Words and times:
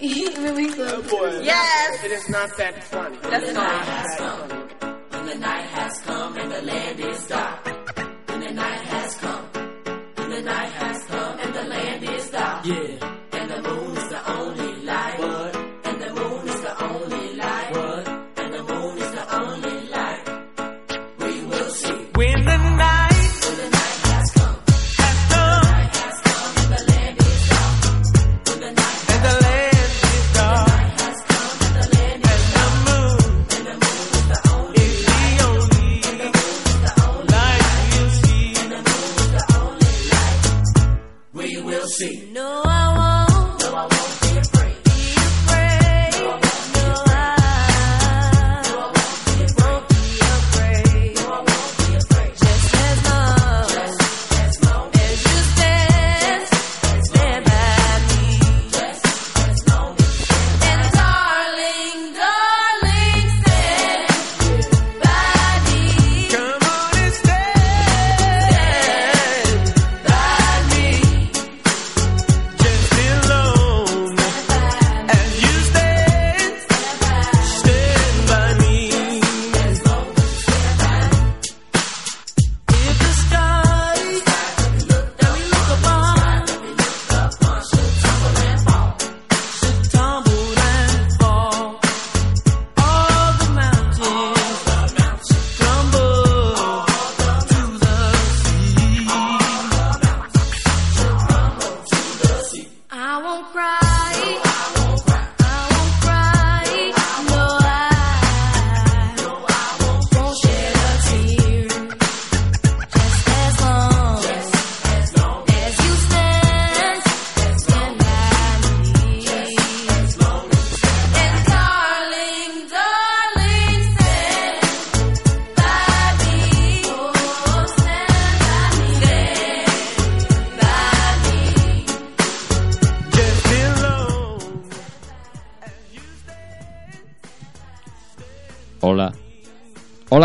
really 0.00 0.72
close. 0.72 0.92
Oh, 0.92 1.02
boy. 1.02 1.40
Yes. 1.42 2.04
It 2.04 2.12
is 2.12 2.28
not 2.28 2.56
that 2.56 2.82
funny. 2.84 3.16
That's 3.22 3.52
not. 3.52 3.86
That's 3.86 4.16
funny. 4.16 4.54
When 5.10 5.26
the 5.26 5.34
night 5.36 5.66
has 5.66 6.00
come 6.00 6.36
and 6.38 6.50
the 6.50 6.62
land 6.62 7.00
is 7.00 7.26
dark. 7.26 7.69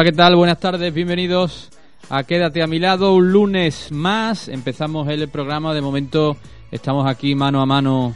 ¿Qué 0.06 0.12
tal? 0.12 0.36
Buenas 0.36 0.60
tardes, 0.60 0.94
bienvenidos 0.94 1.72
a 2.12 2.24
Quédate 2.24 2.62
a 2.62 2.68
mi 2.68 2.78
lado, 2.78 3.16
un 3.16 3.32
lunes 3.32 3.92
más. 3.92 4.50
Empezamos 4.50 5.10
el 5.10 5.28
programa, 5.30 5.74
de 5.74 5.82
momento 5.82 6.38
estamos 6.70 7.08
aquí 7.08 7.34
mano 7.34 7.60
a 7.60 7.66
mano. 7.66 8.14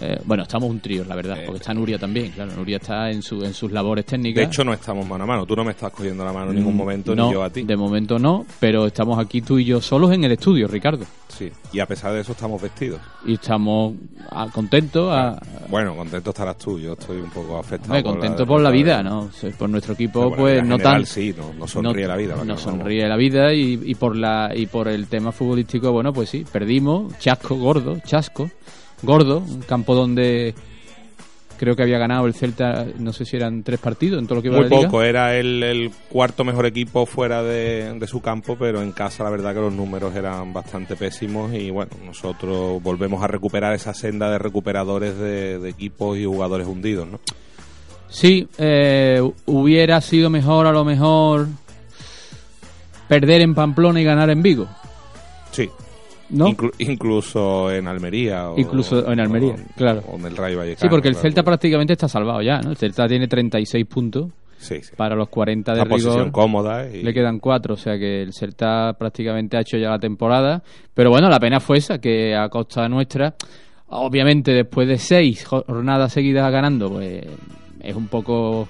Eh, 0.00 0.20
bueno, 0.24 0.44
estamos 0.44 0.70
un 0.70 0.80
trío, 0.80 1.04
la 1.04 1.14
verdad, 1.16 1.38
porque 1.44 1.58
está 1.58 1.74
Nuria 1.74 1.98
también, 1.98 2.30
claro, 2.30 2.52
Nuria 2.54 2.76
está 2.76 3.10
en, 3.10 3.22
su, 3.22 3.44
en 3.44 3.52
sus 3.52 3.72
labores 3.72 4.06
técnicas. 4.06 4.42
De 4.42 4.46
hecho, 4.46 4.64
no 4.64 4.72
estamos 4.72 5.06
mano 5.06 5.24
a 5.24 5.26
mano. 5.26 5.46
Tú 5.46 5.56
no 5.56 5.64
me 5.64 5.72
estás 5.72 5.92
cogiendo 5.92 6.24
la 6.24 6.32
mano 6.32 6.50
en 6.50 6.56
ningún 6.56 6.74
Mm, 6.74 6.78
momento, 6.78 7.14
no, 7.16 7.26
ni 7.26 7.32
yo 7.32 7.42
a 7.42 7.50
ti. 7.50 7.62
De 7.62 7.76
momento 7.76 8.18
no, 8.18 8.46
pero 8.60 8.86
estamos 8.86 9.18
aquí 9.18 9.42
tú 9.42 9.58
y 9.58 9.64
yo 9.64 9.80
solos 9.80 10.12
en 10.12 10.24
el 10.24 10.32
estudio, 10.32 10.68
Ricardo. 10.68 11.04
Sí. 11.28 11.50
Y 11.72 11.80
a 11.80 11.86
pesar 11.86 12.12
de 12.12 12.20
eso, 12.20 12.32
estamos 12.32 12.60
vestidos. 12.60 13.00
Y 13.24 13.34
estamos 13.34 13.94
ah, 14.30 14.48
contentos, 14.52 15.10
ah, 15.12 15.40
Bueno, 15.68 15.94
contento 15.94 16.30
estarás 16.30 16.58
tú. 16.58 16.78
Yo 16.78 16.94
estoy 16.94 17.18
un 17.18 17.30
poco 17.30 17.58
afectado. 17.58 17.94
hombre, 17.94 18.30
por 18.30 18.38
la 18.40 18.46
por 18.46 18.60
la 18.60 18.70
vida, 18.70 19.02
¿no? 19.02 19.30
Por 19.56 19.70
nuestro 19.70 19.94
equipo, 19.94 20.20
bueno, 20.30 20.36
pues 20.36 20.64
no 20.64 20.76
general 20.76 20.96
tan... 21.02 21.06
Sí, 21.06 21.34
no, 21.36 21.52
no 21.52 21.66
sonríe 21.68 22.06
la 22.06 22.16
vida. 22.16 22.34
No 22.34 22.40
vamos. 22.40 22.60
sonríe 22.60 23.06
la 23.08 23.16
vida 23.16 23.52
y, 23.52 23.80
y 23.84 23.94
por 23.94 24.16
la 24.16 24.50
y 24.54 24.66
por 24.66 24.88
el 24.88 25.06
tema 25.06 25.32
futbolístico, 25.32 25.92
bueno, 25.92 26.12
pues 26.12 26.30
sí, 26.30 26.44
perdimos, 26.50 27.16
chasco 27.18 27.56
gordo, 27.56 27.98
chasco, 28.04 28.50
gordo, 29.02 29.38
un 29.38 29.60
campo 29.62 29.94
donde 29.94 30.54
creo 31.56 31.74
que 31.74 31.82
había 31.82 31.98
ganado 31.98 32.26
el 32.26 32.34
Celta, 32.34 32.86
no 32.98 33.12
sé 33.12 33.24
si 33.24 33.34
eran 33.36 33.64
tres 33.64 33.80
partidos 33.80 34.20
en 34.20 34.28
todo 34.28 34.36
lo 34.36 34.42
que 34.42 34.48
iba 34.48 34.58
Muy 34.58 34.64
de 34.66 34.70
la 34.70 34.76
liga. 34.76 34.88
poco, 34.88 35.02
era 35.02 35.36
el, 35.36 35.60
el 35.64 35.90
cuarto 36.08 36.44
mejor 36.44 36.66
equipo 36.66 37.04
fuera 37.04 37.42
de, 37.42 37.94
de 37.98 38.06
su 38.06 38.20
campo, 38.20 38.56
pero 38.56 38.80
en 38.80 38.92
casa 38.92 39.24
la 39.24 39.30
verdad 39.30 39.54
que 39.54 39.60
los 39.60 39.72
números 39.72 40.14
eran 40.14 40.52
bastante 40.52 40.94
pésimos 40.94 41.52
y 41.52 41.70
bueno, 41.70 41.90
nosotros 42.06 42.80
volvemos 42.80 43.24
a 43.24 43.26
recuperar 43.26 43.74
esa 43.74 43.92
senda 43.92 44.30
de 44.30 44.38
recuperadores 44.38 45.18
de, 45.18 45.58
de 45.58 45.68
equipos 45.68 46.16
y 46.16 46.24
jugadores 46.26 46.68
hundidos, 46.68 47.08
¿no? 47.08 47.18
Sí, 48.08 48.46
eh, 48.56 49.20
hubiera 49.46 50.00
sido 50.00 50.30
mejor 50.30 50.66
a 50.68 50.72
lo 50.72 50.84
mejor 50.84 51.48
perder 53.08 53.40
en 53.40 53.54
Pamplona 53.54 54.00
y 54.00 54.04
ganar 54.04 54.30
en 54.30 54.42
Vigo, 54.42 54.68
Sí, 55.50 55.68
¿no? 56.30 56.46
Inclu- 56.48 56.72
incluso 56.78 57.70
en 57.72 57.86
Almería. 57.88 58.50
O, 58.50 58.58
Incluso 58.58 59.10
en 59.10 59.20
Almería, 59.20 59.54
o- 59.54 59.76
claro. 59.76 60.02
O 60.06 60.16
en 60.16 60.26
el 60.26 60.36
Rayo 60.36 60.58
Vallecano. 60.58 60.80
sí, 60.80 60.88
porque 60.88 61.08
el 61.08 61.14
claro. 61.14 61.22
Celta 61.28 61.42
prácticamente 61.42 61.92
está 61.94 62.08
salvado 62.08 62.42
ya, 62.42 62.60
¿no? 62.60 62.70
El 62.70 62.76
Celta 62.76 63.06
tiene 63.08 63.26
36 63.28 63.86
puntos 63.86 64.30
Sí, 64.58 64.82
sí. 64.82 64.90
para 64.96 65.14
los 65.14 65.28
40 65.28 65.72
de 65.72 65.80
Una 65.80 65.88
posición 65.88 66.16
rigor. 66.16 66.32
cómoda. 66.32 66.88
Y... 66.88 67.02
Le 67.02 67.14
quedan 67.14 67.38
cuatro, 67.38 67.74
o 67.74 67.76
sea 67.76 67.96
que 67.98 68.22
el 68.22 68.32
Celta 68.32 68.92
prácticamente 68.98 69.56
ha 69.56 69.60
hecho 69.60 69.76
ya 69.78 69.90
la 69.90 69.98
temporada. 69.98 70.62
Pero 70.94 71.10
bueno, 71.10 71.28
la 71.28 71.38
pena 71.40 71.60
fue 71.60 71.78
esa, 71.78 71.98
que 71.98 72.34
a 72.34 72.48
costa 72.48 72.88
nuestra, 72.88 73.34
obviamente 73.88 74.52
después 74.52 74.86
de 74.88 74.98
seis 74.98 75.46
jornadas 75.46 76.12
seguidas 76.12 76.50
ganando, 76.52 76.90
pues 76.90 77.24
es 77.80 77.94
un 77.96 78.08
poco 78.08 78.68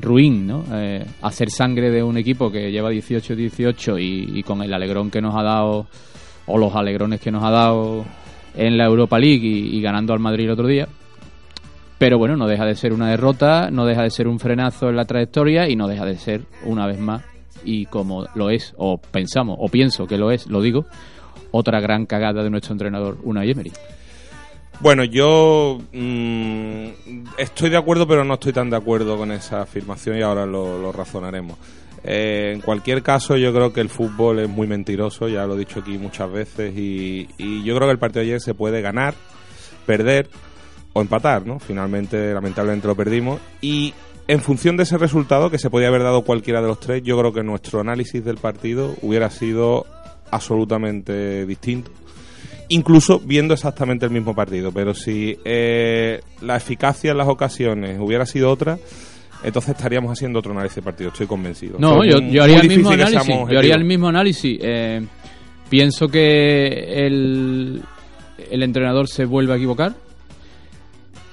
ruin, 0.00 0.46
¿no? 0.46 0.64
Eh, 0.72 1.04
hacer 1.22 1.50
sangre 1.50 1.90
de 1.90 2.02
un 2.02 2.16
equipo 2.16 2.50
que 2.52 2.70
lleva 2.70 2.90
18-18 2.92 3.98
y, 4.00 4.38
y 4.38 4.42
con 4.44 4.62
el 4.62 4.72
alegrón 4.72 5.10
que 5.10 5.20
nos 5.20 5.34
ha 5.34 5.42
dado, 5.42 5.86
o 6.48 6.58
los 6.58 6.74
alegrones 6.74 7.20
que 7.20 7.30
nos 7.30 7.44
ha 7.44 7.50
dado 7.50 8.04
en 8.56 8.76
la 8.76 8.86
Europa 8.86 9.18
League 9.18 9.46
y, 9.46 9.80
ganando 9.80 10.12
al 10.12 10.18
Madrid 10.18 10.46
el 10.46 10.50
otro 10.50 10.66
día. 10.66 10.88
Pero 11.98 12.18
bueno, 12.18 12.36
no 12.36 12.46
deja 12.46 12.64
de 12.64 12.74
ser 12.74 12.92
una 12.92 13.10
derrota, 13.10 13.70
no 13.70 13.84
deja 13.84 14.02
de 14.02 14.10
ser 14.10 14.28
un 14.28 14.38
frenazo 14.38 14.88
en 14.88 14.96
la 14.96 15.04
trayectoria 15.04 15.68
y 15.68 15.76
no 15.76 15.88
deja 15.88 16.04
de 16.04 16.16
ser, 16.16 16.42
una 16.64 16.86
vez 16.86 16.98
más, 16.98 17.22
y 17.64 17.86
como 17.86 18.26
lo 18.34 18.50
es, 18.50 18.72
o 18.76 18.98
pensamos, 18.98 19.56
o 19.60 19.68
pienso 19.68 20.06
que 20.06 20.16
lo 20.16 20.30
es, 20.30 20.46
lo 20.46 20.62
digo, 20.62 20.86
otra 21.50 21.80
gran 21.80 22.06
cagada 22.06 22.42
de 22.42 22.50
nuestro 22.50 22.72
entrenador, 22.72 23.18
Unai 23.24 23.50
Emery. 23.50 23.72
Bueno, 24.80 25.02
yo 25.02 25.78
mm, 25.92 26.86
estoy 27.36 27.70
de 27.70 27.76
acuerdo, 27.76 28.06
pero 28.06 28.24
no 28.24 28.34
estoy 28.34 28.52
tan 28.52 28.70
de 28.70 28.76
acuerdo 28.76 29.16
con 29.16 29.32
esa 29.32 29.62
afirmación 29.62 30.18
y 30.18 30.22
ahora 30.22 30.46
lo 30.46 30.92
razonaremos. 30.92 31.58
Eh, 32.04 32.52
en 32.54 32.60
cualquier 32.60 33.02
caso, 33.02 33.36
yo 33.36 33.52
creo 33.52 33.72
que 33.72 33.80
el 33.80 33.88
fútbol 33.88 34.40
es 34.40 34.48
muy 34.48 34.66
mentiroso, 34.66 35.28
ya 35.28 35.46
lo 35.46 35.54
he 35.54 35.58
dicho 35.58 35.80
aquí 35.80 35.98
muchas 35.98 36.30
veces, 36.30 36.72
y, 36.76 37.28
yo 37.64 37.74
creo 37.74 37.88
que 37.88 37.92
el 37.92 37.98
partido 37.98 38.20
de 38.20 38.30
ayer 38.30 38.40
se 38.40 38.54
puede 38.54 38.80
ganar, 38.80 39.14
perder 39.86 40.28
o 40.92 41.00
empatar, 41.00 41.46
¿no? 41.46 41.58
Finalmente, 41.58 42.32
lamentablemente 42.32 42.86
lo 42.86 42.96
perdimos 42.96 43.40
y 43.60 43.94
en 44.26 44.40
función 44.40 44.76
de 44.76 44.82
ese 44.82 44.98
resultado, 44.98 45.50
que 45.50 45.58
se 45.58 45.70
podía 45.70 45.88
haber 45.88 46.02
dado 46.02 46.22
cualquiera 46.22 46.60
de 46.60 46.68
los 46.68 46.80
tres, 46.80 47.02
yo 47.02 47.18
creo 47.18 47.32
que 47.32 47.42
nuestro 47.42 47.80
análisis 47.80 48.22
del 48.22 48.36
partido 48.36 48.94
hubiera 49.00 49.30
sido 49.30 49.86
absolutamente 50.30 51.46
distinto 51.46 51.90
incluso 52.68 53.18
viendo 53.20 53.54
exactamente 53.54 54.06
el 54.06 54.12
mismo 54.12 54.34
partido. 54.34 54.72
Pero 54.72 54.94
si 54.94 55.38
eh, 55.44 56.20
la 56.40 56.56
eficacia 56.56 57.10
en 57.10 57.18
las 57.18 57.28
ocasiones 57.28 57.98
hubiera 57.98 58.26
sido 58.26 58.50
otra, 58.50 58.78
entonces 59.42 59.76
estaríamos 59.76 60.12
haciendo 60.12 60.38
otro 60.40 60.52
análisis 60.52 60.76
de 60.76 60.82
partido, 60.82 61.10
estoy 61.10 61.26
convencido. 61.26 61.78
No, 61.78 62.04
yo, 62.04 62.42
haría 62.42 62.60
el 62.60 62.68
mismo 62.68 62.90
análisis. 62.90 63.34
Yo 63.50 63.58
haría 63.58 63.74
el 63.74 63.84
mismo 63.84 64.08
análisis. 64.08 64.58
Eh, 64.60 65.06
pienso 65.68 66.08
que 66.08 67.06
el, 67.06 67.82
el 68.50 68.62
entrenador 68.62 69.08
se 69.08 69.24
vuelve 69.24 69.52
a 69.52 69.56
equivocar. 69.56 69.94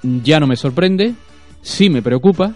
ya 0.03 0.39
no 0.39 0.47
me 0.47 0.55
sorprende, 0.55 1.15
sí 1.61 1.89
me 1.89 2.01
preocupa, 2.01 2.53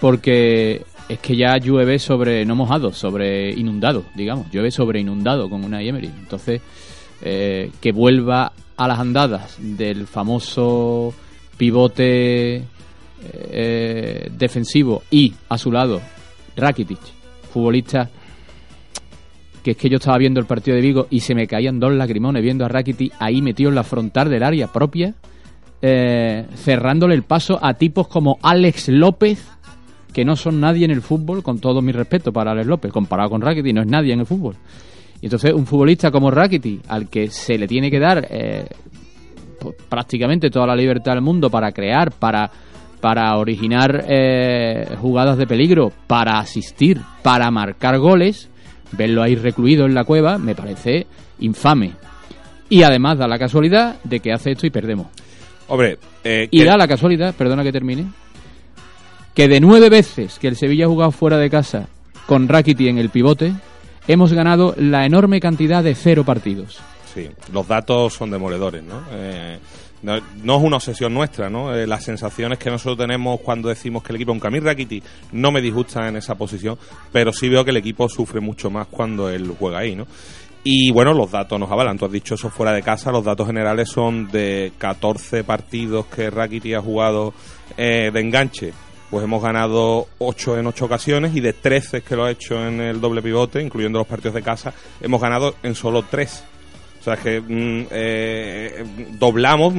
porque 0.00 0.82
es 1.08 1.18
que 1.20 1.36
ya 1.36 1.56
llueve 1.56 1.98
sobre, 1.98 2.44
no 2.44 2.54
mojado, 2.54 2.92
sobre 2.92 3.50
inundado, 3.50 4.04
digamos, 4.14 4.50
llueve 4.50 4.70
sobre 4.70 5.00
inundado 5.00 5.48
con 5.48 5.64
una 5.64 5.82
Emery. 5.82 6.10
Entonces, 6.18 6.60
eh, 7.22 7.70
que 7.80 7.92
vuelva 7.92 8.52
a 8.76 8.88
las 8.88 8.98
andadas 8.98 9.56
del 9.58 10.06
famoso 10.06 11.14
pivote 11.56 12.64
eh, 13.22 14.30
defensivo 14.36 15.02
y 15.10 15.34
a 15.48 15.58
su 15.58 15.72
lado 15.72 16.00
Rakitic, 16.56 17.00
futbolista 17.52 18.10
que 19.62 19.72
es 19.72 19.76
que 19.76 19.88
yo 19.88 19.96
estaba 19.96 20.18
viendo 20.18 20.40
el 20.40 20.46
partido 20.46 20.76
de 20.76 20.82
Vigo 20.82 21.06
y 21.10 21.20
se 21.20 21.34
me 21.34 21.46
caían 21.46 21.80
dos 21.80 21.92
lagrimones 21.92 22.42
viendo 22.42 22.64
a 22.64 22.68
Rakitic 22.68 23.12
ahí 23.18 23.42
metido 23.42 23.68
en 23.68 23.74
la 23.74 23.84
frontal 23.84 24.30
del 24.30 24.42
área 24.42 24.68
propia, 24.68 25.14
eh, 25.82 26.46
cerrándole 26.54 27.14
el 27.14 27.22
paso 27.22 27.58
a 27.60 27.74
tipos 27.74 28.08
como 28.08 28.38
Alex 28.42 28.88
López, 28.88 29.46
que 30.12 30.24
no 30.24 30.36
son 30.36 30.60
nadie 30.60 30.84
en 30.84 30.90
el 30.90 31.02
fútbol, 31.02 31.42
con 31.42 31.58
todo 31.58 31.82
mi 31.82 31.92
respeto 31.92 32.32
para 32.32 32.52
Alex 32.52 32.66
López, 32.66 32.92
comparado 32.92 33.30
con 33.30 33.42
Rakitic, 33.42 33.74
no 33.74 33.82
es 33.82 33.88
nadie 33.88 34.12
en 34.12 34.20
el 34.20 34.26
fútbol. 34.26 34.54
Y 35.20 35.26
entonces 35.26 35.52
un 35.52 35.66
futbolista 35.66 36.10
como 36.10 36.30
Rakitic, 36.30 36.82
al 36.88 37.08
que 37.08 37.28
se 37.28 37.58
le 37.58 37.66
tiene 37.66 37.90
que 37.90 37.98
dar 37.98 38.26
eh, 38.30 38.64
pues, 39.60 39.74
prácticamente 39.88 40.50
toda 40.50 40.68
la 40.68 40.76
libertad 40.76 41.12
del 41.12 41.22
mundo 41.22 41.50
para 41.50 41.72
crear, 41.72 42.12
para, 42.12 42.50
para 43.00 43.36
originar 43.36 44.04
eh, 44.08 44.86
jugadas 45.00 45.38
de 45.38 45.46
peligro, 45.46 45.92
para 46.06 46.38
asistir, 46.38 47.00
para 47.22 47.50
marcar 47.50 47.98
goles, 47.98 48.48
verlo 48.92 49.22
ahí 49.22 49.34
recluido 49.36 49.86
en 49.86 49.94
la 49.94 50.04
cueva 50.04 50.38
me 50.38 50.54
parece 50.54 51.06
infame. 51.40 51.92
Y 52.68 52.82
además 52.82 53.18
da 53.18 53.26
la 53.28 53.38
casualidad 53.38 53.96
de 54.04 54.20
que 54.20 54.32
hace 54.32 54.52
esto 54.52 54.66
y 54.66 54.70
perdemos. 54.70 55.06
Hombre, 55.68 55.98
eh, 56.24 56.48
Y 56.50 56.58
que- 56.60 56.64
da 56.64 56.76
la 56.76 56.88
casualidad, 56.88 57.34
perdona 57.34 57.62
que 57.62 57.72
termine, 57.72 58.06
que 59.34 59.48
de 59.48 59.60
nueve 59.60 59.88
veces 59.88 60.38
que 60.38 60.48
el 60.48 60.56
Sevilla 60.56 60.86
ha 60.86 60.88
jugado 60.88 61.10
fuera 61.12 61.38
de 61.38 61.50
casa 61.50 61.88
con 62.26 62.48
Rakiti 62.48 62.88
en 62.88 62.98
el 62.98 63.10
pivote, 63.10 63.52
hemos 64.06 64.32
ganado 64.32 64.74
la 64.78 65.06
enorme 65.06 65.40
cantidad 65.40 65.82
de 65.82 65.94
cero 65.94 66.24
partidos. 66.24 66.78
Sí, 67.14 67.28
los 67.52 67.66
datos 67.66 68.14
son 68.14 68.30
demoledores, 68.30 68.82
¿no? 68.84 69.00
Eh, 69.12 69.58
no, 70.02 70.20
no 70.42 70.56
es 70.56 70.62
una 70.62 70.76
obsesión 70.76 71.12
nuestra, 71.12 71.50
¿no? 71.50 71.74
Eh, 71.74 71.86
las 71.86 72.04
sensaciones 72.04 72.58
que 72.58 72.70
nosotros 72.70 72.98
tenemos 72.98 73.40
cuando 73.40 73.68
decimos 73.68 74.02
que 74.02 74.12
el 74.12 74.16
equipo, 74.16 74.32
aunque 74.32 74.46
a 74.46 74.50
mí 74.50 74.60
Rakiti 74.60 75.02
no 75.32 75.50
me 75.50 75.60
disgusta 75.60 76.08
en 76.08 76.16
esa 76.16 76.36
posición, 76.36 76.78
pero 77.12 77.32
sí 77.32 77.48
veo 77.48 77.64
que 77.64 77.70
el 77.70 77.76
equipo 77.78 78.08
sufre 78.08 78.40
mucho 78.40 78.70
más 78.70 78.86
cuando 78.86 79.28
él 79.28 79.54
juega 79.58 79.78
ahí, 79.78 79.96
¿no? 79.96 80.06
Y 80.64 80.90
bueno, 80.90 81.14
los 81.14 81.30
datos 81.30 81.58
nos 81.58 81.70
avalan. 81.70 81.96
Tú 81.98 82.04
has 82.04 82.12
dicho 82.12 82.34
eso 82.34 82.50
fuera 82.50 82.72
de 82.72 82.82
casa. 82.82 83.10
Los 83.12 83.24
datos 83.24 83.46
generales 83.46 83.88
son 83.88 84.30
de 84.30 84.72
14 84.76 85.44
partidos 85.44 86.06
que 86.06 86.30
Rakiti 86.30 86.74
ha 86.74 86.82
jugado 86.82 87.32
eh, 87.76 88.10
de 88.12 88.20
enganche. 88.20 88.72
Pues 89.08 89.24
hemos 89.24 89.42
ganado 89.42 90.08
8 90.18 90.58
en 90.58 90.66
8 90.66 90.84
ocasiones 90.84 91.34
y 91.34 91.40
de 91.40 91.54
13 91.54 92.02
que 92.02 92.16
lo 92.16 92.24
ha 92.24 92.30
hecho 92.30 92.66
en 92.66 92.80
el 92.80 93.00
doble 93.00 93.22
pivote, 93.22 93.62
incluyendo 93.62 93.98
los 93.98 94.06
partidos 94.06 94.34
de 94.34 94.42
casa, 94.42 94.74
hemos 95.00 95.20
ganado 95.20 95.54
en 95.62 95.74
solo 95.74 96.02
3. 96.02 96.44
O 97.00 97.02
sea, 97.04 97.14
es 97.14 97.20
que 97.20 97.40
mm, 97.40 97.86
eh, 97.90 98.84
doblamos, 99.18 99.74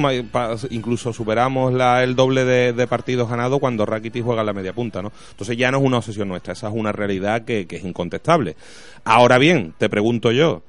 incluso 0.70 1.12
superamos 1.12 1.72
la- 1.72 2.02
el 2.02 2.16
doble 2.16 2.44
de, 2.44 2.72
de 2.72 2.86
partidos 2.86 3.28
ganados 3.28 3.60
cuando 3.60 3.84
Rakitic 3.86 4.24
juega 4.24 4.40
en 4.42 4.46
la 4.46 4.52
media 4.52 4.72
punta, 4.72 5.02
¿no? 5.02 5.12
Entonces 5.30 5.56
ya 5.56 5.70
no 5.70 5.78
es 5.78 5.84
una 5.84 5.98
obsesión 5.98 6.28
nuestra, 6.28 6.52
esa 6.54 6.68
es 6.68 6.74
una 6.74 6.92
realidad 6.92 7.42
que, 7.44 7.66
que 7.66 7.76
es 7.76 7.84
incontestable. 7.84 8.56
Ahora 9.04 9.38
bien, 9.38 9.74
te 9.78 9.88
pregunto 9.88 10.32
yo, 10.32 10.62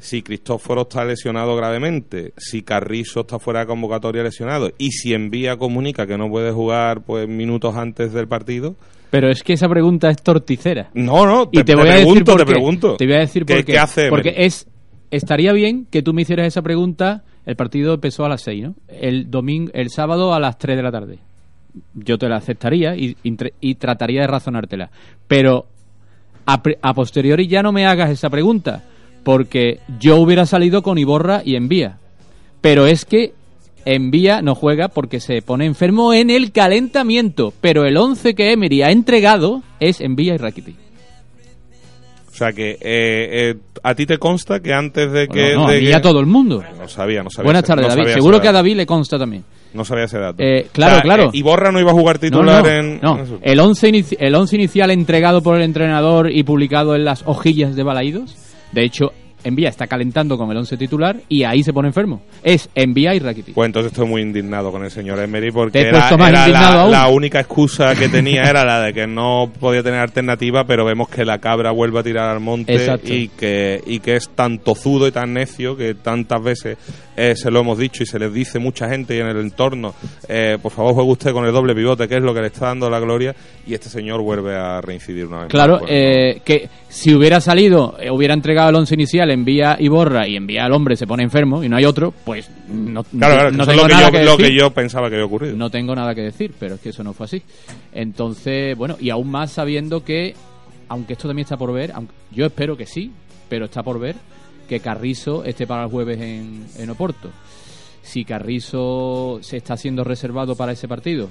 si 0.00 0.22
Cristóforo 0.22 0.82
está 0.82 1.04
lesionado 1.04 1.54
gravemente, 1.54 2.32
si 2.36 2.62
Carrizo 2.62 3.20
está 3.20 3.38
fuera 3.38 3.60
de 3.60 3.66
convocatoria 3.66 4.22
lesionado 4.22 4.72
y 4.78 4.90
si 4.92 5.12
Envía 5.14 5.56
comunica 5.56 6.06
que 6.06 6.16
no 6.18 6.28
puede 6.30 6.50
jugar 6.50 7.02
pues 7.02 7.28
minutos 7.28 7.76
antes 7.76 8.12
del 8.12 8.26
partido, 8.26 8.74
Pero 9.10 9.30
es 9.30 9.42
que 9.42 9.52
esa 9.52 9.68
pregunta 9.68 10.08
es 10.08 10.16
torticera. 10.22 10.90
no, 10.94 11.26
no, 11.26 11.48
y 11.52 11.62
te 11.62 11.74
voy 11.74 11.88
a 11.90 11.94
pregunto, 11.96 12.14
decir 12.14 12.24
por 12.24 12.36
te 12.38 12.44
qué. 12.46 12.52
pregunto. 12.52 12.96
Te 12.96 13.06
voy 13.06 13.14
a 13.16 13.18
decir 13.18 13.44
¿Qué, 13.44 13.54
por 13.56 13.64
qué. 13.66 13.72
qué 13.72 13.78
hace 13.78 14.08
Porque 14.08 14.34
es 14.38 14.66
estaría 15.12 15.52
bien 15.52 15.86
que 15.90 16.02
tú 16.02 16.12
me 16.12 16.22
hicieras 16.22 16.48
esa 16.48 16.62
pregunta. 16.62 17.22
El 17.46 17.54
partido 17.56 17.94
empezó 17.94 18.24
a 18.24 18.28
las 18.28 18.42
6, 18.42 18.62
¿no? 18.64 18.74
El 18.88 19.30
domingo, 19.30 19.70
el 19.74 19.90
sábado 19.90 20.34
a 20.34 20.40
las 20.40 20.58
3 20.58 20.76
de 20.76 20.82
la 20.82 20.90
tarde. 20.92 21.18
Yo 21.94 22.18
te 22.18 22.28
la 22.28 22.36
aceptaría 22.36 22.96
y, 22.96 23.16
y 23.22 23.30
tra- 23.32 23.52
y 23.60 23.74
trataría 23.76 24.22
de 24.22 24.26
razonártela. 24.26 24.90
Pero 25.28 25.66
a, 26.46 26.60
a 26.82 26.94
posteriori 26.94 27.46
ya 27.46 27.62
no 27.62 27.72
me 27.72 27.86
hagas 27.86 28.10
esa 28.10 28.28
pregunta, 28.30 28.82
porque 29.24 29.78
yo 30.00 30.16
hubiera 30.18 30.44
salido 30.46 30.82
con 30.82 30.98
Iborra 30.98 31.42
y 31.44 31.54
Envía. 31.56 31.98
Pero 32.60 32.86
es 32.86 33.04
que 33.04 33.32
Envía 33.84 34.42
no 34.42 34.54
juega 34.54 34.88
porque 34.88 35.18
se 35.18 35.42
pone 35.42 35.66
enfermo 35.66 36.12
en 36.14 36.30
el 36.30 36.52
calentamiento. 36.52 37.52
Pero 37.60 37.84
el 37.86 37.96
11 37.96 38.34
que 38.34 38.52
Emery 38.52 38.82
ha 38.82 38.90
entregado 38.92 39.62
es 39.80 40.00
Envía 40.00 40.34
y 40.34 40.38
Rakitic. 40.38 40.76
O 42.42 42.44
sea 42.44 42.52
que 42.52 42.72
eh, 42.72 42.78
eh, 42.82 43.54
a 43.84 43.94
ti 43.94 44.04
te 44.04 44.18
consta 44.18 44.58
que 44.58 44.72
antes 44.72 45.12
de 45.12 45.28
que... 45.28 45.54
no, 45.54 45.62
no, 45.62 45.68
de 45.68 45.76
a 45.76 45.78
mí 45.78 45.84
que- 45.84 45.90
y 45.90 45.92
a 45.92 46.00
todo 46.00 46.18
el 46.18 46.26
mundo. 46.26 46.60
No 46.76 46.88
sabía, 46.88 47.22
no 47.22 47.30
sabía. 47.30 47.44
Buenas 47.46 47.62
tardes, 47.64 47.86
no 47.86 47.94
David. 47.94 48.14
Seguro 48.14 48.40
que 48.40 48.48
a. 48.48 48.52
David 48.52 48.76
le 48.76 48.86
consta 48.86 49.16
también. 49.18 49.44
No 49.74 49.84
sabía 49.84 50.04
ese 50.04 50.18
dato. 50.18 50.42
Eh, 50.42 50.66
claro, 50.72 51.00
claro. 51.02 51.24
eh, 51.26 51.30
Iborra 51.34 51.70
no 51.70 51.78
iba 51.80 51.92
a 51.92 51.94
jugar 51.94 52.16
No, 52.16 52.20
titular 52.20 52.64
no, 52.64 52.68
en... 52.70 53.00
no. 53.00 53.14
en 53.18 53.20
eso. 53.22 53.38
El 53.42 53.60
11 53.60 53.88
inici- 53.90 54.16
el 54.18 54.34
once 54.34 54.56
inicial 54.56 54.90
entregado 54.90 55.40
por 55.42 55.56
el 55.56 55.62
entrenador 55.62 56.30
y 56.32 56.42
publicado 56.42 56.96
en 56.96 57.04
las 57.04 57.22
hojillas 57.26 57.76
de 57.76 57.82
Balaídos. 57.84 58.36
De 58.72 58.84
hecho, 58.84 59.12
Envía 59.44 59.68
está 59.68 59.86
calentando 59.86 60.36
con 60.36 60.50
el 60.50 60.56
11 60.56 60.76
titular 60.76 61.16
y 61.28 61.44
ahí 61.44 61.62
se 61.62 61.72
pone 61.72 61.88
enfermo. 61.88 62.22
Es 62.42 62.68
Envía 62.74 63.14
y 63.14 63.18
Rakitic. 63.18 63.54
Pues 63.54 63.66
entonces 63.66 63.92
estoy 63.92 64.06
muy 64.06 64.22
indignado 64.22 64.70
con 64.70 64.84
el 64.84 64.90
señor 64.90 65.18
Emery 65.20 65.48
Te 65.48 65.52
porque 65.52 65.80
he 65.80 65.88
era, 65.88 66.88
la, 66.88 67.08
única 67.08 67.40
excusa 67.40 67.94
que 67.94 68.08
tenía 68.08 68.42
era 68.42 68.64
la 68.64 68.80
de 68.80 68.92
que 68.92 69.06
no 69.06 69.50
podía 69.60 69.82
tener 69.82 70.00
alternativa, 70.00 70.64
pero 70.64 70.84
vemos 70.84 71.08
que 71.08 71.24
la 71.24 71.38
cabra 71.38 71.70
vuelve 71.70 72.00
a 72.00 72.02
tirar 72.02 72.30
al 72.30 72.40
monte 72.40 72.74
Exacto. 72.74 73.12
y 73.12 73.28
que, 73.28 73.82
y 73.86 74.00
que 74.00 74.16
es 74.16 74.28
tan 74.30 74.58
tozudo 74.58 75.06
y 75.06 75.12
tan 75.12 75.32
necio 75.32 75.76
que 75.76 75.94
tantas 75.94 76.42
veces 76.42 76.78
eh, 77.16 77.34
se 77.36 77.50
lo 77.50 77.60
hemos 77.60 77.78
dicho 77.78 78.02
y 78.02 78.06
se 78.06 78.18
les 78.18 78.32
dice 78.32 78.58
mucha 78.58 78.88
gente 78.88 79.16
y 79.16 79.20
en 79.20 79.26
el 79.26 79.38
entorno, 79.38 79.94
eh, 80.28 80.58
por 80.62 80.72
favor 80.72 80.94
juegue 80.94 81.10
usted 81.10 81.32
con 81.32 81.44
el 81.44 81.52
doble 81.52 81.74
pivote, 81.74 82.08
que 82.08 82.16
es 82.16 82.22
lo 82.22 82.32
que 82.34 82.40
le 82.40 82.46
está 82.48 82.66
dando 82.66 82.88
la 82.88 83.00
gloria, 83.00 83.34
y 83.66 83.74
este 83.74 83.88
señor 83.88 84.22
vuelve 84.22 84.56
a 84.56 84.80
reincidir 84.80 85.26
una 85.26 85.40
vez 85.40 85.48
Claro, 85.48 85.80
más. 85.80 85.90
Eh, 85.90 86.40
que 86.44 86.68
si 86.88 87.14
hubiera 87.14 87.40
salido, 87.40 87.96
eh, 88.00 88.10
hubiera 88.10 88.34
entregado 88.34 88.70
el 88.70 88.76
11 88.76 88.94
inicial, 88.94 89.30
envía 89.30 89.76
y 89.78 89.88
borra 89.88 90.26
y 90.26 90.36
envía 90.36 90.64
al 90.64 90.72
hombre 90.72 90.96
se 90.96 91.06
pone 91.06 91.22
enfermo 91.22 91.62
y 91.62 91.68
no 91.68 91.76
hay 91.76 91.84
otro, 91.84 92.12
pues 92.24 92.50
no, 92.68 93.04
Claro, 93.04 93.34
claro, 93.34 93.50
no 93.52 93.66
tengo 93.66 93.82
lo 93.82 93.88
que, 93.88 93.94
nada 93.94 94.06
yo, 94.06 94.12
que 94.12 94.24
lo 94.24 94.30
decir. 94.36 94.46
que 94.46 94.58
yo 94.58 94.70
pensaba 94.70 95.08
que 95.08 95.14
había 95.16 95.26
ocurrido. 95.26 95.56
No 95.56 95.70
tengo 95.70 95.94
nada 95.94 96.14
que 96.14 96.22
decir, 96.22 96.52
pero 96.58 96.74
es 96.76 96.80
que 96.80 96.88
eso 96.90 97.02
no 97.04 97.12
fue 97.12 97.24
así. 97.26 97.42
Entonces, 97.92 98.76
bueno, 98.76 98.96
y 99.00 99.10
aún 99.10 99.30
más 99.30 99.52
sabiendo 99.52 100.02
que, 100.04 100.34
aunque 100.88 101.12
esto 101.14 101.28
también 101.28 101.44
está 101.44 101.56
por 101.56 101.72
ver, 101.72 101.92
aunque, 101.94 102.14
yo 102.30 102.46
espero 102.46 102.76
que 102.76 102.86
sí, 102.86 103.12
pero 103.48 103.66
está 103.66 103.82
por 103.82 104.00
ver, 104.00 104.16
que 104.72 104.80
Carrizo 104.80 105.44
esté 105.44 105.66
para 105.66 105.84
el 105.84 105.90
jueves 105.90 106.18
en, 106.18 106.64
en 106.78 106.88
Oporto. 106.88 107.28
Si 108.00 108.24
Carrizo 108.24 109.38
se 109.42 109.58
está 109.58 109.76
siendo 109.76 110.02
reservado 110.02 110.56
para 110.56 110.72
ese 110.72 110.88
partido 110.88 111.28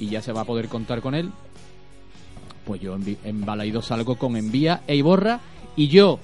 y 0.00 0.08
ya 0.08 0.20
se 0.20 0.32
va 0.32 0.40
a 0.40 0.44
poder 0.44 0.66
contar 0.68 1.00
con 1.00 1.14
él, 1.14 1.30
pues 2.66 2.80
yo 2.80 2.96
en, 2.96 3.16
en 3.22 3.44
Balaido 3.46 3.80
salgo 3.80 4.16
con 4.16 4.36
Envía 4.36 4.80
e 4.88 4.96
Iborra 4.96 5.38
y 5.76 5.86
yo 5.86 6.18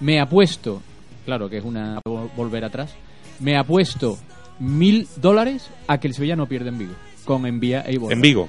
me 0.00 0.18
apuesto, 0.20 0.82
claro 1.24 1.48
que 1.48 1.58
es 1.58 1.64
una 1.64 2.00
vol- 2.02 2.30
volver 2.36 2.64
atrás, 2.64 2.92
me 3.38 3.56
apuesto 3.56 4.18
mil 4.58 5.06
dólares 5.16 5.70
a 5.86 5.98
que 5.98 6.08
el 6.08 6.14
Sevilla 6.14 6.34
no 6.34 6.46
pierde 6.46 6.70
en 6.70 6.78
Vigo, 6.78 6.94
con 7.24 7.46
Envía 7.46 7.82
e 7.82 7.92
Iborra. 7.94 8.12
En 8.14 8.20
Vigo. 8.22 8.48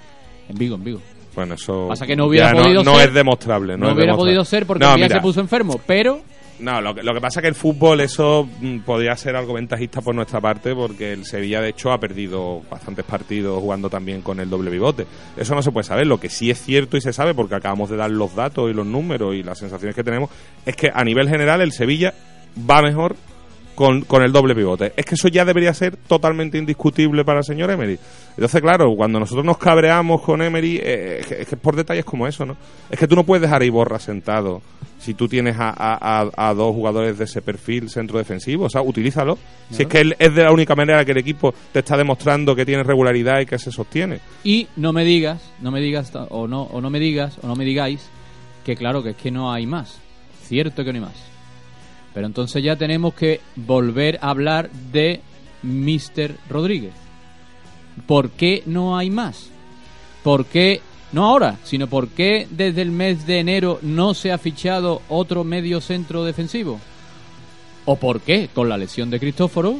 En 0.50 0.58
Vigo, 0.58 0.76
en 0.76 0.84
Vigo. 0.84 1.02
Bueno, 1.36 1.54
eso 1.54 1.86
Pasa 1.88 2.08
que 2.08 2.16
no 2.16 2.26
hubiera 2.26 2.52
podido 2.52 2.84
no, 2.84 2.94
no 2.94 2.98
ser. 2.98 3.10
es 3.10 3.14
demostrable. 3.14 3.78
No, 3.78 3.86
hubiera 3.90 3.94
demostrable. 4.02 4.18
podido 4.24 4.44
ser 4.44 4.66
porque 4.66 4.86
No, 4.86 4.94
Envía 4.94 5.10
se 5.10 5.20
puso 5.22 5.40
enfermo, 5.40 5.80
pero 5.86 6.22
No, 6.60 6.82
lo 6.82 6.96
que, 6.96 7.04
lo 7.04 7.14
que 7.14 7.22
pasa 7.22 7.40
es 7.40 7.42
que 7.44 7.48
el 7.50 7.56
fútbol, 7.56 8.02
eso 8.02 8.48
mm, 8.60 8.80
podría 8.80 9.16
ser 9.16 9.36
algo 9.36 9.54
ventajista 9.54 10.02
por 10.02 10.16
nuestra 10.16 10.42
parte, 10.42 10.74
porque 10.74 11.14
el 11.14 11.26
Sevilla, 11.26 11.62
de 11.62 11.70
hecho, 11.70 11.92
ha 11.92 12.00
perdido 12.00 12.62
bastantes 12.70 13.06
partidos 13.06 13.62
jugando 13.62 13.90
también 13.90 14.22
con 14.22 14.40
el 14.40 14.50
doble 14.50 14.72
pivote. 14.72 15.06
Eso 15.36 15.54
no 15.54 15.62
se 15.62 15.72
puede 15.72 15.84
saber. 15.84 16.08
Lo 16.08 16.20
que 16.20 16.30
sí 16.30 16.50
es 16.50 16.60
cierto 16.60 16.98
y 16.98 17.02
se 17.02 17.14
sabe, 17.14 17.36
porque 17.36 17.56
acabamos 17.56 17.90
de 17.90 17.98
dar 17.98 18.10
los 18.10 18.36
datos 18.36 18.72
y 18.72 18.74
los 18.74 18.86
números 18.86 19.36
y 19.36 19.44
las 19.44 19.60
sensaciones 19.60 19.96
que 19.96 20.04
tenemos, 20.04 20.32
es 20.66 20.76
que 20.76 20.92
a 20.94 21.04
nivel 21.04 21.30
general 21.30 21.62
el 21.62 21.72
Sevilla 21.72 22.14
va 22.70 22.82
mejor 22.82 23.16
con, 23.78 24.02
con 24.06 24.24
el 24.24 24.32
doble 24.32 24.56
pivote. 24.56 24.92
Es 24.98 25.06
que 25.06 25.14
eso 25.14 25.28
ya 25.28 25.46
debería 25.46 25.72
ser 25.72 25.96
totalmente 25.98 26.58
indiscutible 26.58 27.24
para 27.24 27.38
el 27.40 27.46
señor 27.46 27.70
Emery. 27.70 28.00
Entonces, 28.32 28.60
claro, 28.60 28.96
cuando 28.96 29.20
nosotros 29.20 29.46
nos 29.46 29.60
cabreamos 29.60 30.24
con 30.24 30.42
Emery, 30.42 30.78
eh, 30.84 31.18
es, 31.20 31.28
que, 31.28 31.42
es 31.44 31.48
que 31.48 31.58
por 31.58 31.76
detalles 31.76 32.04
como 32.04 32.26
eso, 32.28 32.44
¿no? 32.44 32.58
Es 32.90 32.98
que 32.98 33.08
tú 33.08 33.16
no 33.16 33.24
puedes 33.24 33.44
dejar 33.44 33.62
a 33.62 33.66
Iborra 33.66 34.00
sentado 34.00 34.64
si 34.98 35.14
tú 35.14 35.28
tienes 35.28 35.56
a, 35.60 35.70
a- 35.78 36.30
a- 36.36 36.54
dos 36.56 36.74
jugadores 36.74 37.20
de 37.20 37.26
ese 37.26 37.44
perfil 37.44 37.88
centro 37.92 38.18
defensivo. 38.18 38.66
O 38.66 38.70
sea, 38.70 38.82
utilízalo. 38.82 39.38
Si 39.70 39.84
es 39.84 39.88
que 39.88 40.00
él- 40.02 40.16
es 40.18 40.34
de 40.34 40.44
la 40.44 40.52
única 40.52 40.74
manera 40.76 41.06
que 41.06 41.12
el 41.12 41.20
equipo 41.20 41.54
te 41.72 41.80
está 41.80 41.96
demostrando 41.96 42.56
que 42.56 42.66
tiene 42.66 42.82
regularidad 42.82 43.40
y 43.42 43.46
que 43.46 43.60
se 43.60 43.72
sostiene. 43.72 44.20
y 44.44 44.68
no 44.76 44.92
me 44.92 45.06
digas, 45.06 45.40
no 45.62 45.70
me 45.70 45.82
digas 45.82 46.12
o 46.30 46.48
no 46.48 46.64
o 46.64 46.82
no 46.82 46.90
me 46.90 47.00
digas 47.00 47.38
o 47.44 47.48
no 47.48 47.56
me 47.56 47.64
digáis 47.64 48.10
que 48.66 48.76
claro 48.76 49.04
que 49.04 49.12
es 49.12 49.16
que 49.18 49.30
no 49.30 49.52
hay 49.54 49.68
más. 49.68 50.00
Cierto 50.46 50.84
que 50.84 50.92
no 50.94 50.98
hay 50.98 51.06
más. 51.06 51.37
Pero 52.18 52.26
entonces 52.26 52.64
ya 52.64 52.76
tenemos 52.76 53.14
que 53.14 53.42
volver 53.56 54.18
a 54.24 54.32
hablar 54.32 54.72
de 54.92 55.22
Mr. 55.62 56.36
Rodríguez. 56.50 56.94
¿por 58.08 58.32
qué 58.32 58.64
no 58.66 58.98
hay 58.98 59.12
más? 59.12 59.52
¿Por 60.24 60.46
qué, 60.46 60.82
no 61.12 61.28
ahora, 61.28 61.60
sino 61.64 61.86
por 61.86 62.08
qué 62.08 62.48
desde 62.50 62.82
el 62.82 62.90
mes 62.90 63.28
de 63.28 63.38
enero 63.38 63.78
no 63.84 64.16
se 64.16 64.32
ha 64.32 64.40
fichado 64.40 65.04
otro 65.10 65.44
medio 65.44 65.80
centro 65.80 66.26
defensivo? 66.26 66.80
¿O 67.86 67.98
por 67.98 68.22
qué, 68.22 68.50
con 68.52 68.68
la 68.68 68.80
lesión 68.80 69.12
de 69.12 69.20
Cristóforo, 69.20 69.78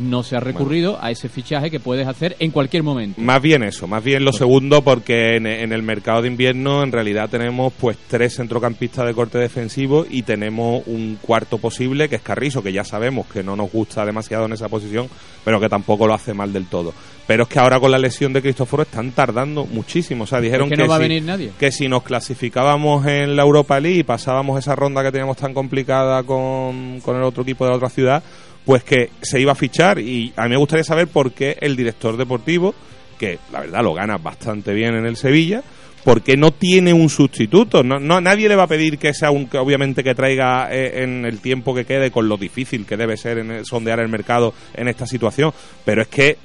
no 0.00 0.22
se 0.22 0.36
ha 0.36 0.40
recurrido 0.40 0.98
a 1.00 1.10
ese 1.10 1.28
fichaje 1.28 1.70
que 1.70 1.78
puedes 1.78 2.06
hacer 2.06 2.36
en 2.38 2.50
cualquier 2.50 2.82
momento? 2.82 3.20
Más 3.20 3.40
bien 3.40 3.62
eso, 3.62 3.86
más 3.86 4.02
bien 4.02 4.24
lo 4.24 4.32
segundo, 4.32 4.82
porque 4.82 5.36
en, 5.36 5.46
en 5.46 5.72
el 5.72 5.82
mercado 5.82 6.22
de 6.22 6.28
invierno 6.28 6.82
en 6.82 6.92
realidad 6.92 7.28
tenemos 7.28 7.72
pues 7.78 7.96
tres 8.08 8.36
centrocampistas 8.36 9.06
de 9.06 9.14
corte 9.14 9.38
defensivo 9.38 10.06
y 10.08 10.22
tenemos 10.22 10.82
un 10.86 11.18
cuarto 11.20 11.58
posible 11.58 12.08
que 12.08 12.16
es 12.16 12.22
Carrizo, 12.22 12.62
que 12.62 12.72
ya 12.72 12.84
sabemos 12.84 13.26
que 13.26 13.42
no 13.42 13.56
nos 13.56 13.70
gusta 13.70 14.04
demasiado 14.04 14.46
en 14.46 14.52
esa 14.52 14.68
posición, 14.68 15.08
pero 15.44 15.60
que 15.60 15.68
tampoco 15.68 16.06
lo 16.06 16.14
hace 16.14 16.34
mal 16.34 16.52
del 16.52 16.66
todo. 16.66 16.92
Pero 17.30 17.44
es 17.44 17.48
que 17.48 17.60
ahora 17.60 17.78
con 17.78 17.92
la 17.92 17.98
lesión 17.98 18.32
de 18.32 18.42
Cristóforo 18.42 18.82
están 18.82 19.12
tardando 19.12 19.64
muchísimo. 19.64 20.24
O 20.24 20.26
sea, 20.26 20.40
dijeron 20.40 20.68
que 20.68 20.74
no 20.76 20.88
va 20.88 20.96
a 20.96 20.98
si- 20.98 21.02
venir 21.04 21.22
nadie. 21.22 21.52
que 21.60 21.70
si 21.70 21.86
nos 21.86 22.02
clasificábamos 22.02 23.06
en 23.06 23.36
la 23.36 23.42
Europa 23.42 23.78
League 23.78 23.98
y 24.00 24.02
pasábamos 24.02 24.58
esa 24.58 24.74
ronda 24.74 25.00
que 25.04 25.12
teníamos 25.12 25.36
tan 25.36 25.54
complicada 25.54 26.24
con, 26.24 26.98
con 27.00 27.16
el 27.16 27.22
otro 27.22 27.44
equipo 27.44 27.64
de 27.64 27.70
la 27.70 27.76
otra 27.76 27.88
ciudad, 27.88 28.20
pues 28.64 28.82
que 28.82 29.10
se 29.22 29.40
iba 29.40 29.52
a 29.52 29.54
fichar. 29.54 30.00
Y 30.00 30.32
a 30.34 30.42
mí 30.44 30.48
me 30.50 30.56
gustaría 30.56 30.82
saber 30.82 31.06
por 31.06 31.30
qué 31.30 31.56
el 31.60 31.76
director 31.76 32.16
deportivo, 32.16 32.74
que 33.16 33.38
la 33.52 33.60
verdad 33.60 33.84
lo 33.84 33.94
gana 33.94 34.18
bastante 34.18 34.74
bien 34.74 34.96
en 34.96 35.06
el 35.06 35.14
Sevilla, 35.16 35.62
¿por 36.02 36.22
qué 36.22 36.36
no 36.36 36.50
tiene 36.50 36.92
un 36.92 37.08
sustituto? 37.08 37.84
No, 37.84 38.00
no, 38.00 38.20
nadie 38.20 38.48
le 38.48 38.56
va 38.56 38.64
a 38.64 38.66
pedir 38.66 38.98
que 38.98 39.14
sea 39.14 39.30
un, 39.30 39.46
que 39.46 39.58
obviamente 39.58 40.02
que 40.02 40.16
traiga 40.16 40.68
eh, 40.72 41.04
en 41.04 41.24
el 41.24 41.38
tiempo 41.40 41.76
que 41.76 41.84
quede 41.84 42.10
con 42.10 42.28
lo 42.28 42.36
difícil 42.36 42.86
que 42.86 42.96
debe 42.96 43.16
ser 43.16 43.38
en 43.38 43.52
el- 43.52 43.64
sondear 43.66 44.00
el 44.00 44.08
mercado 44.08 44.52
en 44.74 44.88
esta 44.88 45.06
situación, 45.06 45.52
pero 45.84 46.02
es 46.02 46.08
que 46.08 46.36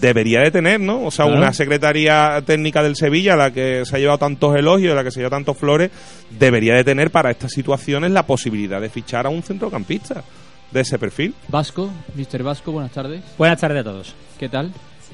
debería 0.00 0.40
de 0.40 0.50
tener, 0.50 0.80
¿no? 0.80 1.04
O 1.04 1.10
sea, 1.10 1.26
Claro. 1.26 1.40
una 1.40 1.52
secretaría 1.52 2.42
técnica 2.44 2.82
del 2.82 2.96
Sevilla, 2.96 3.36
la 3.36 3.52
que 3.52 3.84
se 3.84 3.96
ha 3.96 3.98
llevado 3.98 4.18
tantos 4.18 4.56
elogios, 4.56 4.94
la 4.96 5.04
que 5.04 5.10
se 5.10 5.20
ha 5.20 5.22
llevado 5.22 5.36
tantos 5.36 5.56
flores, 5.56 5.90
debería 6.30 6.74
de 6.74 6.84
tener 6.84 7.10
para 7.10 7.30
estas 7.30 7.52
situaciones 7.52 8.10
la 8.10 8.24
posibilidad 8.26 8.80
de 8.80 8.90
fichar 8.90 9.26
a 9.26 9.28
un 9.30 9.42
centrocampista 9.42 10.22
de 10.70 10.80
ese 10.80 10.98
perfil. 10.98 11.34
Vasco, 11.48 11.90
Mr. 12.16 12.42
Vasco, 12.42 12.72
buenas 12.72 12.90
tardes. 12.92 13.22
Buenas 13.38 13.60
tardes 13.60 13.80
a 13.80 13.84
todos. 13.84 14.14
¿Qué 14.38 14.48
tal? 14.48 14.72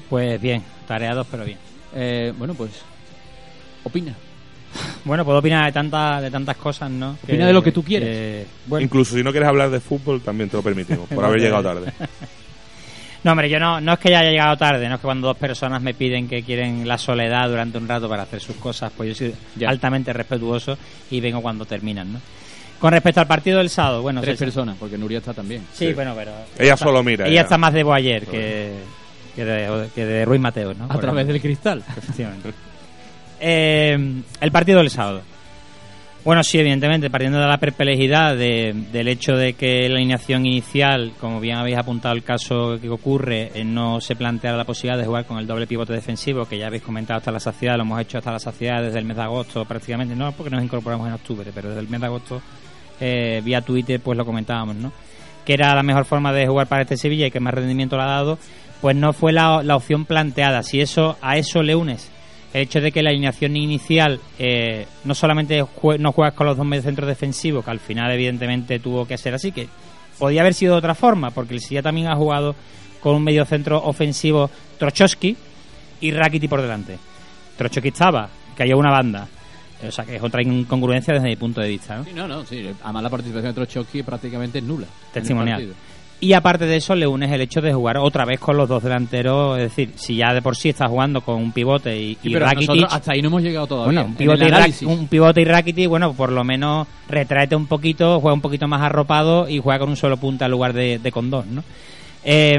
Pues 0.09 0.41
bien, 0.41 0.63
tareados 0.87 1.27
pero 1.29 1.45
bien. 1.45 1.57
Eh, 1.95 2.33
bueno, 2.37 2.53
pues, 2.55 2.71
opina. 3.83 4.15
Bueno, 5.03 5.25
puedo 5.25 5.39
opinar 5.39 5.65
de 5.65 5.71
tantas 5.73 6.21
de 6.21 6.31
tantas 6.31 6.55
cosas, 6.55 6.89
¿no? 6.89 7.17
Opina 7.23 7.45
de 7.45 7.53
lo 7.53 7.61
que 7.61 7.71
tú 7.73 7.83
quieres. 7.83 8.07
que- 8.09 8.45
bueno, 8.67 8.83
Incluso 8.85 9.15
si 9.15 9.21
no 9.23 9.31
quieres 9.31 9.49
hablar 9.49 9.69
de 9.69 9.79
fútbol, 9.81 10.21
también 10.21 10.49
te 10.49 10.55
lo 10.57 10.63
permitimos, 10.63 11.07
por 11.09 11.23
haber 11.25 11.41
llegado 11.41 11.61
tarde. 11.63 11.91
no, 13.23 13.31
hombre, 13.31 13.49
yo 13.49 13.59
no, 13.59 13.79
no 13.81 13.93
es 13.93 13.99
que 13.99 14.09
ya 14.09 14.19
haya 14.19 14.31
llegado 14.31 14.57
tarde, 14.57 14.87
no 14.89 14.95
es 14.95 15.01
que 15.01 15.05
cuando 15.05 15.27
dos 15.27 15.37
personas 15.37 15.81
me 15.81 15.93
piden 15.93 16.27
que 16.27 16.41
quieren 16.43 16.87
la 16.87 16.97
soledad 16.97 17.47
durante 17.49 17.77
un 17.77 17.87
rato 17.87 18.09
para 18.09 18.23
hacer 18.23 18.39
sus 18.41 18.55
cosas, 18.57 18.91
pues 18.95 19.09
yo 19.09 19.15
soy 19.15 19.35
Ya. 19.55 19.69
altamente 19.69 20.11
respetuoso 20.13 20.77
y 21.11 21.19
vengo 21.21 21.41
cuando 21.41 21.65
terminan, 21.65 22.13
¿no? 22.13 22.19
Con 22.79 22.91
respecto 22.93 23.19
al 23.21 23.27
partido 23.27 23.59
del 23.59 23.69
sábado, 23.69 24.01
bueno, 24.01 24.21
Tres 24.21 24.39
se- 24.39 24.45
personas, 24.45 24.75
porque 24.79 24.97
Nuria 24.97 25.19
está 25.19 25.33
también. 25.35 25.61
Sí, 25.71 25.87
Sí. 25.89 25.93
bueno, 25.93 26.13
pero 26.15 26.31
Ella 26.57 26.75
solo 26.75 27.03
mira. 27.03 27.25
ella 27.27 27.35
ya. 27.35 27.41
está 27.41 27.57
más 27.59 27.73
de 27.73 27.83
Boayer 27.83 28.25
que, 28.25 28.71
que, 29.35 29.45
de, 29.45 29.87
que 29.93 30.03
de 30.05 30.25
Ruiz 30.25 30.41
Mateo, 30.41 30.73
¿no? 30.73 30.85
A 30.85 30.87
Por 30.87 30.99
través 31.01 31.17
ejemplo. 31.25 31.33
del 31.33 31.41
cristal. 31.41 31.83
Efectivamente. 31.97 32.51
Eh, 33.43 34.21
el 34.39 34.51
partido 34.51 34.77
del 34.79 34.91
sábado. 34.91 35.23
Bueno, 36.23 36.43
sí, 36.43 36.59
evidentemente, 36.59 37.09
partiendo 37.09 37.39
de 37.39 37.47
la 37.47 37.57
perplejidad 37.57 38.35
de- 38.37 38.75
del 38.91 39.07
hecho 39.07 39.33
de 39.33 39.53
que 39.53 39.89
la 39.89 39.95
alineación 39.95 40.45
inicial, 40.45 41.13
como 41.19 41.39
bien 41.39 41.57
habéis 41.57 41.77
apuntado 41.79 42.13
el 42.13 42.21
caso 42.21 42.77
que 42.79 42.89
ocurre, 42.89 43.49
eh, 43.55 43.63
no 43.63 43.99
se 43.99 44.15
plantea 44.15 44.53
la 44.53 44.63
posibilidad 44.63 44.99
de 44.99 45.07
jugar 45.07 45.25
con 45.25 45.39
el 45.39 45.47
doble 45.47 45.65
pivote 45.65 45.93
defensivo, 45.93 46.45
que 46.45 46.59
ya 46.59 46.67
habéis 46.67 46.83
comentado 46.83 47.17
hasta 47.17 47.31
la 47.31 47.39
saciedad, 47.39 47.75
lo 47.75 47.81
hemos 47.83 47.99
hecho 47.99 48.19
hasta 48.19 48.31
la 48.31 48.37
saciedad 48.37 48.83
desde 48.83 48.99
el 48.99 49.05
mes 49.05 49.17
de 49.17 49.23
agosto 49.23 49.65
prácticamente, 49.65 50.15
no 50.15 50.31
porque 50.33 50.51
nos 50.51 50.63
incorporamos 50.63 51.07
en 51.07 51.13
octubre, 51.13 51.49
pero 51.55 51.69
desde 51.69 51.81
el 51.81 51.89
mes 51.89 51.99
de 52.01 52.05
agosto, 52.05 52.41
eh, 52.99 53.41
vía 53.43 53.61
Twitter, 53.61 53.99
pues 53.99 54.15
lo 54.15 54.23
comentábamos, 54.23 54.75
¿no? 54.75 54.91
Que 55.43 55.53
era 55.55 55.73
la 55.73 55.81
mejor 55.81 56.05
forma 56.05 56.31
de 56.33 56.45
jugar 56.45 56.67
para 56.67 56.83
este 56.83 56.97
Sevilla 56.97 57.25
y 57.25 57.31
que 57.31 57.39
más 57.39 57.55
rendimiento 57.55 57.97
le 57.97 58.03
ha 58.03 58.07
dado, 58.07 58.37
pues 58.79 58.95
no 58.95 59.11
fue 59.13 59.33
la, 59.33 59.63
la 59.63 59.75
opción 59.75 60.05
planteada. 60.05 60.61
Si 60.61 60.81
eso 60.81 61.17
a 61.19 61.37
eso 61.37 61.63
le 61.63 61.73
unes 61.73 62.11
el 62.53 62.61
hecho 62.63 62.81
de 62.81 62.91
que 62.91 63.01
la 63.01 63.09
alineación 63.11 63.55
inicial 63.55 64.19
eh, 64.39 64.85
no 65.05 65.13
solamente 65.15 65.61
jue- 65.63 65.97
no 65.99 66.11
juegas 66.11 66.33
con 66.33 66.47
los 66.47 66.57
dos 66.57 66.65
mediocentros 66.65 67.07
defensivos, 67.07 67.63
que 67.63 67.71
al 67.71 67.79
final 67.79 68.11
evidentemente 68.11 68.79
tuvo 68.79 69.05
que 69.05 69.17
ser 69.17 69.33
así, 69.33 69.51
que 69.51 69.67
podía 70.19 70.41
haber 70.41 70.53
sido 70.53 70.73
de 70.73 70.79
otra 70.79 70.95
forma, 70.95 71.31
porque 71.31 71.53
el 71.53 71.61
Sevilla 71.61 71.81
también 71.81 72.07
ha 72.07 72.15
jugado 72.15 72.55
con 73.01 73.15
un 73.15 73.23
mediocentro 73.23 73.81
ofensivo 73.83 74.49
Trochowski 74.77 75.35
y 76.01 76.11
Rakiti 76.11 76.47
por 76.47 76.61
delante. 76.61 76.97
Trochowski 77.57 77.87
estaba, 77.89 78.29
que 78.55 78.73
una 78.75 78.91
banda. 78.91 79.27
O 79.87 79.91
sea, 79.91 80.05
que 80.05 80.15
es 80.17 80.21
otra 80.21 80.43
incongruencia 80.43 81.13
desde 81.15 81.27
mi 81.27 81.35
punto 81.35 81.59
de 81.59 81.69
vista, 81.69 81.97
¿no? 81.97 82.03
Sí, 82.03 82.11
no, 82.13 82.27
no, 82.27 82.45
sí. 82.45 82.69
Además, 82.83 83.01
la 83.03 83.09
participación 83.09 83.49
de 83.51 83.55
Trochowski 83.55 84.03
prácticamente 84.03 84.59
es 84.59 84.63
nula. 84.63 84.85
Testimonial. 85.11 85.73
Y 86.23 86.33
aparte 86.33 86.67
de 86.67 86.75
eso, 86.77 86.93
le 86.95 87.07
unes 87.07 87.31
el 87.31 87.41
hecho 87.41 87.61
de 87.61 87.73
jugar 87.73 87.97
otra 87.97 88.25
vez 88.25 88.39
con 88.39 88.55
los 88.55 88.69
dos 88.69 88.83
delanteros. 88.83 89.57
Es 89.57 89.63
decir, 89.75 89.89
si 89.95 90.17
ya 90.17 90.33
de 90.35 90.41
por 90.43 90.55
sí 90.55 90.69
estás 90.69 90.87
jugando 90.87 91.21
con 91.21 91.35
un 91.37 91.51
pivote 91.51 91.99
y, 91.99 92.13
Sí, 92.21 92.29
y 92.29 92.35
Rakitic, 92.35 92.85
hasta 92.91 93.13
ahí 93.13 93.23
no 93.23 93.29
hemos 93.29 93.41
llegado 93.41 93.65
todavía. 93.65 93.85
bueno, 94.01 94.05
un 94.05 94.15
pivote, 94.15 94.45
y 94.45 94.49
Ra- 94.49 94.57
análisis. 94.57 94.87
un 94.87 95.07
pivote 95.07 95.41
y 95.41 95.45
Rakitic, 95.45 95.89
bueno, 95.89 96.13
por 96.13 96.31
lo 96.31 96.43
menos 96.43 96.87
retráete 97.09 97.55
un 97.55 97.65
poquito, 97.65 98.19
juega 98.19 98.35
un 98.35 98.41
poquito 98.41 98.67
más 98.67 98.81
arropado 98.83 99.49
y 99.49 99.57
juega 99.59 99.79
con 99.79 99.89
un 99.89 99.95
solo 99.97 100.17
punta 100.17 100.45
en 100.45 100.51
lugar 100.51 100.73
de, 100.73 100.99
de 100.99 101.11
con 101.11 101.31
dos, 101.31 101.47
¿no? 101.47 101.63
Eh, 102.23 102.55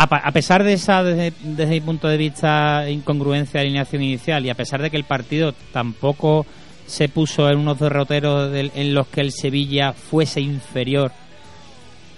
a, 0.00 0.30
pesar 0.32 0.62
de 0.64 0.72
esa, 0.74 1.02
desde, 1.02 1.32
desde 1.42 1.72
mi 1.74 1.80
punto 1.80 2.08
de 2.08 2.16
vista, 2.16 2.88
incongruencia 2.88 3.60
de 3.60 3.66
alineación 3.66 4.00
inicial 4.02 4.46
y 4.46 4.50
a 4.50 4.54
pesar 4.54 4.80
de 4.80 4.90
que 4.90 4.96
el 4.96 5.04
partido 5.04 5.52
tampoco 5.72 6.46
se 6.86 7.08
puso 7.08 7.50
en 7.50 7.58
unos 7.58 7.78
derroteros 7.80 8.50
en 8.54 8.94
los 8.94 9.08
que 9.08 9.20
el 9.20 9.32
Sevilla 9.32 9.92
fuese 9.92 10.40
inferior 10.40 11.10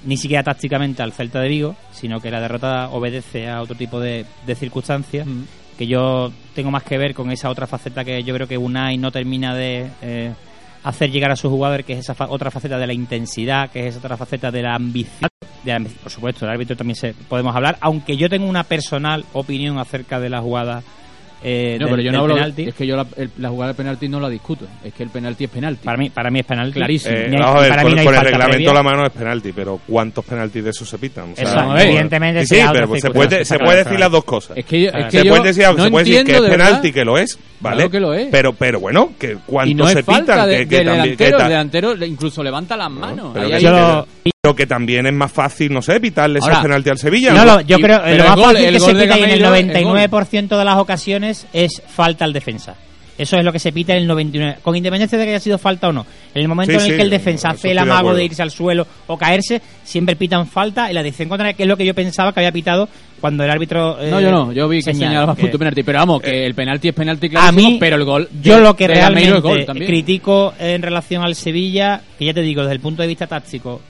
ni 0.04 0.16
siquiera 0.16 0.42
tácticamente 0.42 1.02
al 1.02 1.12
Celta 1.12 1.40
de 1.40 1.48
Vigo, 1.48 1.76
sino 1.92 2.20
que 2.20 2.30
la 2.30 2.40
derrota 2.40 2.88
obedece 2.90 3.48
a 3.48 3.60
otro 3.62 3.74
tipo 3.76 4.00
de, 4.00 4.24
de 4.46 4.54
circunstancias 4.54 5.26
Mm. 5.26 5.42
que 5.78 5.86
yo 5.86 6.30
tengo 6.54 6.70
más 6.70 6.82
que 6.82 6.98
ver 6.98 7.14
con 7.14 7.30
esa 7.30 7.50
otra 7.50 7.66
faceta 7.66 8.04
que 8.04 8.22
yo 8.22 8.34
creo 8.34 8.46
que 8.48 8.58
Unai 8.58 8.96
no 8.98 9.10
termina 9.10 9.54
de 9.54 9.88
eh, 10.02 10.32
hacer 10.84 11.10
llegar 11.10 11.30
a 11.30 11.36
su 11.36 11.48
jugador, 11.50 11.84
que 11.84 11.92
es 11.94 11.98
esa 12.00 12.14
fa- 12.14 12.28
otra 12.30 12.50
faceta 12.50 12.78
de 12.78 12.86
la 12.86 12.92
intensidad, 12.92 13.70
que 13.70 13.80
es 13.80 13.96
esa 13.96 13.98
otra 13.98 14.16
faceta 14.16 14.50
de 14.50 14.62
la 14.62 14.74
ambición. 14.74 15.28
de 15.64 15.70
la 15.72 15.78
ambi- 15.78 15.94
por 16.02 16.10
supuesto, 16.10 16.44
el 16.46 16.50
árbitro 16.52 16.76
también 16.76 16.96
se, 16.96 17.12
podemos 17.14 17.54
hablar, 17.54 17.76
aunque 17.82 18.16
yo 18.16 18.28
tengo 18.30 18.46
una 18.48 18.64
personal 18.64 19.24
opinión 19.34 19.78
acerca 19.78 20.18
de 20.20 20.30
la 20.30 20.40
jugada 20.40 20.82
eh, 21.42 21.76
No, 21.80 21.86
del, 21.86 21.90
pero 21.94 22.02
yo 22.02 22.12
no 22.12 22.20
hablo. 22.20 22.34
penalti. 22.34 22.62
Es 22.68 22.74
que 22.74 22.86
yo 22.86 22.96
la, 22.96 23.06
el- 23.16 23.30
la 23.38 23.48
jugada 23.48 23.68
del 23.72 23.76
penalti 23.76 24.08
no 24.08 24.20
la 24.20 24.28
discuto. 24.28 24.66
Es 24.84 24.92
que 24.94 25.02
el 25.02 25.08
penalti 25.10 25.44
es 25.44 25.50
penalti. 25.50 25.84
Para 25.84 25.96
mí, 25.96 26.10
para 26.10 26.30
mí 26.30 26.40
es 26.40 26.46
penalti. 26.46 26.74
Clarísimo. 26.74 27.14
Eh, 27.16 27.28
ver, 27.30 27.40
para 27.70 27.82
con, 27.82 27.92
mí 27.92 27.98
no 27.98 28.04
con 28.04 28.14
el 28.14 28.20
reglamento 28.20 28.50
previa. 28.50 28.70
a 28.70 28.74
la 28.74 28.82
mano 28.82 29.06
es 29.06 29.12
penalti, 29.12 29.52
pero 29.52 29.80
¿cuántos 29.86 30.24
penaltis 30.24 30.64
de 30.64 30.70
esos 30.70 30.88
se 30.88 30.98
pitan? 30.98 31.32
O 31.32 31.36
sea, 31.36 31.44
Eso, 31.44 31.68
ver. 31.72 31.86
evidentemente 31.86 32.46
Sí, 32.46 32.54
pero 32.56 32.86
se 32.94 33.00
circunstancia, 33.00 33.10
puede, 33.12 33.44
se 33.44 33.58
puede 33.58 33.84
decir 33.84 34.00
las 34.00 34.10
dos 34.10 34.24
cosas. 34.24 34.56
Es 34.58 34.64
que, 34.64 34.82
yo- 34.82 34.90
es 34.90 35.04
que 35.06 35.10
se 35.20 35.24
yo 35.24 35.30
puede 35.34 35.48
decir, 35.48 35.64
no 35.76 35.84
se 35.84 35.90
puede 35.90 36.04
decir 36.04 36.24
que 36.24 36.32
es 36.36 36.42
de 36.42 36.48
penalti, 36.48 36.92
que 36.92 37.04
lo 37.04 37.18
es, 37.18 37.38
¿vale? 37.60 37.76
Claro 37.76 37.90
que 37.90 38.00
lo 38.00 38.14
es. 38.14 38.28
Pero, 38.30 38.52
pero 38.52 38.80
bueno, 38.80 39.12
que 39.18 39.36
cuántos 39.46 39.76
no 39.76 39.88
se 39.88 40.02
pitan, 40.02 40.48
que, 40.68 40.78
el 40.78 41.16
delantero 41.16 42.04
incluso 42.04 42.42
levanta 42.42 42.76
las 42.76 42.90
manos. 42.90 43.34
Pero 44.42 44.56
que 44.56 44.66
también 44.66 45.06
es 45.06 45.12
más 45.12 45.30
fácil, 45.30 45.70
no 45.72 45.82
sé, 45.82 45.96
evitarle 45.96 46.38
esos 46.38 46.48
Ahora, 46.48 46.62
penaltis 46.62 46.92
al 46.92 46.98
Sevilla. 46.98 47.32
No, 47.32 47.44
¿no? 47.44 47.56
lo- 47.56 47.60
yo 47.60 47.76
Y- 47.78 47.82
creo 47.82 47.98
lo 47.98 48.24
más 48.24 48.36
gol- 48.36 48.44
fácil 48.56 48.72
que 48.72 48.80
se 48.80 48.86
pita 48.94 49.02
en 49.02 49.02
el 49.02 49.08
Gameiro, 49.08 49.34
el 49.34 49.66
99% 49.68 50.58
de 50.58 50.64
las 50.64 50.76
ocasiones 50.78 51.46
es 51.52 51.82
falta 51.86 52.24
al 52.24 52.32
defensa. 52.32 52.74
Eso 53.18 53.36
es 53.36 53.44
lo 53.44 53.52
que 53.52 53.58
se 53.58 53.70
pita 53.70 53.92
en 53.92 53.98
el 53.98 54.06
99. 54.06 54.56
Con 54.62 54.74
independencia 54.74 55.18
de 55.18 55.24
que 55.24 55.30
haya 55.32 55.40
sido 55.40 55.58
falta 55.58 55.88
o 55.88 55.92
no. 55.92 56.06
En 56.34 56.40
el 56.40 56.48
momento 56.48 56.70
Sí, 56.72 56.76
en 56.78 56.84
el 56.84 56.90
sí, 56.92 56.96
que 56.96 57.02
el 57.02 57.10
defensa 57.10 57.50
hace 57.50 57.68
el 57.68 57.74
de 57.76 57.80
amago 57.82 58.14
de 58.14 58.24
irse 58.24 58.40
al 58.40 58.50
suelo 58.50 58.86
o 59.08 59.18
caerse, 59.18 59.60
siempre 59.84 60.16
pitan 60.16 60.46
falta 60.46 60.90
y 60.90 60.94
la 60.94 61.02
decisión 61.02 61.28
contraria, 61.28 61.52
que 61.52 61.64
es 61.64 61.68
lo 61.68 61.76
que 61.76 61.84
yo 61.84 61.94
pensaba 61.94 62.32
que 62.32 62.40
había 62.40 62.50
pitado 62.52 62.88
cuando 63.20 63.44
el 63.44 63.50
árbitro. 63.50 64.00
eh, 64.00 64.10
No, 64.10 64.22
yo 64.22 64.30
no, 64.30 64.52
yo 64.52 64.66
vi 64.70 64.78
que 64.78 64.84
señala 64.94 65.06
señalaba 65.10 65.36
que- 65.36 65.42
punto 65.42 65.58
penalti, 65.58 65.82
pero 65.82 65.98
vamos, 65.98 66.22
que 66.22 66.46
el 66.46 66.54
penalti 66.54 66.88
es 66.88 66.94
penalti 66.94 67.28
mí, 67.52 67.76
pero 67.78 67.96
el 67.96 68.04
gol 68.04 68.26
yo 68.40 68.54
de- 68.56 68.62
lo 68.62 68.74
que 68.74 68.88
realmente 68.88 69.38
gol 69.40 69.66
critico 69.66 70.54
en 70.58 70.80
relación 70.80 71.22
al 71.22 71.34
Sevilla, 71.34 72.00
que 72.18 72.24
ya 72.24 72.32
te 72.32 72.40
digo, 72.40 72.62
desde 72.62 72.72
el 72.76 72.80
punto 72.80 73.02
de 73.02 73.08
vista 73.08 73.26
táctico, 73.26 73.82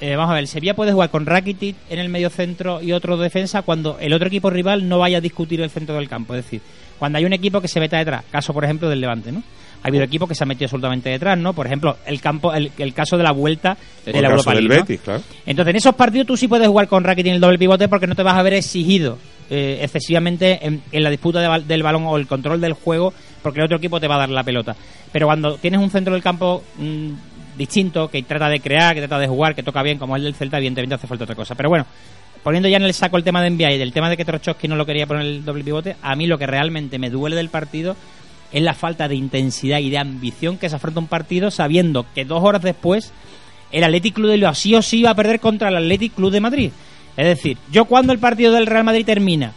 eh, 0.00 0.16
vamos 0.16 0.30
a 0.30 0.34
ver, 0.34 0.42
el 0.42 0.48
Sevilla 0.48 0.74
puede 0.74 0.92
jugar 0.92 1.10
con 1.10 1.26
Rakitic 1.26 1.76
en 1.90 1.98
el 1.98 2.08
medio 2.08 2.30
centro 2.30 2.80
y 2.80 2.92
otro 2.92 3.16
defensa 3.16 3.62
cuando 3.62 3.98
el 4.00 4.12
otro 4.12 4.28
equipo 4.28 4.50
rival 4.50 4.88
no 4.88 4.98
vaya 4.98 5.18
a 5.18 5.20
discutir 5.20 5.60
el 5.60 5.70
centro 5.70 5.96
del 5.96 6.08
campo, 6.08 6.34
es 6.34 6.44
decir, 6.44 6.60
cuando 6.98 7.18
hay 7.18 7.24
un 7.24 7.32
equipo 7.32 7.60
que 7.60 7.68
se 7.68 7.80
meta 7.80 7.98
detrás, 7.98 8.24
caso 8.30 8.52
por 8.52 8.64
ejemplo 8.64 8.88
del 8.88 9.00
Levante, 9.00 9.32
¿no? 9.32 9.42
Ha 9.82 9.88
habido 9.88 10.02
equipos 10.02 10.28
que 10.28 10.34
se 10.34 10.42
han 10.42 10.48
metido 10.48 10.66
absolutamente 10.66 11.08
detrás, 11.08 11.38
¿no? 11.38 11.52
Por 11.52 11.66
ejemplo, 11.66 11.96
el 12.04 12.20
campo, 12.20 12.52
el, 12.52 12.72
el 12.78 12.92
caso 12.92 13.16
de 13.16 13.22
la 13.22 13.30
vuelta 13.30 13.76
de 14.04 14.12
la 14.12 14.18
el 14.18 14.24
Europa 14.24 14.50
caso 14.50 14.56
del 14.56 14.64
League, 14.68 14.80
¿no? 14.80 14.86
Betis, 14.86 15.00
claro. 15.02 15.22
Entonces, 15.46 15.70
en 15.70 15.76
esos 15.76 15.94
partidos 15.94 16.26
tú 16.26 16.36
sí 16.36 16.48
puedes 16.48 16.66
jugar 16.66 16.88
con 16.88 17.04
Rakitic 17.04 17.28
en 17.28 17.34
el 17.34 17.40
doble 17.40 17.58
pivote 17.58 17.88
porque 17.88 18.08
no 18.08 18.16
te 18.16 18.24
vas 18.24 18.34
a 18.34 18.42
ver 18.42 18.54
exigido 18.54 19.18
eh, 19.50 19.78
excesivamente 19.80 20.66
en, 20.66 20.82
en 20.90 21.02
la 21.02 21.10
disputa 21.10 21.40
de 21.40 21.64
del 21.64 21.82
balón 21.82 22.04
o 22.06 22.16
el 22.16 22.26
control 22.26 22.60
del 22.60 22.72
juego 22.72 23.14
porque 23.42 23.60
el 23.60 23.66
otro 23.66 23.78
equipo 23.78 24.00
te 24.00 24.08
va 24.08 24.16
a 24.16 24.18
dar 24.18 24.30
la 24.30 24.42
pelota. 24.42 24.74
Pero 25.12 25.26
cuando 25.26 25.56
tienes 25.56 25.80
un 25.80 25.90
centro 25.90 26.12
del 26.12 26.22
campo 26.22 26.62
mm, 26.76 27.12
distinto, 27.58 28.08
que 28.08 28.22
trata 28.22 28.48
de 28.48 28.60
crear, 28.60 28.94
que 28.94 29.00
trata 29.00 29.18
de 29.18 29.28
jugar, 29.28 29.54
que 29.54 29.62
toca 29.62 29.82
bien 29.82 29.98
como 29.98 30.16
el 30.16 30.22
del 30.22 30.34
Celta, 30.34 30.56
evidentemente 30.56 30.94
hace 30.94 31.06
falta 31.06 31.24
otra 31.24 31.36
cosa. 31.36 31.54
Pero 31.54 31.68
bueno, 31.68 31.84
poniendo 32.42 32.68
ya 32.68 32.78
en 32.78 32.84
el 32.84 32.94
saco 32.94 33.16
el 33.16 33.24
tema 33.24 33.42
de 33.42 33.48
enviar 33.48 33.72
y 33.72 33.78
del 33.78 33.92
tema 33.92 34.08
de 34.08 34.16
que 34.16 34.24
Trochowski 34.24 34.68
no 34.68 34.76
lo 34.76 34.86
quería 34.86 35.06
poner 35.06 35.26
el 35.26 35.44
doble 35.44 35.64
pivote, 35.64 35.96
a 36.00 36.16
mí 36.16 36.26
lo 36.26 36.38
que 36.38 36.46
realmente 36.46 36.98
me 36.98 37.10
duele 37.10 37.36
del 37.36 37.50
partido 37.50 37.96
es 38.52 38.62
la 38.62 38.72
falta 38.72 39.08
de 39.08 39.16
intensidad 39.16 39.80
y 39.80 39.90
de 39.90 39.98
ambición 39.98 40.56
que 40.56 40.70
se 40.70 40.76
afronta 40.76 41.00
un 41.00 41.06
partido 41.06 41.50
sabiendo 41.50 42.06
que 42.14 42.24
dos 42.24 42.42
horas 42.42 42.62
después 42.62 43.12
el 43.70 43.84
Athletic 43.84 44.14
Club 44.14 44.28
de 44.28 44.34
Bilbao 44.34 44.54
sí 44.54 44.74
o 44.74 44.80
sí 44.80 45.00
iba 45.00 45.10
a 45.10 45.14
perder 45.14 45.40
contra 45.40 45.68
el 45.68 45.76
Athletic 45.76 46.14
Club 46.14 46.30
de 46.30 46.40
Madrid. 46.40 46.70
Es 47.16 47.26
decir, 47.26 47.58
yo 47.70 47.84
cuando 47.84 48.12
el 48.12 48.18
partido 48.18 48.52
del 48.52 48.66
Real 48.66 48.84
Madrid 48.84 49.04
termina 49.04 49.52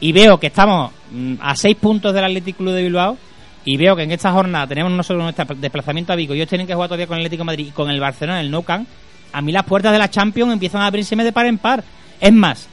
y 0.00 0.12
veo 0.12 0.38
que 0.38 0.48
estamos 0.48 0.92
mm, 1.10 1.34
a 1.40 1.56
seis 1.56 1.76
puntos 1.76 2.14
del 2.14 2.24
Athletic 2.24 2.56
Club 2.56 2.74
de 2.74 2.82
Bilbao 2.82 3.16
y 3.64 3.76
veo 3.76 3.94
que 3.94 4.02
en 4.02 4.10
esta 4.10 4.32
jornada 4.32 4.66
tenemos 4.66 4.92
nosotros 4.92 5.22
nuestro 5.22 5.54
desplazamiento 5.56 6.12
a 6.12 6.16
Vigo 6.16 6.34
y 6.34 6.38
ellos 6.38 6.48
tienen 6.48 6.66
que 6.66 6.74
jugar 6.74 6.88
todavía 6.88 7.06
con 7.06 7.16
el 7.16 7.22
Atlético 7.22 7.42
de 7.42 7.46
Madrid 7.46 7.66
y 7.68 7.70
con 7.70 7.90
el 7.90 8.00
Barcelona 8.00 8.40
en 8.40 8.46
el 8.46 8.50
Nou 8.50 8.62
Camp, 8.62 8.88
a 9.32 9.40
mí 9.40 9.52
las 9.52 9.64
puertas 9.64 9.92
de 9.92 9.98
la 9.98 10.10
Champions 10.10 10.52
empiezan 10.52 10.82
a 10.82 10.86
abrírseme 10.86 11.24
de 11.24 11.32
par 11.32 11.46
en 11.46 11.58
par. 11.58 11.84
Es 12.20 12.32
más, 12.32 12.68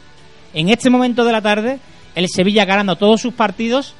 en 0.53 0.69
este 0.69 0.89
momento 0.89 1.23
de 1.23 1.31
la 1.31 1.41
tarde, 1.41 1.79
el 2.15 2.27
Sevilla 2.27 2.65
ganando 2.65 2.95
todos 2.95 3.21
sus 3.21 3.33
partidos 3.33 3.95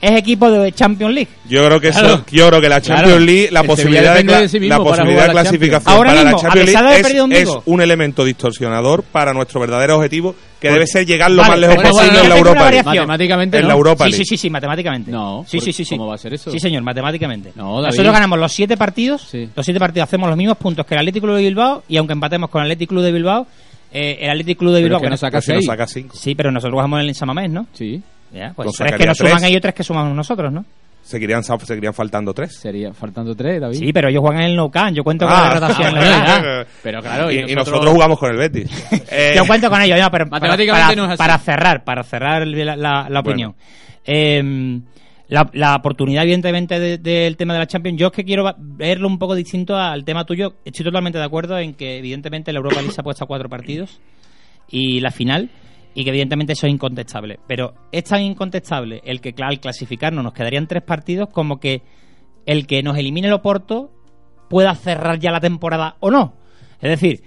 es 0.00 0.12
equipo 0.12 0.50
de 0.50 0.72
Champions 0.72 1.14
League. 1.14 1.30
Yo 1.48 1.64
creo 1.66 1.80
que 1.80 1.88
eso, 1.88 2.24
yo 2.30 2.48
creo 2.48 2.60
que 2.60 2.68
la 2.68 2.80
Champions 2.80 3.08
Claro. 3.08 3.24
League, 3.24 3.48
la 3.50 3.60
El 3.60 3.66
posibilidad, 3.66 4.14
de, 4.14 4.22
de 4.22 4.48
sí 4.48 4.58
la 4.60 4.78
posibilidad 4.78 5.26
de 5.26 5.32
clasificación 5.32 5.94
Ahora 5.94 6.10
para 6.10 6.24
mismo, 6.24 6.30
la 6.30 6.36
a 6.36 6.42
Champions 6.42 6.66
pesar 6.66 6.82
de 6.84 6.88
haber 6.90 7.28
League 7.28 7.42
es, 7.42 7.48
es 7.48 7.54
un 7.64 7.80
elemento 7.80 8.24
distorsionador 8.24 9.02
para 9.02 9.32
nuestro 9.32 9.60
verdadero 9.60 9.96
objetivo, 9.96 10.34
que 10.68 10.72
debe 10.72 10.86
ser 10.86 11.06
llegar 11.06 11.30
lo 11.30 11.42
Vale, 11.42 11.50
más 11.50 11.60
lejos 11.60 11.76
posible 11.76 12.06
bueno, 12.10 12.22
en 12.24 12.28
la 12.30 12.36
Europa 12.38 12.70
League. 12.70 12.82
Matemáticamente 12.84 13.58
En 13.58 13.68
la 13.68 13.74
Europa 13.74 14.04
Sí, 14.04 14.10
League. 14.10 14.24
sí, 14.24 14.28
sí, 14.30 14.36
sí, 14.36 14.50
matemáticamente. 14.50 15.10
No, 15.10 15.44
sí, 15.48 15.56
¿por- 15.58 15.64
sí, 15.64 15.72
sí, 15.72 15.84
sí. 15.84 15.96
cómo 15.96 16.08
va 16.08 16.14
a 16.14 16.18
ser 16.18 16.34
eso? 16.34 16.50
Sí, 16.50 16.58
señor, 16.58 16.82
matemáticamente. 16.82 17.52
Nosotros 17.54 18.12
ganamos 18.12 18.38
los 18.38 18.52
siete 18.52 18.76
partidos, 18.76 19.22
Sí. 19.22 19.48
los 19.54 19.64
siete 19.64 19.78
partidos 19.80 20.08
hacemos 20.08 20.28
los 20.28 20.36
mismos 20.36 20.56
puntos 20.58 20.84
que 20.86 20.94
el 20.94 21.00
Atlético 21.00 21.26
Club 21.26 21.36
de 21.36 21.42
Bilbao 21.42 21.82
y 21.88 21.96
aunque 21.96 22.12
empatemos 22.12 22.50
con 22.50 22.60
el 22.62 22.66
Atlético 22.66 22.90
Club 22.94 23.04
de 23.04 23.12
Bilbao, 23.12 23.46
eh, 23.92 24.18
el 24.22 24.30
Atlético 24.30 24.58
Club 24.60 24.72
de 24.72 24.78
Pero 24.80 24.84
Bilbao 24.86 24.98
es 24.98 25.02
que 25.02 25.06
que 25.06 25.10
no 25.10 25.16
saca 25.16 25.40
Pero 25.40 25.58
seis. 25.58 25.66
saca 25.66 25.86
cinco. 25.86 26.16
Sí, 26.16 26.34
pero 26.34 26.50
nosotros 26.50 26.72
jugamos 26.74 27.00
en 27.00 27.08
el 27.08 27.14
Samamés, 27.14 27.50
¿no? 27.50 27.66
Sí, 27.72 28.02
Ya, 28.32 28.52
pues 28.56 28.66
Pues 28.66 28.76
tres 28.78 28.94
que 28.98 29.06
nos 29.06 29.16
suman 29.16 29.44
ellos, 29.44 29.60
tres 29.62 29.74
que 29.74 29.84
sumamos 29.84 30.16
nosotros, 30.16 30.52
¿no? 30.52 30.64
Seguirían, 31.04 31.44
seguirían 31.44 31.92
faltando 31.92 32.32
tres. 32.32 32.56
sería 32.56 32.92
faltando 32.94 33.36
tres, 33.36 33.60
David. 33.60 33.76
Sí, 33.78 33.92
pero 33.92 34.08
ellos 34.08 34.22
juegan 34.22 34.40
en 34.42 34.50
el 34.50 34.56
Nou 34.56 34.70
Camp, 34.70 34.96
yo 34.96 35.04
cuento 35.04 35.26
con 35.26 35.34
Ah, 35.36 35.48
la 35.48 35.54
rotación 35.60 35.88
en 35.88 35.94
la 35.94 36.00
bueno, 36.00 36.24
realidad. 36.24 36.62
ya. 36.64 36.70
Pero 36.82 37.02
claro, 37.02 37.30
y, 37.30 37.34
y 37.34 37.38
y 37.38 37.42
nosotros- 37.42 37.66
nosotros 37.66 37.92
jugamos 37.92 38.18
con 38.18 38.30
el 38.30 38.36
Betis. 38.38 38.70
Eh, 39.10 39.34
Yo 39.36 39.46
cuento 39.46 39.68
con 39.70 39.80
ellos, 39.82 40.00
no, 40.00 40.10
pero 40.10 40.24
para, 40.26 40.40
Matemáticamente 40.40 40.84
para- 40.86 40.96
no 40.96 41.04
es 41.04 41.10
así. 41.10 41.18
para 41.18 41.38
cerrar, 41.38 41.84
para 41.84 42.02
cerrar 42.04 42.46
la, 42.46 42.74
la- 42.76 43.06
la 43.10 43.20
opinión. 43.20 43.54
Eh, 44.04 44.80
la, 45.28 45.48
la 45.52 45.76
oportunidad, 45.76 46.22
evidentemente, 46.24 46.78
de- 46.80 46.98
del 46.98 47.36
tema 47.36 47.52
de 47.54 47.60
la 47.60 47.66
Champions, 47.66 47.98
yo 47.98 48.06
es 48.08 48.12
que 48.12 48.24
quiero 48.24 48.50
verlo 48.58 49.06
un 49.08 49.18
poco 49.18 49.34
distinto 49.34 49.76
al 49.76 50.04
tema 50.04 50.24
tuyo. 50.24 50.54
Estoy 50.64 50.84
totalmente 50.84 51.18
de 51.18 51.24
acuerdo 51.24 51.58
en 51.58 51.74
que, 51.74 51.98
evidentemente, 51.98 52.52
la 52.52 52.58
Europa 52.58 52.76
League 52.80 52.92
se 52.92 53.00
ha 53.00 53.04
puesto 53.04 53.24
a 53.24 53.26
cuatro 53.26 53.48
partidos 53.48 54.00
y 54.70 55.00
la 55.00 55.10
final, 55.10 55.50
y 55.94 56.04
que, 56.04 56.10
evidentemente, 56.10 56.54
eso 56.54 56.66
es 56.66 56.72
incontestable. 56.72 57.38
Pero 57.46 57.74
es 57.92 58.04
tan 58.04 58.20
incontestable 58.20 59.00
el 59.04 59.20
que 59.20 59.34
al 59.42 59.60
clasificarnos 59.60 60.24
nos 60.24 60.32
quedarían 60.32 60.66
tres 60.66 60.82
partidos 60.82 61.28
como 61.30 61.60
que 61.60 61.82
el 62.46 62.66
que 62.66 62.82
nos 62.82 62.98
elimine 62.98 63.28
el 63.28 63.34
Oporto 63.34 63.92
pueda 64.48 64.74
cerrar 64.74 65.18
ya 65.18 65.30
la 65.30 65.40
temporada 65.40 65.96
o 66.00 66.10
no. 66.10 66.34
Es 66.80 66.90
decir, 66.90 67.22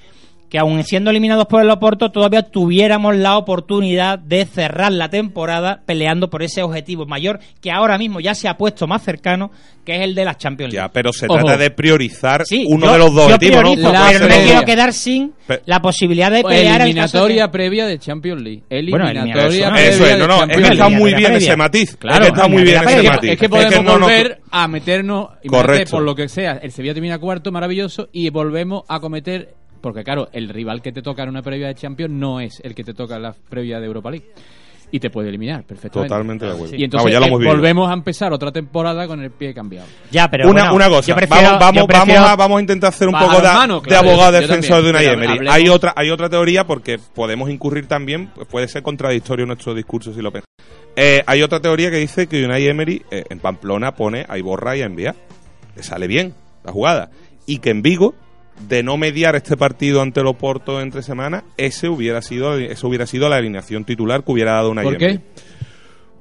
que 0.50 0.58
aun 0.60 0.84
siendo 0.84 1.10
eliminados 1.10 1.46
por 1.48 1.62
el 1.62 1.70
Oporto, 1.70 2.10
todavía 2.12 2.42
tuviéramos 2.44 3.16
la 3.16 3.38
oportunidad 3.38 4.18
de 4.20 4.46
cerrar 4.46 4.92
la 4.94 5.10
temporada 5.10 5.82
peleando 5.86 6.30
por 6.30 6.42
ese 6.44 6.62
objetivo 6.64 7.06
mayor 7.06 7.40
que 7.62 7.72
ahora 7.72 7.98
mismo 7.98 8.20
ya 8.22 8.34
se 8.34 8.48
ha 8.48 8.56
puesto 8.58 8.88
más 8.88 9.04
cercano, 9.04 9.52
que 9.84 9.96
es 9.98 10.02
el 10.02 10.16
de 10.16 10.24
las 10.26 10.38
Champions 10.38 10.74
League. 10.74 10.88
ya, 10.88 10.92
pero 10.92 11.12
se 11.12 11.26
Ojo. 11.28 11.38
trata 11.40 11.58
de 11.58 11.72
priorizar 11.72 12.46
Sí, 12.46 12.64
uno 12.68 12.86
yo- 12.86 12.92
de 12.94 12.98
los 12.98 13.14
dos 13.14 13.26
objetivos, 13.26 13.56
¿no? 13.58 13.62
priorizo, 13.74 13.92
pero 13.92 14.20
no 14.20 14.28
me 14.36 14.44
quiero 14.44 14.62
quedar 14.64 14.94
sin 14.94 15.34
Pe- 15.46 15.62
la 15.66 15.82
posibilidad 15.82 16.32
de 16.32 16.42
Pues 16.42 16.56
pelear 16.58 16.76
el 16.82 16.88
eliminatoria 16.88 17.44
de- 17.44 17.50
previa 17.50 17.86
de 17.86 18.00
Champions 18.00 18.42
League. 18.42 18.64
Bueno, 18.70 18.80
Eliminatoria 18.80 19.22
eliminatoria, 19.22 19.70
previa 19.72 19.90
Eso 19.90 20.06
es, 20.06 20.12
de 20.14 20.18
no, 20.20 20.28
no, 20.28 20.34
es 20.34 20.40
Champions 20.40 20.68
que 20.68 20.74
está 20.74 20.90
muy 20.90 21.14
bien 21.14 21.24
previa. 21.32 21.38
ese 21.48 21.56
matiz. 21.58 21.96
Claro, 21.98 22.16
es 22.16 22.22
que 22.32 22.36
está 22.38 22.48
muy 22.48 22.64
bien 22.64 22.76
ese 22.88 23.04
matiz. 23.04 23.32
Es 23.32 23.38
que 23.40 23.50
podemos 23.50 23.84
no, 23.84 24.00
volver 24.00 24.40
a 24.52 24.68
meternos, 24.68 25.28
Correcto. 25.48 25.92
por 25.92 26.04
lo 26.04 26.16
que 26.16 26.28
sea, 26.30 26.54
el 26.64 26.72
Sevilla 26.72 26.94
termina 26.94 27.18
cuarto, 27.20 27.52
maravilloso, 27.52 28.10
y 28.12 28.30
volvemos 28.30 28.84
a 28.88 29.00
cometer, 29.00 29.54
porque 29.88 30.04
claro, 30.04 30.28
el 30.34 30.50
rival 30.50 30.82
que 30.82 30.92
te 30.92 31.02
toca 31.02 31.24
en 31.24 31.30
una 31.30 31.42
previa 31.42 31.68
de 31.68 31.76
Champions 31.76 32.14
no 32.14 32.40
es 32.40 32.60
el 32.64 32.76
que 32.76 32.84
te 32.84 32.94
toca 32.94 33.16
en 33.16 33.24
la 33.24 33.34
previa 33.50 33.80
de 33.80 33.86
Europa 33.86 34.12
League. 34.12 34.28
Y 34.90 35.02
te 35.02 35.10
puede 35.10 35.28
eliminar 35.28 35.66
perfectamente. 35.66 36.08
Totalmente 36.08 36.46
de 36.46 36.52
acuerdo. 36.54 36.74
Y 36.74 36.84
entonces 36.86 37.14
Vamos, 37.14 37.28
ya 37.28 37.36
lo 37.38 37.42
eh, 37.42 37.46
volvemos 37.46 37.90
a 37.90 37.94
empezar 37.94 38.32
otra 38.32 38.54
temporada 38.54 39.06
con 39.06 39.22
el 39.22 39.32
pie 39.32 39.54
cambiado. 39.54 39.86
Ya, 40.12 40.30
pero 40.30 40.50
una, 40.50 40.62
bueno, 40.72 40.76
una 40.76 40.88
cosa, 40.90 41.14
prefiero- 41.14 41.44
vamos, 41.44 41.60
vamos, 41.60 41.76
yo 41.82 41.88
prefiero- 41.88 42.22
vamos, 42.22 42.30
a, 42.32 42.36
vamos 42.38 42.58
a 42.58 42.62
intentar 42.62 42.88
hacer 42.90 43.08
un 43.10 43.14
poco 43.14 43.42
de, 43.42 43.96
abogado 43.98 44.32
yo- 44.32 44.40
yo 44.42 44.48
defensor 44.48 44.84
de 44.84 44.90
una 44.90 45.04
Emery. 45.04 45.48
Hay 45.50 45.68
otra, 45.68 45.94
hay 45.94 46.10
otra 46.10 46.30
teoría 46.30 46.66
porque 46.66 47.00
podemos 47.14 47.50
incurrir 47.50 47.86
también, 47.88 48.28
pues 48.34 48.48
puede 48.48 48.70
ser 48.70 48.82
contradictorio 48.82 49.46
nuestro 49.46 49.74
discurso 49.74 50.14
si 50.14 50.22
lo 50.22 50.32
pensamos. 50.32 50.48
Eh, 50.96 51.22
hay 51.28 51.44
otra 51.44 51.60
teoría 51.60 51.92
que 51.92 51.98
dice 51.98 52.28
que 52.28 52.46
Unai 52.46 52.66
Emery 52.68 53.04
eh, 53.12 53.26
en 53.30 53.40
Pamplona 53.40 53.94
pone 53.94 54.26
a 54.30 54.38
Iborra 54.38 54.78
y 54.78 54.84
a 54.84 54.86
Envía. 54.86 55.16
Le 55.76 55.84
sale 55.84 56.08
bien 56.08 56.34
la 56.64 56.72
jugada. 56.72 57.10
Y 57.46 57.60
que 57.60 57.72
en 57.72 57.82
Vigo, 57.82 58.16
de 58.68 58.84
no 58.84 58.98
mediar 58.98 59.36
este 59.36 59.58
partido 59.58 60.02
ante 60.02 60.22
el 60.22 60.28
Oporto 60.28 60.82
entre 60.82 61.02
semanas, 61.02 61.44
ese 61.58 61.90
hubiera 61.90 62.22
sido, 62.22 62.58
eso 62.58 62.88
hubiera 62.88 63.06
sido 63.06 63.30
la 63.30 63.38
alineación 63.38 63.86
titular 63.86 64.24
que 64.24 64.32
hubiera 64.32 64.54
dado 64.54 64.72
Unai 64.72 64.86
¿Por 64.86 64.98
qué? 64.98 65.20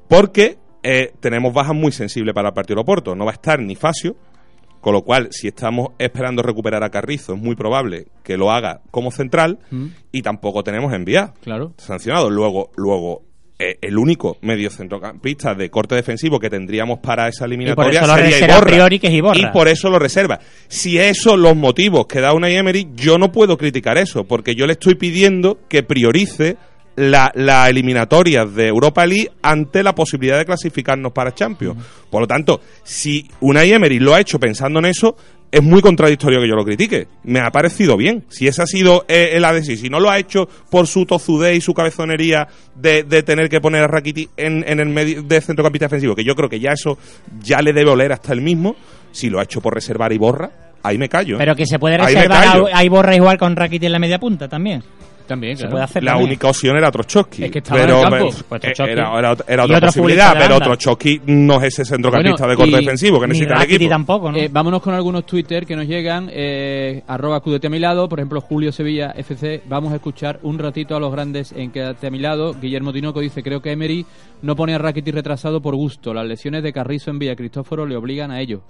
Porque 0.09 0.59
eh, 0.83 1.13
tenemos 1.21 1.53
bajas 1.53 1.75
muy 1.75 1.93
sensibles 1.93 2.35
para 2.35 2.49
el 2.49 2.55
partido 2.55 2.77
de 2.77 2.83
Oporto. 2.83 3.15
No 3.15 3.25
va 3.25 3.33
a 3.33 3.35
estar 3.35 3.59
ni 3.59 3.75
Facio, 3.75 4.17
con 4.81 4.93
lo 4.93 5.03
cual, 5.03 5.29
si 5.33 5.49
estamos 5.49 5.89
esperando 5.99 6.43
recuperar 6.43 6.85
a 6.85 6.91
Carrizo, 6.91 7.35
es 7.35 7.41
muy 7.41 7.57
probable 7.57 8.07
que 8.23 8.37
lo 8.37 8.53
haga 8.53 8.83
como 8.93 9.11
central 9.11 9.59
Mm, 9.71 9.87
y 10.13 10.23
tampoco 10.23 10.63
tenemos 10.63 10.93
enviar 10.93 11.35
claro. 11.43 11.73
sancionado. 11.77 12.31
Luego, 12.31 12.71
luego 12.77 13.26
eh, 13.59 13.79
el 13.81 13.97
único 13.97 14.37
medio 14.43 14.69
centrocampista 14.69 15.55
de 15.55 15.71
corte 15.71 15.95
defensivo 15.95 16.39
que 16.39 16.51
tendríamos 16.51 16.99
para 16.99 17.27
esa 17.29 17.47
eliminatoria 17.47 18.01
eso 18.01 18.07
lo 18.07 18.15
sería 18.17 18.37
a 18.37 18.51
Iborra. 18.51 18.67
priori 18.67 18.99
que 18.99 19.07
es 19.07 19.15
Iborra. 19.15 19.39
Y 19.39 19.47
por 19.47 19.69
eso 19.69 19.89
lo 19.89 19.99
reserva. 19.99 20.41
Si 20.69 20.99
esos 20.99 21.25
son 21.25 21.43
los 21.43 21.57
motivos 21.57 22.07
que 22.07 22.21
da 22.21 22.35
una 22.35 22.51
Emery, 22.51 22.89
yo 22.95 23.17
no 23.17 23.33
puedo 23.33 23.57
criticar 23.57 23.97
eso, 23.97 24.25
porque 24.25 24.55
yo 24.55 24.67
le 24.67 24.75
estoy 24.75 24.97
pidiendo 24.97 25.59
que 25.69 25.83
priorice 25.83 26.59
la, 26.97 27.33
la 27.35 27.69
eliminatoria 27.69 28.45
de 28.45 28.69
Europa 28.69 29.07
League 29.07 29.31
ante 29.43 29.83
la 29.83 29.95
posibilidad 29.95 30.39
de 30.39 30.45
clasificarnos 30.45 31.13
para 31.13 31.35
Champions. 31.35 31.83
Por 32.11 32.21
lo 32.21 32.27
tanto, 32.27 32.61
si 32.83 33.27
Unai 33.41 33.73
Emery 33.73 33.99
lo 33.99 34.15
ha 34.15 34.21
hecho 34.21 34.39
pensando 34.39 34.81
en 34.81 34.87
eso, 34.87 35.17
es 35.51 35.63
muy 35.63 35.81
contradictorio 35.81 36.41
que 36.41 36.49
yo 36.49 36.55
lo 36.55 36.65
critique. 36.65 37.09
Me 37.25 37.41
ha 37.41 37.51
parecido 37.51 37.97
bien. 37.97 38.25
Si 38.29 38.47
ese 38.47 38.63
ha 38.63 38.67
sido 38.67 39.05
eh, 39.09 39.31
el 39.33 39.45
ADC, 39.45 39.77
si 39.77 39.89
no 39.89 40.01
lo 40.01 40.11
ha 40.11 40.19
hecho 40.19 40.49
por 40.71 40.87
su 40.87 41.07
tozudez 41.07 41.57
y 41.57 41.61
su 41.61 41.75
cabezonería 41.75 42.49
de, 42.75 43.05
de 43.05 43.23
tener 43.23 43.49
que 43.49 43.61
poner 43.61 43.83
a 43.83 43.87
Rakiti 43.87 44.29
en, 44.37 44.65
en 44.67 44.81
el 44.81 44.89
medio 44.89 45.23
de 45.23 45.41
centrocampista 45.41 45.87
defensivo, 45.87 46.15
que 46.15 46.25
yo 46.25 46.35
creo 46.35 46.49
que 46.49 46.61
ya 46.61 46.73
eso 46.73 46.99
ya 47.43 47.61
le 47.63 47.73
debe 47.73 47.91
oler 47.91 48.13
hasta 48.13 48.33
el 48.33 48.41
mismo, 48.41 48.77
si 49.13 49.31
lo 49.31 49.41
ha 49.41 49.45
hecho 49.45 49.61
por 49.61 49.75
reservar 49.75 50.13
y 50.13 50.19
borra, 50.19 50.51
ahí 50.83 50.99
me 50.99 51.09
callo. 51.09 51.37
¿eh? 51.37 51.39
Pero 51.39 51.55
que 51.55 51.67
se 51.67 51.79
puede 51.79 51.99
reservar 51.99 52.45
a, 52.73 52.79
a 52.79 52.85
Iborra 52.85 53.15
igual 53.15 53.39
con 53.39 53.57
Rakiti 53.57 53.87
en 53.87 53.93
la 53.93 53.99
media 53.99 54.19
punta 54.19 54.49
también. 54.49 54.83
También, 55.27 55.57
Se 55.57 55.67
puede 55.69 55.85
hacer 55.85 56.03
la 56.05 56.13
también. 56.13 56.29
única 56.31 56.49
opción 56.49 56.77
era 56.77 56.91
Trochowski. 56.91 57.45
Es 57.45 57.51
que 57.51 57.59
estaba 57.59 57.81
pero, 57.81 57.99
en 57.99 58.05
el 58.05 58.11
campo. 58.11 58.45
Pues 58.49 58.61
Trochowski. 58.61 58.93
era, 58.93 59.19
era, 59.19 59.37
era 59.49 59.65
otra 59.65 59.81
posibilidad, 59.81 60.35
pero. 60.39 60.59
Trochowski 60.61 61.21
no 61.27 61.57
es 61.61 61.65
ese 61.65 61.85
centrocampista 61.85 62.45
Bueno, 62.47 62.51
de 62.51 62.57
corte 62.57 62.77
defensivo 62.85 63.21
que 63.21 63.27
necesita 63.27 63.57
el 63.57 63.63
equipo. 63.63 63.89
tampoco, 63.91 64.33
¿no? 64.33 64.39
Eh, 64.39 64.49
vámonos 64.51 64.83
con 64.83 64.95
algunos 64.95 65.27
Twitter 65.27 65.67
que 65.67 65.77
nos 65.77 65.87
llegan. 65.87 66.29
Eh, 66.33 67.03
arroba 67.07 67.41
Cúdete 67.41 67.67
a 67.67 67.71
mi 67.71 67.79
lado, 67.79 68.09
por 68.09 68.19
ejemplo, 68.21 68.41
Julio 68.41 68.73
Sevilla 68.73 69.11
FC. 69.17 69.63
Vamos 69.69 69.93
a 69.93 69.97
escuchar 69.97 70.39
un 70.43 70.59
ratito 70.59 70.97
a 70.97 71.01
los 71.01 71.13
grandes 71.13 71.53
en 71.53 71.71
Quédate 71.71 72.07
a 72.07 72.11
mi 72.11 72.19
lado. 72.19 72.55
Guillermo 72.55 72.93
Tinoco 72.93 73.21
dice: 73.21 73.43
Creo 73.43 73.61
que 73.61 73.73
Emery 73.73 74.07
no 74.43 74.55
pone 74.57 74.75
a 74.75 74.79
Rakitic 74.79 75.15
retrasado 75.15 75.61
por 75.61 75.75
gusto. 75.75 76.15
Las 76.15 76.27
lesiones 76.27 76.63
de 76.63 76.73
Carrizo 76.73 77.11
en 77.11 77.19
Villa 77.19 77.35
Cristóforo 77.37 77.87
le 77.87 77.97
obligan 77.97 78.31
a 78.31 78.41
ello. 78.41 78.63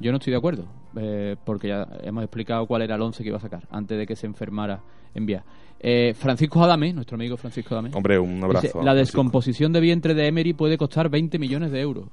Yo 0.00 0.10
no 0.10 0.18
estoy 0.18 0.32
de 0.32 0.38
acuerdo, 0.38 0.64
eh, 1.00 1.36
porque 1.44 1.68
ya 1.68 1.86
hemos 2.02 2.24
explicado 2.24 2.66
cuál 2.66 2.82
era 2.82 2.96
el 2.96 3.02
11 3.02 3.22
que 3.22 3.28
iba 3.28 3.38
a 3.38 3.40
sacar 3.40 3.62
antes 3.70 3.96
de 3.96 4.06
que 4.08 4.16
se 4.16 4.26
enfermara 4.26 4.80
en 5.14 5.24
Vía. 5.24 5.44
Eh, 5.86 6.14
Francisco 6.14 6.64
Adame, 6.64 6.94
nuestro 6.94 7.16
amigo 7.16 7.36
Francisco 7.36 7.74
Adame. 7.74 7.90
Hombre, 7.92 8.18
un 8.18 8.42
abrazo. 8.42 8.66
dice, 8.68 8.78
la 8.82 8.94
descomposición 8.94 9.70
de 9.70 9.80
vientre 9.80 10.14
de 10.14 10.26
Emery 10.28 10.54
puede 10.54 10.78
costar 10.78 11.10
20 11.10 11.38
millones 11.38 11.72
de 11.72 11.80
euros. 11.82 12.06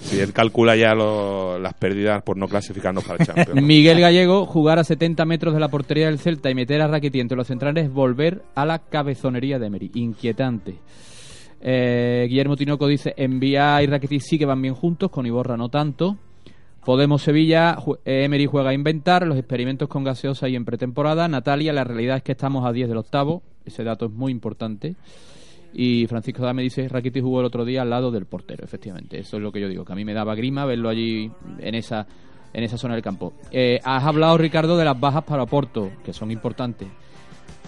Si 0.00 0.18
él 0.18 0.32
calcula 0.32 0.76
ya 0.76 0.94
lo- 0.94 1.58
las 1.58 1.74
pérdidas 1.74 2.22
por 2.22 2.38
no 2.38 2.48
clasificarnos 2.48 3.04
para 3.04 3.18
el 3.18 3.26
Champions. 3.26 3.62
Miguel 3.62 4.00
Gallego, 4.00 4.46
jugar 4.46 4.78
a 4.78 4.84
70 4.84 5.26
metros 5.26 5.52
de 5.52 5.60
la 5.60 5.68
portería 5.68 6.06
del 6.06 6.18
Celta 6.18 6.48
y 6.50 6.54
meter 6.54 6.80
a 6.80 6.86
Rakitic 6.88 7.20
entre 7.20 7.36
los 7.36 7.46
centrales 7.46 7.84
es 7.84 7.92
volver 7.92 8.42
a 8.54 8.64
la 8.64 8.78
cabezonería 8.78 9.58
de 9.58 9.66
Emery. 9.66 9.90
Inquietante. 9.94 10.76
Eh, 11.60 12.26
Guillermo 12.30 12.56
Tinoco 12.56 12.86
dice, 12.86 13.12
Envía 13.16 13.82
y 13.82 13.86
Rakitic 13.86 14.20
sí 14.22 14.38
que 14.38 14.46
van 14.46 14.62
bien 14.62 14.74
juntos, 14.74 15.10
con 15.10 15.26
Iborra 15.26 15.56
no 15.56 15.68
tanto. 15.68 16.16
Podemos 16.84 17.22
Sevilla, 17.22 17.76
eh, 18.04 18.24
Emery 18.24 18.46
juega 18.46 18.70
a 18.70 18.74
inventar, 18.74 19.26
los 19.26 19.36
experimentos 19.36 19.88
con 19.88 20.04
gaseosa 20.04 20.48
y 20.48 20.56
en 20.56 20.64
pretemporada. 20.64 21.28
Natalia, 21.28 21.72
la 21.72 21.84
realidad 21.84 22.18
es 22.18 22.22
que 22.22 22.32
estamos 22.32 22.64
a 22.64 22.72
10 22.72 22.88
del 22.88 22.98
octavo, 22.98 23.42
ese 23.64 23.84
dato 23.84 24.06
es 24.06 24.12
muy 24.12 24.32
importante. 24.32 24.96
Y 25.74 26.06
Francisco 26.06 26.42
Dame 26.42 26.62
dice, 26.62 26.88
Rakitic 26.88 27.22
jugó 27.22 27.40
el 27.40 27.46
otro 27.46 27.64
día 27.64 27.82
al 27.82 27.90
lado 27.90 28.10
del 28.10 28.24
portero, 28.24 28.64
efectivamente. 28.64 29.18
Eso 29.18 29.36
es 29.36 29.42
lo 29.42 29.52
que 29.52 29.60
yo 29.60 29.68
digo, 29.68 29.84
que 29.84 29.92
a 29.92 29.96
mí 29.96 30.04
me 30.04 30.14
daba 30.14 30.34
grima 30.34 30.64
verlo 30.64 30.88
allí 30.88 31.30
en 31.58 31.74
esa, 31.74 32.06
en 32.54 32.64
esa 32.64 32.78
zona 32.78 32.94
del 32.94 33.02
campo. 33.02 33.34
Eh, 33.50 33.78
has 33.84 34.04
hablado, 34.04 34.38
Ricardo, 34.38 34.78
de 34.78 34.86
las 34.86 34.98
bajas 34.98 35.24
para 35.24 35.44
Porto, 35.44 35.90
que 36.02 36.14
son 36.14 36.30
importantes. 36.30 36.88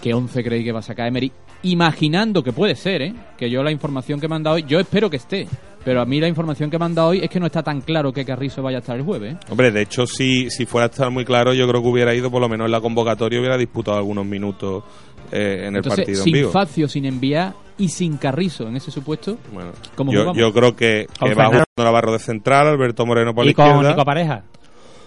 ¿Qué 0.01 0.15
11 0.15 0.43
creéis 0.43 0.65
que 0.65 0.73
va 0.73 0.79
a 0.79 0.83
sacar 0.83 1.09
Emery? 1.09 1.31
Imaginando 1.63 2.43
que 2.43 2.53
puede 2.53 2.75
ser, 2.75 3.03
¿eh? 3.03 3.15
que 3.37 3.51
yo 3.51 3.63
la 3.63 3.71
información 3.71 4.21
que 4.21 4.29
me 4.29 4.37
han 4.37 4.43
dado 4.43 4.57
hoy, 4.57 4.65
yo 4.67 4.81
espero 4.81 5.11
que 5.11 5.17
esté, 5.19 5.47
pero 5.85 6.01
a 6.01 6.05
mí 6.07 6.21
la 6.21 6.29
información 6.29 6.71
que 6.71 6.79
me 6.79 6.85
han 6.87 6.95
dado 6.95 7.09
hoy 7.09 7.21
es 7.23 7.29
que 7.31 7.39
no 7.41 7.47
está 7.47 7.63
tan 7.63 7.81
claro 7.81 8.13
que 8.13 8.25
Carrizo 8.25 8.63
vaya 8.63 8.79
a 8.79 8.81
estar 8.81 8.97
el 8.97 9.03
jueves. 9.03 9.35
¿eh? 9.35 9.39
Hombre, 9.51 9.71
de 9.71 9.83
hecho, 9.83 10.07
si, 10.07 10.51
si 10.51 10.67
fuera 10.67 10.87
a 10.87 10.91
estar 10.91 11.11
muy 11.11 11.25
claro, 11.25 11.53
yo 11.55 11.69
creo 11.69 11.83
que 11.83 11.89
hubiera 11.89 12.15
ido, 12.15 12.31
por 12.31 12.41
lo 12.41 12.49
menos 12.49 12.67
en 12.67 12.73
la 12.73 12.81
convocatoria, 12.81 13.39
hubiera 13.41 13.57
disputado 13.59 13.97
algunos 13.99 14.25
minutos 14.27 14.85
eh, 15.33 15.61
en 15.67 15.75
el 15.75 15.77
Entonces, 15.77 16.01
partido 16.07 16.19
en 16.21 16.25
sin. 16.25 16.51
Facio, 16.51 16.89
sin 16.89 17.05
enviar 17.05 17.55
y 17.79 17.89
sin 17.89 18.17
Carrizo 18.17 18.67
en 18.69 18.77
ese 18.77 18.91
supuesto, 18.91 19.39
Bueno, 19.53 19.71
¿Cómo 19.95 20.13
yo, 20.13 20.53
creo 20.53 20.75
que, 20.77 21.07
que 21.07 21.21
va 21.21 21.29
Fernando- 21.29 21.51
jugando 21.51 21.65
Navarro 21.79 22.13
de 22.13 22.19
central, 22.19 22.67
Alberto 22.69 23.07
Moreno 23.07 23.35
por 23.35 23.45
la 23.45 23.51
Y 23.51 23.55
con 23.55 23.67
izquierda. 23.67 23.91
Nico 23.91 24.05
Pareja. 24.05 24.43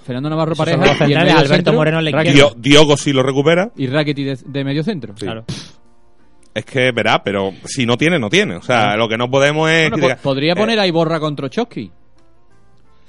Fernando 0.05 0.29
Navarro 0.31 0.53
pareja 0.55 0.77
y 1.07 1.13
Alberto 1.13 1.47
centro, 1.47 1.73
Moreno 1.73 1.99
en 1.99 2.03
la 2.05 2.09
izquierda. 2.23 2.51
Diogo 2.57 2.97
si 2.97 3.13
lo 3.13 3.23
recupera. 3.23 3.71
y 3.77 3.87
Rakitic 3.87 4.25
de, 4.25 4.39
de 4.51 4.63
medio 4.65 4.83
centro. 4.83 5.13
Sí. 5.15 5.23
Claro. 5.23 5.45
Es 6.53 6.65
que 6.65 6.91
verá, 6.91 7.23
pero 7.23 7.51
si 7.65 7.85
no 7.85 7.97
tiene, 7.97 8.19
no 8.19 8.29
tiene. 8.29 8.55
O 8.57 8.61
sea, 8.61 8.95
lo 8.95 9.07
que 9.09 9.17
no 9.17 9.29
podemos 9.29 9.69
es. 9.69 9.89
Bueno, 9.89 9.95
criticar- 9.97 10.17
po- 10.17 10.23
podría 10.23 10.53
Eh, 10.53 10.55
poner 10.55 10.79
ahí 10.79 10.91
Borra 10.91 11.19
contra 11.19 11.49
Trotsky. 11.49 11.91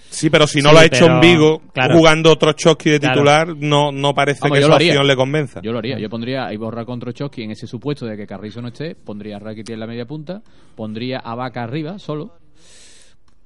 Sí, 0.09 0.31
pero 0.31 0.47
si 0.47 0.63
no 0.63 0.69
Sí, 0.71 0.75
lo 0.77 0.81
ha 0.81 0.85
hecho 0.85 1.07
en 1.07 1.21
Vigo, 1.21 1.61
claro. 1.73 1.97
jugando 1.97 2.37
Trotsky 2.37 2.89
de 2.91 3.01
Claro. 3.01 3.15
titular, 3.15 3.49
no, 3.57 3.91
no 3.91 4.15
parece 4.15 4.41
Vamos, 4.43 4.59
que 4.61 4.65
haría. 4.65 4.93
opción 4.93 5.07
le 5.09 5.17
convenza. 5.17 5.61
Yo 5.61 5.73
lo 5.73 5.79
haría. 5.79 5.99
Yo 5.99 6.09
pondría 6.09 6.47
a 6.47 6.55
Iborra 6.55 6.85
contra 6.85 7.13
Trotsky 7.13 7.43
en 7.43 7.51
ese 7.51 7.67
supuesto 7.67 8.07
de 8.07 8.17
que 8.17 8.25
Carrizo 8.27 8.63
no 8.63 8.69
esté. 8.69 8.95
Pondría 8.95 9.37
a 9.37 9.39
Rakitic 9.41 9.75
en 9.75 9.81
la 9.81 9.87
media 9.89 10.07
punta. 10.07 10.41
Pondría 10.77 11.19
a 11.19 11.35
Vaca 11.35 11.65
arriba, 11.65 11.99
solo. 11.99 12.31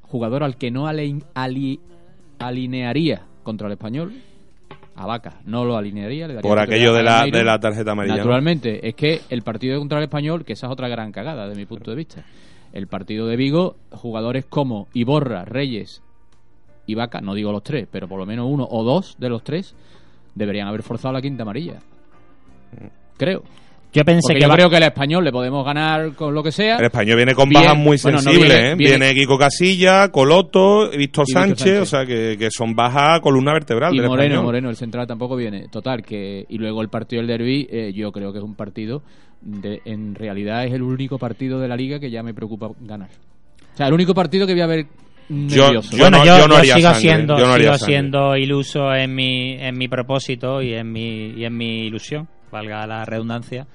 Jugador 0.03 0.43
al 0.45 0.57
que 0.59 0.71
no 0.71 0.87
ali- 0.87 1.81
alinearía 2.39 3.23
contra 3.43 3.67
el 3.67 3.73
español. 3.73 4.13
A 4.99 5.07
Vaca 5.07 5.35
no 5.45 5.65
lo 5.65 5.77
alinearía. 5.77 6.27
le 6.27 6.35
daría 6.35 6.49
Por 6.49 6.59
aquello 6.59 6.93
de 6.93 7.05
la, 7.05 7.25
de 7.25 7.45
la 7.45 7.61
tarjeta 7.61 7.93
amarilla. 7.93 8.17
¿no? 8.17 8.19
Naturalmente, 8.19 8.89
es 8.89 8.97
que 8.97 9.21
el 9.31 9.43
partido 9.43 9.79
contra 9.79 9.99
el 9.99 10.05
español, 10.05 10.45
que 10.45 10.55
esa 10.55 10.67
es 10.67 10.73
otra 10.73 10.89
gran 10.89 11.13
cagada 11.13 11.49
de 11.49 11.55
mi 11.55 11.67
punto 11.67 11.93
de 11.93 11.97
vista. 11.97 12.25
El 12.73 12.89
partido 12.89 13.29
de 13.29 13.37
Vigo, 13.37 13.77
jugadores 13.93 14.45
como 14.47 14.89
Iborra, 14.93 15.45
Reyes 15.45 16.03
y 16.85 16.97
Vaca, 16.97 17.21
no 17.21 17.35
digo 17.35 17.53
los 17.53 17.63
tres, 17.63 17.87
pero 17.89 18.09
por 18.09 18.19
lo 18.19 18.27
menos 18.27 18.49
uno 18.51 18.67
o 18.69 18.83
dos 18.83 19.15
de 19.21 19.29
los 19.29 19.45
tres 19.45 19.77
deberían 20.35 20.67
haber 20.67 20.83
forzado 20.83 21.15
la 21.15 21.23
quinta 21.23 21.43
amarilla. 21.45 21.79
Creo. 23.17 23.45
Yo 23.91 24.05
pensé 24.05 24.21
Porque 24.23 24.35
que 24.35 24.43
yo 24.43 24.49
va- 24.49 24.55
creo 24.55 24.69
que 24.71 24.77
el 24.77 24.83
español 24.83 25.25
le 25.25 25.33
podemos 25.33 25.65
ganar 25.65 26.15
con 26.15 26.35
lo 26.35 26.43
que 26.43 26.53
sea. 26.53 26.77
El 26.77 26.85
español 26.85 27.17
viene 27.17 27.35
con 27.35 27.49
Bien, 27.49 27.63
bajas 27.63 27.77
muy 27.79 27.97
bueno, 28.03 28.19
no 28.19 28.23
sensibles, 28.23 28.49
viene- 28.55 28.71
¿eh? 28.71 28.75
viene- 28.77 28.97
Viene, 28.99 29.15
Kiko 29.15 29.39
Casilla, 29.39 30.09
Coloto, 30.11 30.91
Víctor 30.91 31.25
Sánchez, 31.27 31.59
Sánchez. 31.59 31.81
o 31.81 31.87
sea, 31.87 32.05
que, 32.05 32.37
que 32.39 32.49
son 32.51 32.75
bajas 32.75 33.21
columna 33.21 33.55
vertebral 33.55 33.95
y 33.95 33.99
del 33.99 34.09
Moreno, 34.09 34.25
español. 34.27 34.45
Moreno, 34.45 34.71
el 34.71 34.77
central 34.77 35.07
tampoco 35.07 35.37
viene. 35.37 35.69
Total, 35.69 36.03
que 36.03 36.45
y 36.49 36.59
luego 36.59 36.83
el 36.83 36.89
partido 36.91 37.23
del 37.23 37.29
derby, 37.29 37.67
eh, 37.71 37.93
yo 37.95 38.13
creo 38.13 38.31
que 38.33 38.39
es 38.39 38.45
un 38.45 38.55
partido, 38.55 39.03
de, 39.41 39.81
en 39.87 40.15
realidad 40.15 40.67
es 40.67 40.73
el 40.75 40.83
único 40.83 41.17
partido 41.19 41.59
de 41.59 41.69
la 41.69 41.77
liga 41.77 41.99
que 41.99 42.11
ya 42.11 42.23
me 42.23 42.35
preocupa 42.35 42.69
ganar. 42.81 43.09
O 43.73 43.77
sea, 43.77 43.87
el 43.87 43.95
único 43.95 44.13
partido 44.13 44.47
que 44.47 44.53
voy 44.53 44.63
a 44.63 44.67
ver 44.67 44.87
Yo- 45.31 45.73
yo 45.73 45.81
bueno, 45.99 46.19
no- 46.19 46.25
yo, 46.27 46.39
yo 46.39 46.49
no 46.49 46.57
haría 46.57 46.75
sigo 46.77 46.89
sangre, 46.89 47.01
siendo, 47.01 47.39
yo 47.39 47.47
no 47.47 47.53
haría 47.55 47.75
sigo 47.75 47.87
siendo 47.87 48.37
iluso 48.37 48.95
en 48.95 49.15
mi, 49.15 49.53
en 49.55 49.79
mi 49.79 49.89
propósito 49.89 50.61
y 50.63 50.75
en 50.75 50.91
mi, 50.93 51.33
y 51.37 51.45
en 51.45 51.57
mi 51.57 51.87
ilusión, 51.87 52.27
valga 52.51 52.87
la 52.87 53.05
redundancia. 53.05 53.67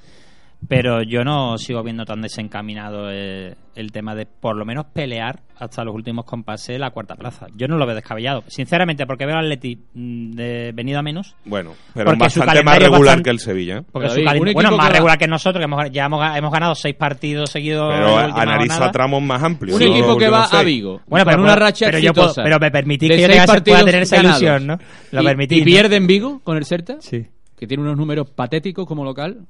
Pero 0.66 1.04
yo 1.04 1.26
no 1.26 1.58
sigo 1.58 1.84
viendo 1.84 2.06
tan 2.06 2.22
desencaminado 2.22 3.10
eh, 3.12 3.54
el 3.76 3.92
tema 3.92 4.16
de 4.16 4.26
por 4.26 4.56
lo 4.56 4.64
menos 4.64 4.86
pelear 4.94 5.42
hasta 5.58 5.84
los 5.84 5.94
últimos 5.94 6.24
compases 6.24 6.80
la 6.80 6.92
cuarta 6.92 7.16
plaza. 7.16 7.48
Yo 7.54 7.68
no 7.68 7.76
lo 7.78 7.86
veo 7.86 7.96
descabellado, 7.96 8.46
sinceramente, 8.48 9.06
porque 9.06 9.26
veo 9.26 9.36
al 9.36 9.44
Atleti 9.44 9.76
mm, 9.94 10.32
de 10.32 10.72
venido 10.74 11.00
a 11.00 11.02
menos. 11.02 11.36
Bueno, 11.44 11.74
pero 11.94 12.16
bastante 12.16 12.64
más 12.64 12.78
regular 12.80 13.02
bastante- 13.02 13.24
que 13.24 13.30
el 13.32 13.40
Sevilla. 13.40 13.78
¿eh? 13.80 13.84
Porque 13.92 14.08
su 14.08 14.22
bueno, 14.54 14.72
más 14.78 14.88
que 14.88 14.94
regular 14.94 15.18
que 15.18 15.28
nosotros, 15.28 15.60
que 15.60 15.66
hemos, 15.66 15.92
ya 15.92 16.06
hemos, 16.06 16.38
hemos 16.38 16.52
ganado 16.54 16.76
seis 16.76 16.96
partidos 16.96 17.50
seguidos. 17.50 17.94
Pero 17.94 18.18
analiza 18.18 18.76
jornada. 18.76 18.92
tramos 18.94 19.22
más 19.22 19.44
amplios. 19.44 19.76
un 19.76 19.84
equipo 19.84 20.18
que 20.18 20.30
va 20.30 20.46
a. 20.46 20.64
Vigo 20.64 21.02
Bueno, 21.08 21.26
con 21.26 21.34
pero, 21.34 21.44
una 21.44 21.56
racha 21.58 21.88
pero 21.88 22.00
yo 22.00 22.14
puedo- 22.14 22.28
exitosa 22.28 22.44
pero 22.46 22.58
me 22.60 22.72
permitís 22.72 23.10
de 23.10 23.16
que 23.18 23.22
yo 23.24 23.28
pueda 23.66 23.84
tener 23.84 24.04
esa 24.04 24.18
ilusión, 24.24 24.66
¿no? 24.66 24.78
Lo 25.12 25.22
y, 25.22 25.26
permitís, 25.26 25.58
y 25.58 25.62
¿no? 25.62 25.66
pierde 25.66 25.98
en 25.98 26.08
Vigo 26.08 26.40
con 26.42 26.56
el 26.56 26.64
Celta, 26.66 26.96
Sí. 27.02 27.26
Que 27.58 27.68
tiene 27.68 27.84
unos 27.84 27.98
números 27.98 28.30
patéticos 28.30 28.86
como 28.88 29.04
local. 29.04 29.46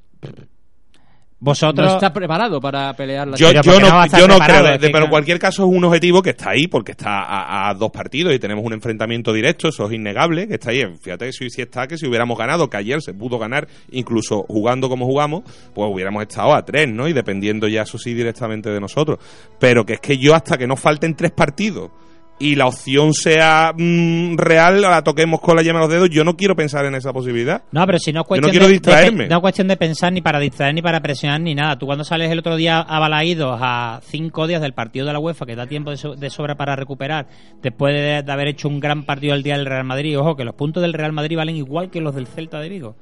Vosotros. 1.40 1.86
No 1.86 1.94
está 1.96 2.14
preparado 2.14 2.62
para 2.62 2.94
pelear 2.94 3.28
la 3.28 3.36
Yo, 3.36 3.52
yo 3.52 3.78
no, 3.78 3.90
no 3.90 4.06
yo 4.18 4.28
no 4.30 4.38
creo, 4.40 4.64
de- 4.78 4.90
pero 4.90 5.04
en 5.04 5.10
cualquier 5.10 5.40
caso 5.40 5.64
es 5.70 5.76
un 5.78 5.84
objetivo 5.84 6.22
que 6.22 6.30
está 6.30 6.52
ahí 6.52 6.68
porque 6.68 6.94
está 6.94 7.20
a, 7.22 7.70
a 7.70 7.74
dos 7.74 7.92
partidos 7.92 8.34
y 8.34 8.40
tenemos 8.40 8.64
un 8.64 8.72
enfrentamiento 8.72 9.34
directo, 9.34 9.68
eso 9.68 9.86
es 9.88 9.92
innegable, 9.94 10.48
que 10.48 10.54
está 10.54 10.70
ahí. 10.70 10.86
Fíjate 11.02 11.26
que 11.26 11.34
si, 11.34 11.50
si 11.50 11.62
está 11.62 11.86
que 11.86 11.98
si 11.98 12.08
hubiéramos 12.08 12.38
ganado, 12.38 12.70
que 12.70 12.78
ayer 12.78 13.02
se 13.02 13.14
pudo 13.14 13.38
ganar, 13.40 13.68
incluso 13.92 14.46
jugando 14.48 14.88
como 14.88 15.06
jugamos, 15.06 15.44
pues 15.74 15.90
hubiéramos 15.92 16.22
estado 16.24 16.54
a 16.54 16.64
tres, 16.64 16.88
¿no? 16.88 17.10
Y 17.10 17.14
dependiendo 17.14 17.68
ya 17.68 17.82
eso 17.82 17.98
sí 17.98 18.14
directamente 18.14 18.70
de 18.70 18.80
nosotros. 18.80 19.20
Pero 19.60 19.86
que 19.86 19.96
es 19.96 20.00
que 20.00 20.18
yo 20.18 20.36
hasta 20.36 20.58
que 20.58 20.66
nos 20.66 20.80
falten 20.80 21.14
tres 21.14 21.32
partidos 21.32 21.92
y 22.44 22.56
la 22.56 22.68
opción 22.68 23.14
sea 23.14 23.74
mm, 23.78 24.38
real, 24.38 24.82
la 24.82 25.02
toquemos 25.04 25.40
con 25.42 25.56
la 25.56 25.62
yema 25.64 25.80
de 25.80 25.86
los 25.86 25.94
dedos, 25.94 26.10
yo 26.10 26.24
no 26.24 26.36
quiero 26.36 26.56
pensar 26.56 26.86
en 26.86 26.96
esa 26.96 27.14
posibilidad. 27.14 27.64
No, 27.72 27.86
pero 27.86 27.98
si 28.00 28.12
no 28.12 28.22
es 28.22 28.28
cuestión, 28.28 28.52
quiero 28.52 28.66
de, 28.66 28.72
de- 28.74 28.80
distraerme. 28.80 29.28
no 29.28 29.36
es 29.38 29.42
cuestión 29.42 29.68
de 29.68 29.78
pensar 29.78 30.12
ni 30.14 30.22
para 30.22 30.40
distraer 30.40 30.74
ni 30.74 30.82
para 30.82 31.02
presionar 31.02 31.42
ni 31.42 31.56
nada. 31.56 31.78
Tú 31.78 31.86
cuando 31.86 32.04
sales 32.04 32.30
el 32.32 32.40
otro 32.40 32.56
día 32.56 32.80
a 32.80 33.00
Balaídos 33.00 33.60
a 33.62 34.00
cinco 34.04 34.48
días 34.48 34.62
del 34.62 34.74
partido 34.74 35.06
de 35.06 35.14
la 35.14 35.20
UEFA, 35.20 35.46
que 35.46 35.56
da 35.56 35.68
tiempo 35.68 35.90
de, 35.92 35.98
so- 35.98 36.16
de 36.16 36.30
sobra 36.30 36.56
para 36.56 36.76
recuperar, 36.76 37.28
después 37.62 37.94
de, 37.94 38.24
de 38.24 38.32
haber 38.32 38.48
hecho 38.50 38.68
un 38.68 38.80
gran 38.80 39.04
partido 39.04 39.34
el 39.36 39.44
día 39.44 39.56
del 39.58 39.66
Real 39.66 39.84
Madrid, 39.86 40.20
ojo, 40.20 40.36
que 40.36 40.44
los 40.44 40.56
puntos 40.56 40.82
del 40.84 40.94
Real 40.94 41.14
Madrid 41.14 41.38
valen 41.38 41.56
igual 41.56 41.90
que 41.90 42.02
los 42.02 42.14
del 42.16 42.28
Celta 42.28 42.60
de 42.60 42.70
Vigo. 42.70 42.96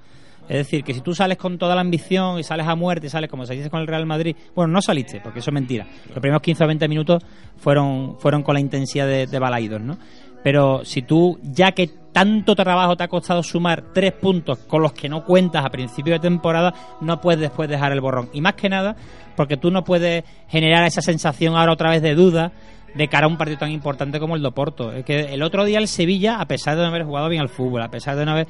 Es 0.49 0.57
decir, 0.57 0.83
que 0.83 0.93
si 0.93 1.01
tú 1.01 1.13
sales 1.13 1.37
con 1.37 1.57
toda 1.57 1.75
la 1.75 1.81
ambición 1.81 2.39
y 2.39 2.43
sales 2.43 2.67
a 2.67 2.75
muerte 2.75 3.07
y 3.07 3.09
sales 3.09 3.29
como 3.29 3.45
saliste 3.45 3.69
con 3.69 3.79
el 3.79 3.87
Real 3.87 4.05
Madrid, 4.05 4.35
bueno, 4.55 4.73
no 4.73 4.81
saliste, 4.81 5.21
porque 5.21 5.39
eso 5.39 5.49
es 5.49 5.53
mentira. 5.53 5.87
Los 6.09 6.19
primeros 6.19 6.41
15 6.41 6.63
o 6.63 6.67
20 6.67 6.87
minutos 6.87 7.23
fueron, 7.57 8.17
fueron 8.19 8.43
con 8.43 8.55
la 8.55 8.59
intensidad 8.59 9.07
de, 9.07 9.27
de 9.27 9.39
Balaídos, 9.39 9.81
¿no? 9.81 9.97
Pero 10.43 10.83
si 10.83 11.03
tú, 11.03 11.39
ya 11.43 11.71
que 11.71 11.87
tanto 12.11 12.55
trabajo 12.55 12.97
te 12.97 13.03
ha 13.03 13.07
costado 13.07 13.43
sumar 13.43 13.93
tres 13.93 14.13
puntos 14.13 14.59
con 14.59 14.81
los 14.81 14.91
que 14.93 15.07
no 15.07 15.23
cuentas 15.23 15.63
a 15.63 15.69
principio 15.69 16.13
de 16.13 16.19
temporada, 16.19 16.73
no 16.99 17.21
puedes 17.21 17.39
después 17.39 17.69
dejar 17.69 17.91
el 17.91 18.01
borrón. 18.01 18.29
Y 18.33 18.41
más 18.41 18.53
que 18.53 18.69
nada, 18.69 18.95
porque 19.35 19.57
tú 19.57 19.71
no 19.71 19.83
puedes 19.83 20.23
generar 20.49 20.85
esa 20.85 21.01
sensación 21.01 21.55
ahora 21.55 21.73
otra 21.73 21.91
vez 21.91 22.01
de 22.01 22.15
duda 22.15 22.51
de 22.95 23.07
cara 23.07 23.25
a 23.25 23.29
un 23.29 23.37
partido 23.37 23.59
tan 23.59 23.71
importante 23.71 24.19
como 24.19 24.35
el 24.35 24.41
de 24.41 24.47
Oporto. 24.49 24.91
Es 24.91 25.05
que 25.05 25.33
el 25.33 25.43
otro 25.43 25.63
día 25.63 25.79
el 25.79 25.87
Sevilla, 25.87 26.41
a 26.41 26.45
pesar 26.45 26.75
de 26.75 26.81
no 26.81 26.89
haber 26.89 27.05
jugado 27.05 27.29
bien 27.29 27.41
al 27.41 27.49
fútbol, 27.49 27.81
a 27.81 27.89
pesar 27.89 28.17
de 28.17 28.25
no 28.25 28.31
haber 28.31 28.47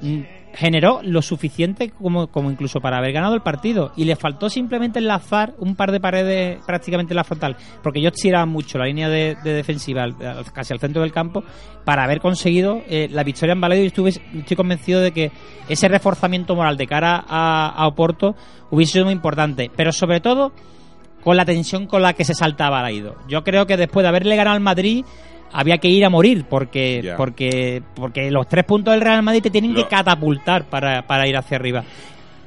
mm, 0.00 0.20
generó 0.54 1.00
lo 1.02 1.20
suficiente 1.22 1.90
como, 1.90 2.28
como 2.28 2.50
incluso 2.50 2.80
para 2.80 2.98
haber 2.98 3.12
ganado 3.12 3.34
el 3.34 3.42
partido 3.42 3.92
y 3.96 4.04
le 4.04 4.16
faltó 4.16 4.48
simplemente 4.48 4.98
enlazar 4.98 5.54
un 5.58 5.74
par 5.74 5.90
de 5.92 6.00
paredes 6.00 6.58
prácticamente 6.64 7.12
en 7.12 7.16
la 7.16 7.24
frontal 7.24 7.56
porque 7.82 7.98
ellos 7.98 8.12
tiraban 8.12 8.48
mucho 8.48 8.78
la 8.78 8.86
línea 8.86 9.08
de, 9.08 9.36
de 9.42 9.52
defensiva 9.52 10.06
casi 10.52 10.72
al 10.72 10.80
centro 10.80 11.02
del 11.02 11.12
campo 11.12 11.42
para 11.84 12.04
haber 12.04 12.20
conseguido 12.20 12.82
eh, 12.88 13.08
la 13.10 13.24
victoria 13.24 13.52
en 13.52 13.60
Valladolid 13.60 13.84
y 13.84 13.86
estuve, 13.88 14.10
estoy 14.10 14.56
convencido 14.56 15.00
de 15.00 15.12
que 15.12 15.32
ese 15.68 15.88
reforzamiento 15.88 16.54
moral 16.54 16.76
de 16.76 16.86
cara 16.86 17.24
a, 17.26 17.86
Oporto 17.86 18.34
hubiese 18.70 18.94
sido 18.94 19.04
muy 19.04 19.14
importante 19.14 19.70
pero 19.74 19.92
sobre 19.92 20.20
todo 20.20 20.52
con 21.22 21.36
la 21.36 21.44
tensión 21.44 21.86
con 21.86 22.02
la 22.02 22.12
que 22.12 22.24
se 22.24 22.34
saltaba 22.34 22.82
Balaido. 22.82 23.16
Yo 23.28 23.42
creo 23.44 23.66
que 23.66 23.78
después 23.78 24.04
de 24.04 24.08
haberle 24.08 24.36
ganado 24.36 24.56
al 24.56 24.62
Madrid 24.62 25.04
había 25.54 25.78
que 25.78 25.88
ir 25.88 26.04
a 26.04 26.10
morir 26.10 26.44
porque 26.50 27.14
porque 27.16 27.82
porque 27.94 28.30
los 28.30 28.46
tres 28.48 28.64
puntos 28.64 28.92
del 28.92 29.00
Real 29.00 29.22
Madrid 29.22 29.42
te 29.42 29.50
tienen 29.50 29.74
que 29.74 29.86
catapultar 29.86 30.64
para, 30.64 31.06
para 31.06 31.26
ir 31.28 31.36
hacia 31.36 31.56
arriba. 31.56 31.84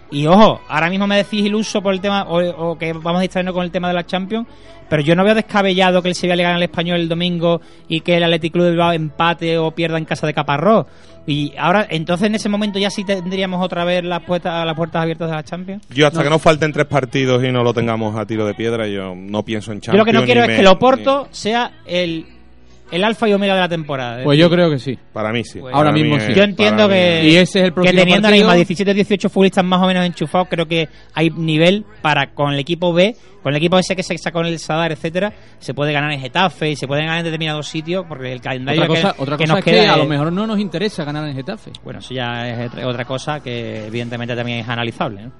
Y 0.09 0.25
ojo, 0.25 0.61
ahora 0.69 0.89
mismo 0.89 1.05
me 1.05 1.17
decís 1.17 1.45
iluso 1.45 1.81
por 1.81 1.93
el 1.93 1.99
tema, 1.99 2.23
o, 2.29 2.39
o 2.71 2.77
que 2.77 2.93
vamos 2.93 3.17
a 3.19 3.21
distraernos 3.23 3.53
con 3.53 3.65
el 3.65 3.71
tema 3.71 3.89
de 3.89 3.93
la 3.93 4.05
Champions, 4.05 4.47
pero 4.87 5.01
yo 5.01 5.15
no 5.17 5.25
veo 5.25 5.35
descabellado 5.35 6.01
que 6.01 6.07
el 6.07 6.15
Sevilla 6.15 6.37
le 6.37 6.43
gane 6.43 6.55
al 6.55 6.63
Español 6.63 7.01
el 7.01 7.09
domingo 7.09 7.59
y 7.89 7.99
que 7.99 8.15
el 8.15 8.23
Athletic 8.23 8.53
Club 8.53 8.69
Bilbao 8.69 8.93
empate 8.93 9.57
o 9.57 9.71
pierda 9.71 9.97
en 9.97 10.05
casa 10.05 10.25
de 10.25 10.33
Caparrós. 10.33 10.85
Y 11.25 11.51
ahora, 11.57 11.85
entonces 11.89 12.27
en 12.27 12.35
ese 12.35 12.47
momento 12.47 12.79
ya 12.79 12.89
sí 12.89 13.03
tendríamos 13.03 13.61
otra 13.61 13.83
vez 13.83 14.01
las 14.05 14.23
puertas, 14.23 14.65
las 14.65 14.75
puertas 14.77 15.01
abiertas 15.01 15.29
de 15.29 15.35
la 15.35 15.43
Champions. 15.43 15.83
Yo 15.93 16.07
hasta 16.07 16.23
que 16.23 16.29
nos 16.29 16.41
falten 16.41 16.71
tres 16.71 16.85
partidos 16.85 17.43
y 17.43 17.51
no 17.51 17.63
lo 17.63 17.73
tengamos 17.73 18.15
a 18.17 18.25
tiro 18.25 18.45
de 18.45 18.53
piedra, 18.53 18.87
yo 18.87 19.13
no 19.13 19.43
pienso 19.43 19.73
en 19.73 19.79
Yo 19.81 19.87
Champions. 19.87 19.97
lo 19.99 20.05
que 20.05 20.13
no 20.13 20.23
quiero 20.23 20.41
es 20.43 20.47
me- 20.47 20.55
que 20.55 20.61
el 20.61 20.67
Oporto 20.67 21.27
sea 21.31 21.69
el, 21.85 22.25
el 22.91 23.03
alfa 23.03 23.27
y 23.27 23.33
omega 23.33 23.53
de 23.55 23.59
la 23.61 23.69
temporada. 23.69 24.23
Pues 24.23 24.39
yo 24.39 24.49
creo 24.49 24.69
que 24.69 24.79
sí. 24.79 24.97
Para 25.13 25.31
mí 25.31 25.43
sí. 25.43 25.59
Pues- 25.59 25.73
Ahora 25.75 25.91
mismo 25.91 26.19
sí. 26.19 26.33
Yo 26.33 26.43
entiendo 26.43 26.87
que, 26.87 27.19
es- 27.19 27.25
Y 27.25 27.37
ese 27.37 27.59
es 27.59 27.65
el 27.65 27.73
próximo 27.73 27.91
que 27.91 27.97
teniendo 27.99 28.27
ahora 28.27 28.35
mismo 28.35 28.49
a 28.49 28.53
partido. 28.53 28.67
17 28.67 28.93
18 28.93 29.29
futbolistas 29.29 29.65
más 29.65 29.81
o 29.81 29.87
menos 29.87 30.05
enchufados, 30.05 30.47
creo 30.49 30.65
que 30.67 30.87
hay 31.13 31.29
nivel 31.31 31.85
para 32.01 32.33
con 32.33 32.53
el 32.53 32.59
equipo 32.59 32.93
B, 32.93 33.15
con 33.43 33.53
el 33.53 33.57
equipo 33.57 33.77
ese 33.79 33.95
que 33.95 34.03
se 34.03 34.17
sacó 34.17 34.41
en 34.41 34.47
el 34.47 34.59
Sadar, 34.59 34.91
etcétera, 34.91 35.31
se 35.59 35.73
puede 35.73 35.93
ganar 35.93 36.11
en 36.11 36.19
Getafe 36.19 36.71
y 36.71 36.75
se 36.75 36.85
puede 36.87 37.01
ganar 37.03 37.19
en 37.19 37.25
determinados 37.25 37.67
sitios 37.67 38.05
porque 38.07 38.31
el 38.33 38.41
calendario 38.41 38.81
Otra 38.83 38.93
cosa, 38.95 39.13
que, 39.13 39.21
otra 39.21 39.37
que 39.37 39.45
nos 39.47 39.59
es 39.59 39.63
que 39.65 39.71
queda 39.71 39.93
a 39.93 39.97
lo 39.97 40.05
mejor 40.05 40.31
no 40.33 40.45
nos 40.47 40.59
interesa 40.59 41.03
ganar 41.05 41.27
en 41.29 41.35
Getafe. 41.35 41.71
bueno, 41.83 41.99
eso 41.99 42.13
ya 42.13 42.47
es 42.65 42.71
otra- 42.83 43.05
cosa 43.05 43.39
que 43.41 43.85
evidentemente 43.87 44.35
también 44.35 44.59
es 44.59 44.67
analizable. 44.67 45.23
¿no? 45.23 45.31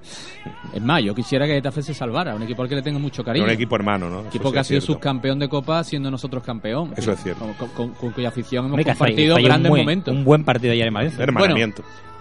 Es 0.74 0.82
más, 0.82 1.04
yo 1.04 1.14
quisiera 1.14 1.46
que 1.46 1.54
Getafe 1.56 1.82
se 1.82 1.94
salvara, 1.94 2.34
un 2.36 2.44
equipo 2.44 2.62
al 2.62 2.70
que 2.70 2.76
le 2.76 2.82
tengo 2.82 3.00
mucho 3.00 3.24
cariño. 3.24 3.44
un 3.46 3.52
equipo 3.52 3.76
hermano, 3.76 4.10
¿no? 4.10 4.20
Eso 4.20 4.30
equipo 4.30 4.52
que 4.54 4.60
ha 4.60 4.64
sido 4.64 4.80
cierto. 4.80 4.94
subcampeón 4.94 5.40
de 5.40 5.50
Copa 5.50 5.84
siendo 5.84 6.10
nosotros 6.10 6.44
campeón. 6.44 6.94
Eso 6.96 7.12
es 7.12 7.22
cierto. 7.22 7.37
Con, 7.40 7.54
con- 7.54 7.70
con- 7.70 7.90
con 7.94 8.12
cuya 8.12 8.30
afición 8.30 8.66
hemos 8.66 8.72
Hombre, 8.80 8.86
compartido 8.86 9.36
un 9.36 9.44
grandes 9.44 9.70
muy- 9.70 9.80
momentos. 9.82 10.14
Un 10.16 10.24
buen 10.24 10.44
partido 10.44 10.74
ayer 10.74 10.88
en 10.88 10.94
Valencia. 10.94 11.26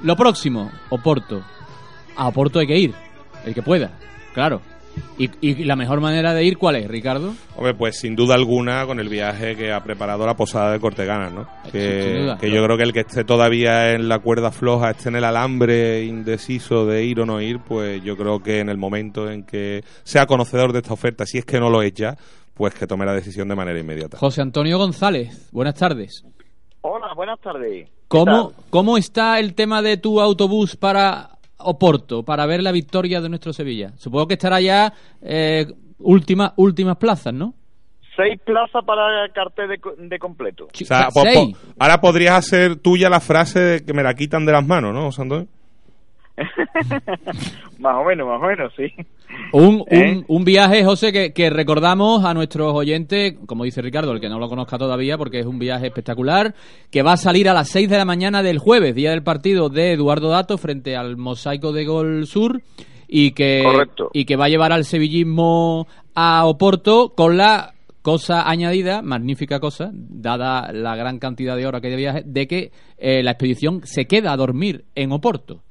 Lo 0.03 0.17
próximo, 0.17 0.71
Oporto. 0.91 1.43
A 2.17 2.29
Oporto 2.29 2.59
hay 2.59 2.67
que 2.67 2.79
ir, 2.79 2.95
el 3.45 3.55
que 3.55 3.63
pueda. 3.63 3.91
Claro. 4.35 4.61
¿Y, 5.19 5.29
y 5.47 5.65
la 5.65 5.77
mejor 5.77 6.01
manera 6.01 6.33
de 6.33 6.43
ir 6.45 6.57
cuál 6.57 6.77
es, 6.77 6.89
Ricardo? 6.89 7.35
Hombre, 7.55 7.75
pues 7.75 7.99
sin 7.99 8.17
duda 8.17 8.35
alguna 8.35 8.87
con 8.87 8.99
el 8.99 9.11
viaje 9.11 9.55
que 9.55 9.71
ha 9.71 9.83
preparado 9.85 10.25
la 10.25 10.35
posada 10.35 10.73
de 10.73 10.81
Cortegana, 10.81 11.29
¿no? 11.29 11.47
sin 11.65 11.73
Que, 11.73 12.19
duda. 12.23 12.39
que 12.39 12.51
yo 12.51 12.65
creo 12.65 12.77
que 12.79 12.83
el 12.83 12.93
que 12.95 13.01
esté 13.01 13.23
todavía 13.25 13.93
en 13.93 14.09
la 14.09 14.21
cuerda 14.21 14.51
floja, 14.51 14.91
esté 14.93 15.11
en 15.11 15.17
el 15.17 15.25
alambre 15.25 16.05
indeciso 16.05 16.87
de 16.87 17.05
ir 17.05 17.21
o 17.21 17.27
no 17.27 17.43
ir, 17.43 17.59
pues 17.59 18.03
yo 18.05 18.17
creo 18.17 18.43
que 18.43 18.61
en 18.61 18.71
el 18.71 18.79
momento 18.79 19.31
en 19.31 19.43
que 19.45 19.85
sea 20.03 20.25
conocedor 20.25 20.73
de 20.73 20.79
esta 20.79 20.95
oferta, 20.95 21.27
si 21.27 21.37
es 21.37 21.45
que 21.45 21.61
no 21.61 21.69
lo 21.69 21.83
es 21.83 21.93
ya, 21.93 22.17
pues 22.57 22.75
que 22.75 22.87
tome 22.87 23.05
la 23.05 23.13
decisión 23.13 23.47
de 23.49 23.55
manera 23.55 23.79
inmediata. 23.79 24.17
José 24.19 24.41
Antonio 24.41 24.79
González, 24.79 25.51
buenas 25.53 25.75
tardes. 25.75 26.25
Hola, 26.81 27.13
buenas 27.15 27.39
tardes. 27.41 27.87
¿Qué 27.89 27.93
¿Cómo? 28.09 28.53
¿Cómo 28.71 28.97
está 28.97 29.39
el 29.39 29.55
tema 29.55 29.83
de 29.83 29.97
tu 29.99 30.21
autobús 30.21 30.77
para 30.77 31.31
Oporto, 31.59 32.23
para 32.23 32.47
ver 32.47 32.63
la 32.63 32.73
victoria 32.73 33.21
de 33.21 33.29
nuestro 33.29 33.53
Sevilla? 33.53 33.93
Supongo 33.97 34.29
que 34.29 34.35
estará 34.35 34.61
ya 34.61 34.93
eh, 35.21 35.67
última, 35.99 36.55
últimas 36.57 36.97
plazas, 36.97 37.35
¿no? 37.35 37.55
Seis 38.17 38.41
plazas 38.45 38.83
para 38.87 39.25
el 39.27 39.33
cartel 39.33 39.69
de, 39.69 39.79
co- 39.79 39.95
de 39.99 40.19
completo. 40.19 40.69
Chi- 40.73 40.85
O 40.85 40.87
sea, 40.87 41.09
po- 41.13 41.23
seis. 41.23 41.55
po- 41.55 41.75
ahora 41.79 42.01
podrías 42.01 42.35
hacer 42.39 42.77
tuya 42.77 43.11
la 43.11 43.21
frase 43.21 43.59
de 43.61 43.85
que 43.85 43.93
me 43.93 44.03
la 44.03 44.15
quitan 44.15 44.47
de 44.47 44.53
las 44.53 44.67
manos, 44.67 44.95
¿no, 44.95 45.03
José 45.07 45.23
Antonio? 45.23 45.49
más 47.79 47.97
o 47.97 48.05
menos, 48.05 48.27
más 48.27 48.43
o 48.43 48.47
menos, 48.47 48.73
sí. 48.77 48.93
Un, 49.53 49.85
¿Eh? 49.89 50.13
un, 50.17 50.25
un 50.29 50.45
viaje, 50.45 50.85
José, 50.85 51.13
que, 51.13 51.33
que 51.33 51.51
recordamos 51.51 52.25
a 52.25 52.35
nuestros 52.35 52.75
oyentes, 52.75 53.35
como 53.47 53.65
dice 53.65 53.83
Ricardo, 53.83 54.13
el 54.13 54.21
que 54.21 54.29
no 54.29 54.39
lo 54.39 54.49
conozca 54.49 54.79
todavía, 54.79 55.19
porque 55.19 55.41
es 55.41 55.47
un 55.47 55.59
viaje 55.59 55.87
espectacular, 55.87 56.55
que 56.91 57.03
va 57.03 57.13
a 57.13 57.17
salir 57.17 57.49
a 57.49 57.55
las 57.55 57.69
6 57.69 57.89
de 57.89 57.97
la 57.99 58.05
mañana 58.05 58.43
del 58.43 58.59
jueves, 58.59 58.95
día 58.95 59.11
del 59.11 59.23
partido 59.23 59.69
de 59.69 59.93
Eduardo 59.93 60.29
Dato 60.31 60.59
frente 60.59 60.97
al 60.97 61.17
Mosaico 61.17 61.73
de 61.73 61.85
Gol 61.85 62.27
Sur, 62.27 62.61
y 63.09 63.33
que, 63.33 63.63
Correcto. 63.65 64.11
y 64.13 64.25
que 64.25 64.37
va 64.37 64.47
a 64.47 64.49
llevar 64.49 64.73
al 64.73 64.85
sevillismo 64.85 65.87
a 66.15 66.45
Oporto 66.47 67.13
con 67.15 67.37
la 67.37 67.75
cosa 68.03 68.49
añadida, 68.49 69.03
magnífica 69.03 69.59
cosa, 69.59 69.91
dada 69.93 70.71
la 70.73 70.95
gran 70.95 71.19
cantidad 71.19 71.57
de 71.57 71.67
horas 71.67 71.81
que 71.81 71.89
hay 71.89 71.93
de 71.93 71.97
viaje, 71.97 72.23
de 72.25 72.47
que 72.47 72.71
eh, 72.99 73.23
la 73.23 73.33
expedición 73.33 73.81
se 73.85 74.07
queda 74.07 74.33
a 74.33 74.37
dormir 74.37 74.85
en 74.95 75.11
Oporto. 75.11 75.63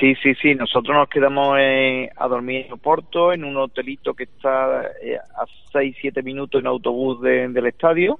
Sí, 0.00 0.14
sí, 0.22 0.34
sí. 0.36 0.54
Nosotros 0.54 0.96
nos 0.96 1.08
quedamos 1.08 1.56
eh, 1.60 2.08
a 2.16 2.26
dormir 2.26 2.66
en 2.66 2.72
Oporto, 2.72 3.32
en 3.34 3.44
un 3.44 3.56
hotelito 3.58 4.14
que 4.14 4.24
está 4.24 4.82
eh, 5.02 5.18
a 5.18 5.44
6, 5.72 5.94
7 6.00 6.22
minutos 6.22 6.60
en 6.60 6.66
autobús 6.66 7.20
de- 7.20 7.48
del 7.48 7.66
estadio. 7.66 8.18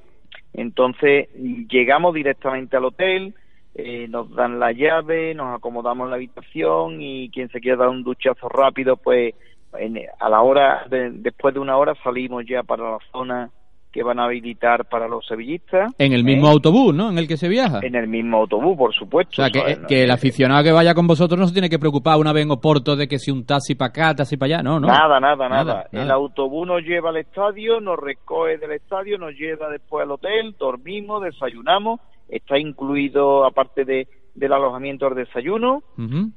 Entonces 0.52 1.28
llegamos 1.34 2.12
directamente 2.14 2.76
al 2.76 2.84
hotel, 2.84 3.34
eh, 3.74 4.06
nos 4.08 4.30
dan 4.34 4.60
la 4.60 4.72
llave, 4.72 5.34
nos 5.34 5.56
acomodamos 5.56 6.04
en 6.06 6.10
la 6.10 6.16
habitación 6.16 7.00
y 7.00 7.30
quien 7.30 7.48
se 7.48 7.60
quiera 7.60 7.78
dar 7.78 7.88
un 7.88 8.02
duchazo 8.02 8.48
rápido, 8.48 8.96
pues 8.98 9.34
en- 9.78 10.00
a 10.18 10.28
la 10.28 10.42
hora, 10.42 10.84
de- 10.90 11.10
después 11.10 11.54
de 11.54 11.60
una 11.60 11.76
hora 11.78 11.94
salimos 12.02 12.44
ya 12.46 12.62
para 12.62 12.90
la 12.92 12.98
zona 13.12 13.50
que 13.92 14.02
van 14.02 14.20
a 14.20 14.24
habilitar 14.24 14.84
para 14.86 15.08
los 15.08 15.26
sevillistas. 15.26 15.92
En 15.98 16.12
el 16.12 16.24
mismo 16.24 16.46
¿eh? 16.46 16.52
autobús, 16.52 16.94
¿no? 16.94 17.10
En 17.10 17.18
el 17.18 17.26
que 17.26 17.36
se 17.36 17.48
viaja. 17.48 17.80
En 17.82 17.94
el 17.94 18.06
mismo 18.06 18.38
autobús, 18.38 18.76
por 18.76 18.94
supuesto. 18.94 19.42
O 19.42 19.46
sea, 19.46 19.50
que, 19.50 19.80
que 19.86 20.04
el 20.04 20.10
aficionado 20.10 20.62
que 20.62 20.72
vaya 20.72 20.94
con 20.94 21.06
vosotros 21.06 21.38
no 21.38 21.46
se 21.46 21.52
tiene 21.52 21.68
que 21.68 21.78
preocupar 21.78 22.18
una 22.18 22.32
vez 22.32 22.44
en 22.44 22.50
Oporto 22.52 22.96
de 22.96 23.08
que 23.08 23.18
si 23.18 23.30
un 23.30 23.44
taxi 23.44 23.74
para 23.74 23.88
acá, 23.88 24.14
taxi 24.14 24.36
para 24.36 24.54
allá, 24.54 24.62
no, 24.62 24.78
no. 24.78 24.86
Nada, 24.86 25.18
nada, 25.20 25.48
nada, 25.48 25.64
Nada, 25.64 25.88
El 25.92 26.10
autobús 26.10 26.66
nos 26.66 26.82
lleva 26.82 27.10
al 27.10 27.16
estadio, 27.16 27.80
nos 27.80 27.98
recoge 27.98 28.58
del 28.58 28.72
estadio, 28.72 29.18
nos 29.18 29.34
lleva 29.34 29.68
después 29.68 30.04
al 30.04 30.12
hotel, 30.12 30.54
dormimos, 30.58 31.22
desayunamos, 31.22 32.00
está 32.28 32.58
incluido 32.58 33.44
aparte 33.44 33.84
de 33.84 34.08
del 34.34 34.52
alojamiento 34.52 35.08
el 35.08 35.16
desayuno 35.16 35.82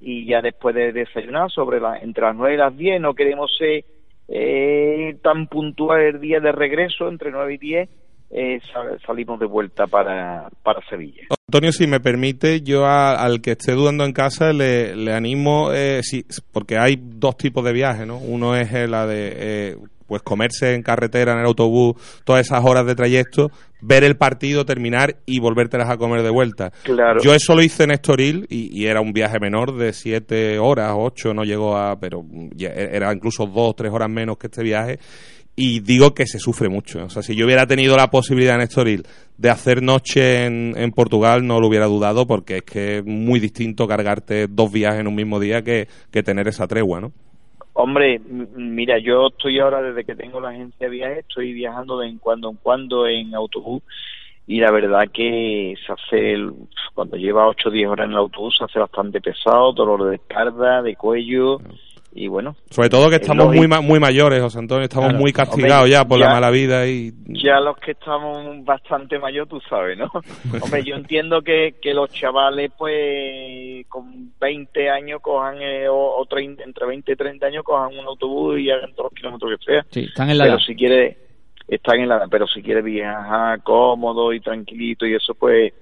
y 0.01 0.25
ya 0.25 0.41
después 0.41 0.73
de 0.75 0.91
desayunar 0.91 1.51
sobre 1.51 1.79
la, 1.79 1.99
entre 1.99 2.23
las 2.23 2.35
9 2.35 2.55
y 2.55 2.57
las 2.57 2.75
10 2.75 3.01
no 3.01 3.13
queremos 3.13 3.55
ser 3.55 3.85
eh, 4.27 5.17
tan 5.23 5.47
puntual 5.47 6.01
el 6.01 6.19
día 6.21 6.39
de 6.39 6.51
regreso 6.51 7.07
entre 7.09 7.31
9 7.31 7.53
y 7.55 7.57
10 7.57 7.89
eh, 8.36 8.59
sal- 8.73 8.99
salimos 9.05 9.39
de 9.39 9.45
vuelta 9.45 9.86
para, 9.86 10.49
para 10.63 10.81
Sevilla. 10.89 11.23
Antonio, 11.47 11.71
si 11.71 11.86
me 11.86 11.99
permite, 11.99 12.62
yo 12.62 12.88
al 12.88 13.41
que 13.41 13.51
esté 13.51 13.73
dudando 13.73 14.05
en 14.05 14.12
casa 14.13 14.53
le, 14.53 14.95
le 14.95 15.13
animo, 15.13 15.71
eh, 15.71 15.99
si- 16.01 16.25
porque 16.51 16.77
hay 16.77 16.97
dos 16.99 17.38
tipos 17.38 17.63
de 17.63 17.73
viajes, 17.73 18.07
¿no? 18.07 18.17
Uno 18.17 18.55
es 18.55 18.73
eh, 18.73 18.88
la 18.88 19.05
de 19.05 19.33
eh, 19.36 19.77
pues 20.13 20.21
comerse 20.21 20.76
en 20.76 20.84
carretera, 20.84 21.34
en 21.34 21.39
el 21.39 21.47
autobús, 21.47 21.95
todas 22.23 22.45
esas 22.45 22.63
horas 22.63 22.86
de 22.86 22.93
trayecto, 22.93 23.49
ver 23.82 24.04
el 24.04 24.15
partido, 24.15 24.63
terminar 24.63 25.15
y 25.26 25.39
volvértelas 25.39 25.89
a 25.89 25.97
comer 25.97 26.21
de 26.21 26.30
vuelta. 26.30 26.71
Claro. 26.84 27.19
Yo 27.19 27.34
eso 27.34 27.56
lo 27.56 27.63
hice 27.63 27.86
en 27.86 27.89
Estoril 27.89 28.45
y, 28.47 28.80
y 28.80 28.86
era 28.86 29.02
un 29.02 29.12
viaje 29.12 29.39
menor 29.39 29.76
de 29.76 29.91
siete 29.91 30.60
horas, 30.60 30.93
ocho, 30.95 31.34
no 31.34 31.45
llegó 31.45 31.76
a, 31.76 31.99
pero 31.99 32.23
ya 32.56 32.67
era 32.67 33.12
incluso 33.12 33.47
dos 33.47 33.71
o 33.71 33.73
tres 33.73 33.91
horas 33.91 34.08
menos 34.08 34.38
que 34.38 34.45
este 34.45 34.62
viaje. 34.62 34.99
Y 35.56 35.80
digo 35.80 36.13
que 36.13 36.28
se 36.28 36.38
sufre 36.38 36.69
mucho. 36.69 37.06
O 37.06 37.10
sea, 37.10 37.23
si 37.23 37.36
yo 37.36 37.45
hubiera 37.47 37.65
tenido 37.65 37.97
la 37.97 38.12
posibilidad 38.12 38.54
en 38.54 38.62
Estoril 38.62 39.08
de 39.36 39.49
hacer 39.49 39.82
noche 39.82 40.45
en, 40.45 40.76
en 40.78 40.91
Portugal, 40.91 41.43
no 41.43 41.60
lo 41.60 41.69
hubiera 41.69 41.88
dudado 41.88 42.28
porque 42.28 42.58
es 42.58 42.63
que 42.63 42.97
es 42.99 43.04
muy 43.04 43.39
distinto 43.39 43.88
cargarte 43.88 44.45
dos 44.47 44.71
viajes 44.71 44.99
en 44.99 45.08
un 45.08 45.15
mismo 45.15 45.39
día 45.39 45.63
que, 45.63 45.88
que 46.12 46.21
tener 46.21 46.47
esa 46.47 46.67
tregua, 46.67 47.02
¿no? 47.02 47.13
Hombre, 47.73 48.19
mira, 48.19 48.99
yo 48.99 49.27
estoy 49.27 49.59
ahora 49.59 49.81
desde 49.81 50.05
que 50.05 50.15
tengo 50.15 50.39
la 50.39 50.49
agencia 50.49 50.88
de 50.88 50.89
viajes, 50.89 51.17
estoy 51.19 51.53
viajando 51.53 51.97
de 51.97 52.07
en 52.07 52.19
cuando 52.19 52.49
en 52.51 52.57
cuando 52.57 53.07
en 53.07 53.33
autobús 53.33 53.81
y 54.45 54.59
la 54.59 54.71
verdad 54.71 55.09
que 55.12 55.73
se 55.86 55.93
hace, 55.93 56.36
cuando 56.93 57.17
lleva 57.17 57.47
8 57.47 57.69
o 57.69 57.71
10 57.71 57.89
horas 57.89 58.05
en 58.05 58.12
el 58.12 58.17
autobús, 58.17 58.55
se 58.57 58.65
hace 58.65 58.77
bastante 58.77 59.21
pesado, 59.21 59.73
dolor 59.73 60.09
de 60.09 60.15
espalda, 60.15 60.81
de 60.81 60.95
cuello 60.95 61.59
y 62.15 62.28
bueno, 62.28 62.56
Sobre 62.69 62.89
todo 62.89 63.10
que 63.10 63.15
Es 63.15 63.21
estamos 63.21 63.47
muy, 63.54 63.67
muy 63.67 63.99
mayores, 63.99 64.41
José 64.41 64.60
Antonio, 64.60 64.84
estamos 64.84 65.10
Claro. 65.10 65.19
muy 65.19 65.34
castigados 65.34 65.84
Hombre, 65.84 65.91
ya 65.91 66.06
por 66.06 66.19
la 66.19 66.30
mala 66.30 66.49
vida 66.52 66.88
y... 66.88 67.12
ya 67.28 67.60
los 67.60 67.76
que 67.78 67.91
estamos 67.91 68.63
bastante 68.63 69.17
mayor, 69.19 69.47
tú 69.47 69.60
sabes, 69.69 69.97
¿no? 69.97 70.12
Hombre, 70.62 70.84
yo 70.84 70.95
entiendo 70.95 71.41
que, 71.41 71.76
que 71.82 71.93
los 71.93 72.12
chavales, 72.12 72.71
pues, 72.78 73.86
con 73.88 74.32
20 74.39 74.89
años 74.89 75.21
cojan, 75.21 75.62
eh, 75.62 75.88
o, 75.88 75.95
o 76.17 76.26
30, 76.26 76.63
entre 76.63 76.86
20 76.88 77.12
y 77.12 77.15
30 77.15 77.45
años, 77.47 77.63
cojan 77.63 77.97
un 77.97 78.06
autobús 78.06 78.60
y 78.60 78.69
hagan 78.69 78.91
todos 78.93 79.12
los 79.12 79.13
kilómetros 79.19 79.60
que 79.60 79.65
sea. 79.73 79.86
Sí, 79.89 79.99
están 80.06 80.30
en 80.30 80.38
la 80.38 80.43
pero 80.45 80.56
edad. 80.58 80.63
si 80.65 80.76
quiere 80.76 81.17
están 81.67 81.99
en 82.02 82.10
la 82.10 82.28
pero 82.30 82.45
si 82.45 82.62
quiere 82.62 82.82
viajar 82.82 83.63
cómodo 83.63 84.34
y 84.34 84.41
tranquilito 84.41 85.06
y 85.08 85.15
eso 85.15 85.34
pues 85.34 85.73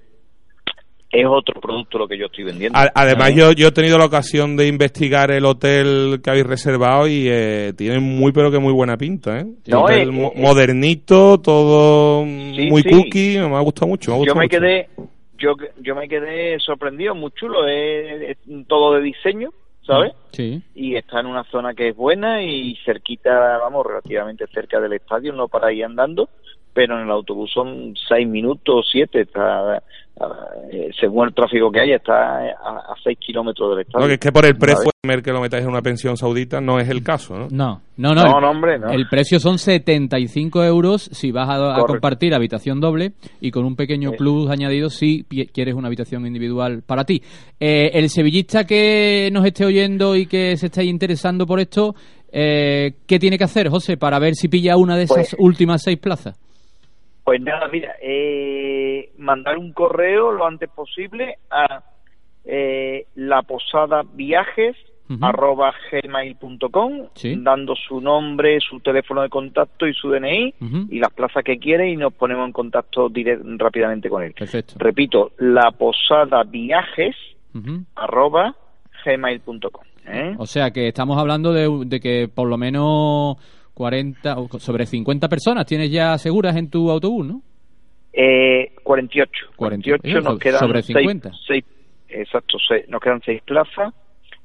es 1.12 1.26
otro 1.26 1.60
producto 1.60 1.98
lo 1.98 2.08
que 2.08 2.16
yo 2.16 2.26
estoy 2.26 2.44
vendiendo 2.44 2.78
Además, 2.94 3.34
yo, 3.34 3.52
yo 3.52 3.68
he 3.68 3.72
tenido 3.72 3.98
la 3.98 4.06
ocasión 4.06 4.56
de 4.56 4.66
investigar 4.66 5.30
el 5.30 5.44
hotel 5.44 6.20
que 6.24 6.30
habéis 6.30 6.46
reservado 6.46 7.06
y 7.06 7.26
eh, 7.28 7.74
tiene 7.76 8.00
muy, 8.00 8.32
pero 8.32 8.50
que 8.50 8.58
muy 8.58 8.72
buena 8.72 8.96
pinta, 8.96 9.38
¿eh? 9.40 9.46
No, 9.66 9.82
Hotel 9.84 10.08
eh, 10.08 10.12
mo- 10.12 10.32
eh, 10.34 10.40
modernito, 10.40 11.38
todo 11.38 12.24
Sí, 12.24 12.66
muy 12.70 12.82
sí. 12.82 12.90
cookie, 12.90 13.38
me 13.38 13.56
ha 13.56 13.60
gustado 13.60 13.88
mucho. 13.88 14.12
Me 14.16 14.22
ha 14.22 14.26
yo 14.26 14.34
me 14.34 14.44
mucho. 14.44 14.58
quedé 14.58 14.88
yo 15.38 15.54
yo 15.80 15.94
me 15.96 16.08
quedé 16.08 16.58
sorprendido 16.60 17.14
muy 17.14 17.30
chulo 17.32 17.66
es, 17.66 18.30
es 18.30 18.66
todo 18.68 18.94
de 18.94 19.02
diseño 19.02 19.50
sabes 19.84 20.12
Sí. 20.30 20.62
y 20.74 20.94
está 20.94 21.18
en 21.20 21.26
una 21.26 21.42
zona 21.50 21.74
que 21.74 21.88
es 21.88 21.96
buena 21.96 22.42
y 22.42 22.76
cerquita 22.84 23.58
vamos 23.58 23.84
relativamente 23.84 24.46
cerca 24.54 24.80
del 24.80 24.92
estadio 24.92 25.32
no 25.32 25.48
para 25.48 25.72
ir 25.72 25.84
andando 25.84 26.28
pero 26.72 26.94
en 26.96 27.06
el 27.06 27.10
autobús 27.10 27.50
son 27.52 27.94
seis 28.08 28.26
minutos 28.28 28.88
siete 28.92 29.22
está 29.22 29.82
según 31.00 31.28
el 31.28 31.34
tráfico 31.34 31.70
que 31.70 31.80
haya 31.80 31.96
está 31.96 32.38
a, 32.38 32.92
a 32.92 32.94
seis 33.02 33.18
kilómetros 33.18 33.70
del 33.70 33.80
estadio 33.80 34.00
No, 34.04 34.08
que 34.08 34.14
es 34.14 34.20
que 34.20 34.32
por 34.32 34.44
el 34.46 34.56
precio 34.56 34.90
que 35.24 35.32
lo 35.32 35.40
metáis 35.40 35.64
en 35.64 35.70
una 35.70 35.82
pensión 35.82 36.16
saudita 36.16 36.60
no 36.60 36.78
es 36.78 36.88
el 36.88 37.02
caso, 37.02 37.36
¿no? 37.36 37.48
No, 37.50 37.80
no, 37.96 38.14
no. 38.14 38.22
No, 38.22 38.36
el, 38.36 38.42
no, 38.42 38.50
hombre, 38.50 38.78
no. 38.78 38.90
El 38.90 39.08
precio 39.08 39.40
son 39.40 39.58
75 39.58 40.62
euros 40.64 41.02
si 41.12 41.32
vas 41.32 41.48
a, 41.50 41.82
compartir 41.86 42.34
habitación 42.34 42.80
doble 42.80 43.12
y 43.40 43.50
con 43.50 43.64
un 43.64 43.74
pequeño 43.74 44.10
Sí. 44.10 44.16
plus 44.18 44.48
añadido 44.48 44.90
si 44.90 45.24
quieres 45.52 45.74
una 45.74 45.88
habitación 45.88 46.24
individual 46.26 46.82
para 46.86 47.04
ti. 47.04 47.20
Eh, 47.58 47.90
el 47.94 48.10
sevillista 48.10 48.64
que 48.64 49.28
nos 49.32 49.44
esté 49.44 49.64
oyendo 49.64 50.14
y 50.14 50.26
que 50.26 50.56
se 50.56 50.66
esté 50.66 50.84
interesando 50.84 51.46
por 51.46 51.58
esto, 51.58 51.96
eh, 52.30 52.92
¿qué 53.06 53.18
tiene 53.18 53.36
que 53.38 53.44
hacer, 53.44 53.68
José, 53.70 53.96
para 53.96 54.20
ver 54.20 54.34
si 54.36 54.46
pilla 54.48 54.76
una 54.76 54.96
de 54.96 55.02
esas 55.02 55.16
Pues- 55.30 55.36
últimas 55.40 55.82
seis 55.82 55.98
plazas? 55.98 56.38
Pues 57.24 57.40
nada, 57.40 57.68
mira, 57.68 57.94
eh, 58.02 59.10
mandar 59.18 59.56
un 59.58 59.72
correo 59.72 60.32
lo 60.32 60.44
antes 60.46 60.68
posible 60.70 61.38
a 61.50 61.82
eh, 62.44 63.06
la 63.14 63.42
posada 63.42 64.02
viajes 64.14 64.76
Ujú. 65.08 65.24
arroba 65.24 65.72
gmail.com 65.90 67.08
Sí. 67.14 67.36
dando 67.38 67.74
su 67.76 68.00
nombre, 68.00 68.58
su 68.60 68.80
teléfono 68.80 69.22
de 69.22 69.28
contacto 69.28 69.86
y 69.86 69.94
su 69.94 70.10
DNI 70.10 70.54
y 70.90 70.98
las 70.98 71.12
plazas 71.12 71.44
que 71.44 71.58
quiere 71.58 71.90
y 71.90 71.96
nos 71.96 72.12
ponemos 72.14 72.46
en 72.46 72.52
contacto 72.52 73.08
dire- 73.10 73.38
rápidamente 73.58 74.08
con 74.08 74.22
él. 74.22 74.32
Perfecto. 74.32 74.74
Repito, 74.78 75.32
la 75.38 75.70
posada 75.72 76.42
viajes 76.44 77.14
Ujú. 77.54 77.84
arroba 77.94 78.54
gmail.com. 79.04 79.84
¿eh? 80.06 80.34
O 80.38 80.46
sea 80.46 80.70
que 80.72 80.88
estamos 80.88 81.18
hablando 81.18 81.52
de, 81.52 81.68
de 81.86 82.00
que 82.00 82.28
por 82.32 82.48
lo 82.48 82.56
menos 82.56 83.36
40 83.74 84.38
o 84.38 84.48
sobre 84.58 84.86
50 84.86 85.28
personas 85.28 85.66
tienes 85.66 85.90
ya 85.90 86.16
seguras 86.18 86.56
en 86.56 86.68
tu 86.70 86.90
autobús, 86.90 87.26
¿no? 87.26 87.42
Eh, 88.12 88.72
48. 88.82 89.30
48, 89.56 90.00
48 90.02 90.30
nos 90.30 90.38
quedan 90.38 90.58
sobre 90.60 90.82
seis- 90.82 90.98
50. 90.98 91.30
seis- 91.46 91.64
exacto, 92.08 92.58
seis- 92.68 92.88
nos 92.88 93.00
quedan 93.00 93.20
seis 93.24 93.40
plazas. 93.42 93.94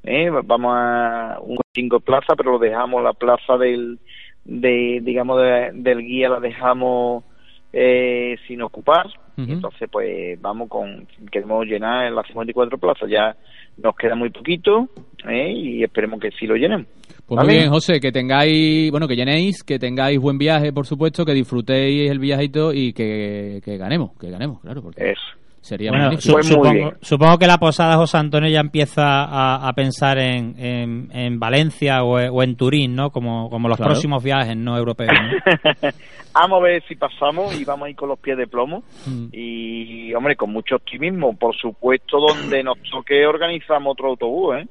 ¿eh? 0.03 0.29
vamos 0.45 0.71
a 0.73 1.37
un 1.41 1.57
cinco 1.73 1.99
plazas, 1.99 2.35
pero 2.37 2.53
lo 2.53 2.59
dejamos 2.59 3.03
la 3.03 3.11
plaza 3.11 3.57
del, 3.57 3.99
de, 4.45 4.99
digamos, 5.03 5.41
de- 5.41 5.71
del 5.73 5.99
guía 5.99 6.29
la 6.29 6.39
dejamos 6.39 7.25
eh, 7.73 8.37
sin 8.47 8.61
ocupar. 8.61 9.07
Entonces, 9.35 9.87
pues 9.91 10.41
vamos 10.41 10.67
con, 10.69 11.05
queremos 11.31 11.65
llenar 11.67 12.11
las 12.11 12.25
54 12.27 12.77
plazas, 12.79 13.07
ya 13.09 13.35
nos 13.77 13.95
queda 13.95 14.15
muy 14.15 14.29
poquito 14.31 14.87
¿eh? 15.29 15.51
y 15.51 15.83
esperemos 15.83 16.19
que 16.19 16.31
sí 16.31 16.47
lo 16.47 16.55
llenemos. 16.55 16.87
Pues 17.27 17.35
¿Vale? 17.37 17.47
muy 17.49 17.57
bien, 17.59 17.69
José, 17.69 17.99
que 17.99 18.11
tengáis, 18.11 18.89
bueno, 18.89 19.07
que 19.07 19.15
llenéis, 19.15 19.61
que 19.63 19.77
tengáis 19.77 20.17
buen 20.19 20.37
viaje, 20.37 20.71
por 20.71 20.85
supuesto, 20.85 21.25
que 21.25 21.33
disfrutéis 21.33 22.09
el 22.09 22.19
viajito 22.19 22.71
y 22.73 22.93
que, 22.93 23.59
que 23.65 23.75
ganemos, 23.77 24.11
que 24.17 24.29
ganemos, 24.29 24.61
claro, 24.61 24.81
porque 24.81 25.11
Eso. 25.11 25.21
sería 25.59 25.91
Bueno, 25.91 26.05
magnífico. 26.05 26.27
su- 26.29 26.33
Pues 26.33 26.45
muy 26.45 26.53
supongo, 26.55 26.73
bien. 26.73 26.97
supongo 27.01 27.37
que 27.37 27.47
la 27.47 27.57
posada 27.57 27.97
José 27.97 28.17
Antonio 28.17 28.49
ya 28.49 28.61
empieza 28.61 29.03
a, 29.25 29.67
a 29.67 29.73
pensar 29.73 30.17
en, 30.19 30.57
en, 30.57 31.09
en 31.11 31.37
Valencia 31.37 32.01
o, 32.03 32.13
o 32.17 32.43
en 32.43 32.55
Turín, 32.55 32.95
¿no? 32.95 33.09
Como, 33.09 33.49
como 33.49 33.67
los 33.67 33.75
Claro. 33.75 33.91
próximos 33.91 34.23
viajes 34.23 34.55
no 34.55 34.77
europeos. 34.77 35.11
¿no? 35.11 35.89
Vamos 36.33 36.59
a 36.61 36.63
ver 36.63 36.83
si 36.87 36.95
pasamos 36.95 37.59
y 37.59 37.65
vamos 37.65 37.87
a 37.87 37.89
ir 37.89 37.95
con 37.95 38.09
los 38.09 38.19
pies 38.19 38.37
de 38.37 38.45
plomo. 38.45 38.83
Mm. 39.07 39.25
Y, 39.33 40.13
hombre, 40.13 40.35
con 40.35 40.51
mucho 40.53 40.75
optimismo. 40.75 41.35
Por 41.35 41.55
supuesto, 41.57 42.19
donde 42.19 42.61
nos 42.63 42.77
toque 42.91 43.25
organizamos 43.25 43.93
otro 43.93 44.09
autobús, 44.09 44.55
¿eh? 44.57 44.67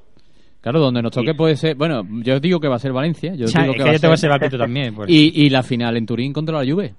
Claro, 0.67 0.81
donde 0.81 1.01
nos 1.01 1.13
toque 1.13 1.33
puede 1.33 1.55
ser, 1.55 1.77
bueno, 1.77 2.03
yo 2.25 2.41
digo 2.41 2.59
que 2.59 2.67
va 2.67 2.75
a 2.75 2.79
ser 2.81 2.93
Valencia, 2.93 3.37
yo 3.37 3.45
O 3.45 3.49
sea, 3.49 3.63
digo 3.63 3.75
es 3.75 3.77
que 3.79 3.85
que 3.85 3.89
va 3.89 3.93
yo 3.93 3.97
a 3.99 4.01
tengo 4.01 4.17
ser- 4.17 4.31
ese 4.31 4.39
palpito 4.41 4.59
también. 4.59 4.95
pues. 4.97 5.09
y, 5.09 5.45
y 5.45 5.49
la 5.49 5.63
final 5.63 5.97
en 5.97 6.07
Turín 6.07 6.33
contra 6.33 6.61
la 6.61 6.69
Juve. 6.69 6.93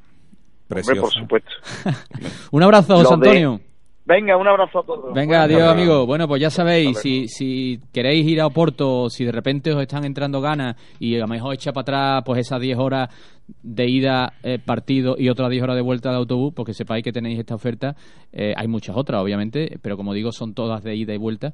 Hombre, 0.70 0.84
por 0.84 0.86
Precioso. 0.86 1.10
supuesto. 1.20 1.50
Un 2.52 2.64
abrazo, 2.64 2.96
José 2.96 3.08
de- 3.10 3.14
Antonio. 3.14 3.60
Venga, 4.06 4.38
un 4.38 4.48
abrazo 4.48 4.80
a 4.80 4.84
todos. 4.86 5.14
Venga, 5.14 5.44
adiós, 5.44 5.64
amigo. 5.64 6.06
Bueno, 6.06 6.30
pues 6.30 6.42
ya 6.42 6.50
sabéis, 6.50 6.98
si, 7.00 7.28
si 7.28 7.78
queréis 7.92 8.26
ir 8.26 8.40
a 8.40 8.46
Oporto, 8.48 9.10
si 9.10 9.26
de 9.26 9.34
repente 9.34 9.74
os 9.74 9.82
están 9.82 10.06
entrando 10.06 10.40
ganas 10.40 10.78
y 10.98 11.18
a 11.18 11.20
lo 11.20 11.28
mejor 11.28 11.54
echa 11.54 11.74
para 11.74 11.82
atrás 11.82 12.24
pues 12.26 12.40
esas 12.40 12.62
10 12.62 12.78
horas 12.78 13.10
de 13.62 13.86
ida 13.90 14.32
eh, 14.44 14.60
partido 14.66 15.18
y 15.20 15.28
otras 15.28 15.50
10 15.50 15.62
horas 15.62 15.76
de 15.76 15.82
vuelta 15.82 16.10
de 16.12 16.16
autobús, 16.16 16.54
porque 16.56 16.74
sepáis 16.74 17.04
que 17.04 17.12
tenéis 17.12 17.38
esta 17.38 17.56
oferta. 17.56 17.98
Eh, 18.32 18.54
hay 18.56 18.70
muchas 18.70 18.96
otras, 18.96 19.22
obviamente, 19.22 19.78
pero 19.82 19.98
como 19.98 20.14
digo, 20.14 20.32
son 20.32 20.54
todas 20.54 20.82
de 20.86 20.96
ida 20.96 21.14
y 21.14 21.18
vuelta. 21.18 21.52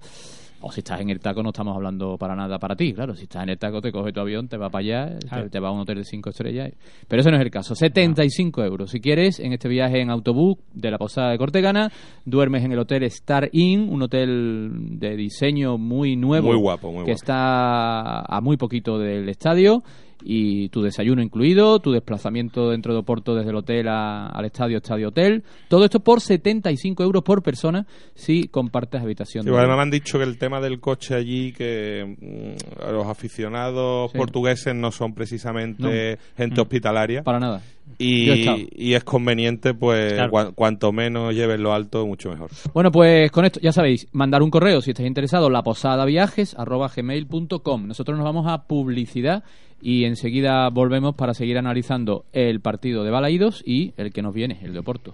O 0.65 0.71
si 0.71 0.79
estás 0.79 1.01
en 1.01 1.09
el 1.09 1.19
taco, 1.19 1.43
no 1.43 1.49
estamos 1.49 1.75
hablando 1.75 2.17
para 2.17 2.35
nada 2.35 2.57
para 2.57 2.75
ti, 2.75 2.93
claro. 2.93 3.15
Si 3.15 3.23
estás 3.23 3.43
en 3.43 3.49
el 3.49 3.57
taco, 3.57 3.81
te 3.81 3.91
coges 3.91 4.13
tu 4.13 4.21
avión, 4.21 4.47
te 4.47 4.55
vas 4.57 4.71
para 4.71 4.79
allá, 4.83 5.19
Claro. 5.27 5.43
te, 5.43 5.49
te 5.49 5.59
vas 5.59 5.69
a 5.69 5.73
un 5.73 5.81
hotel 5.81 5.97
de 5.97 6.03
5 6.05 6.29
estrellas. 6.29 6.71
Pero 7.07 7.19
eso 7.21 7.29
no 7.31 7.37
es 7.37 7.43
el 7.43 7.51
caso. 7.51 7.75
75 7.75 8.63
euros. 8.63 8.89
Si 8.91 8.99
quieres, 9.01 9.39
en 9.39 9.51
este 9.53 9.67
viaje 9.67 9.99
en 10.01 10.09
autobús 10.09 10.57
de 10.73 10.89
la 10.91 10.97
Posada 10.97 11.31
de 11.31 11.37
Cortegana, 11.37 11.91
duermes 12.25 12.63
en 12.63 12.71
el 12.71 12.79
hotel 12.79 13.03
Star 13.03 13.49
Inn, 13.51 13.89
un 13.89 14.01
hotel 14.03 14.71
de 14.99 15.15
diseño 15.17 15.77
muy 15.77 16.15
nuevo. 16.15 16.47
Muy 16.47 16.57
guapo, 16.57 16.87
muy 16.91 17.05
Que 17.05 17.11
guapo. 17.11 17.15
está 17.15 18.19
a 18.21 18.41
muy 18.41 18.57
poquito 18.57 18.97
del 18.97 19.27
estadio. 19.29 19.83
Y 20.25 20.69
tu 20.69 20.81
desayuno 20.81 21.21
incluido, 21.21 21.79
tu 21.79 21.91
desplazamiento 21.91 22.69
dentro 22.69 22.93
de 22.93 22.99
Oporto 22.99 23.35
desde 23.35 23.49
el 23.49 23.57
hotel 23.57 23.87
a- 23.89 24.27
al 24.27 24.45
estadio, 24.45 24.77
estadio 24.77 25.09
hotel. 25.09 25.43
Todo 25.67 25.83
esto 25.85 25.99
por 25.99 26.21
75 26.21 27.03
euros 27.03 27.23
por 27.23 27.43
persona 27.43 27.85
si 28.15 28.47
compartes 28.47 29.01
habitación. 29.01 29.43
Sí, 29.43 29.49
de- 29.49 29.57
además 29.57 29.75
me 29.77 29.81
han 29.83 29.91
dicho 29.91 30.17
que 30.17 30.23
el 30.23 30.37
tema 30.37 30.61
del 30.61 30.79
coche 30.79 31.15
allí, 31.15 31.51
que 31.51 32.15
mm, 32.19 32.91
los 32.91 33.05
aficionados 33.07 34.11
Sí. 34.11 34.17
portugueses 34.17 34.73
no 34.75 34.91
son 34.91 35.13
precisamente 35.13 36.17
gente 36.37 36.61
hospitalaria. 36.61 37.23
Para 37.23 37.39
nada. 37.39 37.61
Y, 37.99 38.69
y 38.75 38.93
es 38.93 39.03
conveniente, 39.03 39.73
pues, 39.73 40.13
Claro. 40.13 40.31
cua- 40.31 40.53
cuanto 40.55 40.91
menos 40.93 41.33
lleves 41.35 41.59
lo 41.59 41.73
alto, 41.73 42.07
mucho 42.07 42.29
mejor. 42.31 42.49
Bueno, 42.73 42.91
pues 42.91 43.29
con 43.31 43.43
esto, 43.45 43.59
ya 43.61 43.71
sabéis, 43.73 44.07
mandar 44.13 44.41
un 44.41 44.49
correo 44.49 44.81
si 44.81 44.91
estáis 44.91 45.07
interesados, 45.07 45.51
laposadaviajes.gmail.com. 45.51 47.87
Nosotros 47.87 48.17
nos 48.17 48.25
vamos 48.25 48.47
a 48.47 48.63
publicidad 48.67 49.43
y 49.83 50.05
enseguida 50.05 50.69
volvemos 50.69 51.13
para 51.13 51.33
seguir 51.33 51.57
analizando 51.57 52.25
el 52.31 52.61
partido 52.61 53.03
de 53.03 53.11
Balaídos 53.11 53.61
y 53.65 53.93
el 53.97 54.13
que 54.13 54.21
nos 54.21 54.33
viene, 54.33 54.59
el 54.63 54.71
de 54.71 54.79
Oporto. 54.79 55.11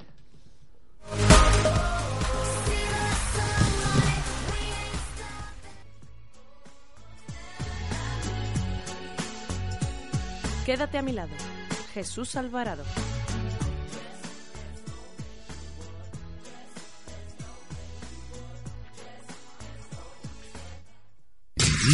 Quédate 10.68 11.00
a 11.00 11.02
mi 11.02 11.14
lado. 11.14 11.32
Jesús 11.96 12.36
Alvarado. 12.36 12.84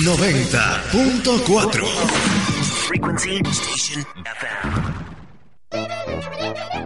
Noventa 0.04 0.84
punto 0.92 1.42
cuatro. 1.48 1.86
Frequency 2.88 3.43
Station. 3.52 4.14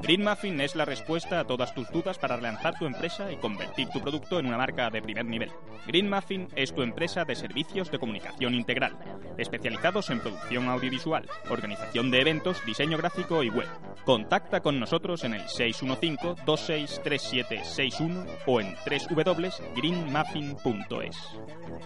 Green 0.09 0.23
Muffin 0.23 0.59
es 0.59 0.75
la 0.75 0.85
respuesta 0.85 1.39
a 1.39 1.45
todas 1.45 1.75
tus 1.75 1.87
dudas 1.91 2.17
para 2.17 2.35
relanzar 2.35 2.73
tu 2.79 2.87
empresa 2.87 3.31
y 3.31 3.35
convertir 3.35 3.89
tu 3.89 4.01
producto 4.01 4.39
en 4.39 4.47
una 4.47 4.57
marca 4.57 4.89
de 4.89 5.03
primer 5.03 5.23
nivel. 5.23 5.51
Green 5.85 6.09
Muffin 6.09 6.47
es 6.55 6.73
tu 6.73 6.81
empresa 6.81 7.25
de 7.25 7.35
servicios 7.35 7.91
de 7.91 7.99
comunicación 7.99 8.55
integral, 8.55 8.97
especializados 9.37 10.09
en 10.09 10.19
producción 10.19 10.67
audiovisual, 10.67 11.29
organización 11.51 12.09
de 12.09 12.21
eventos, 12.21 12.65
diseño 12.65 12.97
gráfico 12.97 13.43
y 13.43 13.51
web. 13.51 13.67
Contacta 14.03 14.61
con 14.61 14.79
nosotros 14.79 15.23
en 15.25 15.35
el 15.35 15.43
615-263761 15.43 18.25
o 18.47 18.61
en 18.61 18.75
www.greenmuffin.es. 19.13 21.39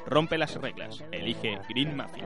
Rompe 0.06 0.38
las 0.38 0.56
reglas, 0.56 1.04
elige 1.12 1.60
Green 1.68 1.98
Muffin. 1.98 2.24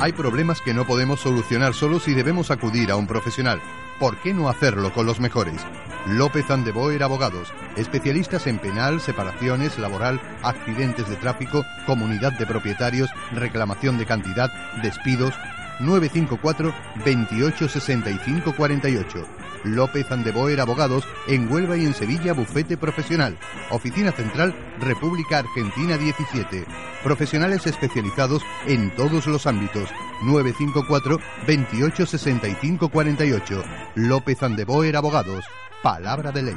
Hay 0.00 0.12
problemas 0.12 0.60
que 0.60 0.74
no 0.74 0.86
podemos 0.86 1.20
solucionar 1.20 1.74
solos 1.74 2.08
y 2.08 2.14
debemos 2.14 2.50
acudir 2.50 2.90
a 2.90 2.96
un 2.96 3.06
profesional. 3.06 3.60
¿Por 3.98 4.16
qué 4.18 4.32
no 4.32 4.48
hacerlo 4.48 4.92
con 4.92 5.06
los 5.06 5.18
mejores? 5.18 5.60
López 6.06 6.50
Andeboer 6.50 7.02
Abogados, 7.02 7.52
especialistas 7.76 8.46
en 8.46 8.58
penal, 8.58 9.00
separaciones, 9.00 9.78
laboral, 9.78 10.20
accidentes 10.42 11.08
de 11.08 11.16
tráfico, 11.16 11.64
comunidad 11.86 12.32
de 12.38 12.46
propietarios, 12.46 13.10
reclamación 13.32 13.98
de 13.98 14.06
cantidad, 14.06 14.50
despidos. 14.82 15.34
954 15.80 16.74
28 17.04 17.68
65 17.68 18.54
48. 18.56 19.37
López 19.64 20.10
Andeboer 20.10 20.60
Abogados 20.60 21.04
en 21.26 21.50
Huelva 21.52 21.76
y 21.76 21.84
en 21.84 21.94
Sevilla 21.94 22.32
Bufete 22.32 22.76
Profesional. 22.76 23.38
Oficina 23.70 24.12
Central 24.12 24.54
República 24.80 25.38
Argentina 25.38 25.96
17. 25.96 26.64
Profesionales 27.02 27.66
especializados 27.66 28.42
en 28.66 28.94
todos 28.94 29.26
los 29.26 29.46
ámbitos. 29.46 29.88
954 30.22 31.18
28 31.46 32.06
65 32.06 32.88
48. 32.88 33.64
López 33.94 34.42
Andeboer 34.42 34.96
Abogados. 34.96 35.44
Palabra 35.82 36.32
de 36.32 36.42
ley. 36.42 36.56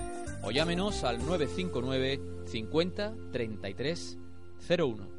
o 0.42 0.50
llámenos 0.50 1.04
al 1.04 1.18
959 1.18 2.20
50 2.46 3.14
33 3.32 4.18
01. 4.68 5.18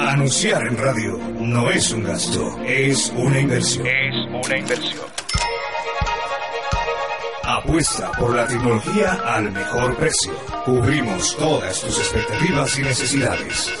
Anunciar 0.00 0.66
en 0.66 0.76
radio 0.76 1.18
no 1.40 1.70
es 1.70 1.92
un 1.92 2.02
gasto, 2.02 2.58
es 2.64 3.12
una 3.16 3.38
inversión. 3.40 3.86
Inversión. 4.58 5.06
Apuesta 7.44 8.12
por 8.12 8.34
la 8.34 8.46
tecnología 8.46 9.12
al 9.24 9.50
mejor 9.50 9.96
precio. 9.96 10.32
Cubrimos 10.64 11.36
todas 11.36 11.80
tus 11.80 11.98
expectativas 11.98 12.78
y 12.78 12.82
necesidades. 12.82 13.72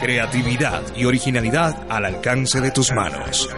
Creatividad 0.00 0.82
y 0.96 1.04
originalidad 1.04 1.86
al 1.88 2.06
alcance 2.06 2.60
de 2.60 2.70
tus 2.70 2.90
manos. 2.92 3.48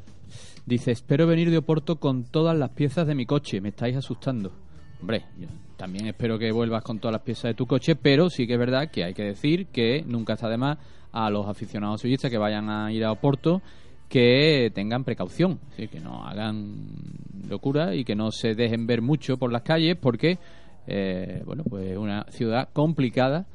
dice, 0.65 0.91
espero 0.91 1.27
venir 1.27 1.51
de 1.51 1.57
Oporto 1.57 1.97
con 1.97 2.23
todas 2.23 2.57
las 2.57 2.69
piezas 2.69 3.05
de 3.05 3.13
mi 3.13 3.25
coche, 3.25 3.59
me 3.59 3.67
estáis 3.67 3.97
asustando. 3.97 4.53
Hombre, 5.01 5.25
yo 5.37 5.49
también 5.75 6.07
espero 6.07 6.39
que 6.39 6.49
vuelvas 6.53 6.81
con 6.81 6.99
todas 6.99 7.11
las 7.11 7.23
piezas 7.23 7.43
de 7.49 7.55
tu 7.55 7.65
coche, 7.65 7.97
pero 7.97 8.29
sí 8.29 8.47
que 8.47 8.53
es 8.53 8.59
verdad 8.59 8.89
que 8.89 9.03
hay 9.03 9.13
que 9.13 9.23
decir 9.23 9.67
que 9.67 10.01
nunca 10.07 10.35
está 10.35 10.47
de 10.47 10.55
más 10.55 10.77
a 11.11 11.29
los 11.29 11.45
aficionados 11.45 11.99
sevillistas 11.99 12.31
que 12.31 12.37
vayan 12.37 12.69
a 12.69 12.89
ir 12.93 13.03
a 13.03 13.11
Oporto 13.11 13.61
que 14.07 14.71
tengan 14.73 15.03
precaución, 15.03 15.59
decir, 15.71 15.89
que 15.89 15.99
no 15.99 16.23
hagan 16.25 16.85
locura 17.49 17.95
y 17.95 18.05
que 18.05 18.15
no 18.15 18.31
se 18.31 18.55
dejen 18.55 18.87
ver 18.87 19.01
mucho 19.01 19.35
por 19.35 19.51
las 19.51 19.63
calles 19.63 19.97
porque, 19.99 20.39
eh, 20.87 21.43
bueno, 21.45 21.65
pues 21.69 21.85
es 21.85 21.97
una 21.97 22.25
ciudad 22.29 22.69
complicada 22.71 23.45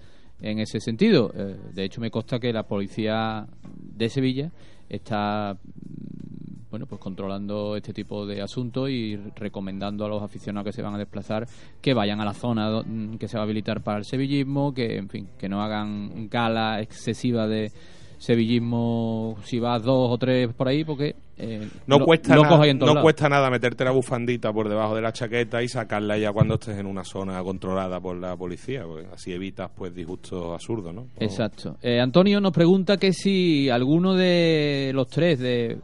en 0.40 0.58
ese 0.58 0.80
sentido. 0.80 1.32
Eh, 1.34 1.56
de 1.72 1.84
hecho, 1.84 2.00
me 2.00 2.10
consta 2.10 2.38
que 2.38 2.52
la 2.52 2.64
policía 2.64 3.46
de 3.74 4.08
Sevilla 4.08 4.50
está 4.88 5.54
mm, 5.54 6.70
bueno, 6.70 6.86
pues 6.86 7.00
controlando 7.00 7.76
este 7.76 7.92
tipo 7.92 8.26
de 8.26 8.42
asuntos 8.42 8.90
y 8.90 9.16
recomendando 9.16 10.04
a 10.04 10.08
los 10.08 10.22
aficionados 10.22 10.66
que 10.66 10.72
se 10.72 10.82
van 10.82 10.94
a 10.94 10.98
desplazar 10.98 11.46
que 11.80 11.94
vayan 11.94 12.20
a 12.20 12.24
la 12.26 12.34
zona 12.34 12.82
mm, 12.82 13.16
que 13.16 13.26
se 13.26 13.36
va 13.36 13.42
a 13.42 13.44
habilitar 13.44 13.82
para 13.82 13.98
el 13.98 14.04
sevillismo, 14.04 14.74
que 14.74 14.96
en 14.96 15.08
fin, 15.08 15.28
que 15.38 15.48
no 15.48 15.62
hagan 15.62 16.28
gala 16.28 16.80
excesiva 16.80 17.46
de 17.46 17.72
sevillismo 18.18 19.36
si 19.44 19.58
vas 19.58 19.82
dos 19.82 20.10
o 20.12 20.18
tres 20.18 20.52
por 20.54 20.68
ahí 20.68 20.84
porque 20.84 21.14
eh, 21.36 21.68
No, 21.86 21.98
lo- 22.00 22.04
cuesta, 22.04 22.34
locos 22.34 22.58
nada, 22.58 22.74
no 22.74 22.86
lados. 22.86 23.02
cuesta 23.02 23.28
nada 23.28 23.48
meterte 23.50 23.84
la 23.84 23.92
bufandita 23.92 24.52
por 24.52 24.68
debajo 24.68 24.94
de 24.96 25.02
la 25.02 25.12
chaqueta 25.12 25.62
y 25.62 25.68
sacarla 25.68 26.18
ya 26.18 26.32
cuando 26.32 26.54
estés 26.54 26.78
en 26.78 26.86
una 26.86 27.04
zona 27.04 27.40
controlada 27.44 28.00
por 28.00 28.16
la 28.16 28.36
policía, 28.36 28.82
porque 28.84 29.06
así 29.12 29.32
evitas 29.32 29.70
pues 29.74 29.94
disgustos 29.94 30.52
absurdos, 30.52 30.92
¿no? 30.92 31.06
Exacto. 31.20 31.76
Eh, 31.80 32.00
Antonio 32.00 32.40
nos 32.40 32.52
pregunta 32.52 32.96
que 32.96 33.12
si 33.12 33.70
alguno 33.70 34.14
de 34.14 34.90
los 34.94 35.06
tres 35.08 35.38
de 35.38 35.78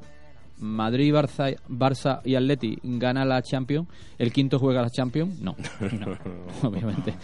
Madrid, 0.64 1.12
Barça, 1.14 1.54
Barça 1.68 2.20
y 2.24 2.34
Atleti 2.34 2.78
gana 2.82 3.24
la 3.24 3.42
Champions, 3.42 3.86
el 4.18 4.32
quinto 4.32 4.58
juega 4.58 4.82
la 4.82 4.90
Champions. 4.90 5.38
No, 5.40 5.54
no, 6.00 6.16
obviamente, 6.68 7.14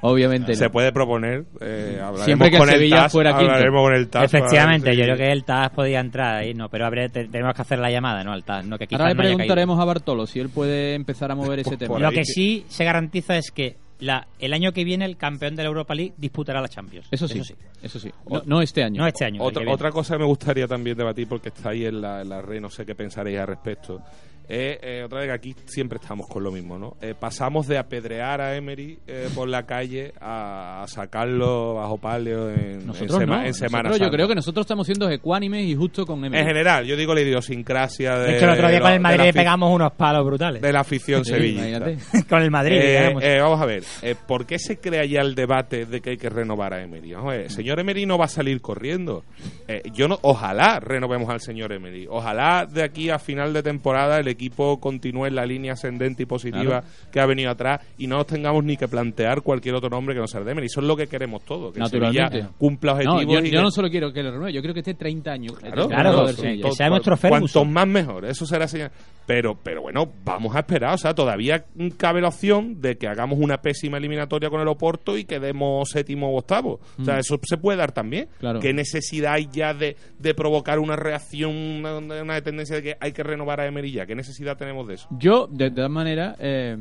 obviamente 0.00 0.54
Se 0.54 0.70
puede 0.70 0.90
proponer, 0.92 1.44
eh, 1.60 1.96
hablaremos 2.00 2.24
Siempre 2.24 2.50
que 2.50 2.58
con 2.58 2.68
el 2.68 2.74
Sevilla 2.76 2.96
TAS, 3.02 3.12
fuera 3.12 3.30
quinto. 3.36 3.52
hablaremos 3.52 3.82
con 3.82 3.94
el 3.94 4.08
TAS 4.08 4.24
Efectivamente, 4.24 4.96
yo 4.96 5.04
creo 5.04 5.16
que 5.16 5.32
el 5.32 5.44
TAS 5.44 5.70
podía 5.70 6.00
entrar 6.00 6.36
ahí, 6.36 6.54
no, 6.54 6.68
pero 6.68 6.86
habré- 6.86 7.10
te- 7.10 7.28
tenemos 7.28 7.54
que 7.54 7.62
hacer 7.62 7.78
la 7.78 7.90
llamada, 7.90 8.24
¿no? 8.24 8.32
Al 8.32 8.44
TAS, 8.44 8.64
no 8.64 8.78
que 8.78 8.86
Ahora 8.92 9.08
le 9.10 9.16
preguntaremos 9.16 9.78
a 9.78 9.84
Bartolo 9.84 10.26
si 10.26 10.40
él 10.40 10.48
puede 10.48 10.94
empezar 10.94 11.30
a 11.30 11.34
mover 11.34 11.60
ese 11.60 11.76
tema. 11.76 11.98
Lo 11.98 12.10
que 12.10 12.24
sí 12.24 12.64
se 12.68 12.84
garantiza 12.84 13.36
es 13.36 13.50
que 13.50 13.76
la, 14.00 14.26
el 14.38 14.52
año 14.52 14.72
que 14.72 14.84
viene 14.84 15.04
el 15.04 15.16
campeón 15.16 15.56
de 15.56 15.62
la 15.62 15.68
Europa 15.68 15.94
League 15.94 16.14
disputará 16.16 16.60
la 16.60 16.68
Champions. 16.68 17.08
Eso 17.10 17.26
sí, 17.26 17.40
eso 17.82 17.98
sí. 17.98 18.10
No, 18.28 18.42
no 18.46 18.62
este 18.62 18.82
año. 18.82 19.02
No 19.02 19.06
este 19.06 19.24
año. 19.24 19.42
Otra, 19.42 19.90
cosa 19.90 20.14
que 20.14 20.20
me 20.20 20.26
gustaría 20.26 20.66
también 20.66 20.96
debatir, 20.96 21.28
porque 21.28 21.48
está 21.48 21.70
ahí 21.70 21.84
en 21.84 22.00
la, 22.00 22.22
en 22.22 22.28
la 22.28 22.42
red, 22.42 22.60
no 22.60 22.70
sé 22.70 22.86
qué 22.86 22.94
pensaréis 22.94 23.38
al 23.38 23.48
respecto, 23.48 24.00
es 24.48 24.78
eh, 24.82 25.02
otra 25.04 25.18
vez 25.20 25.28
que 25.28 25.32
aquí 25.34 25.54
siempre 25.66 25.98
estamos 26.00 26.26
con 26.26 26.42
lo 26.42 26.50
mismo, 26.50 26.78
¿no? 26.78 26.96
Eh, 27.02 27.14
pasamos 27.18 27.66
de 27.68 27.78
apedrear 27.78 28.40
a 28.40 28.56
Emery 28.56 28.98
eh, 29.06 29.28
por 29.34 29.48
la 29.48 29.64
calle 29.64 30.12
a, 30.20 30.82
a 30.82 30.86
sacarlo 30.88 31.74
bajo 31.74 31.98
palio 31.98 32.50
en, 32.50 32.58
en, 32.80 32.86
Nosotros 32.86 33.18
sema- 33.18 33.40
no. 33.40 33.46
en 33.46 33.54
Semana 33.54 33.88
Nosotros 33.90 34.08
yo 34.08 34.12
creo 34.12 34.28
que 34.28 34.34
nosotros 34.34 34.64
estamos 34.64 34.86
siendo 34.86 35.10
ecuánimes 35.10 35.64
y 35.66 35.74
justo 35.74 36.06
con 36.06 36.24
Emery. 36.24 36.40
En 36.42 36.46
general, 36.48 36.84
yo 36.86 36.96
digo 36.96 37.14
la 37.14 37.20
idiosincrasia 37.20 38.16
de, 38.18 38.26
De 38.32 38.36
hecho, 38.36 38.44
el 38.46 38.50
otro 38.52 38.68
día 38.68 38.80
con 38.80 38.92
el 38.92 39.00
Madrid 39.00 39.24
le 39.24 39.32
pegamos 39.32 39.74
unos 39.74 39.92
palos 39.92 40.24
brutales. 40.24 40.62
de 40.62 40.72
la 40.72 40.80
afición 40.80 41.24
Sí, 41.24 41.32
sevillista. 41.32 41.90
Con 42.28 42.42
el 42.42 42.50
Madrid, 42.50 42.76
Eh, 42.80 43.14
eh, 43.20 43.38
vamos 43.40 43.60
a 43.60 43.66
ver, 43.66 43.82
eh, 44.02 44.14
¿por 44.26 44.46
qué 44.46 44.58
se 44.58 44.78
crea 44.78 45.04
ya 45.04 45.20
el 45.20 45.34
debate 45.34 45.84
de 45.86 46.00
que 46.00 46.10
hay 46.10 46.16
que 46.16 46.28
renovar 46.30 46.72
a 46.74 46.82
Emery? 46.82 47.12
Vamos 47.12 47.30
a 47.32 47.36
ver, 47.36 47.44
el 47.46 47.50
señor 47.50 47.80
Emery 47.80 48.06
no 48.06 48.16
va 48.18 48.26
a 48.26 48.28
salir 48.28 48.60
corriendo. 48.60 49.24
Eh, 49.66 49.82
yo 49.92 50.08
no, 50.08 50.18
ojalá 50.22 50.80
renovemos 50.80 51.28
al 51.30 51.40
señor 51.40 51.72
Emery. 51.72 52.06
Ojalá 52.08 52.66
de 52.66 52.82
aquí 52.84 53.10
a 53.10 53.18
final 53.18 53.52
de 53.52 53.62
temporada 53.62 54.18
el 54.18 54.28
equipo 54.28 54.37
continúe 54.80 55.26
en 55.26 55.34
la 55.34 55.44
línea 55.46 55.72
ascendente 55.74 56.22
y 56.22 56.26
positiva 56.26 56.58
Claro. 56.80 56.86
que 57.12 57.20
ha 57.20 57.26
venido 57.26 57.50
atrás 57.50 57.80
y 57.98 58.06
no 58.06 58.16
nos 58.16 58.26
tengamos 58.26 58.64
ni 58.64 58.76
que 58.76 58.88
plantear 58.88 59.42
cualquier 59.42 59.74
otro 59.74 59.90
nombre 59.90 60.14
que 60.14 60.20
no 60.20 60.26
sea 60.26 60.40
el 60.40 60.46
de 60.46 60.52
Emery. 60.52 60.66
Eso 60.66 60.80
es 60.80 60.86
lo 60.86 60.96
que 60.96 61.06
queremos 61.06 61.44
todos, 61.44 61.72
que. 61.74 61.84
Sevilla 61.88 62.50
cumpla 62.58 62.92
No, 62.94 63.14
objetivos. 63.14 63.34
yo, 63.34 63.40
y 63.40 63.50
yo 63.50 63.58
que- 63.58 63.62
no 63.62 63.70
solo 63.70 63.90
quiero 63.90 64.12
que 64.12 64.22
le 64.22 64.30
renueve, 64.30 64.52
yo 64.52 64.60
quiero 64.60 64.74
que 64.74 64.80
esté 64.80 64.94
30 64.94 65.32
años. 65.32 65.52
Claro, 65.58 65.88
Claro, 65.88 66.10
claro, 66.10 66.26
del 66.26 66.36
to- 66.36 66.42
Sevilla. 66.42 66.62
to- 67.00 67.28
Cuanto 67.28 67.64
más 67.64 67.86
mejor, 67.86 68.24
eso 68.26 68.46
será 68.46 68.68
señal. 68.68 68.90
Pero, 69.26 69.58
pero 69.62 69.82
bueno, 69.82 70.10
vamos 70.24 70.54
a 70.56 70.60
esperar. 70.60 70.94
O 70.94 70.98
sea, 70.98 71.14
todavía 71.14 71.64
cabe 71.98 72.20
la 72.22 72.28
opción 72.28 72.80
de 72.80 72.96
que 72.96 73.06
hagamos 73.08 73.38
una 73.38 73.58
pésima 73.60 73.98
eliminatoria 73.98 74.48
con 74.48 74.60
el 74.60 74.68
Oporto 74.68 75.18
y 75.18 75.24
quedemos 75.24 75.90
séptimo 75.90 76.30
o 76.32 76.38
octavo. 76.38 76.80
O 76.98 77.04
sea, 77.04 77.16
Mm. 77.16 77.18
eso 77.20 77.40
se 77.44 77.56
puede 77.58 77.76
dar 77.78 77.92
también. 77.92 78.28
Claro. 78.38 78.60
¿Qué 78.60 78.72
necesidad 78.72 79.34
hay 79.34 79.48
ya 79.52 79.74
de, 79.74 79.96
de 80.18 80.34
provocar 80.34 80.78
una 80.78 80.96
reacción, 80.96 81.54
una, 81.54 81.98
una 81.98 82.40
tendencia 82.40 82.76
de 82.76 82.82
que 82.82 82.96
hay 83.00 83.12
que 83.12 83.22
renovar 83.22 83.60
a 83.60 83.66
Emery 83.66 83.92
ya? 83.92 84.06
¿Qué 84.06 84.14
necesidad 84.14 84.27
tenemos 84.56 84.86
de 84.88 84.94
eso? 84.94 85.06
Yo, 85.10 85.46
de 85.50 85.70
todas 85.70 85.90
maneras, 85.90 86.36
eh, 86.40 86.76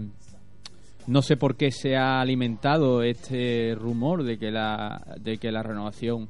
no 1.07 1.21
sé 1.21 1.37
por 1.37 1.55
qué 1.55 1.71
se 1.71 1.95
ha 1.95 2.19
alimentado 2.21 3.01
este 3.03 3.75
rumor 3.75 4.23
de 4.23 4.37
que 4.37 4.51
la, 4.51 5.01
de 5.19 5.37
que 5.37 5.51
la 5.51 5.63
renovación 5.63 6.29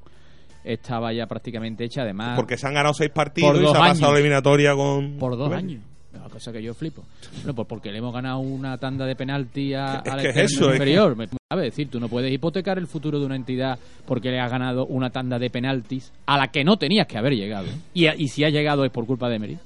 estaba 0.64 1.14
ya 1.14 1.26
prácticamente 1.28 1.86
hecha. 1.86 2.02
Además, 2.02 2.36
Porque 2.36 2.58
se 2.58 2.68
han 2.68 2.74
ganado 2.74 2.94
seis 2.94 3.10
partidos 3.12 3.52
por 3.54 3.62
y 3.64 3.66
se 3.68 3.78
ha 3.78 3.80
pasado 3.80 4.12
la 4.14 4.20
eliminatoria 4.20 4.76
con. 4.76 5.18
Por 5.18 5.38
dos 5.38 5.52
años. 5.54 5.82
Una 6.14 6.30
cosa 6.30 6.52
que 6.52 6.64
yo 6.64 6.74
flipo. 6.74 7.04
Bueno, 7.38 7.54
pues 7.54 7.68
porque 7.68 7.92
le 7.92 8.00
hemos 8.00 8.12
ganado 8.14 8.40
una 8.40 8.78
tanda 8.78 9.06
de 9.06 9.16
penalti 9.16 9.74
a, 9.76 10.02
Es 10.04 10.12
al 10.12 10.22
que 10.22 10.30
es 10.30 10.38
eso, 10.38 10.66
es 10.66 10.68
que- 10.70 10.74
inferior. 10.74 11.16
A 11.50 11.56
ver, 11.56 11.66
decir, 11.66 11.90
tú 11.90 12.00
no 12.00 12.10
puedes 12.10 12.32
hipotecar 12.34 12.78
el 12.78 12.88
futuro 12.88 13.20
de 13.20 13.26
una 13.26 13.36
entidad 13.36 13.78
porque 14.06 14.30
le 14.32 14.40
has 14.40 14.52
ganado 14.52 14.86
una 14.88 15.10
tanda 15.12 15.38
de 15.40 15.50
penaltis 15.50 16.12
a 16.26 16.38
la 16.38 16.48
que 16.50 16.64
no 16.64 16.78
tenías 16.78 17.08
que 17.08 17.18
haber 17.18 17.34
llegado. 17.36 17.68
Y, 17.94 18.08
a- 18.08 18.16
y 18.16 18.28
si 18.30 18.44
ha 18.44 18.50
llegado 18.50 18.84
es 18.84 18.92
por 18.92 19.06
culpa 19.06 19.30
de 19.30 19.36
Emery. 19.36 19.58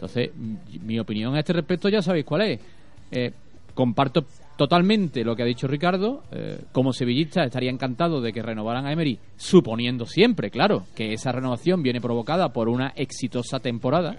Entonces, 0.00 0.30
mi 0.82 0.98
opinión 0.98 1.34
a 1.34 1.40
este 1.40 1.52
respecto 1.52 1.90
ya 1.90 2.00
sabéis 2.00 2.24
cuál 2.24 2.40
es. 2.42 2.60
Eh, 3.10 3.32
comparto 3.74 4.24
totalmente 4.56 5.22
lo 5.22 5.36
que 5.36 5.42
ha 5.42 5.46
dicho 5.46 5.66
Ricardo. 5.66 6.22
Eh, 6.32 6.58
como 6.72 6.94
sevillista 6.94 7.44
estaría 7.44 7.70
encantado 7.70 8.22
de 8.22 8.32
que 8.32 8.40
renovaran 8.40 8.86
a 8.86 8.92
Emery, 8.92 9.18
suponiendo 9.36 10.06
siempre, 10.06 10.50
claro, 10.50 10.84
que 10.96 11.12
esa 11.12 11.32
renovación 11.32 11.82
viene 11.82 12.00
provocada 12.00 12.48
por 12.48 12.70
una 12.70 12.94
exitosa 12.96 13.60
temporada. 13.60 14.16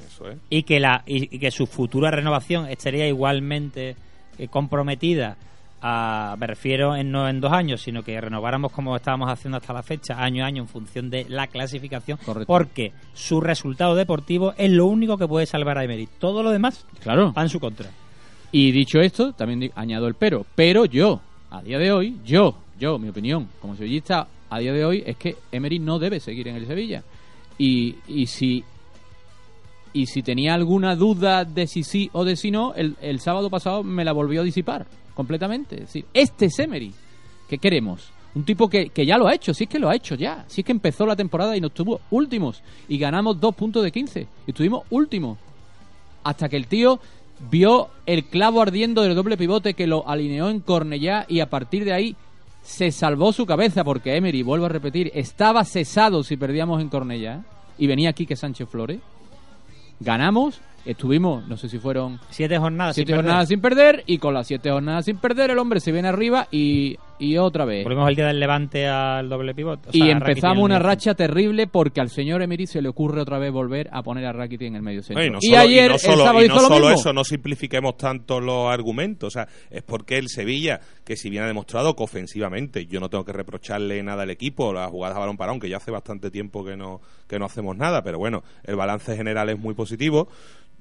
y 0.51 0.61
que 0.61 0.79
la 0.79 1.03
y, 1.07 1.35
y 1.35 1.39
que 1.39 1.49
su 1.49 1.65
futura 1.65 2.11
renovación 2.11 2.69
estaría 2.69 3.07
igualmente 3.07 3.95
eh, 4.37 4.47
comprometida 4.49 5.35
a, 5.81 6.35
me 6.37 6.47
refiero 6.47 6.95
en, 6.95 7.11
no 7.11 7.27
en 7.27 7.41
dos 7.41 7.51
años, 7.51 7.81
sino 7.81 8.03
que 8.03 8.19
renováramos 8.19 8.71
como 8.71 8.95
estábamos 8.95 9.29
haciendo 9.31 9.57
hasta 9.57 9.73
la 9.73 9.83
fecha, 9.83 10.21
año 10.23 10.43
a 10.43 10.47
año, 10.47 10.61
en 10.63 10.67
función 10.67 11.09
de 11.09 11.25
la 11.27 11.47
clasificación, 11.47 12.19
porque 12.45 12.91
su 13.13 13.41
resultado 13.41 13.95
deportivo 13.95 14.53
es 14.57 14.71
lo 14.71 14.85
único 14.85 15.17
que 15.17 15.27
puede 15.27 15.45
salvar 15.45 15.77
a 15.77 15.83
Emery. 15.83 16.07
Todo 16.19 16.43
lo 16.43 16.51
demás 16.51 16.85
Claro. 17.01 17.33
va 17.33 17.41
en 17.41 17.49
su 17.49 17.59
contra. 17.59 17.89
Y 18.51 18.71
dicho 18.71 18.99
esto, 18.99 19.33
también 19.33 19.71
añado 19.75 20.07
el 20.07 20.13
pero. 20.15 20.45
Pero 20.55 20.85
yo, 20.85 21.21
a 21.49 21.61
día 21.61 21.79
de 21.79 21.91
hoy, 21.91 22.17
yo, 22.25 22.55
yo, 22.79 22.99
mi 22.99 23.09
opinión, 23.09 23.47
como 23.61 23.75
sevillista, 23.75 24.27
a 24.49 24.59
día 24.59 24.73
de 24.73 24.85
hoy, 24.85 25.03
es 25.05 25.15
que 25.17 25.37
Emery 25.51 25.79
no 25.79 25.97
debe 25.99 26.19
seguir 26.19 26.47
en 26.49 26.57
el 26.57 26.67
Sevilla. 26.67 27.03
Y, 27.57 27.95
y 28.07 28.27
si 28.27 28.63
y 29.93 30.05
si 30.05 30.21
tenía 30.23 30.53
alguna 30.53 30.95
duda 30.95 31.43
de 31.43 31.67
si 31.67 31.83
sí 31.83 32.09
o 32.13 32.23
de 32.23 32.37
si 32.37 32.49
no, 32.49 32.73
el, 32.75 32.95
el 33.01 33.19
sábado 33.19 33.49
pasado 33.49 33.83
me 33.83 34.05
la 34.05 34.13
volvió 34.13 34.39
a 34.39 34.43
disipar 34.45 34.85
completamente. 35.13 35.75
Es 35.75 35.81
decir, 35.81 36.05
este 36.13 36.45
es 36.45 36.59
Emery. 36.59 36.93
¿Qué 37.49 37.57
queremos? 37.57 38.11
Un 38.33 38.45
tipo 38.45 38.69
que, 38.69 38.89
que 38.89 39.05
ya 39.05 39.17
lo 39.17 39.27
ha 39.27 39.33
hecho, 39.33 39.53
si 39.53 39.65
es 39.65 39.69
que 39.69 39.79
lo 39.79 39.89
ha 39.89 39.95
hecho 39.95 40.15
ya. 40.15 40.45
Si 40.47 40.61
es 40.61 40.65
que 40.65 40.71
empezó 40.71 41.05
la 41.05 41.15
temporada 41.15 41.55
y 41.57 41.61
nos 41.61 41.73
tuvo 41.73 42.01
últimos. 42.11 42.61
Y 42.87 42.97
ganamos 42.97 43.39
dos 43.39 43.55
puntos 43.55 43.83
de 43.83 43.91
15. 43.91 44.27
Y 44.47 44.51
estuvimos 44.51 44.83
últimos 44.89 45.37
hasta 46.23 46.49
que 46.49 46.57
el 46.57 46.67
tío 46.67 46.99
vio 47.49 47.89
el 48.05 48.25
clavo 48.25 48.61
ardiendo 48.61 49.01
del 49.01 49.15
doble 49.15 49.37
pivote 49.37 49.73
que 49.73 49.87
lo 49.87 50.07
alineó 50.07 50.49
en 50.49 50.59
Cornellá 50.59 51.25
y 51.27 51.39
a 51.39 51.49
partir 51.49 51.85
de 51.85 51.93
ahí 51.93 52.15
se 52.61 52.91
salvó 52.91 53.33
su 53.33 53.45
cabeza 53.45 53.83
porque 53.83 54.15
Emery, 54.15 54.43
vuelvo 54.43 54.65
a 54.65 54.69
repetir, 54.69 55.11
estaba 55.15 55.65
cesado 55.65 56.23
si 56.23 56.37
perdíamos 56.37 56.81
en 56.81 56.89
Cornellá 56.89 57.43
y 57.77 57.87
venía 57.87 58.13
Quique 58.13 58.35
Sánchez 58.35 58.69
Flores. 58.69 58.99
Ganamos, 59.99 60.61
estuvimos, 60.85 61.47
no 61.47 61.57
sé 61.57 61.69
si 61.69 61.77
fueron 61.79 62.19
Siete 62.29 62.57
jornadas. 62.57 62.95
siete 62.95 63.11
sin 63.11 63.15
perder. 63.17 63.25
jornadas 63.25 63.47
sin 63.49 63.61
perder 63.61 64.03
y 64.07 64.17
con 64.17 64.33
las 64.33 64.47
siete 64.47 64.71
jornadas 64.71 65.05
sin 65.05 65.17
perder 65.17 65.51
el 65.51 65.57
hombre 65.59 65.79
se 65.79 65.91
viene 65.91 66.07
arriba 66.07 66.47
y, 66.51 66.97
y 67.19 67.37
otra 67.37 67.65
vez. 67.65 67.83
Volvemos 67.83 68.09
el 68.09 68.15
día 68.15 68.27
del 68.27 68.39
levante 68.39 68.87
al 68.87 69.29
doble 69.29 69.53
pivote. 69.53 69.89
o 69.89 69.91
Y 69.93 69.99
sea, 70.01 70.11
empezamos 70.11 70.57
el 70.59 70.63
una 70.63 70.79
racha 70.79 71.13
terrible 71.13 71.67
porque 71.67 72.01
al 72.01 72.09
señor 72.09 72.41
Emery 72.41 72.67
se 72.67 72.81
le 72.81 72.89
ocurre 72.89 73.21
otra 73.21 73.37
vez 73.39 73.51
volver 73.51 73.89
a 73.91 74.01
poner 74.03 74.25
a 74.25 74.33
Rakitic 74.33 74.67
en 74.67 74.75
el 74.75 74.81
medio 74.81 75.03
centro. 75.03 75.21
No, 75.23 75.27
y 75.27 75.29
no 75.31 75.39
y 75.41 75.55
ayer, 75.55 75.85
y 75.85 75.87
no 75.89 75.93
el 75.95 75.99
solo, 75.99 76.23
sábado 76.23 76.45
y 76.45 76.47
no 76.47 76.53
hizo 76.55 76.61
lo 76.63 76.67
solo 76.67 76.85
mismo. 76.87 76.99
eso, 76.99 77.13
no 77.13 77.23
simplifiquemos 77.23 77.97
tanto 77.97 78.39
los 78.39 78.71
argumentos. 78.71 79.27
O 79.27 79.31
sea, 79.31 79.47
es 79.69 79.83
porque 79.83 80.17
el 80.17 80.29
Sevilla, 80.29 80.79
que 81.03 81.15
si 81.15 81.29
bien 81.29 81.43
ha 81.43 81.47
demostrado 81.47 81.95
que 81.95 82.03
ofensivamente 82.03 82.85
yo 82.87 82.99
no 82.99 83.09
tengo 83.09 83.23
que 83.25 83.33
reprocharle 83.33 84.01
nada 84.03 84.23
al 84.23 84.29
equipo, 84.29 84.73
las 84.73 84.89
jugadas 84.89 85.17
a 85.17 85.19
balón 85.19 85.37
parado, 85.37 85.51
aunque 85.53 85.69
ya 85.69 85.77
hace 85.77 85.91
bastante 85.91 86.31
tiempo 86.31 86.65
que 86.65 86.75
no, 86.75 87.01
que 87.27 87.37
no 87.39 87.45
hacemos 87.45 87.77
nada, 87.77 88.03
pero 88.03 88.17
bueno, 88.17 88.43
el 88.63 88.75
balance 88.75 89.15
general 89.15 89.49
es 89.49 89.59
muy 89.59 89.73
positivo. 89.73 90.27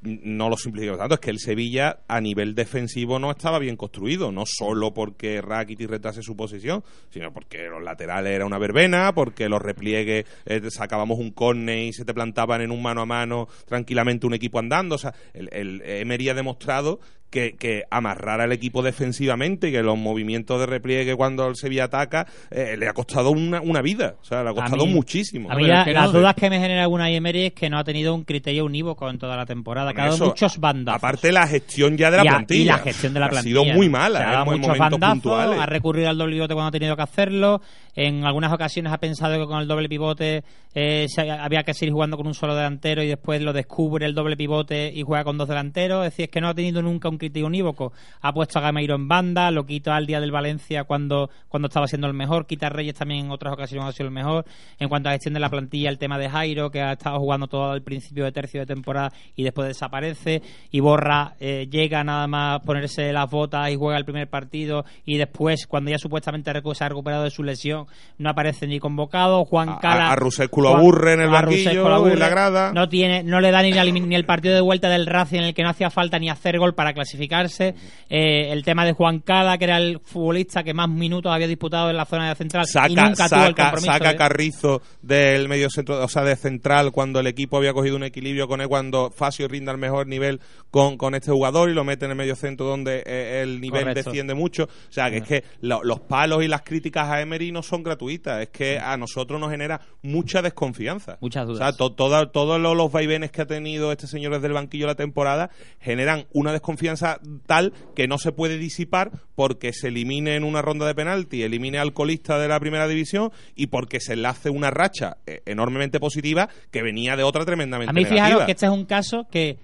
No 0.03 0.49
lo 0.49 0.57
simplifiquemos 0.57 0.99
tanto, 0.99 1.15
es 1.15 1.21
que 1.21 1.31
el 1.31 1.39
Sevilla 1.39 2.01
a 2.09 2.21
nivel 2.21 2.55
defensivo 2.55 3.19
no 3.19 3.31
estaba 3.31 3.59
bien 3.59 3.77
construido, 3.77 4.33
no 4.33 4.45
solo 4.47 4.95
porque 4.95 5.43
Rakitic 5.43 5.91
retrase 5.91 6.23
su 6.23 6.37
posición, 6.37 6.83
sino 7.11 7.33
porque 7.33 7.69
los 7.69 7.83
laterales 7.83 8.33
era 8.33 8.47
una 8.47 8.59
verbena, 8.59 9.13
porque 9.15 9.49
los 9.49 9.61
repliegues 9.61 10.25
eh, 10.47 10.71
sacábamos 10.71 11.19
un 11.19 11.33
córner 11.33 11.79
y 11.79 11.93
se 11.93 12.07
te 12.07 12.15
plantaban 12.15 12.63
en 12.63 12.71
un 12.71 12.83
mano 12.83 13.03
a 13.03 13.07
mano 13.07 13.49
tranquilamente 13.67 14.27
un 14.27 14.35
equipo 14.35 14.59
andando. 14.59 14.95
O 14.95 14.99
sea, 14.99 15.15
el, 15.35 15.49
el 15.53 15.83
Emery 15.85 16.31
ha 16.31 16.35
demostrado 16.35 17.01
que, 17.31 17.57
que 17.57 17.85
amarrar 17.91 18.41
al 18.41 18.53
equipo 18.53 18.83
defensivamente 18.83 19.69
y 19.69 19.73
que 19.73 19.83
los 19.83 19.97
movimientos 19.97 20.59
de 20.61 20.67
repliegue 20.67 21.15
cuando 21.17 21.47
el 21.47 21.57
Sevilla 21.57 21.85
ataca 21.85 22.27
eh, 22.51 22.77
le 22.77 22.89
ha 22.89 22.93
costado 22.93 23.31
una, 23.31 23.61
una 23.61 23.81
vida. 23.83 24.17
O 24.21 24.25
sea, 24.25 24.43
le 24.43 24.49
ha 24.49 24.53
A 24.53 24.55
costado 24.55 24.85
mí- 24.87 24.93
muchísimo. 24.95 25.51
A 25.51 25.55
mí 25.55 25.65
la- 25.67 25.85
las 25.87 26.13
dudas 26.13 26.35
que 26.35 26.51
me 26.51 26.59
genera 26.59 26.83
alguna 26.83 27.09
Emery 27.11 27.47
es 27.47 27.53
que 27.53 27.71
no 27.71 27.79
ha 27.79 27.85
tenido 27.85 28.15
un 28.15 28.25
criterio 28.25 28.65
unívoco 28.65 29.09
en 29.09 29.19
toda 29.19 29.37
la 29.37 29.47
temporada, 29.47 29.93
que 29.95 30.01
ha 30.01 30.05
dado 30.05 30.17
Eso, 30.17 30.27
muchos 30.27 30.59
bandazos. 30.59 30.99
Aparte 30.99 31.33
la 31.33 31.47
gestión 31.47 31.97
ya 31.97 32.11
de 32.11 32.17
la 32.19 32.25
Y 32.25 32.29
a- 32.29 32.31
plantilla. 32.33 32.61
Y 32.63 32.65
la 32.67 32.79
gestión 32.79 33.15
de 33.15 33.21
la 33.21 33.27
Ha 33.27 33.31
plantilla. 33.31 33.61
sido 33.63 33.75
muy 33.75 33.89
mala 33.89 34.19
Se 34.19 34.25
ha 34.25 34.29
en 34.29 34.33
dado 34.33 34.45
muchos 34.59 34.79
bandazos, 34.79 35.13
puntuales. 35.15 35.61
ha 35.61 35.67
recurrido 35.67 36.09
al 36.11 36.19
doble 36.19 36.35
pivote 36.37 36.55
cuando 36.55 36.69
ha 36.69 36.73
tenido 36.73 36.97
que 36.97 37.03
hacerlo. 37.03 37.61
En 37.95 38.25
algunas 38.25 38.53
ocasiones 38.53 38.93
ha 38.93 38.99
pensado 38.99 39.39
que 39.39 39.47
con 39.47 39.61
el 39.61 39.69
doble 39.69 39.89
pivote 39.89 40.43
eh, 40.75 41.07
había 41.41 41.63
que 41.65 41.75
seguir 41.75 41.93
jugando 41.93 42.17
con 42.17 42.27
un 42.27 42.35
solo 42.35 42.55
delantero 42.55 43.03
y 43.03 43.09
después 43.09 43.43
lo 43.43 43.53
descubre 43.53 44.07
el 44.07 44.15
doble 44.15 44.37
pivote 44.37 44.93
y 44.95 45.03
juega 45.03 45.25
con 45.25 45.37
dos 45.39 45.49
delanteros. 45.49 46.05
Es 46.07 46.13
decir, 46.13 46.25
es 46.27 46.31
que 46.31 46.41
no 46.41 46.49
ha 46.49 46.55
tenido 46.55 46.83
nunca 46.83 47.09
un 47.09 47.19
criterio 47.21 47.47
unívoco. 47.47 47.93
Ha 48.21 48.33
puesto 48.33 48.59
a 48.59 48.63
Gameiro 48.63 48.97
en 48.97 49.07
banda, 49.07 49.51
lo 49.53 49.65
quita 49.65 49.95
al 49.95 50.07
día 50.07 50.21
del 50.21 50.33
Valencia 50.33 50.83
cuando, 50.83 51.31
cuando 51.49 51.69
estaba 51.69 51.87
siendo 51.87 52.09
el 52.09 52.15
mejor. 52.15 52.47
Quita 52.47 52.67
a 52.67 52.71
Reyes 52.71 52.95
también 52.97 53.27
en 53.27 53.31
otras 53.31 53.53
ocasiones 53.55 53.89
ha 53.89 53.93
sido 53.93 54.07
el 54.07 54.13
mejor. 54.13 54.45
En 54.81 54.89
cuanto 54.89 55.09
a 55.09 55.13
gestión 55.13 55.35
de 55.35 55.41
la 55.41 55.49
plantilla, 55.49 55.89
el 55.91 55.99
tema 55.99 56.19
de 56.19 56.29
Jairo, 56.29 56.71
que 56.73 56.81
ha 56.83 56.93
estado 56.95 57.19
jugando 57.21 57.47
todo 57.47 57.71
al 57.71 57.83
principio 57.83 58.25
de 58.25 58.33
tercio 58.33 58.59
de 58.61 58.67
temporada 58.67 59.13
y 59.37 59.45
después 59.45 59.69
desaparece. 59.69 60.43
Y 60.73 60.81
Borra 60.81 61.35
eh, 61.39 61.69
llega 61.71 62.03
nada 62.03 62.27
más 62.27 62.57
a 62.57 62.63
ponerse 62.65 63.13
las 63.13 63.31
botas 63.31 63.71
y 63.71 63.77
juega 63.77 63.99
el 63.99 64.05
primer 64.05 64.29
partido. 64.29 64.85
Y 65.05 65.19
después, 65.19 65.67
cuando 65.67 65.91
ya 65.91 65.99
supuestamente 65.99 66.51
se 66.75 66.85
ha 66.85 66.89
recuperado 66.89 67.25
de 67.25 67.31
su 67.31 67.43
lesión, 67.43 67.87
no 68.19 68.31
aparece 68.31 68.67
ni 68.67 68.79
convocado. 68.81 69.45
Juan 69.45 69.77
Cala. 69.79 70.11
a 70.11 70.17
Rusescu 70.17 70.61
lo 70.63 70.71
aburre 70.77 71.15
en 71.15 71.21
el 71.23 71.29
a 71.29 71.33
banquillo, 71.33 71.87
aburre. 71.95 72.13
en 72.15 72.19
la 72.19 72.29
grada. 72.29 72.73
No, 72.73 72.89
tiene, 72.89 73.23
no 73.23 73.41
le 73.41 73.51
da 73.51 73.63
ni, 73.63 73.73
la- 73.73 73.85
ni 73.85 74.15
el 74.15 74.25
partido 74.25 74.55
de 74.55 74.61
vuelta 74.61 74.89
del 74.89 75.07
Racing 75.07 75.39
en 75.39 75.45
el 75.45 75.55
que 75.55 75.63
no 75.63 75.69
hacía 75.71 75.91
falta 75.91 76.19
ni 76.19 76.31
hacer 76.31 76.59
gol 76.59 76.75
para 76.75 76.95
clasificarse. 77.11 77.75
Eh, 78.09 78.53
el 78.53 78.65
tema 78.65 78.85
de 78.85 78.93
Juan 78.93 79.21
Cala, 79.21 79.59
que 79.59 79.65
era 79.65 79.79
el 79.79 80.01
futbolista 80.01 80.63
que 80.63 80.75
más 80.75 80.89
minutos 80.89 81.33
había 81.33 81.47
disputado 81.47 81.91
en 81.91 81.97
la 81.97 82.05
zona 82.05 82.29
de 82.29 82.35
central 82.35 82.65
y 82.69 82.73
saca, 82.73 82.89
nunca 82.89 83.29
tuvo 83.29 83.41
el 83.41 83.49
saca, 83.51 83.63
compromiso. 83.71 83.93
saca 83.93 84.17
Carrizo 84.17 84.83
del 85.03 85.49
medio 85.49 85.69
centro, 85.71 86.03
o 86.05 86.09
sea, 86.09 86.23
de 86.25 86.37
central, 86.37 86.93
cuando 86.93 87.21
el 87.21 87.27
equipo 87.27 87.57
había 87.57 87.73
cogido 87.73 87.97
un 87.97 88.05
equilibrio 88.05 88.49
con 88.49 88.61
él, 88.61 88.69
cuando 88.69 89.11
Facio 89.11 89.49
rinda 89.49 89.73
al 89.73 89.79
mejor 89.79 90.07
nivel 90.07 90.41
con, 90.71 90.97
con 90.97 91.15
este 91.15 91.31
jugador 91.31 91.71
y 91.71 91.75
lo 91.75 91.85
mete 91.85 92.05
en 92.05 92.13
el 92.13 92.17
medio 92.17 92.37
centro 92.37 92.67
donde 92.67 93.03
eh, 93.07 93.41
el 93.43 93.61
nivel 93.61 93.83
Correcto. 93.83 94.11
desciende 94.11 94.35
mucho. 94.35 94.65
O 94.65 94.93
sea, 94.93 95.11
que 95.11 95.19
es 95.19 95.25
que 95.25 95.45
lo- 95.61 95.83
los 95.85 96.01
palos 96.01 96.43
y 96.45 96.49
las 96.49 96.63
críticas 96.63 97.09
a 97.09 97.21
Emery 97.21 97.53
no 97.53 97.63
son 97.63 97.83
gratuitas, 97.83 98.43
es 98.43 98.49
que 98.49 98.79
a 98.79 98.97
nosotros 98.97 99.41
nos 99.41 99.51
genera 99.51 99.81
mucha 100.03 100.43
desconfianza. 100.43 101.19
Muchas 101.21 101.47
dudas. 101.47 101.61
O 101.61 101.65
sea, 101.65 101.77
to- 101.77 101.93
todos 101.93 102.61
los, 102.61 102.77
los 102.77 102.93
vaivenes 102.93 103.31
que 103.31 103.43
ha 103.43 103.47
tenido 103.47 103.93
este 103.93 104.07
señor 104.07 104.33
desde 104.35 104.47
el 104.49 104.53
banquillo 104.53 104.87
la 104.87 104.95
temporada 104.95 105.51
generan 105.81 106.27
una 106.33 106.53
desconfianza 106.53 107.00
tal 107.47 107.73
que 107.95 108.09
no 108.09 108.19
se 108.19 108.33
puede 108.33 108.59
disipar 108.59 109.11
porque 109.35 109.73
se 109.73 109.89
elimine 109.89 110.37
en 110.37 110.45
una 110.45 110.63
ronda 110.63 110.87
de 110.87 110.95
penalti, 110.95 111.43
elimine 111.43 111.79
al 111.79 111.93
colista 111.93 112.39
de 112.39 112.49
la 112.49 112.61
primera 112.61 112.87
división 112.89 113.33
y 113.55 113.69
porque 113.69 114.01
se 114.01 114.15
enlace 114.15 114.51
una 114.51 114.71
racha 114.71 115.19
eh, 115.27 115.43
enormemente 115.47 116.01
positiva 116.01 116.49
que 116.71 116.83
venía 116.83 117.17
de 117.17 117.23
otra 117.23 117.45
tremendamente 117.45 117.91
A 117.91 117.93
mí 117.93 118.03
negativa. 118.03 118.27
fijaros 118.27 118.47
que 118.47 118.53
este 118.53 118.67
es 118.67 118.73
un 118.73 118.85
caso 118.85 119.27
que, 119.31 119.59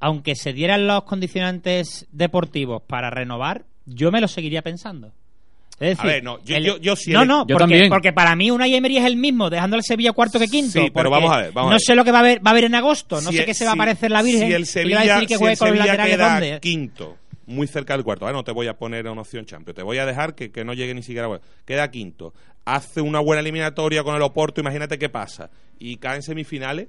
aunque 0.00 0.34
se 0.34 0.52
dieran 0.52 0.86
los 0.86 1.04
condicionantes 1.04 2.06
deportivos 2.12 2.82
para 2.82 3.10
renovar, 3.10 3.64
yo 3.86 4.10
me 4.10 4.20
lo 4.20 4.28
seguiría 4.28 4.62
pensando. 4.62 5.12
Es 5.80 5.88
decir, 5.96 6.00
A 6.00 6.04
ver, 6.14 6.22
no, 6.24 6.38
yo- 6.44 6.56
el- 6.56 6.64
yo- 6.64 6.76
yo 6.78 6.94
sí 6.96 7.10
no, 7.10 7.24
no, 7.24 7.40
Yo 7.40 7.54
porque, 7.54 7.58
también. 7.58 7.88
porque 7.88 8.12
para 8.12 8.36
mí 8.36 8.50
una 8.50 8.66
Emery 8.68 8.98
es 8.98 9.04
el 9.04 9.16
mismo, 9.16 9.50
dejando 9.50 9.76
el 9.76 9.82
Sevilla 9.82 10.12
cuarto 10.12 10.38
que 10.38 10.46
quinto. 10.46 10.70
Sí, 10.80 10.90
pero 10.94 11.10
vamos 11.10 11.32
a 11.32 11.38
ver, 11.38 11.52
vamos 11.52 11.68
a 11.68 11.70
no 11.72 11.76
ver. 11.76 11.80
sé 11.80 11.94
lo 11.96 12.04
que 12.04 12.12
va 12.12 12.18
a 12.18 12.20
haber, 12.20 12.38
va 12.38 12.50
a 12.50 12.52
haber 12.52 12.64
en 12.64 12.74
agosto, 12.76 13.16
no 13.20 13.30
Si 13.30 13.34
sé 13.36 13.40
el- 13.40 13.46
qué 13.46 13.54
se 13.54 13.64
va 13.64 13.70
a 13.72 13.74
si- 13.74 13.78
parecer 13.78 14.10
la 14.12 14.22
Virgen. 14.22 14.46
Si 14.48 14.54
el 14.54 14.62
y 14.62 14.66
Sevilla, 14.66 14.96
va 14.96 15.00
a 15.02 15.04
decir 15.06 15.28
que 15.28 15.34
si 15.34 15.38
juegue 15.38 15.52
el 15.54 15.58
con 15.58 15.68
los 15.70 15.76
Sevilla 15.78 15.92
laterales 15.96 16.16
queda 16.16 16.32
¿dónde? 16.50 16.60
quinto, 16.60 17.16
muy 17.46 17.66
cerca 17.66 17.94
del 17.94 18.04
cuarto, 18.04 18.24
¿vale? 18.24 18.36
no 18.36 18.44
te 18.44 18.52
voy 18.52 18.68
a 18.68 18.74
poner 18.78 19.06
a 19.08 19.12
una 19.12 19.22
opción 19.22 19.44
champion, 19.46 19.74
te 19.74 19.82
voy 19.82 19.98
a 19.98 20.06
dejar 20.06 20.34
que, 20.36 20.52
que 20.52 20.64
no 20.64 20.74
llegue 20.74 20.94
ni 20.94 21.02
siquiera 21.02 21.26
a 21.26 21.40
queda 21.66 21.90
quinto, 21.90 22.32
hace 22.64 23.00
una 23.00 23.18
buena 23.18 23.40
eliminatoria 23.40 24.04
con 24.04 24.14
el 24.14 24.22
Oporto, 24.22 24.60
imagínate 24.60 24.96
qué 24.96 25.08
pasa, 25.08 25.50
y 25.80 25.96
cae 25.96 26.16
en 26.16 26.22
semifinales, 26.22 26.86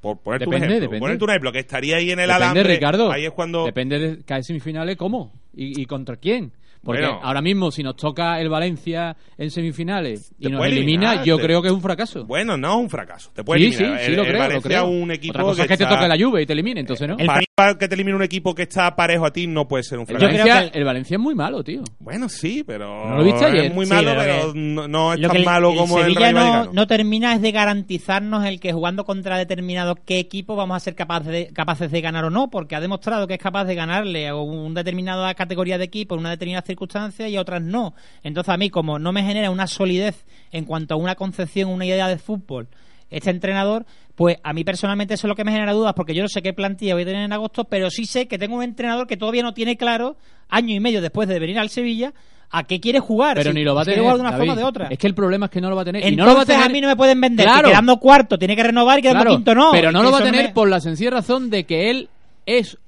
por 0.00 0.18
ponerte 0.20 0.46
un 0.46 0.52
Depende, 0.52 0.66
ejemplo, 0.68 0.80
depende. 0.86 1.00
ponerte 1.00 1.24
un 1.24 1.30
ejemplo, 1.30 1.52
que 1.52 1.58
estaría 1.58 1.96
ahí 1.96 2.10
en 2.12 2.20
el 2.20 2.28
Depende, 2.28 2.32
alambre, 2.44 2.62
Ricardo. 2.62 3.12
ahí 3.12 3.26
es 3.26 3.32
cuando... 3.32 3.66
Depende 3.66 3.98
de 3.98 4.22
caer 4.24 4.44
semifinales, 4.44 4.96
¿cómo? 4.96 5.32
¿Y, 5.54 5.82
y 5.82 5.84
contra 5.84 6.16
quién? 6.16 6.52
Porque 6.82 7.02
Bueno. 7.02 7.20
ahora 7.22 7.42
mismo, 7.42 7.70
si 7.70 7.82
nos 7.82 7.94
toca 7.96 8.40
el 8.40 8.48
Valencia 8.48 9.14
en 9.36 9.50
semifinales 9.50 10.32
y 10.38 10.48
nos 10.48 10.64
elimina, 10.64 11.10
eliminar, 11.12 11.24
yo 11.24 11.36
te- 11.36 11.42
creo 11.42 11.60
que 11.60 11.68
es 11.68 11.74
un 11.74 11.82
fracaso. 11.82 12.24
Bueno, 12.24 12.56
no 12.56 12.70
es 12.70 12.76
un 12.76 12.88
fracaso. 12.90 13.30
Te 13.34 13.44
puede 13.44 13.60
sí, 13.60 13.66
eliminar. 13.66 13.98
sí, 13.98 14.04
sí, 14.06 14.10
El- 14.10 14.16
lo 14.16 14.22
el 14.22 14.28
creo, 14.28 14.38
lo 14.40 14.46
Valencia 14.48 14.68
creo. 14.70 14.82
es 14.96 15.02
un 15.02 15.10
equipo 15.10 15.32
Otra 15.32 15.42
cosa 15.44 15.62
es 15.62 15.68
que 15.68 15.76
te 15.76 15.86
toque 15.86 16.08
la 16.08 16.16
Juve 16.18 16.42
y 16.42 16.46
te 16.46 16.52
elimine, 16.54 16.80
entonces 16.80 17.06
no. 17.06 17.16
Para, 17.18 17.40
para 17.54 17.74
que 17.76 17.86
te 17.86 17.94
elimine 17.94 18.16
un 18.16 18.22
equipo 18.22 18.54
que 18.54 18.62
está 18.62 18.96
parejo 18.96 19.26
a 19.26 19.30
ti 19.30 19.46
no 19.46 19.68
puede 19.68 19.82
ser 19.84 19.98
un 19.98 20.06
El 20.08 20.16
fracaso. 20.16 20.38
Valencia, 20.48 20.70
el 20.72 20.84
Valencia 20.84 21.14
es 21.16 21.20
muy 21.20 21.34
malo, 21.34 21.62
tío. 21.62 21.82
Bueno, 21.98 22.28
sí, 22.30 22.64
pero. 22.66 23.10
¿No 23.10 23.18
lo 23.18 23.24
viste 23.24 23.44
ayer? 23.44 23.64
Es 23.66 23.74
muy 23.74 23.84
Sí, 23.84 23.92
malo, 23.92 24.10
pero 24.16 24.20
pero 24.22 24.52
que- 24.54 24.58
no, 24.58 24.88
no 24.88 25.12
es 25.12 25.20
Lo 25.20 25.28
tan 25.28 25.34
que 25.34 25.38
el- 25.40 25.44
malo 25.46 25.70
el 25.72 25.76
como 25.76 25.98
el 25.98 26.04
Sevilla 26.14 26.32
no, 26.32 26.72
no 26.72 26.86
termina 26.86 27.34
es 27.34 27.42
de 27.42 27.52
garantizarnos 27.52 28.44
el 28.46 28.58
que 28.58 28.72
jugando 28.72 29.04
contra 29.04 29.36
determinado 29.36 29.96
qué 30.06 30.18
equipo 30.18 30.56
vamos 30.56 30.76
a 30.76 30.80
ser 30.80 30.94
capaces 30.94 31.30
de, 31.30 31.48
capaces 31.52 31.90
de 31.90 32.00
ganar 32.00 32.24
o 32.24 32.30
no, 32.30 32.48
porque 32.48 32.74
ha 32.74 32.80
demostrado 32.80 33.26
que 33.26 33.34
es 33.34 33.40
capaz 33.40 33.64
de 33.66 33.74
ganarle 33.74 34.28
a 34.28 34.34
una 34.34 34.80
determinada 34.80 35.34
categoría 35.34 35.76
de 35.76 35.84
equipo 35.84 36.14
en 36.14 36.20
una 36.20 36.30
determinada 36.30 36.62
circunstancia 36.70 37.28
y 37.28 37.36
a 37.36 37.40
otras 37.40 37.62
no. 37.62 37.94
Entonces 38.22 38.52
a 38.52 38.56
mí 38.56 38.70
como 38.70 38.98
no 38.98 39.12
me 39.12 39.22
genera 39.22 39.50
una 39.50 39.66
solidez 39.66 40.24
en 40.52 40.64
cuanto 40.64 40.94
a 40.94 40.96
una 40.96 41.14
concepción, 41.14 41.70
una 41.70 41.84
idea 41.86 42.08
de 42.08 42.18
fútbol, 42.18 42.68
este 43.10 43.30
entrenador, 43.30 43.86
pues 44.14 44.36
a 44.44 44.52
mí 44.52 44.62
personalmente 44.64 45.14
eso 45.14 45.26
es 45.26 45.28
lo 45.28 45.34
que 45.34 45.44
me 45.44 45.50
genera 45.52 45.72
dudas, 45.72 45.94
porque 45.94 46.14
yo 46.14 46.22
no 46.22 46.28
sé 46.28 46.42
qué 46.42 46.52
plantilla 46.52 46.94
voy 46.94 47.02
a 47.02 47.06
tener 47.06 47.22
en 47.24 47.32
agosto, 47.32 47.64
pero 47.64 47.90
sí 47.90 48.04
sé 48.06 48.28
que 48.28 48.38
tengo 48.38 48.56
un 48.56 48.62
entrenador 48.62 49.06
que 49.06 49.16
todavía 49.16 49.42
no 49.42 49.52
tiene 49.52 49.76
claro, 49.76 50.16
año 50.48 50.74
y 50.74 50.80
medio 50.80 51.00
después 51.02 51.28
de 51.28 51.38
venir 51.40 51.58
al 51.58 51.70
Sevilla, 51.70 52.12
a 52.52 52.64
qué 52.64 52.78
quiere 52.80 52.98
jugar. 53.00 53.36
Pero 53.36 53.50
si- 53.50 53.56
ni 53.58 53.64
lo 53.64 53.74
va 53.74 53.82
a 53.82 53.84
tener. 53.84 54.00
jugar 54.00 54.14
de 54.16 54.20
una 54.22 54.30
David. 54.30 54.40
forma 54.40 54.52
o 54.52 54.56
de 54.56 54.64
otra. 54.64 54.86
Es 54.88 54.98
que 54.98 55.06
el 55.06 55.14
problema 55.14 55.46
es 55.46 55.50
que 55.52 55.60
no 55.60 55.70
lo 55.70 55.76
va 55.76 55.82
a 55.82 55.84
tener. 55.84 56.02
y 56.02 56.08
Entonces 56.08 56.18
no 56.26 56.30
lo 56.32 56.36
va 56.36 56.42
a, 56.42 56.46
tener... 56.46 56.62
a 56.62 56.68
mí 56.68 56.80
no 56.80 56.88
me 56.88 56.96
pueden 56.96 57.20
vender 57.20 57.46
Claro. 57.46 57.62
que 57.62 57.70
quedando 57.70 57.96
cuarto 57.98 58.38
tiene 58.38 58.54
que 58.56 58.62
renovar 58.64 58.98
y 58.98 59.02
quedando 59.02 59.20
Claro, 59.22 59.36
quinto 59.36 59.54
no. 59.54 59.70
Pero 59.72 59.90
no 59.92 60.02
lo 60.02 60.10
va 60.12 60.18
a 60.18 60.22
tener 60.24 60.46
me- 60.46 60.52
por 60.52 60.68
la 60.68 60.80
sencilla 60.80 61.10
razón 61.10 61.48
de 61.50 61.64
que 61.64 61.90
él 61.90 62.08
es 62.46 62.78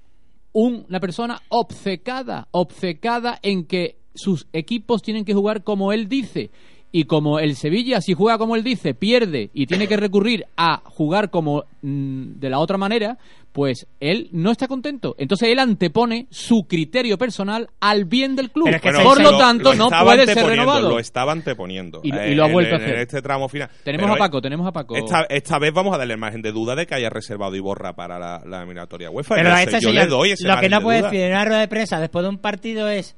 un- 0.53 0.85
una 0.89 1.01
persona 1.01 1.41
obcecada, 1.49 2.49
obcecada 2.51 3.39
en 3.43 3.65
que 3.65 3.97
sus 4.15 4.47
equipos 4.53 5.03
tienen 5.03 5.25
que 5.25 5.35
jugar 5.35 5.65
como 5.65 5.93
él 5.93 6.09
dice. 6.09 6.51
Y 6.95 7.05
como 7.05 7.39
el 7.39 7.57
Sevilla, 7.57 8.03
si 8.03 8.13
juega 8.13 8.37
como 8.37 8.55
él 8.55 8.63
dice, 8.63 8.93
pierde 8.93 9.49
y 9.55 9.67
tiene 9.67 9.89
que 9.89 9.97
recurrir 9.97 10.45
a 10.59 10.83
jugar 10.85 11.31
como 11.31 11.65
mm, 11.81 12.33
de 12.39 12.51
la 12.51 12.59
otra 12.59 12.77
manera, 12.77 13.17
pues 13.53 13.87
él 13.99 14.29
no 14.33 14.51
está 14.51 14.69
contento. 14.69 15.15
Entonces 15.19 15.49
él 15.49 15.59
antepone 15.59 16.27
su 16.31 16.67
criterio 16.69 17.17
personal 17.17 17.71
al 17.81 18.05
bien 18.05 18.37
del 18.37 18.51
club. 18.51 18.69
Bueno, 18.69 19.03
Por 19.03 19.23
lo 19.23 19.39
tanto, 19.39 19.75
no 19.75 19.89
puede 19.89 20.27
ser 20.27 20.45
renovado. 20.45 20.91
Lo 20.91 20.99
estaba 20.99 21.33
anteponiendo. 21.33 22.01
Y- 22.03 22.15
y 22.15 22.19
eh, 22.19 22.35
lo 22.35 22.45
ha 22.45 22.47
en- 22.49 22.53
vuelto 22.53 22.75
a 22.75 22.79
hacer. 22.79 22.95
En 22.95 23.01
este 23.01 23.23
tramo 23.23 23.49
final. 23.49 23.71
Tenemos 23.85 24.05
Pero 24.05 24.15
a 24.15 24.19
Paco, 24.19 24.43
tenemos 24.43 24.67
a 24.67 24.73
Paco. 24.73 24.95
Esta, 24.95 25.23
esta 25.31 25.59
vez 25.59 25.73
vamos 25.73 25.95
a 25.95 25.99
darle 25.99 26.19
margen 26.19 26.43
de 26.43 26.53
duda 26.53 26.75
de 26.77 26.87
que 26.87 26.95
haya 26.95 27.09
reservado 27.09 27.57
Iborra 27.57 27.95
para 27.95 28.19
la, 28.19 28.43
la 28.47 28.59
eliminatoria 28.59 29.11
UEFA. 29.11 29.35
Pero 29.37 29.49
Yo 29.49 29.55
a 29.55 29.59
sé- 29.59 29.63
este 29.65 29.81
yo 29.81 29.89
señor, 29.89 30.05
le 30.05 30.11
doy 30.11 30.31
ese 30.33 30.47
lo 30.47 30.61
que 30.61 30.69
no 30.69 30.77
de 30.79 30.83
puede 30.83 31.03
decir 31.05 31.21
en 31.21 31.33
una 31.33 31.45
rueda 31.47 31.61
de 31.61 31.69
prensa 31.69 32.01
después 32.01 32.23
de 32.23 32.29
un 32.29 32.39
partido 32.39 32.87
es 32.89 33.17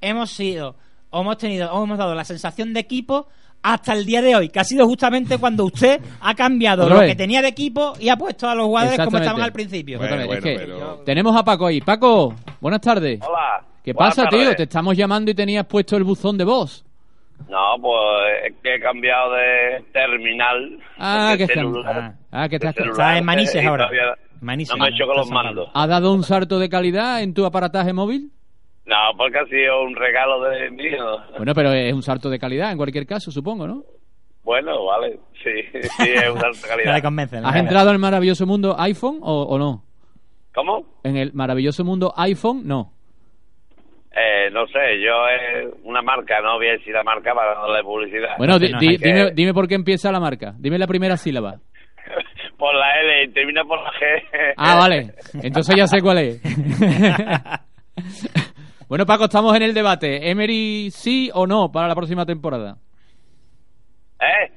hemos 0.00 0.30
sido 0.32 0.74
hemos 1.20 1.36
tenido 1.38 1.84
hemos 1.84 1.98
dado 1.98 2.14
la 2.14 2.24
sensación 2.24 2.72
de 2.72 2.80
equipo 2.80 3.26
hasta 3.62 3.92
el 3.92 4.04
día 4.04 4.20
de 4.22 4.34
hoy, 4.34 4.48
que 4.48 4.58
ha 4.58 4.64
sido 4.64 4.86
justamente 4.86 5.38
cuando 5.38 5.64
usted 5.64 6.00
ha 6.20 6.34
cambiado 6.34 6.88
lo 6.88 7.00
que 7.00 7.14
tenía 7.14 7.40
de 7.42 7.48
equipo 7.48 7.92
y 8.00 8.08
ha 8.08 8.16
puesto 8.16 8.48
a 8.48 8.54
los 8.56 8.66
jugadores 8.66 8.98
como 9.04 9.18
estaban 9.18 9.40
al 9.42 9.52
principio. 9.52 10.02
Exactamente, 10.02 10.34
es 10.38 10.58
que 10.68 10.74
Tenemos 11.04 11.36
a 11.36 11.44
Paco 11.44 11.66
ahí. 11.66 11.80
Paco, 11.80 12.34
buenas 12.60 12.80
tardes. 12.80 13.20
Hola. 13.26 13.62
¿Qué 13.84 13.92
Buenas 13.92 14.14
pasa, 14.16 14.28
tío? 14.28 14.38
tardes. 14.40 14.56
Te 14.56 14.62
estamos 14.64 14.96
llamando 14.96 15.30
y 15.30 15.34
tenías 15.34 15.66
puesto 15.66 15.96
el 15.96 16.04
buzón 16.04 16.38
de 16.38 16.44
voz. 16.44 16.84
No, 17.48 17.58
pues 17.80 17.98
es 18.46 18.54
que 18.62 18.76
he 18.76 18.80
cambiado 18.80 19.32
de 19.32 19.84
terminal. 19.92 20.78
Ah, 20.98 21.30
de 21.32 21.38
que 21.38 21.42
está- 21.44 21.54
celular. 21.54 22.14
Ah, 22.30 22.48
que 22.48 22.56
estás 22.56 22.76
Está 22.76 23.18
en 23.18 23.24
Manises 23.24 23.62
y 23.62 23.66
ahora. 23.66 23.88
Manises, 24.40 24.76
no 24.76 24.84
me 24.84 24.90
he 24.90 24.94
hecho 24.94 25.06
con 25.06 25.16
los 25.16 25.30
mandos. 25.30 25.68
¿Ha 25.74 25.86
dado 25.86 26.12
un 26.12 26.22
salto 26.24 26.58
de 26.58 26.68
calidad 26.68 27.22
en 27.22 27.34
tu 27.34 27.44
aparataje 27.44 27.92
móvil? 27.92 28.30
No, 28.84 28.96
porque 29.16 29.38
ha 29.38 29.46
sido 29.46 29.82
un 29.82 29.94
regalo 29.94 30.42
de 30.42 30.70
mío. 30.70 31.18
Bueno, 31.36 31.54
pero 31.54 31.72
es 31.72 31.92
un 31.94 32.02
salto 32.02 32.28
de 32.28 32.38
calidad 32.38 32.72
en 32.72 32.76
cualquier 32.76 33.06
caso, 33.06 33.30
supongo, 33.30 33.66
¿no? 33.66 33.84
Bueno, 34.42 34.84
vale. 34.84 35.18
Sí, 35.42 35.50
sí, 35.72 36.10
es 36.10 36.30
una 36.30 36.48
alta 36.48 36.68
calidad. 36.68 36.94
¿Has 37.44 37.56
entrado 37.56 37.90
al 37.90 37.98
maravilloso 37.98 38.44
mundo 38.46 38.74
iPhone 38.78 39.18
o, 39.22 39.42
o 39.44 39.58
no? 39.58 39.84
¿Cómo? 40.54 40.84
En 41.04 41.16
el 41.16 41.32
maravilloso 41.32 41.84
mundo 41.84 42.12
iPhone, 42.16 42.62
no. 42.66 42.92
Eh, 44.14 44.50
no 44.52 44.66
sé, 44.66 45.00
yo 45.02 45.26
es 45.28 45.72
una 45.84 46.02
marca, 46.02 46.38
no 46.42 46.56
voy 46.56 46.68
a 46.68 46.72
decir 46.72 46.92
la 46.92 47.02
marca 47.02 47.32
para 47.34 47.54
darle 47.54 47.82
publicidad. 47.82 48.36
Bueno, 48.36 48.58
di- 48.58 48.70
di- 48.78 48.98
Que 48.98 49.06
dime, 49.08 49.30
dime 49.32 49.54
por 49.54 49.66
qué 49.68 49.74
empieza 49.76 50.12
la 50.12 50.20
marca. 50.20 50.52
Dime 50.58 50.78
la 50.78 50.86
primera 50.86 51.16
sílaba. 51.16 51.54
Por 52.58 52.74
la 52.76 53.00
L 53.00 53.24
y 53.24 53.28
termina 53.32 53.64
por 53.64 53.82
la 53.82 53.90
G. 53.90 54.54
Ah, 54.56 54.76
vale. 54.76 55.14
Entonces 55.42 55.74
ya 55.74 55.88
sé 55.88 56.00
cuál 56.00 56.18
es. 56.18 56.40
bueno, 58.92 59.06
Paco, 59.06 59.24
estamos 59.24 59.56
en 59.56 59.62
el 59.62 59.72
debate. 59.72 60.28
¿Emery 60.28 60.90
sí 60.90 61.30
o 61.32 61.46
no 61.46 61.72
para 61.72 61.88
la 61.88 61.94
próxima 61.94 62.26
temporada? 62.26 62.76
¿Eh? 64.20 64.52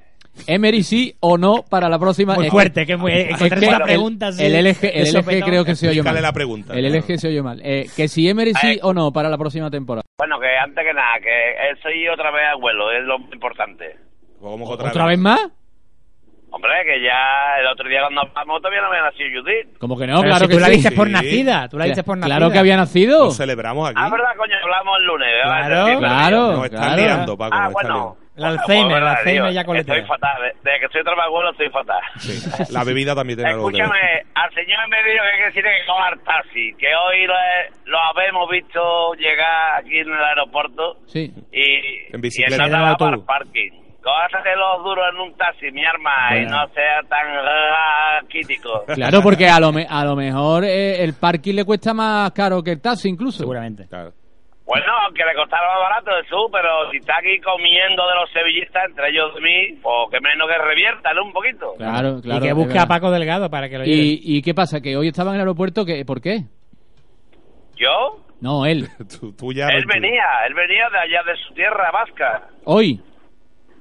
¿Emery 0.45 0.83
sí 0.83 1.15
o 1.21 1.37
no 1.37 1.63
para 1.63 1.87
la 1.87 1.97
próxima 1.97 2.35
Muy 2.35 2.47
es 2.47 2.51
fuerte, 2.51 2.85
que 2.85 2.97
muy- 2.97 3.13
encontrar 3.13 3.59
que 3.61 3.65
esa 3.65 3.77
el- 3.77 3.83
pregunta, 3.83 4.27
El, 4.37 4.53
LG, 4.67 4.91
el 4.93 5.07
LG 5.15 5.41
creo 5.45 5.63
que 5.63 5.75
se 5.75 5.87
oye 5.87 6.03
mal. 6.03 6.21
La 6.21 6.33
pregunta. 6.33 6.73
El 6.73 6.83
LG 6.93 7.17
se 7.17 7.29
oye 7.29 7.41
mal. 7.41 7.61
Eh, 7.63 7.87
que 7.95 8.09
si 8.09 8.27
Emery 8.27 8.53
sí 8.55 8.77
o 8.83 8.93
no 8.93 9.13
para 9.13 9.29
la 9.29 9.37
próxima 9.37 9.71
temporada. 9.71 10.03
Bueno, 10.17 10.37
que 10.37 10.47
antes 10.57 10.83
que 10.85 10.93
nada, 10.93 11.17
que 11.21 11.81
soy 11.81 12.05
otra 12.09 12.29
vez 12.31 12.43
abuelo, 12.51 12.91
es 12.91 13.05
lo 13.05 13.15
importante. 13.31 13.95
¿Cómo 14.41 14.65
¿Otra, 14.69 15.05
vez 15.05 15.17
más? 15.17 15.39
Hombre, 16.55 16.71
que 16.85 17.01
ya 17.03 17.59
el 17.59 17.67
otro 17.67 17.89
día 17.89 17.99
cuando 17.99 18.21
hablamos 18.21 18.61
todavía 18.61 18.79
no 18.81 18.89
me 18.89 18.95
había 18.97 19.09
nacido 19.11 19.41
Judith. 19.41 19.77
Como 19.77 19.97
que 19.97 20.07
no, 20.07 20.21
Pero 20.21 20.29
claro 20.29 20.45
si 20.45 20.47
que 20.47 20.53
tú 20.55 20.59
la 20.61 20.67
sí. 20.67 20.71
dices 20.77 20.93
por 20.93 21.09
nacida, 21.09 21.67
tú 21.67 21.77
la 21.77 21.85
dices 21.85 22.03
por 22.05 22.17
Claro 22.17 22.39
nacida. 22.39 22.53
que 22.53 22.59
había 22.59 22.77
nacido. 22.77 23.25
Lo 23.25 23.31
celebramos 23.31 23.89
aquí. 23.89 23.99
Ah, 24.01 24.09
verdad, 24.09 24.29
coño, 24.37 24.55
hablamos 24.63 24.97
el 24.99 25.05
lunes. 25.05 25.27
¿verdad? 25.35 25.67
Claro, 25.67 25.85
decir, 25.85 25.99
claro, 25.99 26.51
Nos 26.53 26.65
están 26.65 26.79
claro. 26.83 26.95
liando, 27.01 27.37
Paco. 27.37 27.55
Ah, 27.59 27.69
bueno. 27.73 28.17
Alzheimer, 28.37 28.65
pues, 28.67 28.79
el 28.79 28.87
verdad, 28.93 29.17
Alzheimer 29.17 29.51
ya 29.53 29.63
coletea. 29.65 29.95
Estoy 29.95 30.07
fatal. 30.09 30.41
de- 30.41 30.53
Desde 30.63 30.79
que 30.79 30.87
soy 30.91 31.01
abuelo 31.25 31.51
estoy 31.51 31.69
fatal. 31.69 32.01
Sí. 32.17 32.73
La 32.73 32.83
bebida 32.85 33.15
también 33.15 33.37
tiene 33.37 33.51
algo 33.51 33.67
que 33.67 33.73
ver. 33.73 33.81
Escúchame, 33.83 34.23
al 34.35 34.53
señor 34.53 34.79
me 34.89 34.97
dijo 35.11 35.23
que 35.23 35.31
hay 35.31 35.39
que 35.39 35.45
decirle 35.45 35.69
que 35.79 35.85
coja 35.87 36.09
taxi, 36.23 36.73
que 36.79 36.87
hoy 36.95 37.27
lo, 37.27 37.33
lo 37.85 37.97
habemos 37.99 38.49
visto 38.49 39.13
llegar 39.15 39.79
aquí 39.79 39.99
en 39.99 40.07
el 40.11 40.23
aeropuerto 40.23 40.97
Sí. 41.07 41.31
y, 41.51 42.13
En 42.13 42.19
y 42.19 42.21
bicicleta. 42.21 42.63
el 42.65 42.69
En 42.73 42.75
el 42.79 42.85
autobús. 42.87 43.25
parking. 43.25 43.71
Cójate 44.05 44.55
los 44.55 44.83
duros 44.83 45.03
en 45.11 45.19
un 45.19 45.35
taxi, 45.35 45.71
mi 45.71 45.83
arma, 45.83 46.37
y 46.37 46.45
no 46.45 46.67
sea 46.75 47.01
tan 47.09 47.25
ah, 47.27 48.19
crítico. 48.29 48.83
Claro, 48.93 49.19
porque 49.23 49.47
a 49.49 49.59
lo, 49.59 49.71
me- 49.73 49.87
a 49.89 50.05
lo 50.05 50.15
mejor 50.15 50.63
eh, 50.63 51.03
el 51.03 51.15
parking 51.15 51.55
le 51.55 51.65
cuesta 51.65 51.91
más 51.91 52.29
caro 52.31 52.61
que 52.61 52.73
el 52.73 52.81
taxi 52.81 53.09
incluso. 53.09 53.39
Seguramente. 53.39 53.87
Claro. 53.87 54.11
Bueno, 54.63 54.85
aunque 55.05 55.23
le 55.25 55.33
costara 55.35 55.67
más 55.67 55.79
barato 55.79 56.11
eso, 56.23 56.49
pero 56.51 56.91
si 56.91 56.97
está 56.97 57.13
aquí 57.17 57.39
comiendo 57.41 58.03
de 58.07 58.15
los 58.21 58.29
sevillistas, 58.31 58.83
entre 58.89 59.09
ellos 59.09 59.33
de 59.35 59.41
mí, 59.41 59.79
pues 59.81 59.95
que 60.11 60.19
menos 60.21 60.47
que 60.49 60.57
revierta, 60.59 61.11
¿no? 61.13 61.23
Un 61.23 61.33
poquito. 61.33 61.73
Claro, 61.77 62.21
claro. 62.21 62.45
y 62.45 62.47
que 62.47 62.53
busque 62.53 62.77
a. 62.79 62.85
Paco 62.85 63.09
Delgado 63.11 63.49
para 63.49 63.69
que 63.69 63.77
lo 63.79 63.85
lleve. 63.85 63.97
¿Y, 63.97 64.19
¿Y 64.37 64.41
qué 64.43 64.53
pasa? 64.53 64.81
¿Que 64.81 64.95
hoy 64.97 65.07
estaba 65.07 65.31
en 65.31 65.35
el 65.35 65.41
aeropuerto? 65.41 65.83
que 65.83 66.05
¿Por 66.05 66.21
qué? 66.21 66.43
¿Yo? 67.75 68.19
No, 68.41 68.65
él. 68.65 68.87
Tú, 69.19 69.33
tú 69.33 69.51
ya 69.53 69.67
Él 69.67 69.83
no- 69.87 69.93
venía, 69.93 70.23
él 70.47 70.53
venía 70.53 70.89
de 70.89 70.99
allá 70.99 71.23
de 71.23 71.35
su 71.47 71.53
tierra 71.53 71.89
vasca. 71.91 72.47
Hoy. 72.65 73.01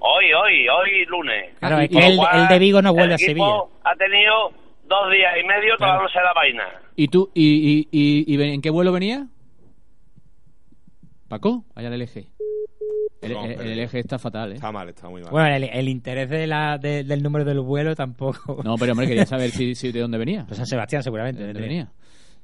Hoy, 0.06 0.24
hoy, 0.34 0.68
hoy 0.68 1.04
lunes. 1.06 1.54
Claro, 1.60 1.78
es 1.78 1.88
que 1.88 1.98
el, 1.98 2.16
cual, 2.16 2.42
el 2.42 2.48
de 2.48 2.58
Vigo 2.58 2.82
no 2.82 2.92
vuelve 2.92 3.12
a 3.14 3.16
el 3.16 3.20
Sevilla. 3.20 3.46
equipo 3.46 3.70
ha 3.84 3.94
tenido 3.96 4.50
dos 4.86 5.10
días 5.10 5.32
y 5.42 5.46
medio 5.46 5.76
tomándose 5.78 6.18
la 6.18 6.32
vaina. 6.34 6.64
¿Y 6.94 7.08
tú? 7.08 7.30
¿Y, 7.34 7.88
y, 7.90 8.24
y, 8.26 8.34
y 8.36 8.42
en 8.52 8.60
qué 8.60 8.68
vuelo 8.70 8.92
venía? 8.92 9.26
¿Paco? 11.28 11.64
Allá 11.74 11.88
el 11.88 12.00
LG. 12.02 12.26
El, 13.22 13.32
No, 13.32 13.44
el- 13.46 13.60
el 13.60 13.78
LG 13.86 13.96
está 13.96 14.18
fatal, 14.18 14.52
¿eh? 14.52 14.54
Está 14.56 14.70
mal, 14.70 14.88
está 14.90 15.08
muy 15.08 15.22
mal. 15.22 15.30
Bueno, 15.30 15.54
el, 15.56 15.64
el 15.64 15.88
interés 15.88 16.28
de 16.28 16.46
la, 16.46 16.76
de- 16.76 17.04
del 17.04 17.22
número 17.22 17.44
del 17.46 17.60
vuelo 17.60 17.94
tampoco. 17.96 18.60
No, 18.62 18.76
pero 18.76 18.92
hombre, 18.92 19.06
quería 19.06 19.24
saber 19.24 19.50
si, 19.52 19.74
si 19.74 19.90
de 19.90 20.00
dónde 20.00 20.18
venía. 20.18 20.44
Pues 20.46 20.58
San 20.58 20.66
Sebastián 20.66 21.02
seguramente. 21.02 21.40
¿De 21.40 21.46
dónde 21.48 21.62
venía? 21.62 21.84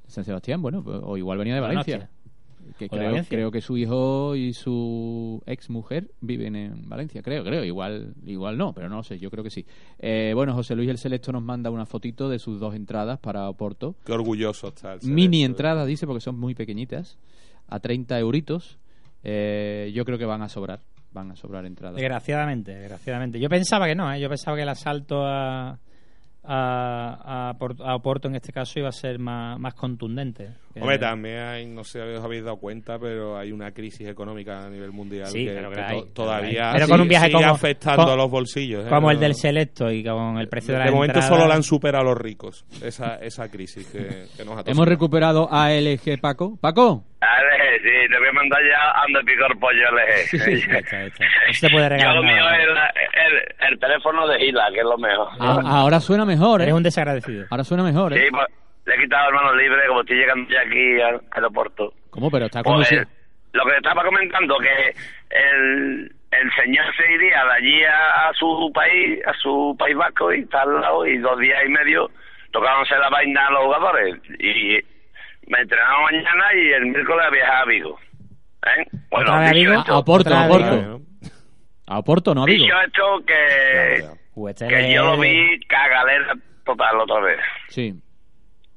De 0.05 0.11
San 0.11 0.25
Sebastián, 0.25 0.63
bueno, 0.63 0.83
pues- 0.83 0.99
o 1.03 1.17
igual 1.19 1.37
venía 1.39 1.55
de 1.55 1.61
De 1.61 1.67
Valencia. 1.67 2.09
Que 2.79 2.89
¿O 2.91 2.97
de 2.97 3.25
creo, 3.29 3.51
que 3.51 3.61
su 3.61 3.77
hijo 3.77 4.35
y 4.37 4.55
su 4.55 5.43
ex 5.47 5.69
mujer 5.69 6.11
viven 6.21 6.57
en 6.57 6.89
Valencia, 6.89 7.23
creo, 7.23 7.45
creo. 7.45 7.65
Igual, 7.65 8.15
igual 8.25 8.57
no, 8.57 8.73
pero 8.73 8.89
no 8.89 8.97
lo 8.97 9.03
sé, 9.03 9.19
yo 9.19 9.31
creo 9.31 9.45
que 9.45 9.51
sí. 9.51 9.67
Eh, 9.99 10.33
bueno, 10.35 10.55
José 10.55 10.75
Luis 10.75 10.89
el 10.89 10.99
Selecto 10.99 11.33
nos 11.33 11.43
manda 11.43 11.71
una 11.71 11.85
fotito 11.85 12.29
de 12.29 12.39
sus 12.39 12.59
dos 12.59 12.75
entradas 12.75 13.19
para 13.19 13.49
Oporto. 13.49 13.97
Qué 14.05 14.13
orgulloso 14.13 14.69
está 14.69 14.95
el 14.95 15.01
Mini 15.03 15.45
entradas, 15.45 15.87
dice, 15.87 16.07
porque 16.07 16.21
son 16.21 16.39
muy 16.39 16.55
pequeñitas, 16.55 17.19
a 17.69 17.81
30 17.81 18.19
euritos. 18.19 18.79
Eh, 19.23 19.91
yo 19.95 20.05
creo 20.05 20.17
que 20.17 20.25
van 20.25 20.43
a 20.43 20.49
sobrar, 20.49 20.81
van 21.13 21.31
a 21.31 21.37
sobrar 21.37 21.67
entradas. 21.67 21.97
Desgraciadamente, 21.97 22.75
desgraciadamente. 22.75 23.39
Yo 23.39 23.49
pensaba 23.49 23.87
que 23.87 23.95
no, 23.95 24.13
¿eh? 24.13 24.21
yo 24.21 24.29
pensaba 24.29 24.57
que 24.57 24.63
el 24.63 24.69
asalto 24.69 25.23
a, 25.27 25.79
a, 26.43 27.51
a, 27.51 27.59
Por- 27.59 27.77
a 27.85 27.95
Oporto 27.97 28.29
en 28.29 28.35
este 28.37 28.53
caso 28.53 28.79
iba 28.79 28.89
a 28.89 28.93
ser 28.93 29.19
más, 29.19 29.59
más 29.59 29.75
contundente. 29.75 30.49
Hombre, 30.81 30.99
también 30.99 31.39
hay, 31.39 31.67
no 31.67 31.85
sé 31.85 32.01
si 32.03 32.15
os 32.17 32.25
habéis 32.25 32.45
dado 32.45 32.57
cuenta, 32.57 32.99
pero 32.99 33.37
hay 33.37 33.53
una 33.53 33.73
crisis 33.73 34.09
económica 34.09 34.65
a 34.67 34.71
nivel 34.71 34.93
mundial 34.93 35.27
Sí, 35.27 35.45
que, 35.45 35.53
pero 35.53 35.85
hay, 35.87 36.05
todavía 36.13 36.71
Pero 36.73 36.85
sigue, 36.87 36.93
con 36.93 37.01
un 37.03 37.09
viaje 37.09 37.27
sigue 37.27 37.39
como- 37.41 37.55
afectando 37.55 38.13
a 38.13 38.17
los 38.17 38.31
bolsillos. 38.31 38.87
¿eh? 38.87 38.89
Como 38.89 39.11
el 39.11 39.19
del 39.21 39.35
Selecto 39.35 39.91
y 39.91 40.05
con 40.05 40.39
el 40.39 40.49
precio 40.49 40.73
de 40.75 40.79
la 40.81 40.85
de 40.87 40.91
momento 40.93 41.19
entrada- 41.19 41.37
solo 41.37 41.49
la 41.49 41.55
han 41.57 41.63
superado 41.63 42.05
los 42.05 42.17
ricos, 42.19 42.65
esa, 42.83 43.17
esa 43.17 43.49
crisis 43.51 43.87
que, 43.89 44.27
que 44.37 44.45
nos 44.45 44.57
ha 44.67 44.71
Hemos 44.71 44.87
recuperado 44.87 45.49
a 45.53 45.71
LG 45.73 46.21
Paco. 46.21 46.57
Paco, 46.61 47.05
LG, 47.21 47.83
sí, 47.83 48.09
te 48.11 48.19
voy 48.19 48.29
a 48.29 48.33
mandar 48.33 48.61
ya 48.65 48.91
ando 49.05 49.21
picor 49.25 49.59
pollo 49.59 49.91
LG. 49.91 50.31
No 51.51 51.53
se 51.55 51.67
te 51.67 51.71
puede 51.73 51.85
Yo 51.85 51.89
regalar 51.91 52.15
lo 52.17 52.23
mío 52.23 52.51
es 52.51 52.67
la- 52.69 52.89
el, 53.27 53.55
el 53.73 53.79
teléfono 53.79 54.27
de 54.27 54.39
Gila, 54.39 54.69
que 54.73 54.79
es 54.79 54.85
lo 54.85 54.97
mejor. 54.97 55.29
a- 55.39 55.61
ahora 55.81 56.01
suena 56.01 56.25
mejor, 56.25 56.61
¿eh? 56.61 56.65
Eres 56.65 56.75
un 56.75 56.83
desagradecido. 56.83 57.47
Ahora 57.51 57.65
suena 57.65 57.83
mejor, 57.83 58.13
¿eh? 58.15 58.23
Sí, 58.25 58.31
pues, 58.31 58.47
le 58.87 58.95
he 58.95 58.99
quitado 58.99 59.31
manos 59.33 59.55
libres 59.57 59.87
como 59.89 60.01
estoy 60.01 60.17
llegando 60.17 60.49
ya 60.51 60.61
aquí 60.63 61.01
al 61.03 61.21
aeropuerto. 61.33 61.93
¿Cómo? 62.11 62.31
Pero 62.31 62.47
está 62.47 62.63
Pues, 62.63 62.73
conduciendo. 62.73 63.11
lo 63.53 63.65
que 63.67 63.77
estaba 63.77 64.03
comentando, 64.03 64.57
que 64.59 64.95
el, 65.31 66.13
el 66.31 66.53
señor 66.55 66.85
se 66.97 67.13
iría 67.13 67.45
de 67.45 67.53
allí 67.53 67.85
a, 67.85 68.29
a 68.29 68.33
su 68.35 68.71
país, 68.75 69.21
a 69.27 69.35
su 69.35 69.77
país 69.79 69.97
vasco 69.97 70.33
y 70.33 70.41
está 70.41 70.63
al 70.63 70.81
lado, 70.81 71.07
y 71.07 71.19
dos 71.19 71.39
días 71.39 71.61
y 71.67 71.69
medio 71.69 72.11
tocándose 72.53 72.97
la 72.97 73.11
vaina 73.11 73.47
a 73.47 73.51
los 73.51 73.65
jugadores. 73.65 74.17
Y 74.39 74.79
me 75.51 75.59
entrenamos 75.61 76.11
mañana 76.13 76.45
y 76.55 76.73
el 76.73 76.87
miércoles 76.87 77.27
viajar 77.33 77.63
a 77.63 77.65
Vigo. 77.67 77.99
¿Eh? 78.67 78.87
Bueno, 79.11 79.31
¿Otra 79.31 79.39
vez 79.41 79.51
a 79.51 79.53
Vigo? 79.55 79.73
esto- 79.75 79.93
A 79.93 79.99
Oporto, 79.99 80.35
a. 80.35 80.47
Oporto. 80.47 81.01
A 81.87 81.99
Oporto, 81.99 82.35
no 82.35 82.43
a 82.43 82.47
Vigo. 82.47 82.65
Dicho 82.65 82.81
esto, 82.81 83.25
que, 83.27 84.05
Pues 84.35 84.55
que 84.57 84.93
yo 84.93 85.05
lo 85.05 85.19
vi 85.19 85.61
cagalera 85.67 86.35
total 86.65 87.01
otra 87.01 87.21
vez. 87.21 87.41
Sí. 87.69 87.95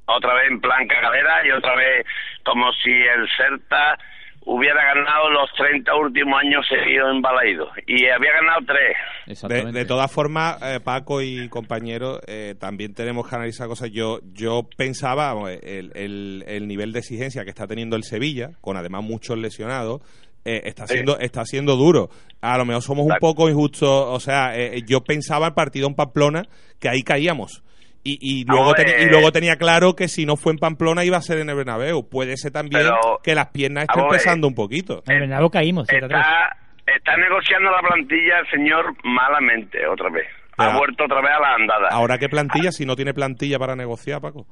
otra 0.06 0.34
vez 0.34 0.50
en 0.52 0.60
plan 0.60 0.86
cagadera 0.88 1.46
y 1.48 1.52
otra 1.52 1.76
vez 1.76 2.06
como 2.44 2.72
si 2.74 2.92
el 2.92 3.28
Celta 3.38 3.98
hubiera 4.46 4.84
ganado 4.94 5.30
los 5.30 5.52
30 5.58 5.96
últimos 5.96 6.40
años 6.40 6.66
seguidos 6.68 7.12
en 7.14 7.22
Balaído 7.22 7.70
y 7.88 8.06
había 8.08 8.32
ganado 8.34 8.60
tres. 8.66 9.44
De, 9.48 9.72
de 9.72 9.86
todas 9.86 10.12
formas, 10.12 10.62
eh, 10.62 10.80
Paco 10.84 11.22
y 11.22 11.50
compañeros, 11.50 12.20
eh, 12.28 12.56
también 12.60 12.94
tenemos 12.94 13.28
que 13.28 13.36
analizar 13.36 13.68
cosas. 13.68 13.92
Yo 13.92 14.20
yo 14.34 14.68
pensaba 14.78 15.34
el, 15.52 15.92
el, 15.96 16.44
el 16.48 16.68
nivel 16.68 16.92
de 16.94 17.00
exigencia 17.00 17.44
que 17.44 17.50
está 17.50 17.68
teniendo 17.68 17.96
el 17.96 18.04
Sevilla, 18.04 18.52
con 18.62 18.78
además 18.78 19.04
muchos 19.04 19.38
lesionados, 19.38 20.02
eh, 20.46 20.64
está 20.66 20.88
siendo 20.88 21.18
está 21.20 21.46
siendo 21.46 21.78
duro. 21.78 22.10
A 22.42 22.58
lo 22.58 22.66
mejor 22.66 22.84
somos 22.84 23.06
un 23.06 23.16
poco 23.20 23.50
injustos, 23.50 23.90
o 23.90 24.20
sea, 24.20 24.58
eh, 24.58 24.84
yo 24.86 25.02
pensaba 25.02 25.48
el 25.48 25.54
partido 25.54 25.88
en 25.88 25.96
Pamplona 25.96 26.44
que 26.80 26.90
ahí 26.90 27.02
caíamos. 27.02 27.63
Y, 28.06 28.20
y 28.22 28.46
luego 28.46 28.74
y 28.78 29.06
luego 29.06 29.32
tenía 29.32 29.56
claro 29.56 29.96
que 29.96 30.10
si 30.10 30.26
no 30.26 30.36
fue 30.36 30.52
en 30.52 30.58
Pamplona 30.58 31.06
iba 31.06 31.16
a 31.16 31.22
ser 31.22 31.38
en 31.40 31.50
el 31.50 31.56
Bernabéu. 31.56 32.10
Puede 32.10 32.36
ser 32.36 32.52
también 32.52 32.84
Pero, 32.84 33.22
que 33.24 33.34
las 33.34 33.48
piernas 33.48 33.86
estén 33.88 34.04
eh, 34.04 34.10
pesando 34.10 34.48
un 34.48 34.56
poquito. 34.56 35.04
En 35.08 35.14
el 35.14 35.20
Bernabéu 35.22 35.50
caímos, 35.50 35.88
7-3. 35.88 36.04
Está, 36.04 36.58
está 36.86 37.16
negociando 37.16 37.72
la 37.72 37.80
plantilla 37.80 38.40
el 38.40 38.50
señor 38.50 38.94
malamente 39.06 39.88
otra 39.88 40.10
vez. 40.10 40.28
Ha 40.58 40.78
vuelto 40.78 41.06
otra 41.06 41.22
vez 41.22 41.32
a 41.32 41.40
la 41.40 41.56
andada. 41.56 41.88
Ahora 41.92 42.18
qué 42.18 42.30
plantilla 42.30 42.72
si 42.72 42.86
no 42.86 42.96
tiene 42.96 43.14
plantilla 43.14 43.58
para 43.58 43.76
negociar, 43.76 44.22
Paco. 44.22 44.46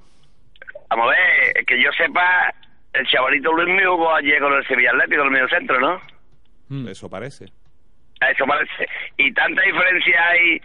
Vamos 0.90 1.08
a 1.08 1.10
ver, 1.10 1.66
que 1.66 1.82
yo 1.82 1.90
sepa, 1.92 2.54
el 2.94 3.06
chavalito 3.08 3.52
Luis 3.54 3.68
me 3.68 3.86
jugó 3.86 4.16
ayer 4.16 4.40
con 4.40 4.54
el 4.54 4.66
Sevilla 4.66 4.90
Atlético 4.92 5.22
en 5.22 5.28
el 5.28 5.34
medio 5.34 5.48
centro, 5.50 5.80
¿no? 5.80 6.02
Mm. 6.70 6.88
Eso 6.88 7.10
parece. 7.10 7.46
Eso 7.46 8.46
parece. 8.46 8.88
Y 9.18 9.32
tanta 9.34 9.62
diferencia 9.62 10.28
hay 10.30 10.62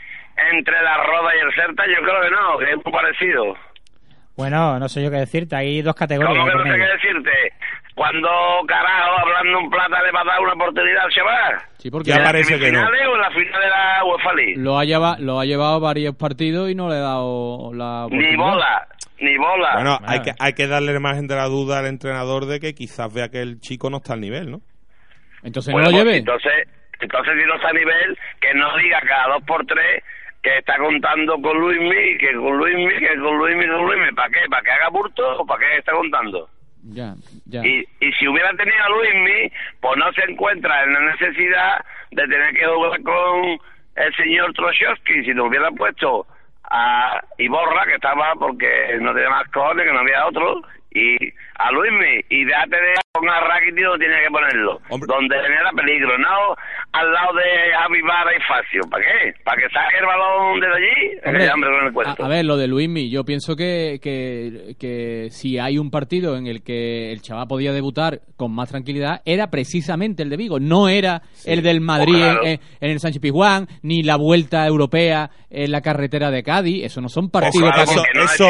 entre 0.52 0.82
la 0.82 0.96
Roda 1.04 1.30
y 1.36 1.40
el 1.40 1.52
Celta, 1.54 1.84
yo 1.86 2.02
creo 2.02 2.20
que 2.22 2.30
no, 2.30 2.58
que 2.58 2.70
es 2.70 2.76
muy 2.84 2.92
parecido. 2.92 3.54
Bueno, 4.36 4.78
no 4.78 4.88
sé 4.88 5.02
yo 5.02 5.10
qué 5.10 5.16
decirte. 5.16 5.56
Hay 5.56 5.80
dos 5.80 5.94
categorías. 5.94 6.36
¿Cómo 6.36 6.46
que 6.46 6.68
no 6.68 6.74
sé 6.74 6.78
qué 6.78 6.86
decirte? 6.92 7.30
Cuando 7.94 8.28
carajo, 8.68 9.18
hablando 9.20 9.58
un 9.60 9.70
plata, 9.70 10.02
le 10.02 10.12
va 10.12 10.20
a 10.20 10.24
dar 10.24 10.40
una 10.40 10.52
oportunidad 10.52 11.04
al 11.04 11.10
chaval? 11.10 11.54
Sí, 11.78 11.90
porque 11.90 12.10
Ya 12.10 12.16
¿En 12.16 12.22
las 12.22 12.32
parece 12.32 12.58
que 12.58 12.70
no. 12.70 12.80
o 12.80 13.14
en 13.14 13.20
la 13.22 13.30
final 13.30 13.60
de 13.62 13.68
la 13.68 14.04
UEFA 14.04 14.34
League? 14.34 14.54
lo 14.58 14.78
ha, 14.78 14.84
lleva, 14.84 15.16
lo 15.18 15.40
ha 15.40 15.46
llevado 15.46 15.80
varios 15.80 16.14
partidos 16.16 16.70
y 16.70 16.74
no 16.74 16.90
le 16.90 16.96
ha 16.96 17.00
dado 17.00 17.72
la 17.72 18.06
Ni 18.10 18.34
oportunidad. 18.34 18.36
bola, 18.36 18.86
ni 19.20 19.36
bola. 19.38 19.72
Bueno, 19.72 19.98
hay 20.06 20.20
que, 20.20 20.32
hay 20.38 20.52
que 20.52 20.66
darle 20.66 21.00
margen 21.00 21.26
de 21.28 21.36
la 21.36 21.46
duda 21.46 21.78
al 21.78 21.86
entrenador 21.86 22.44
de 22.44 22.60
que 22.60 22.74
quizás 22.74 23.10
vea 23.14 23.30
que 23.30 23.40
el 23.40 23.58
chico 23.60 23.88
no 23.88 23.96
está 23.96 24.12
al 24.12 24.20
nivel, 24.20 24.50
¿no? 24.50 24.60
Entonces 25.42 25.72
Bueno, 25.72 25.90
no 25.90 25.96
lo 25.96 26.04
pues, 26.04 26.04
lleve. 26.04 26.18
Entonces, 26.18 26.52
entonces 27.00 27.34
si 27.40 27.48
no 27.48 27.54
está 27.56 27.68
a 27.70 27.72
nivel, 27.72 28.18
que 28.42 28.52
no 28.52 28.76
diga 28.76 29.00
cada 29.08 29.28
dos 29.34 29.42
por 29.46 29.64
tres 29.64 30.02
que 30.46 30.58
está 30.58 30.78
contando 30.78 31.42
con 31.42 31.58
Luismi, 31.58 32.18
que 32.18 32.32
con 32.34 32.56
Luismi, 32.56 32.94
que 33.00 33.18
con 33.18 33.36
Luismi, 33.36 33.66
con 33.66 33.84
Luismi. 33.84 34.12
¿Para 34.14 34.30
qué? 34.30 34.48
¿Para 34.48 34.62
que 34.62 34.70
haga 34.70 34.88
burto 34.90 35.40
o 35.40 35.44
para 35.44 35.58
qué 35.58 35.78
está 35.78 35.90
contando? 35.90 36.48
Ya, 36.84 37.14
ya. 37.46 37.66
Y, 37.66 37.84
y 37.98 38.12
si 38.12 38.28
hubiera 38.28 38.52
tenido 38.54 38.76
a 38.84 38.88
Luismi, 38.90 39.50
pues 39.80 39.96
no 39.96 40.12
se 40.12 40.22
encuentra 40.30 40.84
en 40.84 40.92
la 40.92 41.00
necesidad 41.00 41.84
de 42.12 42.28
tener 42.28 42.54
que 42.54 42.64
jugar 42.64 43.02
con 43.02 43.58
el 43.96 44.14
señor 44.14 44.52
Troshowski. 44.52 45.24
Si 45.24 45.34
lo 45.34 45.46
hubiera 45.46 45.68
puesto 45.72 46.28
a 46.70 47.20
Iborra, 47.38 47.84
que 47.86 47.94
estaba 47.94 48.32
porque 48.38 48.98
no 49.00 49.12
tenía 49.14 49.30
más 49.30 49.48
cojones, 49.48 49.84
que 49.84 49.92
no 49.92 49.98
había 49.98 50.26
otro, 50.26 50.62
y 50.92 51.16
a 51.56 51.72
Luismi, 51.72 52.24
y 52.28 52.44
déjate 52.44 52.76
de 52.76 52.94
con 53.18 53.28
a 53.28 53.40
Rakitic 53.40 53.84
donde 53.84 54.04
tenía 54.06 54.20
que 54.22 54.30
ponerlo, 54.30 54.80
donde 55.06 55.36
genera 55.42 55.70
peligro, 55.74 56.18
no 56.18 56.54
al 56.92 57.12
lado 57.12 57.34
de 57.34 57.74
Javi 57.74 58.00
Vara 58.02 58.30
y 58.34 58.40
Facio. 58.42 58.80
¿Para 58.90 59.04
qué? 59.04 59.34
¿Para 59.44 59.60
que 59.60 59.68
saque 59.68 59.98
el 59.98 60.06
balón 60.06 60.60
desde 60.60 60.74
allí? 60.74 61.18
Hombre, 61.26 61.44
Eh, 61.44 61.50
hambre 61.50 61.70
con 61.70 61.82
el 61.82 61.88
a, 61.88 61.92
cuento. 61.92 62.24
a 62.24 62.28
ver, 62.28 62.44
lo 62.44 62.56
de 62.56 62.66
Luismi, 62.68 63.10
yo 63.10 63.24
pienso 63.24 63.54
que, 63.56 63.98
que, 64.02 64.74
que 64.78 65.28
si 65.30 65.58
hay 65.58 65.78
un 65.78 65.90
partido 65.90 66.36
en 66.36 66.46
el 66.46 66.62
que 66.62 67.12
el 67.12 67.20
chaval 67.22 67.46
podía 67.48 67.72
debutar 67.72 68.20
con 68.36 68.54
más 68.54 68.70
tranquilidad, 68.70 69.20
era 69.24 69.50
precisamente 69.50 70.22
el 70.22 70.30
de 70.30 70.36
Vigo, 70.36 70.58
no 70.60 70.88
era 70.88 71.22
el 71.44 71.62
del 71.62 71.80
Madrid 71.80 72.14
claro. 72.16 72.40
en, 72.44 72.60
en 72.80 72.90
el 72.90 73.00
Sánchez 73.00 73.20
Pizjuán, 73.20 73.66
ni 73.82 74.02
la 74.02 74.16
vuelta 74.16 74.66
europea 74.66 75.30
en 75.50 75.70
la 75.72 75.80
carretera 75.80 76.30
de 76.30 76.42
Cádiz, 76.42 76.84
eso 76.84 77.00
no 77.00 77.08
son 77.08 77.30
partidos 77.30 77.56
Eso, 77.56 77.70
para 77.70 77.82
eso, 78.24 78.48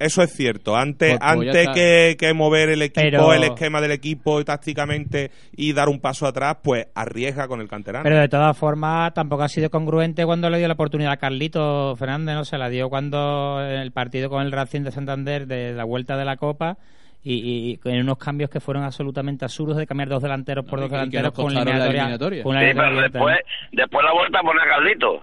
eso, 0.00 0.22
es 0.22 0.32
cierto. 0.36 0.76
Antes, 0.76 1.10
Pues- 1.18 1.20
pues 1.20 1.48
antes 1.48 1.56
está. 1.56 1.72
que, 1.72 2.16
que 2.18 2.34
mover 2.34 2.70
el 2.70 2.82
equipo, 2.82 3.00
Pero- 3.02 3.32
el 3.36 3.44
esquema 3.44 3.80
del 3.80 3.90
equipo 3.92 4.40
y 4.40 4.44
tácticamente 4.44 5.30
y 5.56 5.72
dar 5.72 5.88
un 5.88 6.00
paso 6.00 6.26
atrás, 6.26 6.58
pues 6.62 6.86
arriesga 6.94 7.48
con 7.48 7.60
el 7.60 7.68
canterano. 7.68 8.02
Pero 8.04 8.18
de 8.18 8.28
todas 8.28 8.56
formas, 8.56 9.12
tampoco 9.14 9.42
ha 9.42 9.48
sido 9.48 9.70
congruente 9.70 10.24
cuando 10.24 10.48
le 10.50 10.58
dio 10.58 10.68
la 10.68 10.74
oportunidad 10.74 11.12
a 11.12 11.16
Carlito 11.16 11.94
Fernández, 11.96 12.34
¿no? 12.34 12.44
Se 12.44 12.58
la 12.58 12.68
dio 12.68 12.88
cuando 12.88 13.60
en 13.64 13.80
el 13.80 13.92
partido 13.92 14.28
con 14.30 14.42
el 14.42 14.52
Racing 14.52 14.82
de 14.82 14.90
Santander 14.90 15.46
de 15.46 15.72
la 15.72 15.84
vuelta 15.84 16.16
de 16.16 16.24
la 16.24 16.36
Copa 16.36 16.76
y, 17.22 17.34
y- 17.36 17.70
y 17.72 17.76
con 17.78 17.92
unos 17.98 18.18
cambios 18.18 18.50
que 18.50 18.60
fueron 18.60 18.82
absolutamente 18.84 19.44
absurdos 19.46 19.76
de 19.78 19.86
cambiar 19.86 20.08
dos 20.10 20.22
delanteros 20.22 20.64
por 20.66 20.78
No, 20.78 20.82
dos 20.82 20.90
delanteros 20.92 21.32
con 21.32 21.46
costaron 21.46 21.78
la 21.78 21.86
eliminatoria. 21.86 22.00
eliminatoria. 22.02 22.42
con 22.42 22.52
Sí, 22.52 22.64
eliminatoria 22.64 23.08
pero 23.12 23.12
después, 23.24 23.36
después 23.72 24.04
la 24.04 24.12
vuelta 24.12 24.38
a 24.38 24.42
poner 24.42 24.62
a 24.62 24.68
Carlito. 24.68 25.22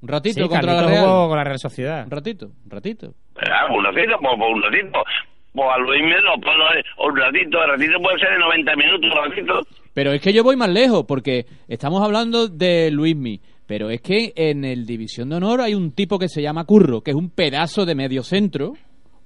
un 0.00 0.08
ratito. 0.08 0.34
Sí, 0.34 0.40
contra 0.48 0.60
Carlito 0.60 0.80
la 0.82 0.88
Real. 0.88 1.04
jugó 1.04 1.28
con 1.28 1.36
la 1.36 1.44
Real 1.44 1.58
Sociedad. 1.58 2.04
Un 2.06 2.10
ratito, 2.10 2.46
un 2.64 2.70
ratito. 2.70 3.14
Ah, 3.36 3.66
un 3.72 3.84
ratito, 3.84 4.16
pues, 4.20 4.32
pues 4.38 4.50
un 4.54 4.62
ratito. 4.62 5.04
Pues 5.52 5.68
a 5.70 5.78
Luis 5.78 6.00
pues 6.42 6.54
lo- 6.56 7.06
un 7.08 7.16
ratito, 7.16 7.62
el 7.62 7.70
ratito 7.70 7.98
puede 8.02 8.18
ser 8.18 8.30
de 8.30 8.38
90 8.38 8.76
minutos, 8.76 9.10
un 9.14 9.30
ratito. 9.30 9.60
Pero 9.94 10.12
es 10.12 10.20
que 10.22 10.32
yo 10.32 10.42
voy 10.42 10.56
más 10.56 10.70
lejos, 10.70 11.04
porque 11.06 11.44
estamos 11.68 12.02
hablando 12.02 12.48
de 12.48 12.90
Luismi. 12.90 13.40
Pero 13.66 13.90
es 13.90 14.00
que 14.00 14.32
en 14.34 14.64
el 14.64 14.86
División 14.86 15.28
de 15.28 15.36
Honor 15.36 15.60
hay 15.60 15.74
un 15.74 15.92
tipo 15.92 16.18
que 16.18 16.28
se 16.28 16.42
llama 16.42 16.64
Curro, 16.64 17.02
que 17.02 17.10
es 17.10 17.16
un 17.16 17.30
pedazo 17.30 17.84
de 17.86 17.94
medio 17.94 18.22
centro. 18.22 18.72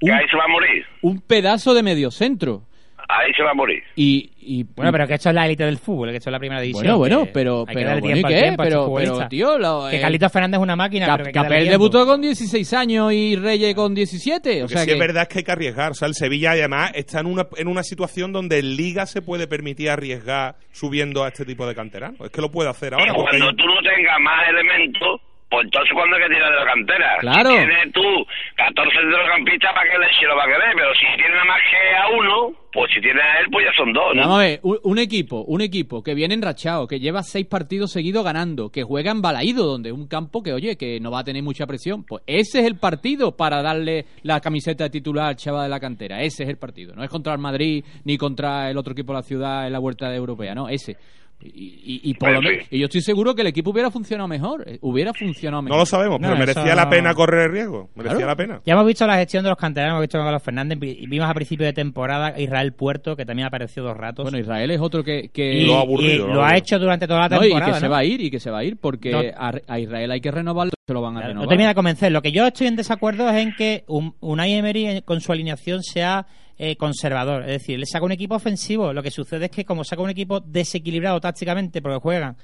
Que 0.00 0.12
ahí 0.12 0.24
se 0.30 0.36
va 0.36 0.44
a 0.44 0.48
morir. 0.48 0.84
un 1.02 1.20
pedazo 1.20 1.72
de 1.74 1.82
medio 1.82 2.10
centro. 2.10 2.62
Ahí 3.08 3.32
se 3.34 3.42
va 3.42 3.50
a 3.52 3.54
morir. 3.54 3.82
Y, 3.94 4.30
y 4.40 4.64
Bueno, 4.64 4.90
pero 4.92 5.06
que 5.06 5.14
esto 5.14 5.28
es 5.28 5.34
la 5.34 5.46
élite 5.46 5.64
del 5.64 5.78
fútbol, 5.78 6.10
que 6.10 6.16
esto 6.16 6.30
es 6.30 6.32
la 6.32 6.38
primera 6.38 6.60
división. 6.60 6.82
Bueno, 6.84 6.98
bueno, 6.98 7.24
que 7.26 7.30
pero, 7.32 7.60
hay 7.68 7.74
que 7.74 7.80
pero, 7.84 8.00
bueno, 8.00 8.16
¿y 8.16 8.22
qué? 8.24 8.54
Pero, 8.56 8.94
pero, 8.94 9.28
tío, 9.28 9.58
lo- 9.58 9.88
Que 9.88 9.96
eh, 9.96 10.00
Carlitos 10.00 10.32
Fernández 10.32 10.58
es 10.58 10.62
una 10.62 10.76
máquina, 10.76 11.06
Cap- 11.06 11.16
pero 11.18 11.26
que 11.26 11.32
que 11.32 11.38
Capel 11.40 11.68
debutó 11.68 12.04
con 12.06 12.20
16 12.20 12.72
años 12.72 13.12
y 13.12 13.36
Reyes 13.36 13.74
con 13.74 13.94
17. 13.94 14.50
O 14.56 14.60
Porque 14.62 14.72
sea 14.74 14.82
sí 14.82 14.86
que, 14.88 14.92
es 14.94 14.98
verdad 14.98 15.22
es 15.22 15.28
que 15.28 15.38
hay 15.38 15.44
que 15.44 15.52
arriesgar. 15.52 15.90
O 15.92 15.94
sea, 15.94 16.08
el 16.08 16.14
Sevilla 16.14 16.50
además 16.52 16.90
está 16.94 17.20
en 17.20 17.26
una, 17.26 17.46
en 17.56 17.68
una 17.68 17.82
situación 17.82 18.32
donde 18.32 18.58
en 18.58 18.76
Liga 18.76 19.06
se 19.06 19.22
puede 19.22 19.46
permitir 19.46 19.90
arriesgar 19.90 20.56
subiendo 20.72 21.22
a 21.24 21.28
este 21.28 21.44
tipo 21.44 21.66
de 21.66 21.74
canteranos. 21.74 22.20
Es 22.22 22.30
que 22.30 22.40
lo 22.40 22.50
puede 22.50 22.70
hacer 22.70 22.94
ahora. 22.94 23.14
Cuando 23.14 23.32
hay- 23.46 23.56
tú 23.56 23.64
no 23.66 23.80
tengas 23.82 24.20
más 24.20 24.48
elementos, 24.48 25.20
pues 25.48 25.64
entonces 25.64 25.92
cuando 25.94 26.16
hay 26.16 26.22
que 26.22 26.34
tirar 26.34 26.50
de 26.50 26.58
la 26.58 26.66
cantera. 26.66 27.16
Claro. 27.20 27.50
Si 27.50 27.56
tienes 27.56 27.92
tú 27.92 28.26
14 28.56 28.96
centrocampistas, 28.98 29.72
¿para 29.74 29.90
qué 29.90 29.98
leche 29.98 30.26
lo 30.26 30.36
va 30.36 30.42
a 30.42 30.46
querer? 30.46 30.74
Pero 30.74 30.94
si 30.94 31.06
tienes 31.16 31.30
nada 31.30 31.44
más 31.44 31.60
que 31.70 31.96
a 31.96 32.08
uno, 32.18 32.52
pues 32.72 32.90
si 32.92 33.00
tienes 33.00 33.22
a 33.22 33.40
él, 33.40 33.46
pues 33.52 33.64
ya 33.64 33.72
son 33.76 33.92
dos, 33.92 34.14
¿no? 34.14 34.22
Vamos 34.22 34.36
a 34.36 34.42
ver, 34.42 34.60
un, 34.62 34.78
un 34.82 34.98
equipo, 34.98 35.44
un 35.46 35.60
equipo 35.60 36.02
que 36.02 36.14
viene 36.14 36.34
enrachado, 36.34 36.86
que 36.86 36.98
lleva 36.98 37.22
seis 37.22 37.46
partidos 37.46 37.92
seguidos 37.92 38.24
ganando, 38.24 38.70
que 38.70 38.82
juega 38.82 39.12
en 39.12 39.22
Balaído, 39.22 39.66
donde 39.66 39.90
es 39.90 39.94
un 39.94 40.08
campo 40.08 40.42
que, 40.42 40.52
oye, 40.52 40.76
que 40.76 40.98
no 41.00 41.10
va 41.10 41.20
a 41.20 41.24
tener 41.24 41.42
mucha 41.42 41.66
presión. 41.66 42.04
Pues 42.04 42.22
ese 42.26 42.60
es 42.60 42.66
el 42.66 42.78
partido 42.78 43.36
para 43.36 43.62
darle 43.62 44.06
la 44.22 44.40
camiseta 44.40 44.84
de 44.84 44.90
titular 44.90 45.28
al 45.28 45.36
chaval 45.36 45.64
de 45.64 45.70
la 45.70 45.80
cantera. 45.80 46.22
Ese 46.22 46.42
es 46.42 46.48
el 46.48 46.58
partido. 46.58 46.94
No 46.94 47.04
es 47.04 47.10
contra 47.10 47.32
el 47.32 47.38
Madrid 47.38 47.84
ni 48.04 48.18
contra 48.18 48.68
el 48.68 48.76
otro 48.76 48.92
equipo 48.92 49.12
de 49.12 49.18
la 49.20 49.22
ciudad 49.22 49.66
en 49.66 49.72
la 49.72 49.78
vuelta 49.78 50.10
de 50.10 50.16
europea, 50.16 50.54
no, 50.54 50.68
ese. 50.68 50.96
Y, 51.38 51.48
y- 51.48 52.00
y 52.10 52.14
por 52.14 52.30
lo 52.32 52.40
menos- 52.40 52.64
y 52.70 52.78
yo 52.78 52.86
estoy 52.86 53.02
seguro 53.02 53.34
que 53.34 53.42
el 53.42 53.48
equipo 53.48 53.70
hubiera 53.70 53.90
funcionado 53.90 54.26
mejor. 54.26 54.64
eh, 54.66 54.78
Hubiera 54.80 55.12
funcionado 55.12 55.62
mejor. 55.62 55.76
No 55.76 55.80
lo 55.82 55.86
sabemos, 55.86 56.18
No, 56.18 56.28
pero 56.28 56.38
merecía 56.38 56.64
eso 56.64 56.74
la 56.74 56.88
pena 56.88 57.14
correr 57.14 57.46
el 57.46 57.52
riesgo. 57.52 57.90
Merecía 57.94 58.16
Claro. 58.16 58.30
la 58.32 58.36
pena. 58.36 58.60
Ya 58.64 58.72
hemos 58.72 58.86
visto 58.86 59.06
la 59.06 59.16
gestión 59.16 59.44
de 59.44 59.50
los 59.50 59.58
canteranos, 59.58 59.92
hemos 59.92 60.02
visto 60.02 60.16
con 60.18 60.26
Carlos 60.26 60.42
Fernández, 60.42 60.78
vimos 60.78 61.28
a 61.28 61.34
principio 61.34 61.66
de 61.66 61.72
temporada 61.74 62.28
a 62.28 62.40
Israel 62.40 62.72
Puerto, 62.72 63.16
que 63.16 63.26
también 63.26 63.46
apareció 63.48 63.82
dos 63.82 63.96
ratos. 63.96 64.24
Bueno, 64.24 64.38
Israel 64.38 64.70
es 64.70 64.80
otro 64.80 65.04
que... 65.04 65.28
que- 65.28 65.52
y, 65.60 65.66
Lo 65.66 65.76
ha 65.76 65.82
aburrido, 65.82 66.14
y 66.24 66.28
lo 66.28 66.34
lo 66.34 66.44
ha 66.44 66.56
hecho 66.56 66.78
durante 66.78 67.06
toda 67.06 67.20
la 67.20 67.28
No, 67.28 67.36
y 67.44 67.48
temporada. 67.48 67.72
que 67.74 67.80
se 67.80 67.88
va 67.88 67.98
a 67.98 68.04
ir, 68.04 68.20
y 68.22 68.30
que 68.30 68.40
se 68.40 68.50
va 68.50 68.58
a 68.58 68.64
ir, 68.64 68.78
porque 68.78 69.10
No. 69.12 69.20
a, 69.36 69.52
a 69.68 69.78
Israel 69.78 70.10
hay 70.10 70.20
que 70.22 70.30
renovarlo, 70.30 70.72
se 70.86 70.94
lo 70.94 71.02
van 71.02 71.16
a 71.16 71.20
Claro, 71.20 71.28
renovar. 71.28 71.44
no 71.46 71.48
termina 71.48 71.68
de 71.68 71.74
convencer. 71.74 72.12
Lo 72.12 72.22
que 72.22 72.32
yo 72.32 72.46
estoy 72.46 72.66
en 72.68 72.76
desacuerdo 72.76 73.28
es 73.28 73.36
en 73.36 73.54
que 73.54 73.84
un, 73.88 74.14
Unai 74.20 74.54
Emery 74.54 74.86
eh, 74.86 75.02
con 75.04 75.20
su 75.20 75.32
alineación 75.32 75.82
sea 75.82 76.26
eh, 76.58 76.76
conservador. 76.76 77.42
Es 77.42 77.60
decir, 77.60 77.78
le 77.78 77.86
saca 77.86 78.04
un 78.04 78.12
equipo 78.12 78.34
ofensivo. 78.34 78.92
Lo 78.92 79.02
que 79.02 79.10
sucede 79.10 79.46
es 79.46 79.50
que 79.50 79.64
como 79.64 79.84
saca 79.84 80.02
un 80.02 80.10
equipo 80.10 80.40
desequilibrado 80.40 81.20
tácticamente 81.20 81.82
porque 81.82 81.98
juegan 81.98 82.36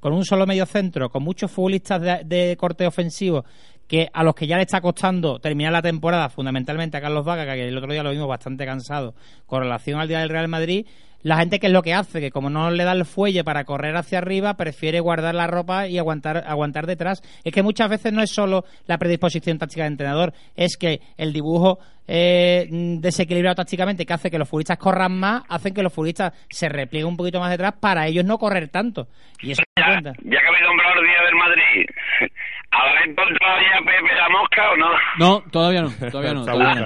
con 0.00 0.12
un 0.12 0.24
solo 0.24 0.46
medio 0.46 0.66
centro, 0.66 1.10
con 1.10 1.22
muchos 1.22 1.50
futbolistas 1.50 2.00
de, 2.26 2.56
corte 2.58 2.86
ofensivo, 2.86 3.44
que 3.86 4.08
a 4.12 4.22
los 4.22 4.34
que 4.34 4.46
ya 4.46 4.56
le 4.56 4.62
está 4.62 4.80
costando 4.80 5.38
terminar 5.40 5.72
la 5.72 5.82
temporada, 5.82 6.28
fundamentalmente 6.28 6.96
a 6.96 7.00
Carlos 7.00 7.24
Vaca, 7.24 7.44
que 7.44 7.68
el 7.68 7.76
otro 7.76 7.92
día 7.92 8.02
lo 8.02 8.10
vimos 8.10 8.28
bastante 8.28 8.64
cansado 8.64 9.14
con 9.46 9.62
relación 9.62 10.00
al 10.00 10.08
día 10.08 10.20
del 10.20 10.28
Real 10.28 10.48
Madrid, 10.48 10.86
la 11.22 11.36
gente 11.38 11.58
que 11.58 11.66
es 11.66 11.72
lo 11.72 11.82
que 11.82 11.94
hace, 11.94 12.20
que 12.20 12.30
como 12.30 12.50
no 12.50 12.70
le 12.70 12.84
da 12.84 12.92
el 12.92 13.04
fuelle 13.04 13.44
para 13.44 13.64
correr 13.64 13.96
hacia 13.96 14.18
arriba, 14.18 14.54
prefiere 14.54 15.00
guardar 15.00 15.34
la 15.34 15.46
ropa 15.46 15.86
y 15.86 15.98
aguantar, 15.98 16.44
aguantar 16.46 16.86
detrás. 16.86 17.22
Es 17.44 17.52
que 17.52 17.62
muchas 17.62 17.88
veces 17.88 18.12
no 18.12 18.22
es 18.22 18.30
solo 18.30 18.64
la 18.86 18.98
predisposición 18.98 19.58
táctica 19.58 19.84
del 19.84 19.92
entrenador, 19.92 20.32
es 20.56 20.76
que 20.76 21.00
el 21.16 21.32
dibujo 21.32 21.78
eh, 22.12 22.66
desequilibrado 22.70 23.54
tácticamente 23.54 24.04
que 24.04 24.12
hace 24.12 24.30
que 24.30 24.38
los 24.38 24.48
futbolistas 24.48 24.78
corran 24.78 25.18
más, 25.18 25.44
hacen 25.48 25.72
que 25.72 25.82
los 25.82 25.92
futbolistas 25.92 26.32
se 26.48 26.68
replieguen 26.68 27.08
un 27.08 27.16
poquito 27.16 27.38
más 27.38 27.50
detrás 27.50 27.74
para 27.80 28.06
ellos 28.06 28.24
no 28.24 28.36
correr 28.36 28.68
tanto. 28.68 29.06
Y 29.40 29.52
eso 29.52 29.62
da 29.76 29.86
cuenta. 29.86 30.12
Ya 30.24 30.40
que 30.40 30.46
habéis 30.48 30.64
nombrado 30.64 31.00
el 31.00 31.06
día 31.06 31.22
del 31.22 31.34
Madrid, 31.36 31.86
¿habrá 32.72 33.04
encontrado 33.04 33.60
ya 33.60 33.78
a 33.78 33.84
Pepe 33.84 34.14
la 34.16 34.28
mosca 34.28 34.70
o 34.72 34.76
no? 34.76 34.90
No, 35.18 35.50
todavía 35.52 35.82
no, 35.82 35.90
todavía 36.10 36.34
no. 36.34 36.44
Todavía 36.44 36.74
no. 36.74 36.84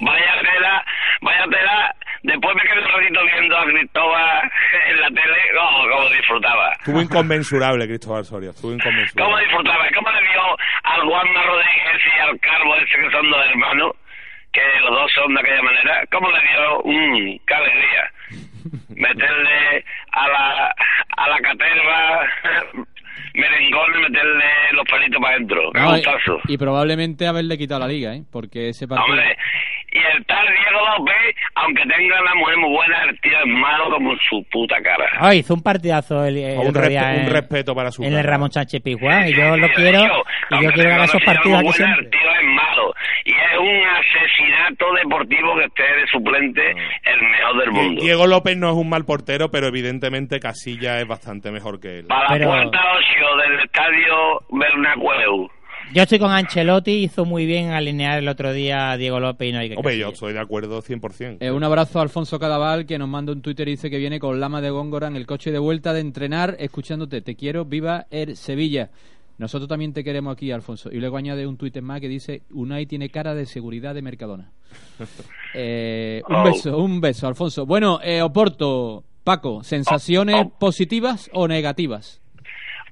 vaya 0.00 0.32
tela, 0.42 0.84
vaya 1.22 1.44
tela. 1.50 1.96
Después 2.26 2.56
me 2.56 2.62
quedé 2.62 2.80
un 2.82 2.90
ratito 2.90 3.20
viendo 3.24 3.56
a 3.56 3.64
Cristóbal 3.66 4.50
en 4.90 5.00
la 5.00 5.08
tele, 5.08 5.38
oh, 5.60 5.86
cómo 5.90 6.10
disfrutaba. 6.10 6.72
Estuvo 6.72 7.00
inconmensurable 7.00 7.86
Cristóbal 7.86 8.24
Soria. 8.24 8.50
Estuvo 8.50 8.70
¿Cómo 8.72 8.78
inconmensurable. 8.82 9.44
disfrutaba? 9.44 9.84
¿Cómo 9.94 10.10
le 10.10 10.20
vio 10.22 10.42
al 10.82 11.00
Juanma 11.02 11.42
Rodríguez 11.44 12.02
y 12.04 12.20
al 12.20 12.40
Carbo 12.40 12.74
ese 12.76 12.98
que 12.98 13.10
son 13.10 13.30
dos 13.30 13.46
hermanos? 13.46 13.92
que 14.52 14.80
los 14.80 14.90
dos 14.90 15.12
son 15.12 15.34
de 15.34 15.40
aquella 15.40 15.62
manera, 15.62 16.02
¿cómo 16.10 16.30
le 16.30 16.40
dio? 16.40 16.82
¡Mmm, 16.84 17.38
qué 17.46 17.54
alegría! 17.54 18.10
Meterle 18.96 19.84
a 20.12 20.28
la, 20.28 20.74
a 21.18 21.28
la 21.28 21.38
caterva 21.40 22.20
merengones, 23.34 24.00
meterle 24.10 24.44
los 24.72 24.84
palitos 24.90 25.20
para 25.20 25.34
adentro. 25.34 25.70
¡Qué 25.72 25.80
No, 25.80 25.96
y, 25.98 26.54
y 26.54 26.58
probablemente 26.58 27.26
haberle 27.26 27.58
quitado 27.58 27.80
la 27.80 27.88
liga, 27.88 28.14
¿eh? 28.14 28.22
Porque 28.32 28.70
ese 28.70 28.88
partido... 28.88 29.12
Hombre, 29.12 29.36
y 29.96 30.16
el 30.16 30.24
tal 30.26 30.46
Diego 30.46 30.86
López, 30.98 31.34
aunque 31.54 31.82
tenga 31.82 32.20
una 32.22 32.34
mujer 32.34 32.56
muy 32.58 32.70
buena, 32.70 33.02
el 33.04 33.20
tío 33.20 33.38
es 33.38 33.46
malo 33.46 33.90
como 33.90 34.14
su 34.28 34.44
puta 34.50 34.76
cara. 34.82 35.06
Ah, 35.18 35.34
hizo 35.34 35.54
un 35.54 35.62
partidazo 35.62 36.24
el, 36.24 36.36
el 36.36 36.58
Un, 36.58 36.74
respe- 36.74 36.88
día 36.88 37.02
un 37.02 37.20
en- 37.26 37.30
respeto 37.32 37.74
para 37.74 37.90
su 37.90 38.02
en 38.02 38.10
el 38.12 38.16
cara. 38.20 38.30
Ramón 38.32 38.52
Sánchez 38.52 38.82
Pizjuán 38.82 39.28
y 39.28 39.34
yo 39.34 39.56
lo 39.56 39.68
quiero 39.70 40.00
tío, 40.02 40.22
y 40.58 40.64
yo 40.64 40.72
quiero 40.72 40.90
ganar 40.90 41.04
esos 41.06 41.14
una 41.22 41.24
partidos 41.26 41.62
muy 41.62 41.68
aquí 41.70 41.78
buena, 41.78 41.94
siempre. 41.94 42.04
El 42.04 42.10
tío 42.10 42.30
es 42.40 42.44
malo. 42.54 42.94
Y 43.24 43.30
es 43.32 43.58
un 43.58 43.82
asesinato 43.88 44.92
deportivo 44.94 45.56
que 45.56 45.64
esté 45.64 45.82
de 45.82 46.06
suplente 46.08 46.70
el 46.70 47.22
mejor 47.22 47.58
del 47.60 47.70
mundo. 47.72 48.02
Diego 48.02 48.26
López 48.26 48.56
no 48.56 48.68
es 48.70 48.76
un 48.76 48.88
mal 48.88 49.04
portero, 49.04 49.50
pero 49.50 49.66
evidentemente 49.66 50.38
Casilla 50.40 50.98
es 51.00 51.06
bastante 51.08 51.50
mejor 51.50 51.80
que 51.80 52.00
él. 52.00 52.06
Para 52.06 52.28
Pero- 52.28 52.54
la 52.54 52.62
puerta 52.62 52.78
8 52.98 53.36
del 53.48 53.60
estadio 53.60 54.40
Bernabéu. 54.50 55.50
Yo 55.94 56.02
estoy 56.02 56.18
con 56.18 56.30
Ancelotti, 56.30 56.90
hizo 57.04 57.24
muy 57.24 57.46
bien 57.46 57.70
alinear 57.70 58.18
el 58.18 58.28
otro 58.28 58.52
día 58.52 58.90
a 58.90 58.96
Diego 58.96 59.20
López 59.20 59.48
y 59.48 59.52
no 59.52 59.60
hay 59.60 59.68
que 59.70 59.76
Hombre, 59.76 59.96
yo 59.96 60.08
estoy 60.08 60.32
de 60.32 60.40
acuerdo 60.40 60.82
100%. 60.82 61.38
Eh, 61.40 61.50
un 61.50 61.62
abrazo 61.64 62.00
a 62.00 62.02
Alfonso 62.02 62.38
Cadaval 62.38 62.86
que 62.86 62.98
nos 62.98 63.08
manda 63.08 63.32
un 63.32 63.40
Twitter 63.40 63.68
y 63.68 63.72
dice 63.72 63.88
que 63.88 63.98
viene 63.98 64.18
con 64.18 64.38
Lama 64.40 64.60
de 64.60 64.70
Góngora 64.70 65.06
en 65.06 65.16
el 65.16 65.26
coche 65.26 65.52
de 65.52 65.58
vuelta 65.58 65.92
de 65.94 66.00
entrenar 66.00 66.56
escuchándote. 66.58 67.22
Te 67.22 67.36
quiero, 67.36 67.64
viva 67.64 68.06
el 68.10 68.36
Sevilla. 68.36 68.90
Nosotros 69.38 69.68
también 69.68 69.92
te 69.92 70.02
queremos 70.02 70.32
aquí, 70.32 70.50
Alfonso. 70.50 70.90
Y 70.90 70.96
luego 70.98 71.18
añade 71.18 71.46
un 71.46 71.56
Twitter 71.56 71.82
más 71.82 72.00
que 72.00 72.08
dice 72.08 72.42
Unai 72.50 72.86
tiene 72.86 73.08
cara 73.10 73.34
de 73.34 73.46
seguridad 73.46 73.94
de 73.94 74.02
Mercadona. 74.02 74.50
Eh, 75.58 76.20
un 76.28 76.34
Oh. 76.36 76.44
beso, 76.44 76.76
un 76.78 77.00
beso, 77.00 77.26
Alfonso. 77.26 77.64
Bueno, 77.64 77.98
eh, 78.02 78.20
Oporto, 78.20 79.04
Paco, 79.24 79.62
¿sensaciones 79.64 80.46
positivas 80.58 81.30
o 81.32 81.48
negativas? 81.48 82.20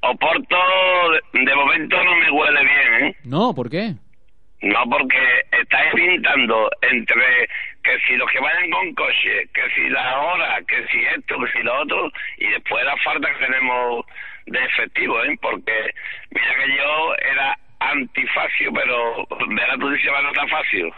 Oporto, 0.06 0.56
de, 1.32 1.40
de 1.44 1.54
momento 1.54 2.04
no 2.04 2.16
me 2.16 2.30
huele 2.30 2.60
bien, 2.62 3.04
¿eh? 3.04 3.16
No, 3.24 3.54
¿por 3.54 3.70
qué? 3.70 3.94
No, 4.62 4.84
porque 4.88 5.42
estáis 5.52 5.92
pintando 5.94 6.70
entre 6.82 7.48
que 7.82 7.98
si 8.06 8.16
los 8.16 8.30
que 8.30 8.40
vayan 8.40 8.70
con 8.70 8.94
coche, 8.94 9.48
que 9.52 9.70
si 9.74 9.88
la 9.90 10.20
hora, 10.20 10.58
que 10.66 10.86
si 10.88 11.04
esto, 11.04 11.38
que 11.38 11.52
si 11.52 11.62
lo 11.62 11.82
otro, 11.82 12.10
y 12.38 12.46
después 12.48 12.84
la 12.84 12.96
falta 12.98 13.32
que 13.32 13.44
tenemos 13.46 14.04
de 14.46 14.64
efectivo, 14.64 15.22
¿eh? 15.22 15.38
Porque 15.40 15.90
mira 16.30 16.54
que 16.54 16.76
yo 16.76 17.14
era 17.30 17.58
antifacio, 17.80 18.72
pero 18.72 19.26
verás 19.48 19.78
tú 19.78 19.90
dices 19.90 20.10
va 20.12 20.22
no 20.22 20.32
tan 20.32 20.48
fácil. 20.48 20.92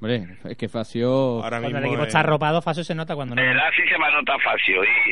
Hombre, 0.00 0.26
es 0.44 0.56
que 0.56 0.68
Facio... 0.68 1.42
Ahora 1.42 1.60
Cuando 1.60 1.66
el 1.68 1.74
mismo 1.74 1.86
equipo 1.88 2.02
es- 2.02 2.08
está 2.08 2.20
arropado, 2.20 2.62
Faso 2.62 2.82
se 2.84 2.94
nota 2.94 3.14
cuando 3.14 3.34
no. 3.34 3.42
El 3.42 3.58
así 3.60 3.82
se 3.88 3.96
va 3.98 4.10
nota 4.10 4.38
fácil. 4.38 4.76
Y, 4.76 5.10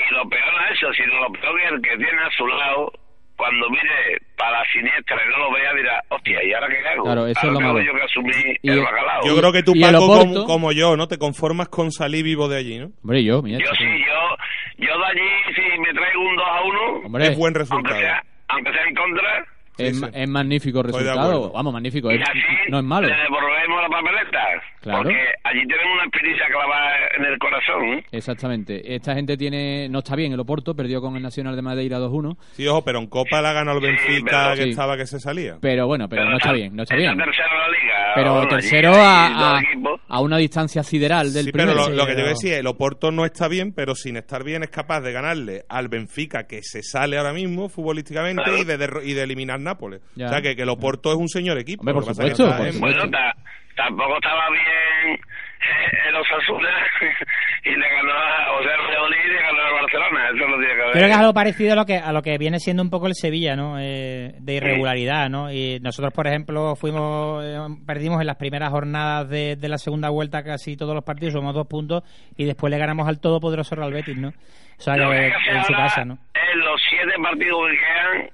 y 0.00 0.14
lo 0.14 0.28
peor 0.28 0.44
no 0.52 0.64
es 0.66 0.72
eso, 0.82 0.92
sino 0.94 1.20
lo 1.20 1.32
peor 1.32 1.60
es 1.60 1.72
el 1.72 1.80
que 1.82 1.96
tiene 1.96 2.22
a 2.22 2.30
su 2.36 2.46
lado, 2.46 2.92
cuando 3.36 3.70
mire 3.70 4.18
para 4.36 4.58
la 4.58 4.64
siniestra 4.72 5.16
y 5.24 5.30
no 5.30 5.38
lo 5.38 5.52
vea, 5.52 5.72
dirá, 5.74 6.02
hostia, 6.08 6.42
¿y 6.44 6.52
ahora 6.52 6.68
qué 6.68 6.88
hago? 6.88 7.04
Claro, 7.04 7.26
eso 7.28 7.46
es 7.46 7.52
lo 7.52 7.60
malo. 7.60 7.80
yo 7.80 7.92
que 7.94 8.02
asumir 8.02 8.58
Y- 8.62 8.70
el 8.70 8.80
bacalao. 8.82 9.20
Yo 9.26 9.36
creo 9.36 9.52
que 9.52 9.62
tú, 9.62 9.72
¿Y 9.76 9.82
el 9.84 9.92
Paco, 9.92 10.06
como, 10.08 10.44
como 10.44 10.72
yo, 10.72 10.96
¿no? 10.96 11.06
Te 11.08 11.18
conformas 11.18 11.68
con 11.68 11.92
salir 11.92 12.24
vivo 12.24 12.48
de 12.48 12.58
allí, 12.58 12.78
¿no? 12.78 12.90
Hombre, 13.02 13.22
yo, 13.24 13.40
mira. 13.42 13.58
Yo 13.58 13.70
chico. 13.72 13.76
sí, 13.78 14.04
yo, 14.06 14.86
yo 14.86 14.98
de 14.98 15.04
allí, 15.06 15.54
si 15.54 15.78
me 15.80 15.92
traigo 15.94 16.20
un 16.20 16.36
2 16.36 16.44
a 16.46 16.62
1, 16.62 16.80
Hombre, 17.06 17.24
Es 17.26 17.36
buen 17.38 17.54
aunque 17.56 17.58
resultado. 17.60 17.96
sea, 18.00 18.22
aunque 18.48 18.72
sea 18.72 18.82
en 18.84 18.94
contra, 18.94 19.46
es, 19.78 20.02
es 20.12 20.28
magnífico 20.28 20.78
de 20.82 20.92
resultado. 20.92 21.50
Vamos, 21.52 21.72
magnífico. 21.72 22.10
y 22.12 22.16
es- 22.16 22.22
así 22.22 22.38
no 22.70 22.78
es 22.78 22.84
malo. 22.84 23.08
le 23.08 23.14
devolvemos 23.14 23.82
la 23.82 23.88
papeleta. 23.88 24.38
Claro. 24.80 25.02
Porque 25.02 25.16
allí 25.44 25.60
tenemos 25.66 25.94
una 25.94 26.04
experiencia 26.04 26.46
clavada 26.46 26.90
en 27.18 27.24
el 27.24 27.38
corazón. 27.38 27.84
¿eh? 27.98 28.04
Exactamente. 28.12 28.94
Esta 28.94 29.14
gente 29.14 29.36
tiene 29.36 29.88
no 29.88 29.98
está 29.98 30.14
bien 30.16 30.32
el 30.32 30.40
Oporto, 30.40 30.74
perdió 30.74 31.00
con 31.00 31.16
el 31.16 31.22
Nacional 31.22 31.56
de 31.56 31.62
Madeira 31.62 31.98
2-1, 31.98 32.36
Sí, 32.52 32.66
ojo, 32.66 32.82
pero 32.84 32.98
en 33.00 33.06
Copa 33.08 33.42
la 33.42 33.52
ganó 33.52 33.72
el 33.72 33.80
Benfica, 33.80 34.54
que 34.54 34.62
sí. 34.64 34.70
estaba 34.70 34.96
que 34.96 35.06
se 35.06 35.18
salía. 35.20 35.56
pero 35.60 35.86
bueno, 35.86 36.08
pero 36.08 36.24
no 36.24 36.36
está 36.36 36.52
bien, 36.52 36.74
no 36.76 36.84
está 36.84 36.94
bien. 36.96 37.16
tercero 37.16 37.48
en 37.52 37.58
la 37.60 37.68
liga. 37.68 37.94
Pero 38.14 38.32
Bueno, 38.34 38.48
tercero 38.48 38.92
a, 38.94 39.60
a, 40.08 40.20
una 40.20 40.38
distancia 40.38 40.82
sideral 40.82 41.32
del 41.32 41.46
Sí, 41.46 41.52
pero 41.52 41.66
primero. 41.72 41.88
lo, 41.90 41.94
lo 41.96 42.02
que 42.06 42.12
te 42.12 42.16
pero- 42.16 42.22
voy 42.26 42.30
a 42.30 42.34
decir 42.34 42.52
es, 42.54 42.58
el 42.60 42.66
Oporto 42.66 43.10
no 43.10 43.24
está 43.24 43.48
bien, 43.48 43.72
pero 43.74 43.94
sin 43.94 44.16
estar 44.16 44.42
bien 44.44 44.62
es 44.62 44.70
capaz 44.70 45.00
de 45.02 45.12
ganarle 45.12 45.64
al 45.68 45.88
Benfica, 45.88 46.46
que 46.46 46.62
se 46.62 46.82
sale 46.82 47.18
ahora 47.18 47.32
mismo 47.32 47.68
futbolísticamente, 47.68 48.42
Claro. 48.42 48.58
y 48.58 48.64
de, 48.64 48.78
derro- 48.78 49.02
y 49.04 49.12
de 49.14 49.22
eliminar 49.22 49.60
Nápoles. 49.68 50.00
Ya. 50.16 50.26
O 50.26 50.28
sea, 50.30 50.40
que, 50.40 50.56
que 50.56 50.62
el 50.62 50.68
Oporto 50.70 51.10
es 51.12 51.16
un 51.18 51.28
señor 51.28 51.58
equipo. 51.58 51.82
Hombre, 51.82 51.94
Lo 51.94 52.00
por 52.00 52.08
pasa 52.08 52.24
que 52.24 52.30
supuesto, 52.34 52.44
está 52.46 52.56
por 52.58 52.66
en- 52.66 52.72
supuesto. 52.72 52.98
Bueno, 53.00 53.10
ta- 53.18 53.34
tampoco 53.76 54.14
estaba 54.16 54.42
bien 54.50 55.14
eh, 55.14 56.08
el 56.08 56.16
Osasuna 56.16 56.68
y 57.64 57.70
le 57.70 57.88
ganó, 57.88 58.12
a- 58.12 58.58
o 58.58 58.62
sea, 58.62 58.72
el 58.74 59.14
y 59.26 59.28
le 59.32 59.40
ganó 59.42 59.62
al 59.62 59.72
Barcelona. 59.82 60.28
Eso 60.28 60.48
no 60.48 60.56
tiene 60.58 60.68
que 60.74 60.80
ver. 60.82 60.92
Creo 60.92 61.04
que 61.04 61.10
es 61.10 61.16
algo 61.18 61.34
parecido 61.34 61.72
a 61.72 61.76
lo 61.76 61.84
que 61.84 61.96
a 61.98 62.12
lo 62.12 62.22
que 62.22 62.38
viene 62.38 62.58
siendo 62.60 62.82
un 62.82 62.90
poco 62.90 63.06
el 63.06 63.14
Sevilla, 63.14 63.54
¿no? 63.56 63.78
Eh, 63.78 64.32
de 64.38 64.54
irregularidad, 64.54 65.28
¿no? 65.28 65.52
Y 65.52 65.78
nosotros, 65.80 66.12
por 66.14 66.26
ejemplo, 66.26 66.74
fuimos 66.76 67.44
eh, 67.44 67.58
perdimos 67.86 68.20
en 68.20 68.26
las 68.26 68.36
primeras 68.36 68.70
jornadas 68.70 69.28
de, 69.28 69.56
de 69.56 69.68
la 69.68 69.78
segunda 69.78 70.08
vuelta 70.10 70.42
casi 70.42 70.76
todos 70.76 70.94
los 70.94 71.04
partidos, 71.04 71.34
somos 71.34 71.54
dos 71.54 71.66
puntos 71.66 72.02
y 72.36 72.44
después 72.46 72.70
le 72.70 72.78
ganamos 72.78 73.06
al 73.08 73.20
todopoderoso 73.20 73.74
Real 73.76 73.92
Betis, 73.92 74.16
¿no? 74.16 74.28
O 74.28 74.80
sea, 74.80 74.94
que 74.94 75.00
que 75.44 75.50
en 75.56 75.64
su 75.64 75.72
casa, 75.72 76.04
¿no? 76.04 76.14
es 76.34 76.56
los 76.56 76.80
siete 76.88 77.12
partidos 77.22 77.60
que 77.70 77.76
quedan, 77.78 78.30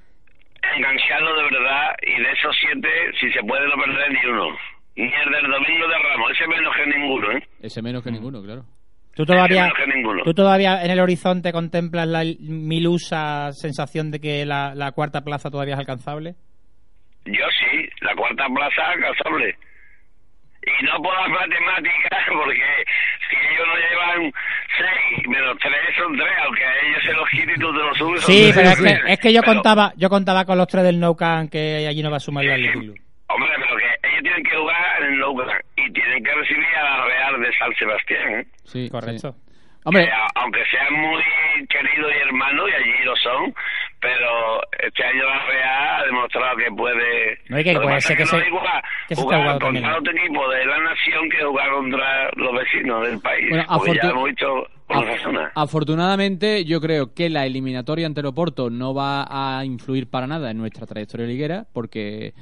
engancharlo 0.76 1.34
de 1.36 1.42
verdad 1.44 1.94
y 2.02 2.22
de 2.22 2.32
esos 2.32 2.56
siete, 2.60 2.88
si 3.20 3.30
se 3.32 3.40
puede, 3.42 3.66
no 3.68 3.74
perder 3.76 4.12
ni 4.12 4.30
uno. 4.30 4.56
Ni 4.96 5.04
el 5.04 5.32
del 5.32 5.50
domingo 5.50 5.88
de 5.88 5.98
Ramos, 5.98 6.30
ese 6.32 6.46
menos 6.46 6.74
que 6.76 6.86
ninguno, 6.86 7.32
¿eh? 7.32 7.42
Ese 7.60 7.82
menos 7.82 8.04
que 8.04 8.10
ninguno, 8.10 8.42
claro. 8.42 8.64
Tú 9.16 9.24
todavía, 9.24 9.62
menos 9.62 9.78
que 9.78 9.86
ninguno. 9.86 10.22
tú 10.24 10.34
todavía 10.34 10.82
en 10.84 10.90
el 10.90 11.00
horizonte 11.00 11.52
contemplas 11.52 12.06
la 12.08 12.24
milusa 12.40 13.52
sensación 13.52 14.10
de 14.10 14.20
que 14.20 14.44
la, 14.44 14.74
la 14.74 14.92
cuarta 14.92 15.22
plaza 15.22 15.50
todavía 15.50 15.74
es 15.74 15.80
alcanzable. 15.80 16.34
Yo 17.26 17.46
sí, 17.58 17.88
la 18.00 18.14
cuarta 18.14 18.46
plaza 18.46 18.90
alcanzable. 18.90 19.56
Y 20.66 20.84
no 20.84 21.02
por 21.02 21.14
las 21.14 21.28
matemáticas, 21.30 22.24
porque 22.32 22.84
si 23.28 23.36
ellos 23.36 23.66
no 23.66 23.76
llevan 23.76 24.32
seis 24.78 25.28
menos 25.28 25.56
tres 25.60 25.74
son 25.96 26.16
tres, 26.16 26.32
aunque 26.44 26.64
a 26.64 26.74
ellos 26.86 27.02
se 27.04 27.12
los 27.12 27.28
quite 27.30 27.52
y 27.52 27.60
tú 27.60 27.72
te 27.72 27.78
los 27.78 27.98
subes. 27.98 28.24
Sí, 28.24 28.50
tres. 28.52 28.54
pero 28.54 28.68
es 28.70 28.76
que, 28.80 29.00
es 29.12 29.18
que 29.20 29.32
yo 29.32 29.40
Pero, 29.42 29.52
contaba 29.54 29.92
yo 29.96 30.08
contaba 30.08 30.44
con 30.44 30.58
los 30.58 30.66
tres 30.68 30.84
del 30.84 30.98
No 31.00 31.14
Camp 31.14 31.50
que 31.50 31.86
allí 31.88 32.02
no 32.02 32.10
va 32.10 32.16
a 32.16 32.20
sumar 32.20 32.44
la 32.44 32.56
Club. 32.56 32.96
Hombre, 33.28 33.50
pero 33.56 33.76
que 33.76 33.84
ellos 34.08 34.22
tienen 34.22 34.44
que 34.44 34.56
jugar 34.56 35.02
en 35.02 35.12
el 35.12 35.18
Nou 35.18 35.36
Camp 35.36 35.50
y 35.76 35.92
tienen 35.92 36.22
que 36.24 36.34
recibir 36.34 36.66
a 36.76 36.82
la 36.98 37.04
Real 37.06 37.40
de 37.40 37.52
San 37.58 37.74
Sebastián, 37.74 38.32
¿eh? 38.40 38.46
Sí, 38.64 38.88
Correcto. 38.90 39.32
sí. 39.32 39.53
Hombre, 39.84 40.04
Que 40.06 40.12
aunque 40.36 40.60
sean 40.70 40.92
muy 40.94 41.22
queridos 41.68 42.10
y 42.14 42.26
hermanos, 42.26 42.66
y 42.70 42.74
allí 42.74 43.04
lo 43.04 43.14
son, 43.16 43.54
pero 44.00 44.60
este 44.78 45.04
año 45.04 45.24
la 45.24 45.46
Real 45.46 46.00
ha 46.00 46.04
demostrado 46.06 46.56
que 46.56 46.70
puede... 46.76 47.38
No, 47.48 47.60
y 47.60 47.64
que 47.64 47.74
puede 47.74 48.00
ser 48.00 48.12
es 48.20 48.30
que 48.30 48.36
no 48.36 48.42
se- 48.42 48.48
igual 48.48 48.82
que 49.08 49.14
se 49.14 49.20
está 49.20 49.36
jugar 49.36 49.58
contra 49.60 49.98
otro 49.98 50.12
equipo 50.12 50.48
de 50.48 50.64
la 50.66 50.78
nación 50.80 51.28
que 51.30 51.44
jugar 51.44 51.70
contra 51.70 52.30
los 52.36 52.52
vecinos 52.54 53.06
del 53.06 53.20
país. 53.20 53.46
Bueno, 53.50 53.64
porque 53.68 53.94
ya 54.02 54.10
hemos 54.10 54.24
visto 54.28 54.66
afortunadamente 55.54 56.64
yo 56.64 56.80
creo 56.80 57.14
que 57.14 57.30
la 57.30 57.46
eliminatoria 57.46 58.06
ante 58.06 58.20
el 58.20 58.26
Oporto 58.26 58.70
no 58.70 58.94
va 58.94 59.26
a 59.58 59.64
influir 59.64 60.08
para 60.08 60.26
nada 60.26 60.50
en 60.50 60.58
nuestra 60.58 60.86
trayectoria 60.86 61.26
liguera 61.26 61.64
porque 61.72 62.32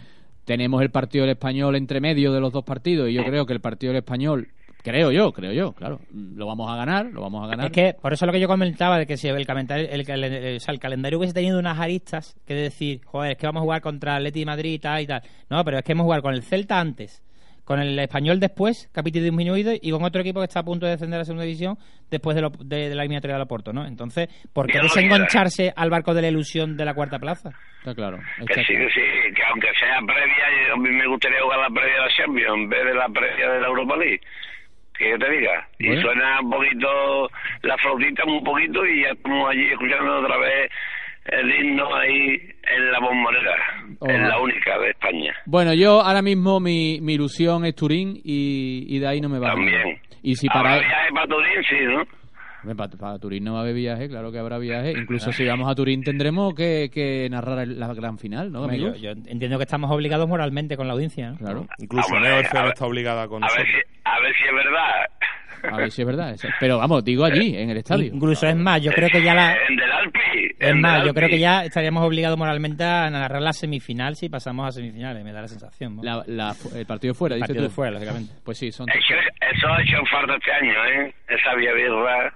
tenemos 0.44 0.82
el 0.82 0.90
partido 0.90 1.24
del 1.24 1.32
español 1.36 1.76
entre 1.76 2.00
medio 2.00 2.32
de 2.32 2.40
los 2.40 2.52
dos 2.52 2.64
partidos 2.64 3.08
y 3.08 3.14
yo 3.14 3.24
creo 3.24 3.46
que 3.46 3.52
el 3.52 3.60
partido 3.60 3.92
del 3.92 4.02
español 4.02 4.48
creo 4.82 5.10
yo 5.12 5.32
creo 5.32 5.52
yo 5.52 5.72
claro 5.72 6.00
lo 6.12 6.46
vamos 6.46 6.70
a 6.70 6.76
ganar 6.76 7.06
lo 7.06 7.20
vamos 7.22 7.44
a 7.44 7.48
ganar 7.48 7.66
Es 7.66 7.72
que, 7.72 7.94
por 8.00 8.12
eso 8.12 8.26
lo 8.26 8.32
que 8.32 8.40
yo 8.40 8.48
comentaba, 8.48 8.98
de 8.98 9.06
que 9.06 9.16
si 9.16 9.28
el, 9.28 9.46
calendario, 9.46 9.88
el, 9.90 10.00
el- 10.08 10.56
o 10.56 10.60
sea, 10.60 10.72
el 10.74 10.80
calendario 10.80 11.18
hubiese 11.18 11.34
tenido 11.34 11.58
unas 11.58 11.78
aristas, 11.78 12.34
que 12.46 12.54
decir, 12.54 13.00
joder, 13.04 13.32
es 13.32 13.38
que 13.38 13.46
vamos 13.46 13.60
a 13.60 13.64
jugar 13.64 13.80
contra 13.80 14.16
Atleti 14.16 14.40
de 14.40 14.46
Madrid 14.46 14.72
y 14.74 14.78
tal 14.78 15.00
y 15.02 15.06
tal. 15.06 15.22
No, 15.48 15.64
pero 15.64 15.78
es 15.78 15.84
que 15.84 15.92
hemos 15.92 16.04
jugado 16.04 16.22
con 16.22 16.34
el 16.34 16.42
Celta 16.42 16.80
antes, 16.80 17.22
con 17.64 17.78
el 17.80 17.96
Español 17.98 18.40
después, 18.40 18.88
capítulo 18.92 19.24
disminuido, 19.24 19.72
y 19.80 19.90
con 19.92 20.02
otro 20.02 20.20
equipo 20.20 20.40
que 20.40 20.46
está 20.46 20.60
a 20.60 20.64
punto 20.64 20.84
de 20.86 20.92
descender 20.92 21.16
a 21.16 21.18
la 21.20 21.24
segunda 21.24 21.44
división 21.44 21.78
después 22.10 22.34
de, 22.34 22.42
lo- 22.42 22.50
de- 22.50 22.88
de 22.88 22.94
la 22.94 23.02
eliminatoria 23.02 23.36
del 23.36 23.42
Oporto, 23.44 23.72
¿no? 23.72 23.86
Entonces, 23.86 24.28
¿por 24.52 24.66
qué 24.66 24.74
Mira, 24.78 24.82
no 24.82 24.88
desengancharse 24.94 25.72
al 25.76 25.90
barco 25.90 26.12
de 26.12 26.22
la 26.22 26.28
ilusión 26.28 26.76
de 26.76 26.84
la 26.84 26.94
cuarta 26.94 27.18
plaza? 27.20 27.50
está 27.78 27.94
claro 27.94 28.18
Que 28.46 28.54
sí, 28.54 28.74
que 28.74 28.88
sí, 28.90 29.00
que 29.34 29.42
aunque 29.50 29.68
sea 29.78 29.98
previa, 30.06 30.44
yo- 30.68 30.74
a 30.74 30.76
mí 30.76 30.90
me 30.90 31.06
gustaría 31.06 31.40
jugar 31.40 31.60
la 31.60 31.70
previa 31.70 31.94
de 31.94 32.00
la 32.00 32.14
Champions 32.16 32.54
en 32.54 32.68
vez 32.68 32.84
de 32.84 32.94
la 32.94 33.08
previa 33.08 33.48
de 33.48 33.60
la 33.60 33.66
Europa 33.68 33.96
League. 33.96 34.20
Que 35.02 35.10
yo 35.10 35.18
te 35.18 35.30
diga. 35.30 35.68
Y 35.80 36.00
suena 36.00 36.40
un 36.40 36.50
poquito 36.50 37.28
la 37.62 37.76
flautita, 37.78 38.24
un 38.24 38.44
poquito, 38.44 38.86
y 38.86 39.02
ya 39.02 39.08
estamos 39.10 39.50
allí 39.50 39.64
escuchando 39.66 40.20
otra 40.20 40.36
vez 40.38 40.70
el 41.26 41.50
himno 41.54 41.94
ahí 41.94 42.38
en 42.76 42.92
la 42.92 42.98
bombonera. 43.00 43.56
Hola. 44.00 44.14
Es 44.14 44.20
la 44.28 44.40
única 44.40 44.78
de 44.78 44.90
España. 44.90 45.34
bueno 45.46 45.72
yo 45.74 46.00
ahora 46.00 46.20
mismo 46.22 46.58
mi, 46.60 47.00
mi 47.00 47.14
ilusión 47.14 47.64
es 47.64 47.74
Turín 47.76 48.16
y, 48.24 48.86
y 48.88 48.98
de 48.98 49.06
ahí 49.08 49.20
no 49.20 49.28
me 49.28 49.38
va 49.38 49.48
También. 49.54 50.00
y 50.22 50.34
si 50.36 50.48
para 50.48 50.74
Ahora 50.74 50.86
viaje 50.86 51.12
para 51.14 51.26
Turín, 51.26 51.62
sí, 51.68 51.76
¿no? 51.84 52.02
Para, 52.76 53.18
Turín 53.18 53.44
no 53.44 53.54
va 53.54 53.58
a 53.60 53.62
haber 53.62 53.74
viaje, 53.74 54.08
claro 54.08 54.30
que 54.30 54.38
habrá 54.38 54.58
viaje. 54.58 54.92
Incluso 54.92 55.32
si 55.32 55.44
vamos 55.44 55.70
a 55.70 55.74
Turín 55.74 56.02
tendremos 56.02 56.54
que, 56.54 56.90
que 56.92 57.28
narrar 57.30 57.66
la 57.66 57.92
gran 57.94 58.18
final, 58.18 58.52
¿no, 58.52 58.60
Hombre, 58.62 58.76
amigos? 58.76 59.00
yo, 59.00 59.12
yo 59.14 59.20
entiendo 59.26 59.58
que 59.58 59.64
estamos 59.64 59.90
obligados 59.90 60.28
moralmente 60.28 60.76
con 60.76 60.86
la 60.86 60.92
audiencia. 60.94 61.30
¿no? 61.30 61.36
Claro. 61.38 61.66
Incluso 61.78 62.18
Neo 62.20 62.36
ver- 62.36 62.46
está 62.46 62.86
obligada 62.86 63.26
con 63.28 63.42
A 63.42 63.48
ver, 63.48 63.58
nosotros. 63.66 63.82
si, 63.94 64.00
a 64.04 64.20
ver 64.20 64.32
si 64.36 64.44
es 64.44 64.54
verdad. 64.54 64.90
A 65.64 65.76
ver 65.76 65.90
si 65.92 66.02
es 66.02 66.06
verdad. 66.06 66.36
Pero 66.58 66.78
vamos, 66.78 67.04
digo 67.04 67.24
allí, 67.24 67.56
en 67.56 67.70
el 67.70 67.76
estadio. 67.76 68.12
Incluso 68.12 68.46
es 68.48 68.56
más, 68.56 68.82
yo 68.82 68.90
creo 68.92 69.08
que 69.08 69.22
ya 69.22 69.32
la... 69.32 69.54
En 69.68 69.76
Del 69.76 69.92
Alpi. 69.92 70.18
Es 70.58 70.74
más, 70.76 71.04
yo 71.04 71.14
creo 71.14 71.28
que 71.28 71.38
ya 71.38 71.64
estaríamos 71.64 72.04
obligados 72.04 72.36
moralmente 72.36 72.82
a 72.84 73.08
narrar 73.10 73.42
la 73.42 73.52
semifinal 73.52 74.16
si 74.16 74.28
pasamos 74.28 74.66
a 74.66 74.72
semifinales, 74.72 75.22
me 75.24 75.32
da 75.32 75.42
la 75.42 75.48
sensación. 75.48 75.96
¿no? 75.96 76.02
La- 76.02 76.24
la- 76.26 76.54
el 76.74 76.84
partido 76.86 77.14
fuera, 77.14 77.36
El 77.36 77.42
dices 77.42 77.54
partido 77.54 77.68
tú. 77.68 77.74
fuera, 77.74 77.92
lógicamente. 77.92 78.32
Pues 78.44 78.58
sí, 78.58 78.72
son... 78.72 78.88
Eso, 78.90 79.14
eso 79.52 79.68
ha 79.68 79.80
hecho 79.82 79.96
falta 80.10 80.34
este 80.34 80.52
año, 80.52 80.72
¿eh? 80.86 81.14
Esa 81.28 81.54
vía 81.54 81.72
birra. 81.74 82.34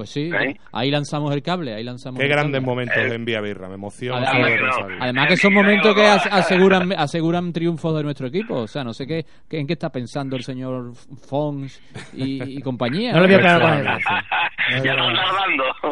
Pues 0.00 0.08
sí, 0.12 0.30
¿Eh? 0.32 0.56
ahí 0.72 0.90
lanzamos 0.90 1.30
el 1.34 1.42
cable, 1.42 1.74
ahí 1.74 1.84
lanzamos 1.84 2.18
Qué 2.18 2.24
el 2.24 2.30
grandes 2.32 2.62
cable. 2.62 2.66
momentos 2.66 2.96
Eh. 2.96 3.14
en 3.14 3.24
Vía 3.26 3.42
Birra, 3.42 3.68
me 3.68 3.74
emociona 3.74 4.30
Además, 4.30 4.46
de 4.50 4.56
que 4.56 4.62
no. 4.62 4.70
pensarlo. 4.70 4.96
Además 4.98 5.28
que 5.28 5.36
son 5.36 5.52
momentos 5.52 5.94
que 5.94 6.06
as- 6.06 6.26
aseguran 6.32 6.92
aseguran 6.96 7.52
triunfos 7.52 7.94
de 7.98 8.02
nuestro 8.02 8.28
equipo. 8.28 8.54
O 8.60 8.66
sea, 8.66 8.82
no 8.82 8.94
sé 8.94 9.06
qué, 9.06 9.26
qué- 9.46 9.58
en 9.58 9.66
qué 9.66 9.74
está 9.74 9.90
pensando 9.90 10.36
el 10.36 10.42
señor 10.42 10.92
Fons 11.28 11.82
y, 12.14 12.56
y 12.56 12.62
compañía. 12.62 13.12
No 13.12 13.20
lo 13.20 13.28
veo 13.28 13.40
claro 13.40 13.60
con 13.60 13.72
él. 13.78 14.82
ya 14.84 14.94
lo 14.94 15.10
están 15.10 15.26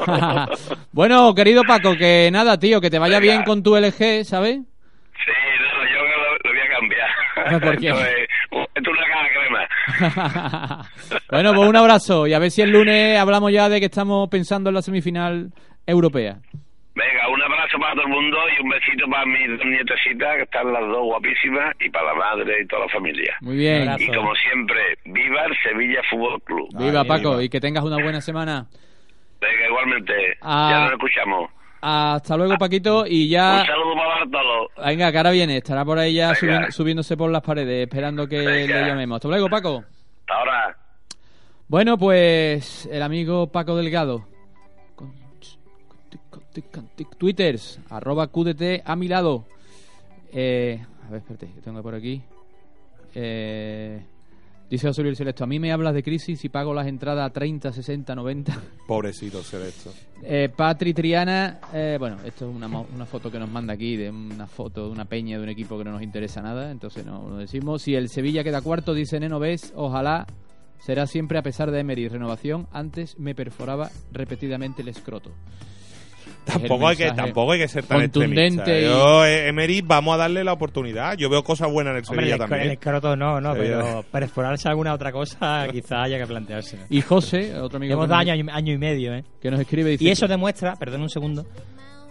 dando. 0.01 0.57
bueno, 0.93 1.35
querido 1.35 1.65
Paco, 1.65 1.95
que 1.95 2.31
nada, 2.33 2.59
tío, 2.59 2.81
que 2.81 2.89
te 2.89 2.99
vaya 2.99 3.19
bien 3.21 3.43
con 3.43 3.63
tu 3.63 3.77
LG, 3.77 4.25
¿sabes? 4.25 4.57
Sí, 4.57 5.33
no, 5.61 5.85
yo 5.85 6.01
lo, 6.01 6.33
lo 6.45 6.51
voy 6.51 6.61
a 6.61 6.69
cambiar. 6.79 7.61
¿Por 7.61 7.77
qué? 7.79 7.89
Esto 7.89 8.01
es, 8.01 8.69
esto 8.75 8.91
es 8.91 8.97
una 8.97 9.07
caja 9.07 9.29
crema. 9.35 9.69
bueno, 11.31 11.55
pues 11.55 11.69
un 11.69 11.77
abrazo 11.77 12.27
y 12.27 12.35
a 12.35 12.39
ver 12.39 12.51
si 12.51 12.63
el 12.63 12.71
lunes 12.71 13.19
hablamos 13.19 13.53
ya 13.53 13.69
de 13.69 13.81
que 13.81 13.87
estamos 13.87 14.29
pensando 14.29 14.71
en 14.71 14.75
la 14.75 14.83
semifinal 14.83 15.51
europea. 15.87 16.39
Venga, 16.95 17.29
un 17.29 17.41
abrazo 17.41 17.79
para 17.79 17.95
todo 17.95 18.07
el 18.07 18.13
mundo 18.13 18.37
y 18.57 18.63
un 18.63 18.71
besito 18.71 19.09
para 19.09 19.25
mis 19.25 19.49
dos 19.57 19.67
nietecitas, 19.67 20.37
que 20.37 20.43
están 20.43 20.73
las 20.73 20.83
dos 20.83 21.05
guapísimas, 21.05 21.77
y 21.79 21.89
para 21.91 22.07
la 22.07 22.15
madre 22.15 22.61
y 22.61 22.67
toda 22.67 22.87
la 22.87 22.93
familia. 22.93 23.37
Muy 23.41 23.57
bien. 23.57 23.83
Abrazo. 23.83 24.03
Y 24.03 24.17
como 24.17 24.35
siempre, 24.35 24.81
viva 25.05 25.45
el 25.45 25.57
Sevilla 25.63 26.01
Fútbol 26.11 26.43
Club. 26.43 26.69
Viva 26.77 27.05
Paco 27.05 27.31
viva. 27.31 27.45
y 27.45 27.49
que 27.49 27.61
tengas 27.61 27.85
una 27.85 28.03
buena 28.03 28.21
semana. 28.21 28.67
Venga, 29.41 29.67
igualmente. 29.69 30.13
Ah. 30.43 30.69
Ya 30.73 30.81
nos 30.85 30.93
escuchamos. 30.95 31.51
Hasta 31.81 32.37
luego, 32.37 32.57
Paquito, 32.59 33.07
y 33.07 33.29
ya... 33.29 33.61
Un 33.61 33.67
saludo 33.67 33.95
para 33.95 34.09
Bartolo. 34.21 34.69
Venga, 34.85 35.13
que 35.13 35.17
ahora 35.19 35.31
viene, 35.31 35.57
estará 35.59 35.85
por 35.85 35.99
ahí 35.99 36.15
ya 36.15 36.33
subi- 36.33 36.71
subiéndose 36.73 37.17
por 37.17 37.31
las 37.31 37.43
paredes, 37.43 37.85
esperando 37.87 38.27
que 38.27 38.39
Venga. 38.39 38.81
le 38.81 38.87
llamemos. 38.89 39.17
Hasta 39.17 39.29
luego, 39.29 39.49
Paco. 39.49 39.85
Hasta 40.21 40.35
ahora. 40.35 40.77
Bueno, 41.69 41.97
pues 41.99 42.87
el 42.91 43.03
amigo 43.03 43.47
Paco 43.49 43.77
Delgado. 43.77 44.27
Twitters, 47.19 47.81
arroba 47.91 48.27
QDT 48.29 48.83
a 48.85 48.97
mi 48.97 49.09
lado. 49.09 49.45
Eh, 50.33 50.81
a 51.07 51.11
ver, 51.11 51.21
espérate, 51.21 51.47
que 51.55 51.61
tengo 51.61 51.83
por 51.83 51.95
aquí. 51.95 52.23
Eh, 53.15 54.03
dice 54.71 54.89
José 54.89 55.03
Luis 55.03 55.19
Selecto, 55.19 55.45
a 55.45 55.47
mí 55.47 55.59
me 55.59 55.73
hablas 55.73 55.95
de 55.95 56.03
crisis 56.03 56.45
y 56.45 56.49
pago 56.49 56.75
las 56.75 56.87
entradas 56.87 57.29
a 57.29 57.33
30, 57.33 57.73
60, 57.73 58.15
90. 58.15 58.63
Pobrecito 58.87 59.43
Selecto. 59.43 59.93
Eh, 60.23 60.49
Patri 60.55 60.95
Triana, 60.95 61.61
eh, 61.73 61.97
bueno, 61.99 62.17
esto 62.25 62.49
es 62.49 62.55
una, 62.55 62.67
una 62.67 63.07
foto 63.07 63.31
que 63.31 63.39
nos 63.39 63.51
manda 63.51 63.75
aquí 63.75 63.97
de 63.97 64.11
una 64.11 64.47
foto 64.47 64.87
de 64.87 64.93
una 64.93 65.05
peña 65.05 65.37
de 65.39 65.45
un 65.45 65.49
equipo 65.49 65.79
que 65.79 65.85
no 65.85 65.93
nos 65.93 66.03
interesa 66.03 66.43
nada, 66.43 66.71
entonces 66.71 67.05
no 67.07 67.29
lo 67.29 67.37
decimos. 67.37 67.83
Si 67.83 67.95
el 67.95 68.09
Sevilla 68.09 68.45
queda 68.45 68.61
cuarto, 68.61 68.95
dice 68.95 69.21
Neno 69.21 69.39
Ves, 69.39 69.73
ojalá 69.77 70.27
será 70.81 71.07
siempre 71.07 71.39
a 71.39 71.43
pesar 71.43 71.71
de 71.71 71.81
Emery. 71.81 72.09
Renovación, 72.09 72.67
antes 72.73 73.19
me 73.19 73.35
perforaba 73.35 73.91
repetidamente 74.13 74.83
el 74.83 74.89
escroto. 74.89 75.33
Tampoco 76.53 76.89
hay, 76.89 76.97
que, 76.97 77.11
tampoco 77.13 77.53
hay 77.53 77.59
que 77.61 77.69
ser 77.69 77.85
tan 77.85 78.01
contundente 78.01 78.81
y- 78.81 78.85
Yo, 78.85 79.25
eh, 79.25 79.49
Emery, 79.49 79.83
vamos 79.83 80.15
a 80.15 80.17
darle 80.19 80.43
la 80.45 80.53
oportunidad. 80.53 81.17
Yo 81.17 81.29
veo 81.29 81.45
cosas 81.45 81.71
buenas 81.71 81.93
en 81.93 81.99
el 81.99 82.05
Hombre, 82.09 82.17
Sevilla 82.25 82.35
el, 82.35 82.41
también. 82.41 82.63
el 82.63 82.71
escroto 82.73 83.17
no, 83.17 83.41
no, 83.41 83.55
pero 83.55 84.03
perforarse 84.13 84.69
alguna 84.69 84.95
otra 84.95 85.13
cosa 85.13 85.67
quizá 85.71 86.03
haya 86.03 86.19
que 86.19 86.27
plantearse. 86.27 86.79
Y 86.89 87.01
José, 87.03 87.55
otro 87.61 87.77
amigo 87.77 87.95
Hemos 87.95 88.09
dado 88.09 88.21
año, 88.21 88.47
año 88.53 88.73
y 88.73 88.79
medio, 88.79 89.15
¿eh? 89.15 89.25
que 89.41 89.51
nos 89.51 89.61
escribe, 89.61 89.91
dice... 89.91 90.05
Y 90.05 90.09
eso 90.09 90.27
demuestra, 90.27 90.77
perdón 90.77 91.03
un 91.03 91.11
segundo, 91.11 91.47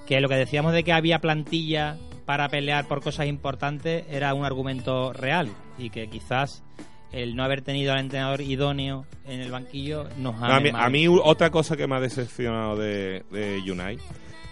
que 0.06 0.22
lo 0.22 0.30
que 0.30 0.36
decíamos 0.36 0.74
de 0.74 0.84
que 0.84 0.94
había 0.94 1.20
plantilla 1.20 1.98
para 2.26 2.50
pelear 2.50 2.88
por 2.88 3.02
cosas 3.02 3.28
importantes 3.28 4.06
era 4.10 4.34
un 4.34 4.46
argumento 4.46 5.14
real 5.14 5.50
y 5.78 5.90
que 5.90 6.08
quizás 6.10 6.64
el 7.12 7.36
no 7.36 7.44
haber 7.44 7.62
tenido 7.62 7.94
al 7.94 8.00
entrenador 8.00 8.42
idóneo 8.42 9.06
en 9.26 9.40
el 9.40 9.50
banquillo 9.52 10.08
nos 10.18 10.36
ha 10.42 10.48
No, 10.48 10.54
a, 10.56 10.60
mí, 10.60 10.70
a 10.74 10.90
mí 10.90 11.08
otra 11.08 11.50
cosa 11.50 11.78
que 11.78 11.88
me 11.88 11.96
ha 11.96 12.00
decepcionado 12.02 12.76
de, 12.76 13.24
de 13.32 13.62
Unai 13.72 13.98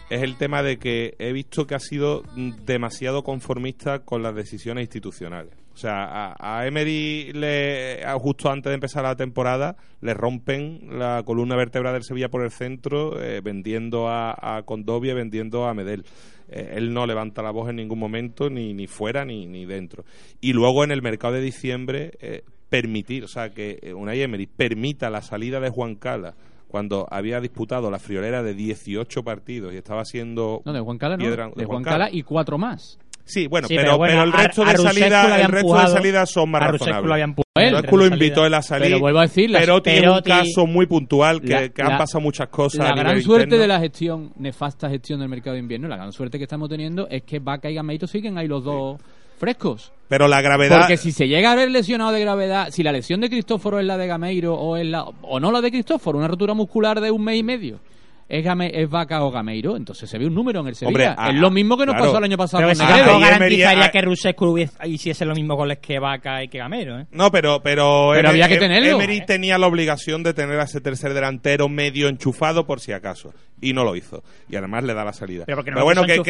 es 0.10 0.22
el 0.22 0.38
tema 0.38 0.62
de 0.64 0.78
que 0.78 1.16
he 1.20 1.32
visto 1.34 1.66
que 1.66 1.76
ha 1.76 1.80
sido 1.80 2.24
demasiado 2.66 3.24
conformista 3.24 4.00
con 4.00 4.22
las 4.22 4.36
decisiones 4.36 4.84
institucionales. 4.84 5.54
O 5.74 5.78
sea, 5.78 6.06
a, 6.06 6.60
a 6.60 6.68
Emery 6.68 7.34
le, 7.34 8.02
justo 8.20 8.50
antes 8.50 8.70
de 8.70 8.76
empezar 8.76 9.04
la 9.04 9.18
temporada 9.18 9.76
le 10.00 10.14
rompen 10.14 10.98
la 10.98 11.24
columna 11.26 11.58
vertebral 11.58 11.94
del 11.94 12.04
Sevilla 12.04 12.30
por 12.30 12.44
el 12.44 12.52
centro, 12.52 13.22
eh, 13.22 13.42
vendiendo 13.42 14.08
a, 14.08 14.58
a 14.58 14.64
Condovia, 14.64 15.14
vendiendo 15.14 15.66
a 15.66 15.74
Medel. 15.74 16.06
Eh, 16.48 16.76
él 16.76 16.94
no 16.94 17.06
levanta 17.06 17.42
la 17.42 17.52
voz 17.52 17.70
en 17.70 17.76
ningún 17.76 18.00
momento, 18.00 18.50
ni, 18.50 18.74
ni 18.74 18.88
fuera 18.88 19.26
ni, 19.26 19.48
ni 19.48 19.66
dentro. 19.66 20.06
Y 20.40 20.54
luego 20.54 20.86
en 20.86 20.92
el 20.92 21.02
mercado 21.02 21.34
de 21.34 21.42
diciembre, 21.42 22.12
eh, 22.22 22.44
permitir, 22.70 23.26
o 23.26 23.28
sea, 23.28 23.50
que 23.50 23.94
Unai 23.94 24.22
Emery 24.22 24.48
permita 24.48 25.10
la 25.10 25.22
salida 25.22 25.60
de 25.60 25.70
Juan 25.70 25.96
Cala 25.96 26.36
cuando 26.76 27.08
había 27.10 27.40
disputado 27.40 27.90
la 27.90 28.00
friolera 28.00 28.44
de 28.44 28.54
18 28.54 29.24
partidos 29.24 29.74
y 29.74 29.78
estaba 29.78 30.04
siendo 30.04 30.62
No, 30.66 30.74
de 30.74 30.82
Juan 30.82 30.98
Cala 30.98 31.16
no, 31.16 31.24
piedra- 31.24 31.50
de 31.56 31.64
Juan 31.64 31.84
Cala 31.84 32.10
y 32.12 32.22
cuatro 32.24 32.58
más. 32.58 33.00
Sí, 33.24 33.48
bueno, 33.48 33.70
Sí, 33.70 33.76
pero, 33.78 33.92
pero 33.92 33.98
bueno, 33.98 34.12
pero 34.14 34.24
el 34.26 34.34
resto 34.34 34.62
a 34.62 34.66
de 34.66 34.72
había 34.72 35.46
el 35.46 35.52
resto 35.54 35.74
de 35.80 35.88
salidas 35.88 36.30
son 36.30 36.52
más 36.52 36.62
a 36.64 36.72
razonables. 36.72 37.08
lo 37.08 37.14
había 37.14 37.24
empujado 37.24 37.46
Bueno, 37.56 37.78
entre 37.78 37.98
lo 37.98 38.06
invitó 38.08 38.46
él 38.46 38.54
a 38.54 38.62
salir. 38.62 38.88
Pero 38.88 39.00
vuelvo 39.00 39.20
a 39.20 39.22
decir, 39.22 39.52
Perotti 39.54 39.90
es 39.90 40.04
un 40.06 40.20
caso 40.22 40.68
muy 40.68 40.86
puntual 40.86 41.40
que, 41.42 41.48
La- 41.54 41.70
que 41.70 41.82
han 41.82 41.92
la- 41.92 41.98
pasado 41.98 42.20
muchas 42.20 42.50
cosas 42.50 42.80
La 42.80 42.88
a 42.88 42.90
nivel 42.92 43.06
gran 43.06 43.22
suerte 43.22 43.44
interno. 43.46 43.62
de 43.62 43.68
la 43.70 43.80
gestión, 43.80 44.34
nefasta 44.36 44.90
gestión 44.90 45.22
del 45.22 45.30
mercado 45.30 45.54
de 45.54 45.60
invierno, 45.62 45.88
la 45.88 45.96
gran 45.96 46.12
suerte 46.12 46.38
que 46.38 46.44
estamos 46.44 46.68
teniendo 46.68 47.08
es 47.10 47.24
que 47.24 47.40
Vaca 47.40 47.70
y 47.70 47.76
Gameiro 47.76 48.06
siguen 48.06 48.38
ahí 48.38 48.50
los 48.50 48.66
dos 48.66 49.00
frescos. 49.38 49.94
Pero 50.08 50.28
la 50.28 50.42
gravedad 50.42 50.80
Porque 50.80 50.98
si 50.98 51.12
se 51.12 51.28
llega 51.28 51.52
a 51.52 51.56
ver 51.56 51.72
lesionado 51.72 52.12
de 52.12 52.20
gravedad, 52.22 52.70
si 52.72 52.84
la 52.84 52.92
lesión 52.92 53.22
de 53.22 53.30
Cristóforo 53.30 53.80
es 53.80 53.86
la 53.86 53.98
de 53.98 54.08
Gameiro 54.08 54.54
o 54.56 54.78
es 54.78 54.86
la 54.86 55.04
o 55.04 55.40
no 55.40 55.52
la 55.52 55.62
de 55.62 55.72
Cristóforo, 55.72 56.18
una 56.20 56.28
rotura 56.28 56.54
muscular 56.54 57.02
de 57.02 57.10
un 57.12 57.24
mes 57.24 57.38
y 57.40 57.44
medio, 57.44 57.80
es, 58.28 58.44
Game- 58.44 58.72
es 58.74 58.90
Vaca 58.90 59.24
o 59.24 59.30
Gameiro, 59.30 59.78
entonces 59.78 60.10
se 60.10 60.18
ve 60.18 60.26
un 60.26 60.34
número 60.34 60.60
en 60.62 60.68
el 60.68 60.76
Sevilla. 60.76 60.90
Hombre, 61.12 61.16
ah, 61.16 61.30
es 61.30 61.36
lo 61.40 61.52
mismo 61.52 61.78
que 61.78 61.86
nos 61.86 61.94
claro. 61.94 62.06
pasó 62.12 62.18
el 62.18 62.24
año 62.24 62.38
pasado 62.38 62.64
Pero 62.68 62.80
con 62.80 62.88
Emery- 62.88 63.30
garantizaría 63.30 63.86
ah, 63.86 63.92
que 63.92 64.02
Rusescu 64.02 64.46
hubiese- 64.46 64.88
hiciese 64.88 65.26
lo 65.26 65.36
mismo 65.36 65.56
goles 65.56 65.78
que 65.80 66.00
Vaca 66.00 66.44
y 66.44 66.48
que 66.48 66.58
Gamero, 66.58 67.00
¿eh? 67.02 67.06
No, 67.12 67.32
pero 67.32 67.62
pero, 67.64 68.12
había 68.14 68.48
que 68.48 68.58
tenerlo. 68.58 68.96
Emery 68.96 69.26
tenía 69.28 69.58
la 69.60 69.68
obligación 69.68 70.24
de 70.24 70.34
tener 70.34 70.60
a 70.60 70.64
ese 70.64 70.82
tercer 70.82 71.14
delantero 71.14 71.70
medio 71.70 72.08
enchufado 72.10 72.66
por 72.66 72.80
si 72.80 72.94
acaso 72.94 73.32
y 73.62 73.74
no 73.74 73.84
lo 73.84 73.96
hizo 73.96 74.24
y 74.50 74.56
además 74.58 74.84
le 74.84 74.94
da 74.94 75.04
la 75.06 75.14
salida. 75.14 75.46
Pero 75.46 75.64
no 75.64 75.72
lo 75.80 75.84
bueno, 75.86 76.04
que, 76.04 76.22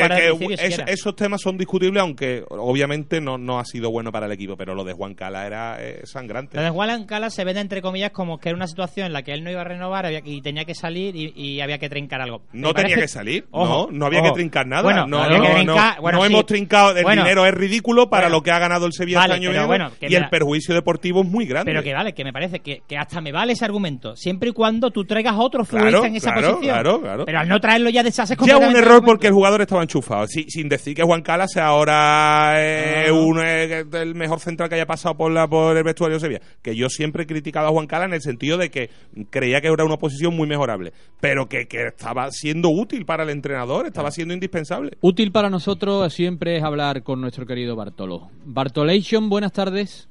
es- 0.53 0.79
esos 0.87 1.15
temas 1.15 1.41
son 1.41 1.57
discutibles 1.57 2.01
aunque 2.01 2.43
obviamente 2.49 3.19
no, 3.21 3.37
no 3.37 3.59
ha 3.59 3.65
sido 3.65 3.89
bueno 3.91 4.11
para 4.11 4.25
el 4.27 4.31
equipo, 4.31 4.55
pero 4.55 4.75
lo 4.75 4.83
de 4.83 4.93
Juan 4.93 5.15
Cala 5.15 5.45
era 5.45 5.77
eh, 5.81 6.01
sangrante. 6.05 6.57
Lo 6.57 6.63
de 6.63 6.69
Juan 6.69 7.05
Cala 7.05 7.29
se 7.29 7.43
vende 7.43 7.61
entre 7.61 7.81
comillas 7.81 8.11
como 8.11 8.37
que 8.37 8.49
era 8.49 8.55
una 8.55 8.67
situación 8.67 9.07
en 9.07 9.13
la 9.13 9.23
que 9.23 9.33
él 9.33 9.43
no 9.43 9.51
iba 9.51 9.61
a 9.61 9.65
renovar 9.65 10.05
había- 10.05 10.21
y 10.23 10.41
tenía 10.41 10.65
que 10.65 10.75
salir 10.75 11.15
y, 11.15 11.33
y 11.35 11.61
había 11.61 11.77
que 11.77 11.89
trincar 11.89 12.21
algo. 12.21 12.41
No 12.53 12.73
tenía 12.73 12.95
parece- 12.95 13.01
que 13.01 13.07
salir, 13.07 13.45
Ojo, 13.51 13.87
no, 13.91 13.97
no 13.99 14.05
había 14.05 14.19
ojo. 14.21 14.29
que 14.29 14.35
trincar 14.41 14.67
nada. 14.67 14.83
Bueno, 14.83 15.07
no, 15.07 15.23
no, 15.23 15.29
que 15.29 15.37
no, 15.37 15.43
trincar- 15.55 15.95
no. 15.97 16.01
bueno, 16.01 16.17
No 16.19 16.25
sí. 16.25 16.31
hemos 16.33 16.45
trincado, 16.45 16.95
el 16.95 17.03
Bueno. 17.03 17.23
dinero 17.23 17.45
es 17.45 17.53
ridículo 17.53 18.09
para 18.09 18.27
Bueno. 18.27 18.37
lo 18.37 18.43
que 18.43 18.51
ha 18.51 18.59
ganado 18.59 18.85
el 18.85 18.93
Sevilla 18.93 19.19
Vale, 19.19 19.33
este 19.33 19.45
año 19.47 19.49
y 19.49 19.53
pero 19.53 19.67
medio, 19.67 19.91
y 20.09 20.15
el 20.15 20.21
da- 20.23 20.29
perjuicio 20.29 20.73
deportivo 20.75 21.21
es 21.21 21.27
muy 21.27 21.45
grande. 21.45 21.71
Pero 21.71 21.83
que 21.83 21.93
vale, 21.93 22.13
que 22.13 22.23
me 22.23 22.31
parece 22.33 22.59
que, 22.59 22.81
que 22.87 22.97
hasta 22.97 23.19
me 23.21 23.31
vale 23.31 23.53
ese 23.53 23.65
argumento, 23.65 24.15
siempre 24.15 24.49
y 24.49 24.53
cuando 24.53 24.91
tú 24.91 25.03
traigas 25.05 25.35
otro 25.37 25.63
Claro, 25.65 25.85
futbolista 25.85 26.07
en 26.07 26.15
esa 26.15 26.31
claro, 26.33 26.47
posición. 26.55 26.73
claro, 26.75 27.01
claro. 27.01 27.24
Pero 27.25 27.39
al 27.39 27.47
no 27.49 27.59
traerlo 27.59 27.89
ya 27.89 28.03
deshaces 28.03 28.37
Ya 28.45 28.57
un 28.57 28.75
error 28.75 29.03
porque 29.03 29.27
el 29.27 29.33
jugador 29.33 29.61
estaba 29.61 29.81
enchufado. 29.81 30.27
Sin 30.27 30.69
decir 30.69 30.95
que 30.95 31.03
Juan 31.03 31.21
Cala 31.21 31.47
sea 31.47 31.67
ahora 31.67 32.55
eh, 32.57 33.07
Ah. 33.09 33.13
uno, 33.13 33.41
eh, 33.43 33.85
el 33.93 34.15
mejor 34.15 34.39
central 34.39 34.69
que 34.69 34.75
haya 34.75 34.85
pasado 34.85 35.15
por, 35.15 35.31
la, 35.31 35.47
por 35.47 35.75
el 35.75 35.83
vestuario 35.83 36.17
de 36.17 36.19
Sevilla. 36.19 36.41
Que 36.61 36.75
yo 36.75 36.89
siempre 36.89 37.23
he 37.23 37.27
criticado 37.27 37.67
a 37.67 37.71
Juan 37.71 37.87
Cala 37.87 38.05
en 38.05 38.13
el 38.13 38.21
sentido 38.21 38.57
de 38.57 38.69
que 38.69 38.89
creía 39.29 39.61
que 39.61 39.67
era 39.67 39.83
una 39.85 39.97
posición 39.97 40.35
muy 40.35 40.47
mejorable. 40.47 40.93
Pero 41.19 41.47
que, 41.47 41.67
que 41.67 41.87
estaba 41.87 42.29
siendo 42.31 42.69
útil 42.69 43.05
para 43.05 43.23
el 43.23 43.29
entrenador, 43.29 43.87
estaba 43.87 44.11
siendo 44.11 44.33
indispensable. 44.33 44.91
Útil 45.01 45.31
para 45.31 45.49
nosotros 45.49 46.13
siempre 46.13 46.57
es 46.57 46.63
hablar 46.63 47.03
con 47.03 47.21
nuestro 47.21 47.45
querido 47.45 47.75
Bartolo. 47.75 48.29
Bartolation, 48.45 49.29
buenas 49.29 49.51
tardes. 49.51 50.07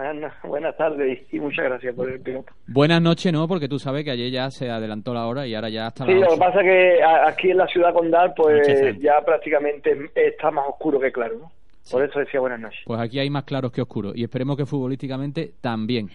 Buenas, 0.00 0.32
buenas 0.42 0.76
tardes 0.78 1.20
y 1.30 1.38
muchas 1.38 1.66
gracias 1.66 1.94
por 1.94 2.10
el 2.10 2.20
piloto. 2.22 2.50
Buenas 2.66 3.02
noches, 3.02 3.30
¿no? 3.34 3.46
Porque 3.46 3.68
tú 3.68 3.78
sabes 3.78 4.02
que 4.02 4.10
ayer 4.10 4.30
ya 4.30 4.50
se 4.50 4.70
adelantó 4.70 5.12
la 5.12 5.26
hora 5.26 5.46
y 5.46 5.54
ahora 5.54 5.68
ya 5.68 5.88
está 5.88 6.06
Sí, 6.06 6.14
la 6.14 6.20
lo 6.20 6.32
que 6.32 6.38
pasa 6.38 6.60
es 6.60 6.64
que 6.64 7.02
aquí 7.02 7.50
en 7.50 7.58
la 7.58 7.66
ciudad 7.66 7.92
condal 7.92 8.32
pues 8.34 8.98
ya 8.98 9.20
prácticamente 9.20 9.94
está 10.14 10.50
más 10.50 10.66
oscuro 10.68 10.98
que 10.98 11.12
claro, 11.12 11.38
¿no? 11.38 11.52
Por 11.90 12.02
eso 12.02 12.18
decía 12.18 12.40
buenas 12.40 12.60
noches. 12.60 12.80
Pues 12.86 12.98
aquí 12.98 13.18
hay 13.18 13.28
más 13.28 13.44
claros 13.44 13.72
que 13.72 13.82
oscuros 13.82 14.16
y 14.16 14.22
esperemos 14.22 14.56
que 14.56 14.64
futbolísticamente 14.64 15.52
también. 15.60 16.08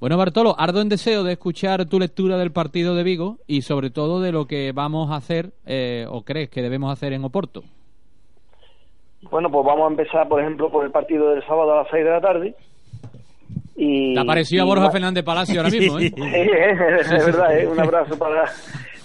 Bueno, 0.00 0.18
Bartolo, 0.18 0.54
ardo 0.58 0.82
en 0.82 0.90
deseo 0.90 1.24
de 1.24 1.32
escuchar 1.32 1.86
tu 1.86 1.98
lectura 1.98 2.36
del 2.36 2.52
partido 2.52 2.94
de 2.94 3.04
Vigo 3.04 3.38
y 3.46 3.62
sobre 3.62 3.88
todo 3.88 4.20
de 4.20 4.32
lo 4.32 4.46
que 4.46 4.72
vamos 4.72 5.10
a 5.10 5.16
hacer 5.16 5.52
eh, 5.64 6.04
o 6.10 6.24
crees 6.24 6.50
que 6.50 6.60
debemos 6.60 6.92
hacer 6.92 7.14
en 7.14 7.24
Oporto. 7.24 7.62
Bueno, 9.30 9.50
pues 9.50 9.64
vamos 9.64 9.84
a 9.84 9.90
empezar, 9.90 10.28
por 10.28 10.40
ejemplo, 10.40 10.70
por 10.70 10.84
el 10.84 10.90
partido 10.90 11.30
del 11.30 11.42
sábado 11.46 11.72
a 11.72 11.82
las 11.82 11.88
6 11.90 12.04
de 12.04 12.10
la 12.10 12.20
tarde. 12.20 12.54
Y, 13.82 14.12
Te 14.14 14.20
ha 14.20 14.24
parecido 14.24 14.62
a 14.62 14.66
Borja 14.66 14.90
Fernández 14.90 15.24
Palacio 15.24 15.58
ahora 15.60 15.70
mismo, 15.78 15.98
¿eh? 15.98 16.10
Sí, 17.04 17.14
es 17.16 17.24
verdad, 17.26 17.58
¿eh? 17.58 17.66
un 17.66 17.80
abrazo 17.80 18.18
para 18.18 18.44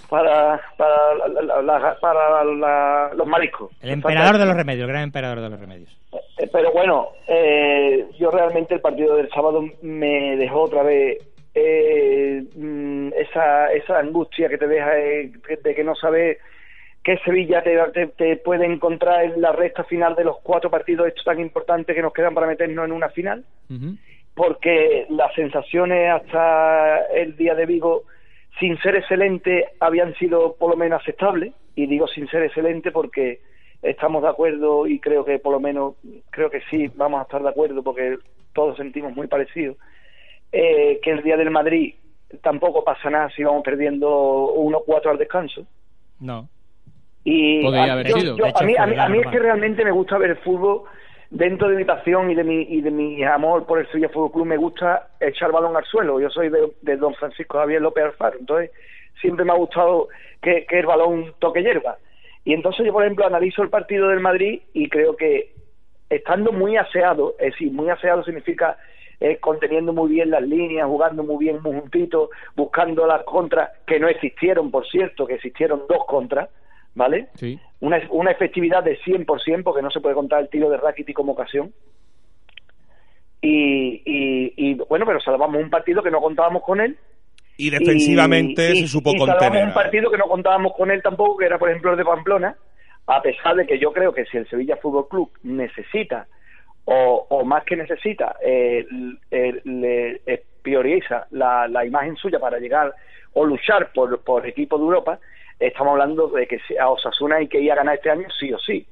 para 0.09 0.61
para, 0.77 1.15
la- 1.29 1.61
la- 1.61 1.61
la- 1.79 1.97
para 1.99 2.43
la- 2.43 3.11
los 3.15 3.25
mariscos. 3.25 3.71
El 3.81 3.91
emperador 3.91 4.37
de 4.37 4.45
los 4.45 4.55
remedios, 4.55 4.81
el 4.83 4.89
gran 4.89 5.03
emperador 5.03 5.39
de 5.41 5.49
los 5.49 5.59
remedios. 5.59 5.89
Eh, 6.37 6.49
Pero 6.51 6.71
bueno, 6.73 7.07
eh, 7.27 8.05
yo 8.19 8.29
realmente 8.31 8.75
el 8.75 8.81
partido 8.81 9.15
del 9.15 9.29
sábado 9.29 9.63
me 9.81 10.35
dejó 10.35 10.63
otra 10.63 10.83
vez 10.83 11.19
eh, 11.55 12.43
mm, 12.55 13.13
esa, 13.17 13.71
esa 13.71 13.97
angustia 13.99 14.49
que 14.49 14.57
te 14.57 14.67
deja 14.67 14.97
eh, 14.99 15.31
de 15.63 15.73
que 15.73 15.83
no 15.85 15.95
sabes 15.95 16.37
qué 17.03 17.17
Sevilla 17.23 17.63
te, 17.63 17.77
te, 17.93 18.07
te 18.07 18.35
puede 18.37 18.65
encontrar 18.65 19.23
en 19.23 19.41
la 19.41 19.53
recta 19.53 19.83
final 19.85 20.15
de 20.15 20.25
los 20.25 20.37
cuatro 20.43 20.69
partidos 20.69 21.07
estos 21.07 21.23
tan 21.23 21.39
importantes 21.39 21.95
que 21.95 22.01
nos 22.01 22.13
quedan 22.13 22.33
para 22.33 22.47
meternos 22.47 22.85
en 22.85 22.91
una 22.91 23.09
final 23.09 23.43
porque 24.35 25.05
las 25.09 25.33
sensaciones 25.33 26.11
hasta 26.11 27.05
el 27.07 27.35
día 27.37 27.55
de 27.55 27.65
Vigo, 27.65 28.03
sin 28.59 28.77
ser 28.79 28.95
excelente, 28.95 29.69
habían 29.79 30.13
sido 30.15 30.55
por 30.55 30.69
lo 30.71 30.77
menos 30.77 31.01
aceptables. 31.01 31.53
Y 31.75 31.87
digo 31.87 32.07
sin 32.07 32.27
ser 32.29 32.43
excelente 32.43 32.91
porque 32.91 33.39
estamos 33.81 34.21
de 34.23 34.29
acuerdo 34.29 34.87
y 34.87 34.99
creo 34.99 35.25
que 35.25 35.39
por 35.39 35.51
lo 35.53 35.59
menos, 35.59 35.95
creo 36.29 36.49
que 36.49 36.61
sí, 36.69 36.89
vamos 36.95 37.19
a 37.19 37.23
estar 37.23 37.41
de 37.43 37.49
acuerdo 37.49 37.83
porque 37.83 38.17
todos 38.53 38.77
sentimos 38.77 39.13
muy 39.15 39.27
parecido. 39.27 39.75
eh, 40.51 40.99
que 41.03 41.11
el 41.11 41.21
día 41.21 41.35
del 41.35 41.49
Madrid 41.51 41.95
tampoco 42.41 42.83
pasa 42.83 43.09
nada 43.09 43.29
si 43.35 43.43
vamos 43.43 43.61
perdiendo 43.63 44.53
1-4 44.55 45.09
al 45.11 45.17
descanso. 45.17 45.65
No. 46.21 46.47
Y 47.25 47.61
Podría 47.63 47.83
a, 47.85 47.93
haber 47.93 48.07
yo- 48.07 48.15
sido. 48.17 48.37
yo- 48.37 48.45
a 48.57 48.63
mí, 48.63 48.75
a 48.77 48.85
mí, 48.85 48.95
a 48.97 49.09
mí 49.09 49.17
es 49.19 49.27
que 49.27 49.39
realmente 49.39 49.83
me 49.83 49.91
gusta 49.91 50.17
ver 50.17 50.29
el 50.31 50.37
fútbol 50.37 50.83
dentro 51.29 51.69
de 51.69 51.75
mi 51.75 51.85
pasión 51.85 52.29
y 52.31 52.35
de 52.35 52.43
mi 52.43 52.61
y 52.63 52.81
de 52.81 52.91
mi 52.91 53.23
amor 53.23 53.65
por 53.65 53.79
el 53.79 53.87
Sevilla 53.87 54.09
Fútbol 54.09 54.31
Club. 54.31 54.45
Me 54.45 54.57
gusta 54.57 55.09
echar 55.19 55.51
balón 55.51 55.75
al 55.75 55.85
suelo. 55.85 56.19
Yo 56.19 56.29
soy 56.29 56.49
de, 56.49 56.97
don 56.97 57.13
Francisco 57.15 57.57
Javier 57.57 57.81
López 57.81 58.05
Alfaro, 58.05 58.39
entonces 58.39 58.71
siempre 59.21 59.45
me 59.45 59.51
ha 59.51 59.55
gustado 59.55 60.07
que, 60.41 60.65
que 60.65 60.79
el 60.79 60.85
balón 60.85 61.33
toque 61.39 61.61
hierba. 61.61 61.97
Y 62.43 62.53
entonces 62.53 62.85
yo, 62.85 62.93
por 62.93 63.03
ejemplo, 63.03 63.25
analizo 63.25 63.63
el 63.63 63.69
partido 63.69 64.09
del 64.09 64.19
Madrid 64.19 64.61
y 64.73 64.87
creo 64.87 65.15
que 65.15 65.53
estando 66.09 66.51
muy 66.51 66.77
aseado, 66.77 67.35
es 67.39 67.53
decir, 67.53 67.71
muy 67.71 67.89
aseado 67.89 68.23
significa 68.23 68.77
eh, 69.19 69.37
conteniendo 69.37 69.93
muy 69.93 70.09
bien 70.09 70.29
las 70.29 70.43
líneas, 70.43 70.87
jugando 70.87 71.23
muy 71.23 71.45
bien, 71.45 71.61
muy 71.61 71.79
juntito, 71.79 72.29
buscando 72.55 73.07
las 73.07 73.23
contras, 73.23 73.71
que 73.87 73.99
no 73.99 74.07
existieron, 74.07 74.71
por 74.71 74.85
cierto, 74.87 75.25
que 75.25 75.35
existieron 75.35 75.83
dos 75.87 76.05
contras, 76.05 76.49
¿vale? 76.95 77.27
Sí. 77.35 77.59
Una, 77.81 78.01
una 78.09 78.31
efectividad 78.31 78.83
de 78.83 78.97
100%, 78.99 79.63
porque 79.63 79.81
no 79.81 79.91
se 79.91 79.99
puede 79.99 80.15
contar 80.15 80.41
el 80.41 80.49
tiro 80.49 80.69
de 80.69 80.77
Rakitic 80.77 81.15
como 81.15 81.33
ocasión. 81.33 81.71
Y, 83.41 84.01
y, 84.05 84.53
y, 84.57 84.73
bueno, 84.89 85.05
pero 85.05 85.19
salvamos 85.19 85.61
un 85.61 85.69
partido 85.69 86.01
que 86.01 86.09
no 86.11 86.19
contábamos 86.21 86.63
con 86.63 86.79
él. 86.81 86.97
Y 87.57 87.69
defensivamente 87.69 88.71
Y- 88.71 88.81
se 88.81 88.87
supo 88.87 89.11
y 89.13 89.19
salvamos 89.19 89.39
contener. 89.43 89.67
un 89.67 89.73
partido 89.73 90.09
que 90.11 90.17
no 90.17 90.25
contábamos 90.27 90.73
con 90.75 90.89
él 90.91 91.01
tampoco, 91.01 91.37
que 91.37 91.45
era, 91.45 91.59
por 91.59 91.69
ejemplo, 91.69 91.91
el 91.91 91.97
de 91.97 92.05
Pamplona, 92.05 92.55
a 93.07 93.21
pesar 93.21 93.55
de 93.55 93.67
que 93.67 93.77
yo 93.79 93.93
creo 93.93 94.13
que 94.13 94.25
si 94.25 94.37
el 94.37 94.47
Sevilla 94.49 94.77
Fútbol 94.77 95.07
Club 95.07 95.31
necesita, 95.43 96.27
o, 96.85 97.25
o 97.29 97.45
más 97.45 97.63
que 97.65 97.75
necesita, 97.75 98.35
eh, 98.43 98.85
eh, 99.31 99.61
le 99.63 100.21
eh, 100.25 100.43
prioriza 100.61 101.27
la, 101.31 101.67
la 101.67 101.85
imagen 101.85 102.15
suya 102.15 102.39
para 102.39 102.57
llegar 102.59 102.93
o 103.33 103.45
luchar 103.45 103.91
por, 103.93 104.21
por 104.23 104.45
equipo 104.47 104.77
de 104.77 104.83
Europa, 104.83 105.19
estamos 105.59 105.91
hablando 105.91 106.27
de 106.27 106.47
que 106.47 106.59
si- 106.67 106.77
a 106.77 106.89
Osasuna 106.89 107.37
hay 107.37 107.47
que 107.47 107.59
ir 107.59 107.71
a 107.71 107.75
ganar 107.75 107.95
este 107.95 108.09
año 108.09 108.27
sí 108.39 108.51
o 108.53 108.59
sí. 108.59 108.85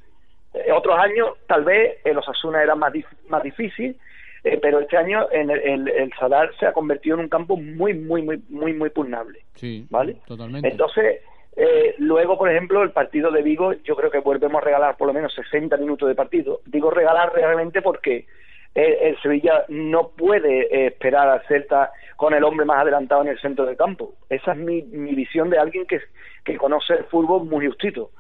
Eh, 0.54 0.72
otros 0.72 0.98
años 0.98 1.30
tal 1.48 1.64
vez 1.64 1.98
el 2.04 2.18
Osasuna 2.18 2.62
era 2.64 2.76
más, 2.76 2.94
dif- 2.94 3.18
más 3.28 3.42
difícil, 3.44 3.98
eh, 4.44 4.60
pero 4.62 4.80
este 4.80 4.98
año 4.98 5.28
en 5.32 5.50
el, 5.50 5.60
el, 5.60 5.88
el 5.88 6.14
Sadar 6.20 6.52
se 6.60 6.66
ha 6.66 6.74
convertido 6.74 7.16
en 7.16 7.22
un 7.22 7.30
campo 7.30 7.56
muy, 7.58 7.94
muy, 7.94 8.22
muy, 8.22 8.42
muy, 8.50 8.74
muy 8.74 8.90
pugnable. 8.90 9.40
Sí, 9.56 9.86
¿Vale? 9.90 10.18
totalmente. 10.28 10.68
Entonces, 10.68 11.22
eh, 11.56 11.96
luego, 12.00 12.38
por 12.38 12.50
ejemplo, 12.52 12.84
el 12.84 12.92
partido 12.92 13.32
de 13.32 13.42
Vigo, 13.42 13.74
yo 13.84 13.96
creo 13.96 14.12
que 14.12 14.20
volvemos 14.20 14.62
a 14.62 14.66
regalar 14.66 14.98
por 14.98 15.08
lo 15.08 15.14
menos 15.14 15.34
60 15.34 15.78
minutos 15.78 16.08
de 16.10 16.16
partido. 16.16 16.62
Digo 16.66 16.90
regalar 16.92 17.32
realmente 17.34 17.82
porque 17.82 18.26
el 18.76 19.22
Sevilla 19.22 19.66
no 19.70 20.10
puede 20.10 20.64
eh, 20.64 20.88
esperar 20.88 21.30
al 21.30 21.46
Celta 21.48 21.92
con 22.16 22.34
el 22.34 22.44
hombre 22.44 22.66
más 22.66 22.82
adelantado 22.82 23.22
en 23.22 23.30
el 23.30 23.40
centro 23.40 23.66
del 23.66 23.78
campo. 23.78 24.14
Esa 24.30 24.54
es 24.54 24.58
mi, 24.58 24.82
mi 24.84 25.14
visión 25.14 25.50
de 25.50 25.60
alguien 25.60 25.86
que, 25.86 26.00
que 26.44 26.58
conoce 26.58 26.94
el 26.94 27.04
fútbol 27.06 27.46
muy 27.46 27.68
justito. 27.68 28.12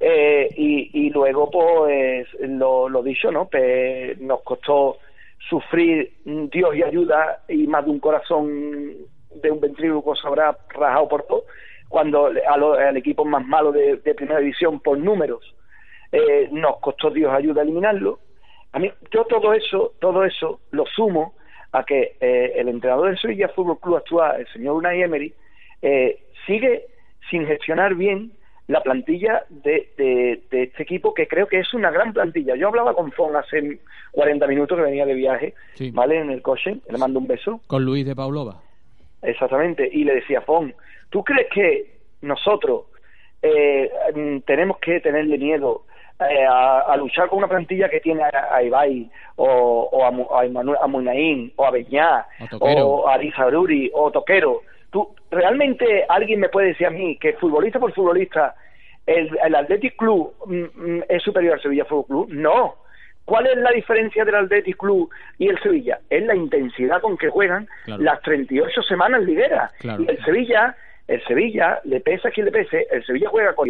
Eh, 0.00 0.48
y, 0.56 1.06
y 1.06 1.10
luego, 1.10 1.50
pues, 1.50 2.28
lo, 2.40 2.88
lo 2.88 3.02
dicho, 3.02 3.30
¿no? 3.30 3.48
Pues, 3.48 4.18
nos 4.20 4.42
costó 4.42 4.98
sufrir 5.48 6.12
Dios 6.24 6.74
y 6.76 6.82
ayuda 6.82 7.42
y 7.48 7.66
más 7.66 7.84
de 7.84 7.90
un 7.90 8.00
corazón 8.00 8.92
de 9.34 9.50
un 9.50 9.60
ventríloco 9.60 10.16
se 10.16 10.26
habrá 10.26 10.56
rajado 10.70 11.08
por 11.08 11.22
todo 11.24 11.44
cuando 11.88 12.26
a 12.26 12.54
al 12.54 12.96
equipo 12.96 13.24
más 13.24 13.46
malo 13.46 13.72
de, 13.72 13.96
de 13.96 14.14
primera 14.14 14.40
división 14.40 14.80
por 14.80 14.98
números 14.98 15.54
eh, 16.12 16.48
nos 16.52 16.78
costó 16.80 17.10
Dios 17.10 17.32
ayuda 17.32 17.60
a 17.60 17.64
eliminarlo 17.64 18.18
a 18.72 18.78
mí 18.78 18.90
yo 19.10 19.24
todo 19.24 19.52
eso 19.54 19.94
todo 20.00 20.24
eso 20.24 20.60
lo 20.70 20.84
sumo 20.86 21.34
a 21.72 21.84
que 21.84 22.16
eh, 22.20 22.52
el 22.56 22.68
entrenador 22.68 23.08
del 23.08 23.18
Sevilla 23.18 23.48
Fútbol 23.48 23.78
Club 23.80 23.96
actual 23.96 24.40
el 24.40 24.46
señor 24.48 24.74
Unai 24.76 25.02
Emery 25.02 25.32
eh, 25.82 26.18
sigue 26.46 26.86
sin 27.30 27.46
gestionar 27.46 27.94
bien 27.94 28.32
la 28.68 28.82
plantilla 28.82 29.44
de, 29.48 29.90
de, 29.96 30.42
de 30.50 30.62
este 30.64 30.82
equipo 30.82 31.14
que 31.14 31.26
creo 31.26 31.46
que 31.46 31.58
es 31.58 31.72
una 31.72 31.90
gran 31.90 32.12
plantilla. 32.12 32.54
Yo 32.54 32.68
hablaba 32.68 32.92
con 32.94 33.10
Fon 33.12 33.34
hace 33.34 33.78
40 34.12 34.46
minutos 34.46 34.76
que 34.76 34.84
venía 34.84 35.06
de 35.06 35.14
viaje, 35.14 35.54
Sí. 35.72 35.90
¿vale? 35.90 36.18
En 36.18 36.28
el 36.30 36.42
coche, 36.42 36.76
le 36.90 36.98
mando 36.98 37.18
un 37.18 37.26
beso. 37.26 37.62
Con 37.66 37.84
Luis 37.86 38.04
de 38.04 38.14
Paulova. 38.14 38.60
Exactamente, 39.22 39.88
y 39.90 40.04
le 40.04 40.16
decía, 40.16 40.42
Fon, 40.42 40.74
¿tú 41.08 41.24
crees 41.24 41.48
que 41.50 41.96
nosotros 42.20 42.82
eh, 43.40 43.90
tenemos 44.46 44.78
que 44.80 45.00
tenerle 45.00 45.38
miedo 45.38 45.84
eh, 46.20 46.44
a, 46.46 46.80
a 46.80 46.96
luchar 46.96 47.28
con 47.28 47.38
una 47.38 47.48
plantilla 47.48 47.88
que 47.88 48.00
tiene 48.00 48.22
a, 48.22 48.30
a 48.54 48.62
Ibai 48.62 49.08
o, 49.36 49.88
o 49.92 50.04
a, 50.04 50.08
a, 50.42 50.84
a 50.84 50.86
Munaín 50.86 51.52
o 51.56 51.64
a 51.64 51.70
Beñá 51.70 52.26
O 52.60 53.08
a 53.08 53.14
Arizaruri 53.14 53.90
o 53.94 54.10
Toquero? 54.10 54.62
¿Tú, 54.90 55.14
¿Realmente 55.30 56.04
alguien 56.08 56.40
me 56.40 56.48
puede 56.48 56.68
decir 56.68 56.86
a 56.86 56.90
mí 56.90 57.16
que 57.18 57.34
futbolista 57.34 57.78
por 57.78 57.92
futbolista 57.92 58.54
el, 59.06 59.30
el 59.44 59.54
Athletic 59.54 59.96
Club 59.96 60.34
mm, 60.46 60.64
mm, 60.74 61.02
es 61.08 61.22
superior 61.22 61.54
al 61.54 61.62
Sevilla 61.62 61.84
Fútbol 61.84 62.06
Club? 62.06 62.28
No. 62.30 62.74
¿Cuál 63.24 63.46
es 63.46 63.56
la 63.58 63.70
diferencia 63.72 64.24
del 64.24 64.34
Athletic 64.36 64.78
Club 64.78 65.10
y 65.36 65.48
el 65.48 65.58
Sevilla? 65.60 66.00
Es 66.08 66.22
la 66.24 66.34
intensidad 66.34 67.00
con 67.02 67.16
que 67.18 67.28
juegan 67.28 67.68
Claro. 67.84 68.02
las 68.02 68.22
38 68.22 68.82
semanas 68.82 69.22
ligueras. 69.22 69.70
Claro. 69.80 70.02
Y 70.02 70.08
el 70.08 70.24
Sevilla, 70.24 70.74
el 71.06 71.22
Sevilla, 71.24 71.78
le 71.84 72.00
pesa 72.00 72.28
a 72.28 72.30
quien 72.30 72.46
le 72.46 72.52
pese, 72.52 72.86
el 72.90 73.04
Sevilla 73.04 73.28
juega 73.28 73.54
con 73.54 73.68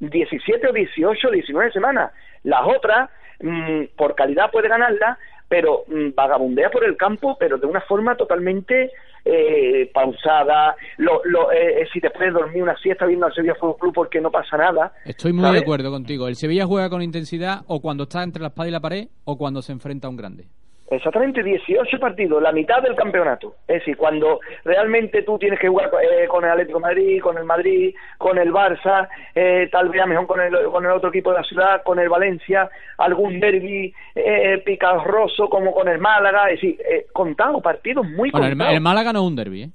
17 0.00 0.68
o 0.68 0.72
18 0.72 1.28
o 1.28 1.30
19 1.30 1.72
semanas. 1.72 2.12
Las 2.42 2.62
otras, 2.66 3.10
mm, 3.40 3.96
por 3.96 4.14
calidad 4.14 4.50
puede 4.50 4.68
ganarla, 4.68 5.18
pero 5.48 5.84
mm, 5.86 6.14
vagabundea 6.14 6.70
por 6.70 6.84
el 6.84 6.96
campo, 6.96 7.36
pero 7.38 7.58
de 7.58 7.66
una 7.66 7.80
forma 7.82 8.16
totalmente 8.16 8.90
eh, 9.24 9.90
pausada. 9.92 10.74
Lo, 10.96 11.20
lo, 11.24 11.52
eh, 11.52 11.82
eh, 11.82 11.88
si 11.92 12.00
te 12.00 12.10
puedes 12.10 12.32
dormir 12.32 12.62
una 12.62 12.76
siesta 12.76 13.04
viendo 13.04 13.26
al 13.26 13.34
Sevilla 13.34 13.54
Fútbol 13.54 13.76
Club 13.78 13.94
porque 13.94 14.20
no 14.20 14.30
pasa 14.30 14.56
nada. 14.56 14.92
Estoy 15.04 15.32
muy 15.32 15.44
¿sabes? 15.44 15.60
de 15.60 15.64
acuerdo 15.64 15.90
contigo. 15.90 16.28
El 16.28 16.36
Sevilla 16.36 16.66
juega 16.66 16.88
con 16.88 17.02
intensidad 17.02 17.60
o 17.66 17.80
cuando 17.80 18.04
está 18.04 18.22
entre 18.22 18.42
la 18.42 18.48
espada 18.48 18.68
y 18.68 18.72
la 18.72 18.80
pared 18.80 19.08
o 19.24 19.36
cuando 19.36 19.60
se 19.60 19.72
enfrenta 19.72 20.06
a 20.06 20.10
un 20.10 20.16
grande. 20.16 20.46
Exactamente, 20.90 21.44
18 21.44 22.00
partidos, 22.00 22.42
la 22.42 22.50
mitad 22.50 22.82
del 22.82 22.96
campeonato. 22.96 23.54
Es 23.68 23.78
decir, 23.78 23.96
cuando 23.96 24.40
realmente 24.64 25.22
tú 25.22 25.38
tienes 25.38 25.60
que 25.60 25.68
jugar 25.68 25.88
eh, 26.02 26.26
con 26.26 26.44
el 26.44 26.50
Atlético 26.50 26.78
de 26.78 26.82
Madrid, 26.82 27.22
con 27.22 27.38
el 27.38 27.44
Madrid, 27.44 27.94
con 28.18 28.38
el 28.38 28.52
Barça, 28.52 29.08
eh, 29.32 29.68
tal 29.70 29.88
vez 29.88 30.02
a 30.02 30.06
mejor 30.06 30.26
con 30.26 30.40
el, 30.40 30.52
con 30.64 30.84
el 30.84 30.90
otro 30.90 31.10
equipo 31.10 31.30
de 31.30 31.38
la 31.38 31.44
ciudad, 31.44 31.82
con 31.84 32.00
el 32.00 32.08
Valencia, 32.08 32.68
algún 32.98 33.38
derby 33.38 33.94
eh, 34.16 34.58
picarroso 34.66 35.48
como 35.48 35.72
con 35.72 35.86
el 35.86 35.98
Málaga, 35.98 36.50
es 36.50 36.60
decir, 36.60 36.80
eh, 36.80 37.06
contado, 37.12 37.60
partidos 37.60 38.04
muy 38.08 38.32
Bueno, 38.32 38.48
el 38.48 38.80
Málaga 38.80 39.12
no 39.12 39.20
es 39.20 39.26
un 39.26 39.36
derby, 39.36 39.62
¿eh? 39.62 39.70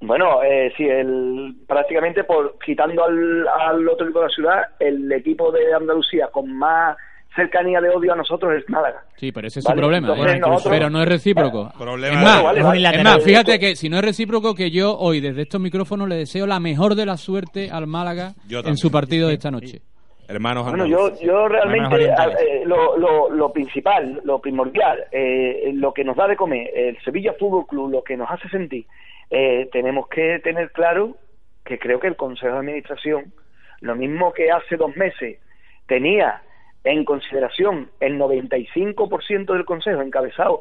Bueno, 0.00 0.42
eh, 0.42 0.72
sí, 0.76 0.84
el, 0.84 1.54
prácticamente 1.68 2.24
por 2.24 2.58
quitando 2.58 3.04
al, 3.04 3.46
al 3.46 3.88
otro 3.88 4.06
equipo 4.06 4.20
de 4.20 4.26
la 4.26 4.32
ciudad, 4.32 4.62
el 4.80 5.12
equipo 5.12 5.52
de 5.52 5.72
Andalucía 5.72 6.26
con 6.26 6.52
más 6.56 6.96
cercanía 7.34 7.80
de 7.80 7.88
odio 7.90 8.12
a 8.12 8.16
nosotros 8.16 8.52
es 8.56 8.68
Málaga. 8.68 9.02
Sí, 9.16 9.32
pero 9.32 9.46
ese 9.48 9.60
es 9.60 9.64
Vale, 9.64 9.76
su 9.76 9.80
problema. 9.80 10.08
entonces 10.08 10.34
¿eh? 10.34 10.38
nosotros- 10.40 10.72
Pero 10.72 10.90
no 10.90 11.02
es 11.02 11.08
recíproco. 11.08 11.72
Problema 11.78 12.14
es 12.18 12.22
más, 12.24 12.42
Vale, 12.42 12.62
vale, 12.62 12.96
es 12.98 13.04
más, 13.04 13.24
fíjate 13.24 13.58
que 13.58 13.76
si 13.76 13.88
no 13.88 13.96
es 13.98 14.04
recíproco, 14.04 14.54
que 14.54 14.70
yo 14.70 14.96
hoy 14.98 15.20
desde 15.20 15.42
estos 15.42 15.60
micrófonos 15.60 16.08
le 16.08 16.16
deseo 16.16 16.46
la 16.46 16.60
mejor 16.60 16.94
de 16.94 17.06
la 17.06 17.16
suerte 17.16 17.70
al 17.70 17.86
Málaga 17.86 18.32
Yo 18.46 18.60
en 18.64 18.76
su 18.76 18.90
partido 18.90 19.28
de 19.28 19.34
esta 19.34 19.50
noche. 19.50 19.80
Hermanos 20.28 20.66
Bueno, 20.68 20.86
yo, 20.86 21.10
yo 21.20 21.46
realmente 21.48 22.04
eh, 22.06 22.62
lo, 22.64 22.96
lo, 22.96 23.28
lo 23.30 23.52
principal, 23.52 24.20
lo 24.24 24.38
primordial, 24.40 25.04
eh, 25.10 25.72
lo 25.74 25.92
que 25.92 26.04
nos 26.04 26.16
da 26.16 26.26
de 26.28 26.36
comer 26.36 26.70
el 26.74 26.96
Sevilla 27.02 27.34
Fútbol 27.38 27.66
Club, 27.66 27.90
lo 27.90 28.02
que 28.04 28.16
nos 28.16 28.30
hace 28.30 28.48
sentir, 28.48 28.86
eh, 29.30 29.68
tenemos 29.72 30.08
que 30.08 30.38
tener 30.42 30.70
claro 30.70 31.16
que 31.64 31.78
creo 31.78 32.00
que 32.00 32.06
el 32.06 32.16
Consejo 32.16 32.52
de 32.54 32.58
Administración, 32.60 33.32
lo 33.80 33.94
mismo 33.96 34.32
que 34.32 34.50
hace 34.50 34.76
dos 34.76 34.96
meses 34.96 35.38
tenía 35.86 36.40
en 36.84 37.04
consideración 37.04 37.90
el 38.00 38.18
95% 38.18 39.52
del 39.52 39.64
Consejo 39.64 40.02
encabezado 40.02 40.60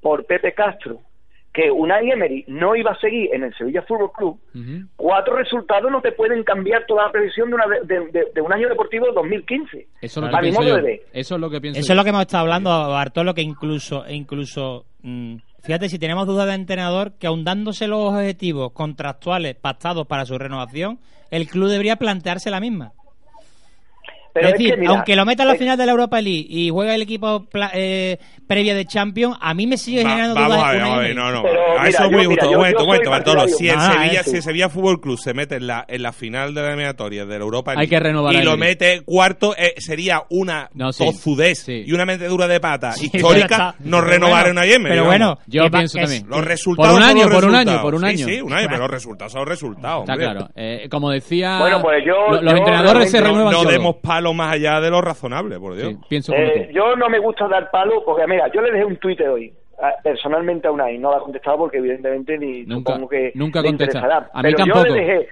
por 0.00 0.24
Pepe 0.24 0.52
Castro, 0.54 1.00
que 1.52 1.70
Unai 1.70 2.10
Emery 2.10 2.44
no 2.46 2.76
iba 2.76 2.92
a 2.92 2.98
seguir 3.00 3.28
en 3.34 3.42
el 3.42 3.52
Sevilla 3.56 3.82
Fútbol 3.82 4.12
Club, 4.12 4.38
cuatro 4.96 5.36
resultados 5.36 5.90
no 5.90 6.00
te 6.00 6.12
pueden 6.12 6.44
cambiar 6.44 6.86
toda 6.86 7.06
la 7.06 7.12
previsión 7.12 7.48
de, 7.50 7.54
una, 7.56 7.64
de, 7.84 8.00
de- 8.12 8.26
de 8.32 8.40
un 8.40 8.52
año 8.52 8.68
deportivo 8.68 9.06
de 9.06 9.12
2015. 9.12 9.88
Eso 10.00 10.20
es 10.20 10.26
lo 10.26 10.30
que 10.40 10.52
yo. 10.52 10.76
Eso 11.12 11.34
es 11.34 11.40
lo 11.40 11.50
que 11.50 11.60
pienso 11.60 11.80
Eso 11.80 11.88
yo. 11.88 11.92
es 11.92 11.96
lo 11.96 12.04
que 12.04 12.10
hemos 12.10 12.22
estado 12.22 12.42
hablando, 12.42 12.70
Bartolo, 12.70 13.34
que 13.34 13.42
incluso, 13.42 14.04
incluso 14.08 14.84
mm, 15.02 15.36
fíjate, 15.62 15.88
si 15.88 15.98
tenemos 15.98 16.26
dudas 16.28 16.46
de 16.46 16.54
entrenador, 16.54 17.12
que 17.18 17.26
aun 17.26 17.42
dándose 17.44 17.88
los 17.88 18.14
objetivos 18.14 18.72
contractuales 18.72 19.56
pactados 19.56 20.06
para 20.06 20.24
su 20.24 20.38
renovación, 20.38 21.00
el 21.32 21.48
club 21.48 21.68
debería 21.68 21.96
plantearse 21.96 22.50
la 22.50 22.60
misma. 22.60 22.92
Pero 24.32 24.46
es 24.48 24.52
es 24.54 24.58
decir, 24.58 24.74
que, 24.74 24.80
mira, 24.80 24.92
aunque 24.92 25.16
lo 25.16 25.24
meta 25.24 25.42
a 25.42 25.46
la 25.46 25.52
es- 25.54 25.58
final 25.58 25.76
de 25.78 25.86
la 25.86 25.92
Europa 25.92 26.20
League 26.20 26.46
y 26.48 26.70
juega 26.70 26.94
el 26.94 27.02
equipo 27.02 27.46
pla- 27.46 27.70
eh, 27.74 28.18
previa 28.46 28.74
de 28.74 28.84
Champions, 28.84 29.36
a 29.40 29.54
mí 29.54 29.66
me 29.66 29.76
sigue 29.76 30.02
Va- 30.04 30.10
generando 30.10 30.34
vamos 30.34 30.56
dudas. 30.56 30.64
a 30.64 30.72
ver, 30.72 30.76
Unai 30.76 30.88
vamos 30.90 30.98
a 30.98 31.06
ver, 31.08 31.16
no, 31.16 31.32
no. 31.32 31.42
Pero, 31.42 31.60
a 31.60 31.68
mira, 31.82 31.88
eso 31.88 32.04
es 32.04 32.10
yo- 32.10 32.16
muy 32.16 32.28
mira, 32.28 32.28
justo. 32.28 32.44
yo- 32.44 32.50
Un 32.50 32.56
momento, 32.86 33.04
yo 33.04 33.10
Bartolo. 33.10 33.48
Si 33.48 33.68
el, 33.68 33.76
Ah, 33.78 33.92
Sevilla, 33.92 34.22
si 34.24 34.36
el 34.36 34.42
Sevilla 34.42 34.68
Fútbol 34.68 35.00
Club 35.00 35.18
se 35.18 35.34
mete 35.34 35.56
en 35.56 35.66
la, 35.66 35.84
en 35.88 36.02
la 36.02 36.12
final 36.12 36.54
de 36.54 36.62
la 36.62 36.68
eliminatoria 36.68 37.24
de 37.26 37.38
la 37.38 37.44
Europa 37.44 37.72
Hay 37.72 37.76
League 37.78 37.90
que 37.90 38.00
renovar 38.00 38.34
y 38.34 38.42
lo 38.42 38.56
mete 38.56 39.02
cuarto, 39.04 39.54
eh, 39.56 39.74
sería 39.78 40.22
una 40.30 40.68
No, 40.74 40.92
sí. 40.92 41.04
tozudez 41.04 41.68
y 41.68 41.92
una 41.92 42.04
metedura 42.06 42.46
de 42.48 42.60
pata 42.60 42.92
Sí, 42.92 43.10
histórica 43.12 43.74
no 43.80 44.00
renovar 44.00 44.48
a 44.48 44.50
una 44.50 44.64
Emery. 44.64 44.90
pero 44.94 45.04
bueno, 45.04 45.38
Yo 45.46 45.62
va- 45.64 45.70
pienso 45.70 45.98
también. 45.98 46.26
Los 46.28 46.44
resultados 46.44 46.92
Por 46.92 47.00
un 47.02 47.06
año, 47.08 47.28
por 47.30 47.44
un 47.44 47.54
año, 47.54 47.82
por 47.82 47.94
un 47.94 48.00
Sí, 48.02 48.06
año. 48.06 48.26
Sí, 48.26 48.40
un 48.40 48.52
año, 48.52 48.66
pero 48.68 48.80
los 48.82 48.90
resultados 48.90 49.32
son 49.32 49.40
los 49.40 49.48
resultados. 49.48 50.02
Está 50.08 50.16
claro. 50.16 50.48
Eh, 50.56 50.88
como 50.90 51.10
decía, 51.10 51.58
pues 51.82 52.04
los 52.42 52.54
entrenadores 52.54 53.10
se 53.10 53.20
renuevan 53.20 53.52
No 53.52 53.64
demos 53.64 53.96
más 54.34 54.52
allá 54.54 54.80
de 54.80 54.90
lo 54.90 55.00
razonable, 55.00 55.58
por 55.58 55.74
Dios. 55.74 55.88
Sí, 55.90 55.98
pienso 56.08 56.32
como 56.32 56.44
Eh, 56.44 56.66
tú. 56.68 56.72
yo 56.74 56.96
no 56.96 57.08
me 57.08 57.18
gusta 57.18 57.46
dar 57.48 57.70
palo 57.70 58.02
porque, 58.04 58.26
mira, 58.26 58.48
yo 58.52 58.60
le 58.62 58.70
dejé 58.72 58.84
un 58.84 58.96
Twitter 58.96 59.28
hoy, 59.28 59.52
personalmente 60.02 60.68
a 60.68 60.70
Unai, 60.72 60.98
no 60.98 61.10
lo 61.10 61.16
ha 61.16 61.20
contestado 61.22 61.56
porque 61.58 61.78
evidentemente 61.78 62.36
ni 62.38 62.64
Nunca- 62.64 62.92
supongo 62.92 63.08
que 63.08 63.32
nunca 63.34 63.60
le 63.62 63.68
contesta. 63.68 63.98
interesará. 63.98 64.30
A 64.32 64.42
mí 64.42 64.52
Pero 64.52 64.56
tampoco. 64.58 64.86
Yo 64.86 64.94
le 64.94 65.00
dejé, 65.00 65.28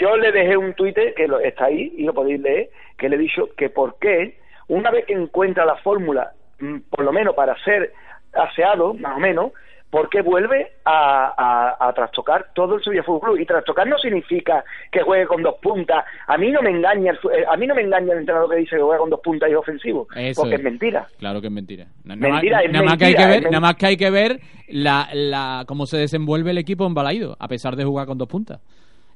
yo 0.00 0.16
le 0.16 0.32
dejé 0.32 0.56
un 0.56 0.74
Twitter 0.74 1.14
que 1.14 1.28
lo, 1.28 1.38
está 1.40 1.66
ahí 1.66 1.92
y 1.96 2.04
lo 2.04 2.14
podéis 2.14 2.40
leer, 2.40 2.70
que 2.96 3.08
le 3.08 3.16
he 3.16 3.18
dicho 3.18 3.48
que 3.56 3.68
por 3.70 3.98
qué, 3.98 4.38
una 4.68 4.90
vez 4.90 5.04
que 5.06 5.12
encuentra 5.14 5.64
la 5.66 5.76
fórmula, 5.76 6.32
mm, 6.60 6.78
por 6.90 7.04
lo 7.04 7.12
menos 7.12 7.34
para 7.34 7.56
ser 7.64 7.92
aseado, 8.32 8.94
más 8.94 9.16
o 9.16 9.20
menos, 9.20 9.52
¿por 9.90 10.08
qué 10.08 10.22
vuelve 10.22 10.70
a, 10.84 11.34
a- 11.78 11.88
a 11.88 11.92
trastocar 11.92 12.46
todo 12.54 12.76
el 12.76 12.82
Sevilla 12.84 13.02
Fútbol 13.02 13.20
Club? 13.32 13.40
Y 13.40 13.46
trastocar 13.46 13.86
no 13.88 13.98
significa 13.98 14.64
que 14.92 15.02
juegue 15.02 15.26
con 15.26 15.42
dos 15.42 15.56
puntas. 15.60 16.04
A 16.26 16.38
mí 16.38 16.50
no 16.52 16.62
me 16.62 16.70
engaña 16.70 17.12
el, 17.12 17.18
eh, 17.32 17.44
a 17.50 17.56
mí 17.56 17.66
no 17.66 17.74
me 17.74 17.82
engaña 17.82 18.12
el 18.12 18.20
entrenador 18.20 18.50
que 18.50 18.56
dice 18.56 18.76
que 18.76 18.82
juega 18.82 18.98
con 19.00 19.10
dos 19.10 19.20
puntas 19.20 19.48
y 19.48 19.52
es 19.52 19.58
ofensivo, 19.58 20.06
Eso 20.16 20.42
porque 20.42 20.54
es. 20.54 20.60
es 20.60 20.64
mentira. 20.64 21.06
Claro 21.18 21.40
que 21.40 21.48
es 21.48 21.52
mentira. 21.52 21.86
Mentira, 22.04 22.56
nada, 22.58 22.62
es 22.64 22.72
nada 22.72 22.84
más 22.84 22.98
que 22.98 23.04
hay 23.06 23.14
que 23.14 23.26
ver, 23.26 23.42
nada 23.44 23.60
más 23.60 23.74
que 23.76 23.86
hay 23.86 23.96
que 23.96 24.10
ver 24.10 24.40
la, 24.68 25.08
la 25.12 25.64
cómo 25.66 25.86
se 25.86 25.96
desenvuelve 25.98 26.50
el 26.52 26.58
equipo 26.58 26.86
en 26.86 26.94
a 27.38 27.48
pesar 27.48 27.74
de 27.76 27.84
jugar 27.84 28.06
con 28.06 28.16
dos 28.18 28.28
puntas. 28.28 28.60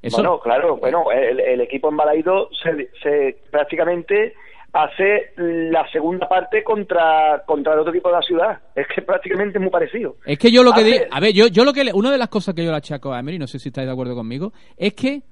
Eso 0.02 0.18
Bueno, 0.18 0.38
claro, 0.40 0.76
bueno, 0.76 1.04
el, 1.12 1.40
el 1.40 1.60
equipo 1.62 1.88
embalaído 1.88 2.50
se, 2.62 2.90
se 3.02 3.38
prácticamente 3.50 4.34
hace 4.74 5.30
la 5.36 5.88
segunda 5.92 6.28
parte 6.28 6.62
contra 6.64 7.42
contra 7.46 7.72
el 7.74 7.78
otro 7.78 7.92
equipo 7.92 8.08
de 8.10 8.14
la 8.16 8.22
ciudad. 8.22 8.58
Es 8.74 8.86
que 8.94 9.00
prácticamente 9.02 9.58
es 9.58 9.62
muy 9.62 9.70
parecido. 9.70 10.16
Es 10.26 10.38
que 10.38 10.50
yo 10.50 10.62
lo 10.62 10.72
que 10.72 10.80
Hace- 10.80 10.90
digo, 10.90 11.04
a 11.10 11.20
ver, 11.20 11.32
yo, 11.32 11.46
yo 11.46 11.64
lo 11.64 11.72
que 11.72 11.84
le- 11.84 11.92
una 11.92 12.10
de 12.10 12.18
las 12.18 12.28
cosas 12.28 12.54
que 12.54 12.64
yo 12.64 12.70
le 12.70 12.76
achaco 12.76 13.12
a 13.12 13.20
Emery, 13.20 13.38
no 13.38 13.46
sé 13.46 13.58
si 13.58 13.68
estáis 13.68 13.86
de 13.86 13.92
acuerdo 13.92 14.14
conmigo, 14.14 14.52
es 14.76 14.94
que 14.94 15.22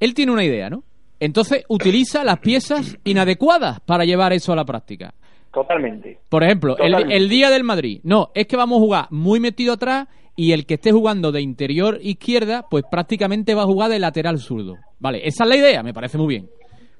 él 0.00 0.14
tiene 0.14 0.32
una 0.32 0.42
idea, 0.44 0.68
¿no? 0.70 0.82
Entonces 1.20 1.64
utiliza 1.68 2.24
las 2.24 2.38
piezas 2.40 2.98
inadecuadas 3.04 3.80
para 3.80 4.04
llevar 4.04 4.32
eso 4.32 4.52
a 4.52 4.56
la 4.56 4.64
práctica. 4.64 5.14
Totalmente. 5.52 6.18
Por 6.28 6.42
ejemplo, 6.44 6.76
el, 6.78 7.10
el 7.10 7.28
día 7.28 7.48
del 7.50 7.64
Madrid. 7.64 8.00
No, 8.04 8.30
es 8.34 8.46
que 8.46 8.56
vamos 8.56 8.76
a 8.76 8.80
jugar 8.80 9.06
muy 9.10 9.40
metido 9.40 9.72
atrás 9.72 10.06
y 10.34 10.52
el 10.52 10.66
que 10.66 10.74
esté 10.74 10.92
jugando 10.92 11.32
de 11.32 11.40
interior 11.40 11.98
izquierda, 12.02 12.66
pues 12.70 12.84
prácticamente 12.90 13.54
va 13.54 13.62
a 13.62 13.66
jugar 13.66 13.90
de 13.90 13.98
lateral 13.98 14.38
zurdo. 14.38 14.74
Vale, 14.98 15.26
esa 15.26 15.44
es 15.44 15.48
la 15.50 15.56
idea, 15.56 15.82
me 15.82 15.94
parece 15.94 16.18
muy 16.18 16.26
bien. 16.28 16.48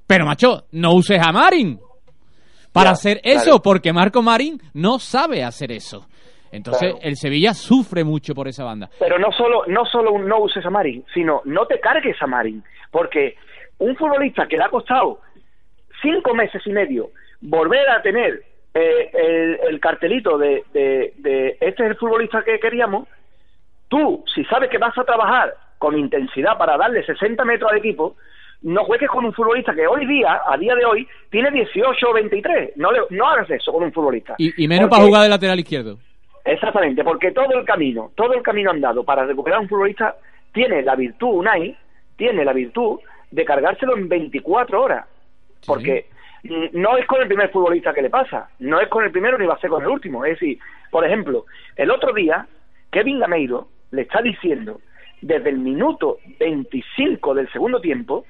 Pero, 0.07 0.25
macho, 0.25 0.63
no 0.71 0.93
uses 0.93 1.19
a 1.21 1.31
Marin 1.31 1.79
para 2.73 2.89
Ya, 2.89 2.91
hacer 2.93 3.19
eso, 3.23 3.43
claro. 3.43 3.61
porque 3.61 3.91
Marco 3.93 4.21
Marin 4.21 4.59
no 4.73 4.99
sabe 4.99 5.43
hacer 5.43 5.71
eso. 5.71 6.07
Entonces, 6.51 6.91
Claro. 6.93 6.99
el 7.03 7.15
Sevilla 7.17 7.53
sufre 7.53 8.03
mucho 8.05 8.33
por 8.33 8.47
esa 8.47 8.63
banda. 8.63 8.89
Pero 8.99 9.19
no 9.19 9.31
solo 9.33 9.63
no 9.67 9.85
solo 9.85 10.13
un 10.13 10.27
no 10.27 10.39
uses 10.39 10.65
a 10.65 10.69
Marin, 10.69 11.03
sino 11.13 11.41
no 11.45 11.65
te 11.65 11.79
cargues 11.79 12.15
a 12.21 12.27
Marin, 12.27 12.63
porque 12.89 13.35
un 13.79 13.95
futbolista 13.97 14.47
que 14.47 14.57
le 14.57 14.63
ha 14.63 14.69
costado 14.69 15.19
cinco 16.01 16.33
meses 16.33 16.61
y 16.65 16.71
medio 16.71 17.09
volver 17.41 17.89
a 17.89 18.01
tener 18.01 18.41
eh, 18.73 19.09
el, 19.13 19.59
el 19.73 19.79
cartelito 19.79 20.37
de, 20.37 20.63
de, 20.73 21.13
de 21.17 21.57
este 21.59 21.83
es 21.83 21.89
el 21.91 21.95
futbolista 21.97 22.43
que 22.43 22.59
queríamos, 22.59 23.07
tú, 23.89 24.23
si 24.33 24.43
sabes 24.45 24.69
que 24.69 24.77
vas 24.77 24.97
a 24.97 25.03
trabajar 25.03 25.53
con 25.77 25.97
intensidad 25.97 26.57
para 26.57 26.77
darle 26.77 27.05
60 27.05 27.43
metros 27.45 27.71
al 27.71 27.77
equipo, 27.79 28.15
no 28.63 28.83
juegues 28.85 29.09
con 29.09 29.23
un 29.25 29.33
futbolista 29.33 29.73
que 29.73 29.85
hoy 29.87 30.05
día, 30.07 30.41
a 30.45 30.57
día 30.57 30.75
de 30.75 30.85
hoy, 30.85 31.07
tiene 31.29 31.51
18 31.51 32.09
o 32.09 32.13
23. 32.13 32.71
No, 32.75 32.91
le- 32.91 33.01
no 33.11 33.27
hagas 33.27 33.49
eso 33.51 33.71
con 33.71 33.83
un 33.83 33.93
futbolista. 33.93 34.35
Y, 34.37 34.63
y 34.63 34.67
menos 34.67 34.85
Porque- 34.89 34.95
para 34.97 35.07
jugar 35.07 35.23
de 35.23 35.29
lateral 35.29 35.59
izquierdo. 35.59 35.97
Exactamente, 36.45 37.03
porque 37.03 37.31
todo 37.31 37.51
el 37.59 37.65
camino, 37.65 38.11
todo 38.15 38.33
el 38.33 38.41
camino 38.41 38.71
andado 38.71 39.03
para 39.03 39.25
recuperar 39.25 39.59
a 39.59 39.61
un 39.61 39.67
futbolista 39.69 40.15
tiene 40.53 40.81
la 40.81 40.95
virtud, 40.95 41.27
Unai, 41.39 41.75
tiene 42.15 42.45
la 42.45 42.53
virtud 42.53 42.99
de 43.31 43.43
cargárselo 43.45 43.97
en 43.97 44.07
24 44.07 44.81
horas. 44.81 45.05
Porque 45.65 46.05
mm, 46.43 46.67
no 46.71 46.97
es 46.97 47.05
con 47.05 47.21
el 47.21 47.27
primer 47.27 47.49
futbolista 47.51 47.93
que 47.93 48.01
le 48.01 48.09
pasa, 48.09 48.49
no 48.59 48.79
es 48.79 48.87
con 48.87 49.03
el 49.03 49.11
primero 49.11 49.37
ni 49.37 49.45
va 49.45 49.55
a 49.55 49.59
ser 49.59 49.69
con 49.69 49.83
el 49.83 49.89
último. 49.89 50.23
Es 50.23 50.39
decir, 50.39 50.57
por 50.89 51.05
ejemplo, 51.05 51.45
el 51.75 51.91
otro 51.91 52.13
día, 52.13 52.47
Kevin 52.91 53.19
Gameiro 53.19 53.67
le 53.91 54.03
está 54.03 54.21
diciendo 54.21 54.79
desde 55.21 55.49
el 55.49 55.57
minuto 55.59 56.19
25 56.39 57.33
del 57.33 57.51
segundo 57.51 57.81
tiempo 57.81 58.25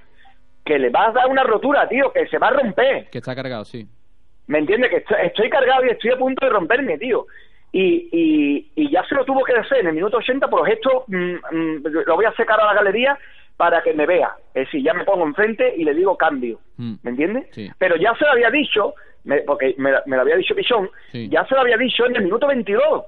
que 0.67 0.77
le 0.77 0.89
va 0.89 1.07
a 1.07 1.11
dar 1.11 1.27
una 1.27 1.43
rotura, 1.43 1.87
tío, 1.87 2.11
que 2.11 2.27
se 2.27 2.37
va 2.37 2.47
a 2.49 2.51
romper. 2.51 3.09
Que 3.09 3.17
está 3.19 3.33
cargado, 3.35 3.63
sí. 3.65 3.87
¿Me 4.47 4.59
entiendes? 4.59 4.89
Que 4.91 4.97
estoy, 4.97 5.17
estoy 5.23 5.49
cargado 5.49 5.85
y 5.85 5.89
estoy 5.89 6.11
a 6.11 6.17
punto 6.17 6.45
de 6.45 6.51
romperme, 6.51 6.97
tío. 6.97 7.25
Y, 7.71 8.09
y, 8.11 8.71
y 8.75 8.91
ya 8.91 9.03
se 9.05 9.15
lo 9.15 9.25
tuvo 9.25 9.43
que 9.43 9.53
hacer 9.53 9.79
en 9.79 9.87
el 9.87 9.93
minuto 9.93 10.17
80, 10.17 10.47
por 10.49 10.69
esto 10.69 11.03
mm, 11.07 11.33
mm, 11.51 11.83
lo 12.05 12.15
voy 12.15 12.25
a 12.25 12.31
sacar 12.33 12.59
a 12.61 12.65
la 12.65 12.73
galería 12.73 13.17
para 13.57 13.81
que 13.81 13.93
me 13.93 14.05
vea. 14.05 14.35
Es 14.53 14.65
decir, 14.67 14.83
ya 14.83 14.93
me 14.93 15.03
pongo 15.03 15.25
enfrente 15.25 15.73
y 15.75 15.83
le 15.83 15.93
digo 15.93 16.15
cambio. 16.17 16.59
Mm. 16.77 16.93
¿Me 17.03 17.11
entiendes? 17.11 17.47
Sí. 17.51 17.69
Pero 17.77 17.95
ya 17.97 18.13
se 18.15 18.23
lo 18.25 18.31
había 18.31 18.49
dicho, 18.51 18.93
me- 19.25 19.41
porque 19.41 19.75
me, 19.77 19.91
me 20.05 20.15
lo 20.15 20.21
había 20.21 20.35
dicho 20.37 20.55
Pichón, 20.55 20.89
Sí. 21.11 21.27
ya 21.29 21.45
se 21.45 21.55
lo 21.55 21.61
había 21.61 21.77
dicho 21.77 22.05
en 22.05 22.15
el 22.15 22.23
minuto 22.23 22.47
22 22.47 23.03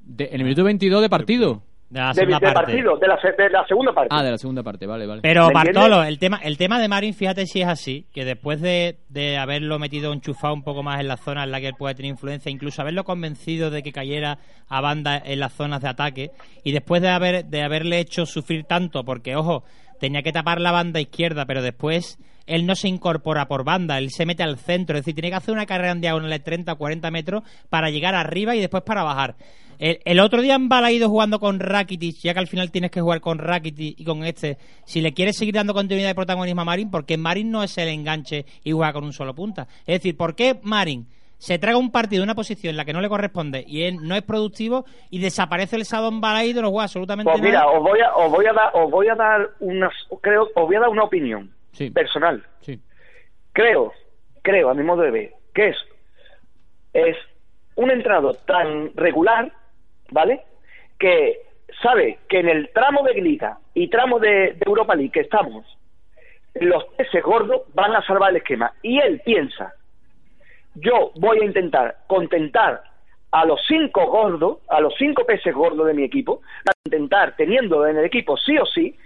De- 0.00 0.24
en 0.26 0.34
el 0.36 0.44
minuto 0.44 0.64
22 0.64 1.02
de 1.02 1.08
partido. 1.10 1.62
De 1.90 1.98
la 2.00 2.14
segunda 2.14 2.38
de 2.38 2.52
parte. 2.54 2.60
partido, 2.72 2.96
de 2.98 3.08
la, 3.08 3.20
se- 3.20 3.32
de 3.42 3.50
la 3.50 3.66
segunda 3.66 3.92
parte. 3.92 4.08
Ah, 4.12 4.22
de 4.22 4.30
la 4.30 4.38
segunda 4.38 4.62
parte, 4.62 4.86
vale, 4.86 5.06
vale. 5.06 5.22
Pero 5.22 5.48
¿Me 5.48 5.54
Bartolo, 5.54 6.04
el 6.04 6.18
tema, 6.20 6.38
el 6.42 6.56
tema 6.56 6.80
de 6.80 6.86
Marin, 6.88 7.14
fíjate 7.14 7.46
si 7.46 7.62
es 7.62 7.66
así, 7.68 8.06
que 8.12 8.24
después 8.24 8.60
de, 8.60 8.98
de 9.08 9.36
haberlo 9.38 9.78
metido 9.80 10.12
enchufado 10.12 10.54
un 10.54 10.62
poco 10.62 10.84
más 10.84 11.00
en 11.00 11.08
la 11.08 11.16
zona 11.16 11.42
en 11.42 11.50
la 11.50 11.60
que 11.60 11.66
él 11.66 11.74
puede 11.76 11.96
tener 11.96 12.10
influencia, 12.12 12.48
incluso 12.50 12.80
haberlo 12.80 13.02
convencido 13.02 13.70
de 13.70 13.82
que 13.82 13.90
cayera 13.92 14.38
a 14.68 14.80
banda 14.80 15.20
en 15.24 15.40
las 15.40 15.52
zonas 15.52 15.82
de 15.82 15.88
ataque, 15.88 16.30
y 16.62 16.70
después 16.70 17.02
de 17.02 17.08
haber, 17.08 17.44
de 17.46 17.62
haberle 17.62 17.98
hecho 17.98 18.24
sufrir 18.24 18.64
tanto, 18.64 19.04
porque 19.04 19.34
ojo, 19.34 19.64
tenía 19.98 20.22
que 20.22 20.30
tapar 20.32 20.60
la 20.60 20.70
banda 20.70 21.00
izquierda, 21.00 21.44
pero 21.44 21.60
después 21.60 22.18
él 22.46 22.66
no 22.66 22.74
se 22.76 22.86
incorpora 22.88 23.46
por 23.48 23.64
banda, 23.64 23.98
él 23.98 24.10
se 24.10 24.26
mete 24.26 24.42
al 24.44 24.58
centro, 24.58 24.96
es 24.96 25.02
decir, 25.04 25.14
tiene 25.14 25.30
que 25.30 25.36
hacer 25.36 25.52
una 25.54 25.66
carrera 25.66 25.90
en 25.92 26.00
diagonal 26.00 26.30
de 26.30 26.38
30 26.38 26.72
o 26.72 26.78
40 26.78 27.10
metros 27.10 27.42
para 27.68 27.90
llegar 27.90 28.14
arriba 28.14 28.54
y 28.54 28.60
después 28.60 28.82
para 28.84 29.02
bajar. 29.02 29.34
El, 29.80 29.98
el 30.04 30.20
otro 30.20 30.42
día 30.42 30.54
en 30.56 30.68
Balaído 30.68 31.08
jugando 31.08 31.40
con 31.40 31.58
Rakitic, 31.58 32.16
ya 32.18 32.34
que 32.34 32.38
al 32.40 32.46
final 32.46 32.70
tienes 32.70 32.90
que 32.90 33.00
jugar 33.00 33.20
con 33.22 33.38
Rakitic 33.38 33.98
y 33.98 34.04
con 34.04 34.24
este, 34.24 34.58
si 34.84 35.00
le 35.00 35.14
quieres 35.14 35.36
seguir 35.38 35.54
dando 35.54 35.72
continuidad 35.72 36.10
y 36.10 36.14
protagonismo 36.14 36.60
a 36.60 36.64
Marin, 36.66 36.90
porque 36.90 37.16
Marin 37.16 37.50
no 37.50 37.62
es 37.62 37.76
el 37.78 37.88
enganche 37.88 38.44
y 38.62 38.72
juega 38.72 38.92
con 38.92 39.04
un 39.04 39.14
solo 39.14 39.34
punta. 39.34 39.66
Es 39.86 39.96
decir, 40.02 40.16
¿por 40.18 40.36
qué 40.36 40.60
Marin 40.62 41.06
se 41.38 41.58
traga 41.58 41.78
un 41.78 41.90
partido 41.90 42.22
una 42.22 42.34
posición 42.34 42.72
en 42.72 42.76
la 42.76 42.84
que 42.84 42.92
no 42.92 43.00
le 43.00 43.08
corresponde 43.08 43.64
y 43.66 43.84
él 43.84 43.96
no 44.02 44.14
es 44.14 44.22
productivo 44.22 44.84
y 45.08 45.18
desaparece 45.20 45.76
el 45.76 45.86
sábado 45.86 46.10
en 46.10 46.20
Balaído, 46.20 46.60
no 46.60 46.68
juega 46.68 46.84
absolutamente 46.84 47.32
Pues 47.32 47.42
mira, 47.42 47.60
nada? 47.60 47.70
os 47.70 47.82
voy 47.82 48.00
a, 48.00 48.14
os 48.14 48.30
voy 48.30 48.44
a 48.44 48.52
dar, 48.52 48.70
os 48.74 48.90
voy 48.90 49.08
a 49.08 49.14
dar 49.14 49.48
unas, 49.60 49.94
creo, 50.20 50.42
os 50.54 50.66
voy 50.66 50.76
a 50.76 50.80
dar 50.80 50.90
una 50.90 51.04
opinión 51.04 51.50
Sí. 51.72 51.88
personal. 51.88 52.44
Sí. 52.60 52.78
Creo, 53.54 53.92
creo, 54.42 54.68
a 54.68 54.74
mi 54.74 54.82
modo 54.82 55.00
de 55.00 55.10
ver, 55.10 55.32
que 55.54 55.68
es, 55.70 55.76
es 56.92 57.16
un 57.76 57.90
entrado 57.90 58.34
tan 58.34 58.90
regular, 58.94 59.50
¿vale? 60.10 60.42
Que 60.98 61.40
sabe 61.82 62.18
que 62.28 62.40
en 62.40 62.48
el 62.48 62.70
tramo 62.72 63.02
de 63.04 63.14
Liga 63.20 63.58
y 63.74 63.88
tramo 63.88 64.18
de, 64.18 64.56
Europa 64.64 64.94
League 64.94 65.12
que 65.12 65.20
estamos, 65.20 65.64
los 66.54 66.84
peces 66.96 67.22
gordos 67.22 67.62
van 67.74 67.94
a 67.94 68.02
salvar 68.04 68.30
el 68.30 68.36
esquema. 68.36 68.72
Y 68.82 68.98
él 68.98 69.22
piensa, 69.24 69.74
yo 70.74 71.12
voy 71.16 71.40
a 71.40 71.44
intentar 71.44 71.96
contentar 72.06 72.82
a 73.32 73.44
los 73.44 73.60
cinco 73.68 74.06
gordos, 74.06 74.58
a 74.68 74.80
los 74.80 74.94
cinco 74.98 75.24
peces 75.24 75.54
gordos 75.54 75.86
de 75.86 75.94
mi 75.94 76.02
equipo, 76.02 76.42
a 76.66 76.72
intentar 76.84 77.36
teniendo 77.36 77.86
en 77.86 77.96
el 77.98 78.04
equipo 78.04 78.36
sí 78.36 78.58
o 78.58 78.66
sí, 78.66 78.96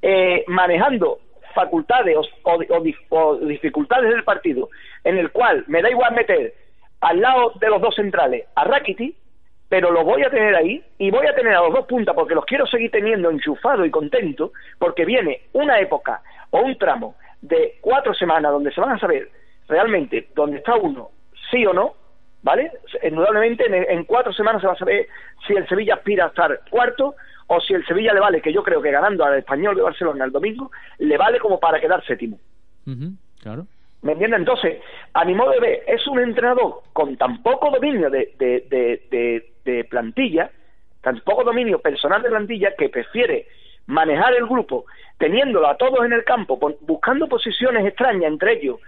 eh, 0.00 0.44
manejando 0.46 1.18
facultades 1.54 2.16
o, 2.16 2.22
o- 2.50 2.84
o 3.10 3.36
dificultades 3.36 4.10
del 4.10 4.24
partido, 4.24 4.68
en 5.04 5.18
el 5.18 5.30
cual 5.30 5.64
me 5.68 5.82
da 5.82 5.90
igual 5.90 6.14
meter 6.14 6.54
al 7.00 7.20
lado 7.20 7.52
de 7.60 7.68
los 7.68 7.80
dos 7.82 7.94
centrales 7.94 8.46
a 8.54 8.64
Rakiti, 8.64 9.14
pero 9.68 9.90
lo 9.90 10.04
voy 10.04 10.22
a 10.22 10.30
tener 10.30 10.54
ahí 10.54 10.82
y 10.98 11.10
voy 11.10 11.26
a 11.26 11.34
tener 11.34 11.54
a 11.54 11.60
los 11.62 11.72
dos 11.72 11.86
puntas 11.86 12.14
porque 12.14 12.34
los 12.34 12.44
quiero 12.44 12.66
seguir 12.66 12.90
teniendo 12.90 13.30
enchufado 13.30 13.84
y 13.84 13.90
contento 13.90 14.52
porque 14.78 15.04
viene 15.04 15.42
una 15.52 15.78
época 15.80 16.22
o 16.50 16.60
un 16.60 16.76
tramo 16.78 17.16
de 17.42 17.78
cuatro 17.80 18.14
semanas 18.14 18.52
donde 18.52 18.72
se 18.72 18.80
van 18.80 18.92
a 18.92 18.98
saber 18.98 19.28
realmente 19.68 20.28
dónde 20.34 20.58
está 20.58 20.76
uno, 20.76 21.10
sí 21.50 21.66
o 21.66 21.72
no, 21.72 21.94
¿vale? 22.42 22.70
Indudablemente 23.02 23.64
en, 23.92 24.04
cuatro 24.04 24.32
semanas 24.32 24.60
se 24.60 24.68
va 24.68 24.74
a 24.74 24.78
saber 24.78 25.08
si 25.46 25.54
el 25.54 25.66
Sevilla 25.68 25.94
aspira 25.94 26.26
a 26.26 26.28
estar 26.28 26.60
cuarto 26.70 27.14
o 27.48 27.60
si 27.60 27.74
el 27.74 27.84
Sevilla 27.86 28.12
le 28.14 28.20
vale, 28.20 28.40
que 28.40 28.52
yo 28.52 28.62
creo 28.62 28.80
que 28.80 28.90
ganando 28.90 29.24
al 29.24 29.38
Español 29.38 29.76
de 29.76 29.82
Barcelona 29.82 30.24
el 30.24 30.32
domingo, 30.32 30.70
le 30.98 31.16
vale 31.16 31.38
como 31.38 31.58
para 31.60 31.80
quedar 31.80 32.04
séptimo. 32.04 32.38
Claro. 33.40 33.66
¿Me 34.02 34.12
entiendes? 34.12 34.40
Entonces, 34.40 34.80
a 35.14 35.24
mi 35.24 35.34
modo 35.34 35.50
de 35.52 35.60
ver, 35.60 35.82
es 35.86 36.06
un 36.06 36.20
entrenador 36.20 36.82
con 36.92 37.16
tan 37.16 37.42
poco 37.42 37.70
dominio 37.70 38.10
de, 38.10 38.32
de, 38.38 38.64
de, 38.68 39.02
de- 39.10 39.52
de 39.66 39.84
plantilla, 39.84 40.50
tan 41.02 41.20
poco 41.20 41.44
dominio 41.44 41.80
personal 41.80 42.22
de 42.22 42.30
plantilla, 42.30 42.74
que 42.78 42.88
prefiere 42.88 43.46
manejar 43.86 44.34
el 44.34 44.46
grupo 44.46 44.86
teniéndolo 45.18 45.68
a 45.68 45.76
todos 45.76 46.04
en 46.06 46.12
el 46.14 46.24
campo, 46.24 46.58
buscando 46.80 47.28
posiciones 47.28 47.84
extrañas 47.86 48.32
entre 48.32 48.54
ellos 48.54 48.80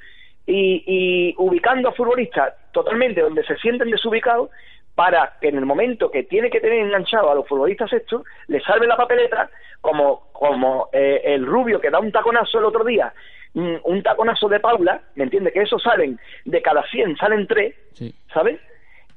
y, 0.47 0.83
y 0.87 1.35
ubicando 1.37 1.91
a 1.91 1.93
futbolistas 1.93 2.55
totalmente 2.73 3.21
donde 3.21 3.45
se 3.45 3.57
sienten 3.57 3.91
desubicados 3.91 4.51
para 4.95 5.35
que 5.41 5.49
en 5.49 5.59
el 5.59 5.67
momento 5.67 6.11
que 6.11 6.25
tiene 6.25 6.51
que 6.51 6.61
tener 6.61 6.81
enganchado 6.81 7.31
a 7.31 7.35
los 7.35 7.47
futbolistas 7.47 7.93
estos, 7.93 8.23
le 8.49 8.61
salve 8.63 8.87
la 8.89 8.97
papeleta, 8.97 9.49
como, 9.81 10.27
como 10.33 10.89
eh, 10.93 11.21
el 11.25 11.47
rubio 11.47 11.81
que 11.81 11.91
da 11.91 12.01
un 12.01 12.11
taconazo 12.11 12.59
el 12.59 12.65
otro 12.65 12.83
día, 12.83 13.13
mm, 13.55 13.77
un 13.85 14.03
taconazo 14.03 14.49
de 14.49 14.59
Paula, 14.59 15.01
¿me 15.15 15.23
entiendes? 15.25 15.53
Que 15.53 15.63
esos 15.63 15.81
salen, 15.81 16.19
de 16.45 16.61
cada 16.61 16.83
100 16.83 17.17
salen 17.17 17.47
3, 17.47 17.75
Sí. 17.93 18.13
¿sabes? 18.35 18.59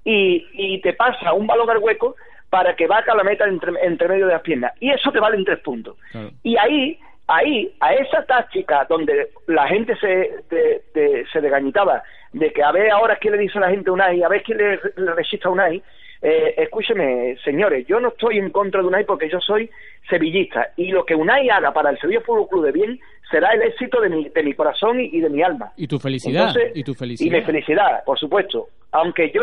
Y, 0.03 0.45
y 0.53 0.82
te 0.82 0.94
pasa 0.94 1.34
un 1.34 1.45
balón 1.48 1.69
al 1.69 1.78
hueco 1.78 2.15
para 2.49 2.76
que 2.76 2.88
vaca 2.88 3.14
la 3.15 3.23
meta 3.23 3.45
entre, 3.45 3.72
entre 3.84 4.07
medio 4.07 4.28
de 4.28 4.34
las 4.34 4.41
piernas. 4.41 4.73
Y 4.80 4.90
eso 4.91 5.11
te 5.11 5.19
vale 5.19 5.38
en 5.38 5.45
tres 5.45 5.60
puntos. 5.60 5.95
Claro. 6.11 6.32
Y 6.44 6.57
ahí, 6.57 6.99
ahí, 7.28 7.73
a 7.80 7.94
esa 7.94 8.26
táctica 8.26 8.86
donde 8.90 9.30
la 9.48 9.68
gente 9.68 9.95
se, 9.98 10.07
de- 10.49 10.82
de- 10.94 11.26
se 11.32 11.40
degañitaba 11.40 12.03
de 12.34 12.52
que 12.52 12.64
a 12.64 12.72
ver 12.72 12.90
ahora 12.91 13.18
qué 13.18 13.30
le 13.30 13.38
dice 13.38 13.60
la 13.60 13.69
gente 13.69 13.90
a 13.90 13.94
Unai, 13.94 14.22
a 14.23 14.28
ver 14.30 14.41
qué 14.44 14.56
le, 14.56 14.80
le 14.95 15.14
resiste 15.14 15.48
a 15.48 15.52
Unai, 15.52 15.82
eh, 16.22 16.53
escúcheme, 16.57 17.38
señores, 17.43 17.88
yo 17.88 17.99
no 17.99 18.10
estoy 18.10 18.38
en 18.38 18.52
contra 18.52 18.81
de 18.81 18.88
Unai 18.88 19.06
porque 19.06 19.30
yo 19.30 19.39
soy 19.39 19.69
sevillista 20.10 20.69
y 20.77 20.91
lo 20.91 21.06
que 21.06 21.15
Unai 21.15 21.49
haga 21.49 21.73
para 21.73 21.89
el 21.89 21.99
Sevilla 21.99 22.22
Fútbol 22.22 22.48
Club 22.48 22.65
de 22.65 22.72
bien 22.72 22.99
será 23.31 23.52
el 23.53 23.64
éxito 23.64 24.02
de 24.02 24.10
mi, 24.10 24.30
de 24.30 24.43
mi 24.43 24.53
corazón 24.53 24.99
y, 24.99 25.06
y 25.06 25.22
de 25.22 25.30
mi 25.30 25.41
alma. 25.41 25.72
Y 25.77 25.88
tu 25.88 25.98
felicidad. 25.98 26.49
Entonces, 26.49 26.72
y 26.76 26.84
tu 26.84 26.91
y 26.91 26.95
felicidad. 26.95 27.38
mi 27.38 27.43
felicidad, 27.43 28.03
por 28.06 28.19
supuesto. 28.19 28.68
Aunque 28.91 29.31
yo 29.31 29.41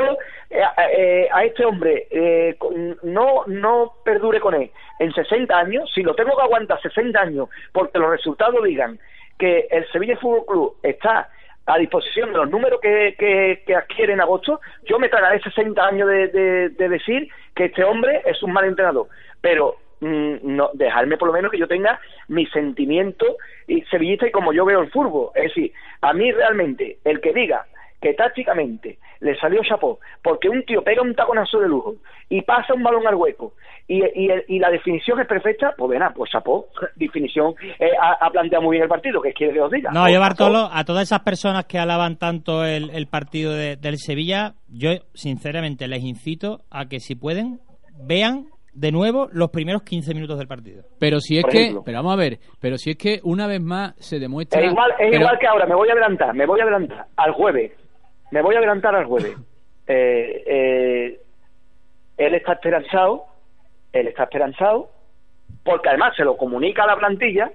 eh, 0.50 0.60
eh, 0.94 1.28
a 1.32 1.44
este 1.44 1.64
hombre 1.64 2.06
eh, 2.10 2.56
no, 3.02 3.44
no 3.46 3.94
perdure 4.04 4.40
con 4.40 4.54
él 4.54 4.70
en 4.98 5.12
60 5.12 5.56
años, 5.56 5.90
si 5.94 6.02
lo 6.02 6.14
tengo 6.14 6.36
que 6.36 6.42
aguantar 6.42 6.80
60 6.80 7.18
años 7.18 7.48
porque 7.72 7.98
los 7.98 8.10
resultados 8.10 8.62
digan 8.62 8.98
que 9.38 9.66
el 9.70 9.90
Sevilla 9.90 10.18
Fútbol 10.18 10.44
Club 10.46 10.76
está 10.82 11.30
a 11.68 11.78
disposición 11.78 12.32
de 12.32 12.38
los 12.38 12.50
números 12.50 12.80
que, 12.80 13.14
que, 13.18 13.62
que 13.66 13.74
adquiere 13.76 14.14
en 14.14 14.20
agosto, 14.22 14.60
yo 14.84 14.98
me 14.98 15.08
tragaré 15.10 15.38
60 15.40 15.86
años 15.86 16.08
de, 16.08 16.28
de- 16.28 16.68
de 16.70 16.88
decir 16.88 17.28
que 17.54 17.66
este 17.66 17.84
hombre 17.84 18.22
es 18.24 18.42
un 18.42 18.52
mal 18.52 18.64
entrenador. 18.64 19.06
Pero 19.42 19.76
mm, 20.00 20.36
no 20.42 20.70
dejarme 20.72 21.16
por 21.18 21.28
lo 21.28 21.34
menos 21.34 21.50
que 21.52 21.58
yo 21.58 21.68
tenga 21.68 22.00
mi 22.28 22.46
sentimiento 22.46 23.26
y 23.66 23.82
sevillista 23.82 24.26
y 24.26 24.30
como 24.32 24.52
yo 24.54 24.64
veo 24.64 24.80
el 24.80 24.90
fútbol. 24.90 25.30
Es 25.34 25.44
decir, 25.54 25.72
a 26.00 26.12
mí 26.14 26.32
realmente 26.32 26.98
el 27.04 27.20
que 27.20 27.32
diga 27.34 27.66
que 28.00 28.14
tácticamente 28.14 28.98
le 29.20 29.36
salió 29.38 29.60
chapó 29.64 29.98
porque 30.22 30.48
un 30.48 30.64
tío 30.64 30.82
pega 30.82 31.02
un 31.02 31.14
taconazo 31.14 31.58
de 31.60 31.68
lujo 31.68 31.94
y 32.28 32.42
pasa 32.42 32.74
un 32.74 32.82
balón 32.82 33.06
al 33.06 33.16
hueco 33.16 33.54
y, 33.88 34.04
y, 34.04 34.28
y 34.48 34.58
la 34.58 34.70
definición 34.70 35.18
es 35.20 35.26
perfecta, 35.26 35.74
pues 35.76 35.90
ven, 35.90 36.02
pues 36.14 36.30
chapó, 36.30 36.66
definición, 36.96 37.54
eh, 37.80 37.90
ha, 38.00 38.24
ha 38.26 38.30
planteado 38.30 38.62
muy 38.64 38.74
bien 38.74 38.82
el 38.84 38.88
partido, 38.88 39.20
¿qué 39.22 39.32
quiere 39.32 39.54
que 39.54 39.60
os 39.62 39.70
diga? 39.72 39.90
No, 39.92 40.02
Pues 40.02 40.14
yo. 40.14 40.20
Bartolo, 40.20 40.68
a 40.72 40.84
todas 40.84 41.04
esas 41.04 41.20
personas 41.20 41.64
que 41.64 41.78
alaban 41.78 42.18
tanto 42.18 42.64
el, 42.64 42.90
el 42.90 43.06
partido 43.06 43.52
de- 43.54 43.76
del 43.76 43.96
Sevilla, 43.98 44.54
yo 44.68 44.90
sinceramente 45.14 45.88
les 45.88 46.02
incito 46.04 46.60
a 46.70 46.86
que 46.86 47.00
si 47.00 47.14
pueden, 47.14 47.60
vean 48.04 48.46
de 48.74 48.92
nuevo 48.92 49.28
los 49.32 49.50
primeros 49.50 49.82
15 49.82 50.14
minutos 50.14 50.38
del 50.38 50.46
partido. 50.46 50.84
Pero 51.00 51.18
si 51.18 51.36
es 51.38 51.42
Por 51.42 51.50
que, 51.50 51.58
ejemplo. 51.62 51.82
pero 51.84 51.98
vamos 51.98 52.12
a 52.12 52.16
ver, 52.16 52.38
pero 52.60 52.76
si 52.78 52.90
es 52.90 52.96
que 52.96 53.18
una 53.24 53.46
vez 53.48 53.60
más 53.60 53.94
se 53.98 54.18
demuestra. 54.20 54.60
Es 54.60 54.70
igual, 54.70 54.90
es 54.92 54.96
pero- 55.10 55.16
igual 55.22 55.38
que 55.40 55.46
ahora, 55.48 55.66
me 55.66 55.74
voy 55.74 55.88
a 55.88 55.92
adelantar, 55.92 56.34
me 56.34 56.46
voy 56.46 56.60
a 56.60 56.64
adelantar 56.64 57.06
al 57.16 57.32
jueves. 57.32 57.72
Me 58.30 58.42
voy 58.42 58.54
a 58.54 58.58
adelantar 58.58 58.94
al 58.94 59.06
jueves. 59.06 59.36
Eh, 59.90 60.44
eh, 60.46 61.20
él 62.18 62.34
está 62.34 62.52
esperanzado, 62.52 63.24
él 63.90 64.08
está 64.08 64.24
esperanzado, 64.24 64.90
porque 65.64 65.88
además 65.88 66.14
se 66.14 66.24
lo 66.24 66.36
comunica 66.36 66.82
a 66.82 66.88
la 66.88 66.98
plantilla 66.98 67.50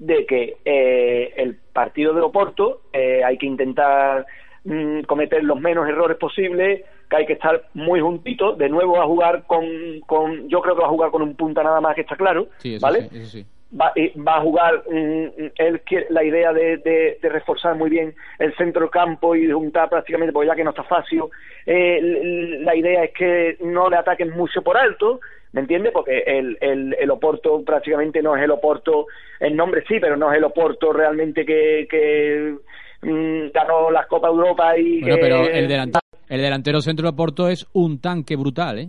de 0.00 0.26
que 0.26 0.56
eh, 0.64 1.32
el 1.36 1.54
partido 1.72 2.14
de 2.14 2.22
Oporto 2.22 2.80
eh, 2.92 3.22
hay 3.22 3.36
que 3.38 3.46
intentar 3.46 4.26
mm, 4.64 5.02
cometer 5.02 5.44
los 5.44 5.60
menos 5.60 5.88
errores 5.88 6.16
posibles, 6.16 6.84
que 7.08 7.16
hay 7.16 7.26
que 7.26 7.34
estar 7.34 7.68
muy 7.74 8.00
juntitos, 8.00 8.56
de 8.56 8.68
nuevo 8.68 9.00
a 9.00 9.06
jugar 9.06 9.44
con, 9.46 9.64
con 10.06 10.48
yo 10.48 10.60
creo 10.62 10.74
que 10.74 10.80
va 10.80 10.86
a 10.86 10.90
jugar 10.90 11.10
con 11.10 11.22
un 11.22 11.36
punta 11.36 11.62
nada 11.62 11.80
más 11.80 11.94
que 11.94 12.00
está 12.00 12.16
claro, 12.16 12.48
Sí, 12.56 12.74
eso 12.74 12.86
¿vale? 12.86 13.08
sí, 13.10 13.18
eso 13.18 13.26
sí. 13.26 13.46
Va, 13.78 13.92
eh, 13.94 14.12
va 14.16 14.36
a 14.36 14.40
jugar 14.42 14.82
mm, 14.90 15.26
él 15.56 15.80
la 16.10 16.24
idea 16.24 16.52
de, 16.52 16.78
de- 16.78 17.18
de 17.22 17.28
reforzar 17.28 17.76
muy 17.76 17.90
bien 17.90 18.14
el 18.38 18.54
centro 18.56 18.90
campo 18.90 19.34
y 19.36 19.50
juntar 19.50 19.88
prácticamente 19.88 20.32
porque 20.32 20.48
ya 20.48 20.54
que 20.56 20.64
no 20.64 20.70
está 20.70 20.84
fácil 20.84 21.22
eh, 21.66 22.58
la 22.62 22.74
idea 22.74 23.04
es 23.04 23.12
que 23.12 23.56
no 23.60 23.88
le 23.88 23.96
ataquen 23.96 24.30
mucho 24.30 24.62
por 24.62 24.76
alto 24.76 25.20
¿me 25.52 25.60
entiendes? 25.60 25.92
porque 25.92 26.22
el, 26.26 26.56
el, 26.60 26.96
el 26.98 27.10
Oporto 27.10 27.62
prácticamente 27.64 28.22
no 28.22 28.36
es 28.36 28.42
el 28.42 28.50
Oporto 28.50 29.06
el 29.40 29.54
nombre 29.56 29.84
sí 29.88 29.98
pero 30.00 30.16
no 30.16 30.30
es 30.32 30.38
el 30.38 30.44
Oporto 30.44 30.92
realmente 30.92 31.44
que, 31.44 31.86
que 31.90 32.54
mm, 33.02 33.50
ganó 33.52 33.90
las 33.90 34.06
Copas 34.06 34.30
de 34.32 34.36
Europa 34.36 34.78
y 34.78 35.00
Bueno, 35.00 35.16
que- 35.16 35.20
pero 35.22 35.48
el 35.48 35.68
delantero, 35.68 36.00
el 36.28 36.40
delantero 36.42 36.80
centro 36.80 37.06
de 37.10 37.16
Porto 37.16 37.48
es 37.48 37.66
un 37.72 38.00
tanque 38.00 38.36
brutal, 38.36 38.78
¿eh? 38.78 38.88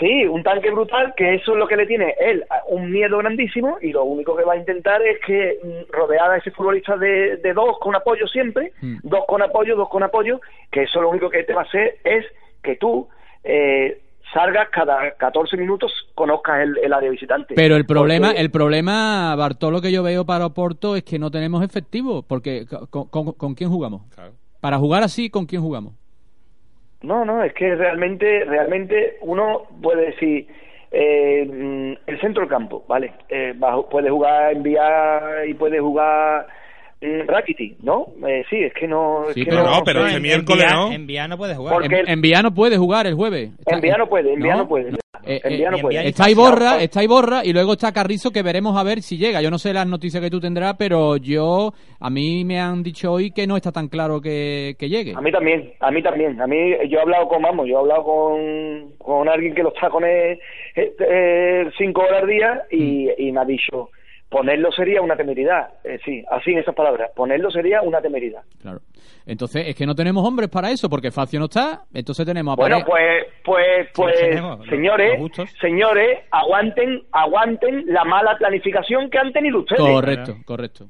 Sí, 0.00 0.24
un 0.26 0.42
tanque 0.44 0.70
brutal, 0.70 1.12
que 1.16 1.34
eso 1.34 1.52
es 1.52 1.58
lo 1.58 1.66
que 1.66 1.76
le 1.76 1.86
tiene 1.86 2.14
él, 2.20 2.44
un 2.68 2.90
miedo 2.90 3.18
grandísimo, 3.18 3.78
y 3.82 3.90
lo 3.92 4.04
único 4.04 4.36
que 4.36 4.44
va 4.44 4.52
a 4.52 4.56
intentar 4.56 5.02
es 5.02 5.18
que 5.26 5.58
mm, 5.62 5.92
rodear 5.92 6.30
a 6.30 6.36
ese 6.36 6.50
futbolista 6.52 6.96
de, 6.96 7.36
de 7.38 7.52
dos 7.52 7.78
con 7.80 7.94
apoyo 7.96 8.26
siempre, 8.28 8.72
Mm. 8.80 8.98
dos 9.02 9.24
con 9.26 9.42
apoyo, 9.42 9.74
dos 9.76 9.88
con 9.88 10.02
apoyo, 10.04 10.40
que 10.70 10.82
eso 10.84 11.00
lo 11.02 11.10
único 11.10 11.28
que 11.30 11.42
te 11.42 11.52
va 11.54 11.62
a 11.62 11.64
hacer 11.64 11.96
es 12.04 12.24
que 12.62 12.76
tú 12.76 13.08
eh, 13.44 14.00
salgas 14.32 14.68
cada 14.70 15.12
14 15.16 15.56
minutos, 15.56 15.90
conozcas 16.14 16.60
el, 16.60 16.76
el 16.78 16.92
área 16.92 17.10
visitante. 17.10 17.54
Pero 17.54 17.76
el 17.76 17.86
problema, 17.86 18.28
Porque- 18.28 18.40
el 18.42 18.50
problema, 18.50 19.34
Bartolo, 19.36 19.80
que 19.80 19.90
yo 19.90 20.02
veo 20.02 20.24
para 20.26 20.46
Oporto 20.46 20.96
es 20.96 21.02
que 21.02 21.18
no 21.18 21.30
tenemos 21.30 21.64
efectivo, 21.64 22.22
porque 22.22 22.66
¿con, 22.90 23.08
con- 23.08 23.32
con 23.32 23.54
quién 23.54 23.70
jugamos? 23.70 24.02
Para 24.60 24.76
jugar 24.78 25.02
así, 25.02 25.30
¿con 25.30 25.46
quién 25.46 25.62
jugamos? 25.62 25.94
No, 27.02 27.24
no, 27.24 27.44
es 27.44 27.52
que 27.54 27.74
realmente, 27.76 28.44
realmente 28.44 29.18
uno 29.20 29.68
puede 29.80 30.06
decir 30.06 30.48
eh, 30.90 31.46
mm, 31.46 32.10
el 32.10 32.20
centro 32.20 32.40
del 32.42 32.50
campo, 32.50 32.84
¿vale? 32.88 33.12
Eh, 33.28 33.54
puede 33.90 34.10
jugar 34.10 34.52
enviar 34.52 35.46
y 35.46 35.54
puede 35.54 35.78
jugar 35.78 36.46
mm, 37.00 37.26
Rakitic, 37.28 37.78
¿no? 37.82 38.06
Eh, 38.26 38.44
sí, 38.50 38.56
es 38.62 38.72
que 38.74 38.86
no. 38.88 39.24
es 39.28 39.34
Sí, 39.34 39.44
que 39.44 39.50
pero 39.50 39.64
no, 39.64 39.82
pero 39.84 40.02
sé. 40.02 40.10
ese 40.10 40.20
miércoles 40.20 40.66
no. 40.70 40.92
En 40.92 41.06
Vía 41.06 41.28
no 41.28 41.36
puede 41.36 41.54
jugar. 41.54 41.74
Porque 41.74 42.00
En, 42.00 42.08
en 42.08 42.20
Viano 42.20 42.52
puede 42.54 42.76
jugar 42.78 43.06
el 43.06 43.14
jueves. 43.14 43.50
Está- 43.58 43.76
Enviar 43.76 43.98
no 43.98 44.08
puede, 44.08 44.32
enviar 44.32 44.56
No, 44.56 44.62
no 44.64 44.68
puede. 44.68 44.90
Eh, 45.24 45.40
Enviar 45.44 45.72
no 45.72 45.78
eh, 45.78 45.82
puede. 45.82 46.08
Está 46.08 46.30
Iborra, 46.30 46.80
está 46.80 47.02
Iborra 47.02 47.44
y 47.44 47.52
luego 47.52 47.72
está 47.72 47.92
Carrizo 47.92 48.30
que 48.30 48.42
veremos 48.42 48.76
a 48.78 48.82
ver 48.82 49.02
si 49.02 49.18
llega. 49.18 49.42
Yo 49.42 49.50
no 49.50 49.58
sé 49.58 49.72
las 49.74 49.86
noticias 49.86 50.22
que 50.22 50.30
tú 50.30 50.40
tendrás, 50.40 50.74
pero 50.78 51.16
yo 51.16 51.72
a 52.00 52.08
mí 52.10 52.44
me 52.44 52.58
han 52.60 52.82
dicho 52.82 53.12
hoy 53.12 53.30
que 53.32 53.46
no 53.46 53.56
está 53.56 53.70
tan 53.72 53.88
claro 53.88 54.20
que, 54.20 54.74
que 54.78 54.88
llegue. 54.88 55.12
A 55.16 55.20
mí 55.20 55.30
también, 55.32 55.72
a 55.80 55.90
mí 55.90 56.02
también. 56.02 56.40
A 56.40 56.46
mí, 56.46 56.56
yo 56.88 56.98
he 56.98 57.02
hablado 57.02 57.28
con, 57.28 57.42
vamos, 57.42 57.66
yo 57.66 57.76
he 57.76 57.80
hablado 57.80 58.04
con, 58.04 58.92
con 58.98 59.28
alguien 59.28 59.54
que 59.54 59.62
los 59.62 59.74
tacones 59.74 60.38
eh, 60.76 60.92
eh, 61.00 61.70
cinco 61.76 62.02
horas 62.02 62.22
al 62.22 62.28
día 62.28 62.62
y, 62.70 63.08
y 63.18 63.32
me 63.32 63.40
ha 63.40 63.44
dicho, 63.44 63.90
ponerlo 64.28 64.70
sería 64.72 65.00
una 65.00 65.16
temeridad. 65.16 65.68
Eh, 65.84 65.98
sí, 66.04 66.24
así 66.30 66.52
en 66.52 66.58
esas 66.58 66.74
palabras, 66.74 67.10
ponerlo 67.14 67.50
sería 67.50 67.82
una 67.82 68.00
temeridad. 68.00 68.42
Claro. 68.60 68.80
Entonces 69.26 69.68
es 69.68 69.76
que 69.76 69.86
no 69.86 69.94
tenemos 69.94 70.26
hombres 70.26 70.48
para 70.48 70.70
eso 70.70 70.88
porque 70.88 71.10
Facio 71.10 71.38
no 71.38 71.46
está. 71.46 71.82
Entonces 71.92 72.24
tenemos 72.24 72.52
a 72.52 72.56
Bueno, 72.56 72.78
pues, 72.86 73.26
pues, 73.44 73.88
pues, 73.94 74.18
tenemos, 74.18 74.66
señores, 74.66 75.20
señores, 75.60 76.20
aguanten, 76.30 77.02
aguanten 77.12 77.84
la 77.86 78.04
mala 78.04 78.36
planificación 78.38 79.10
que 79.10 79.18
han 79.18 79.32
tenido 79.32 79.60
ustedes. 79.60 79.80
Correcto, 79.80 80.36
correcto. 80.44 80.86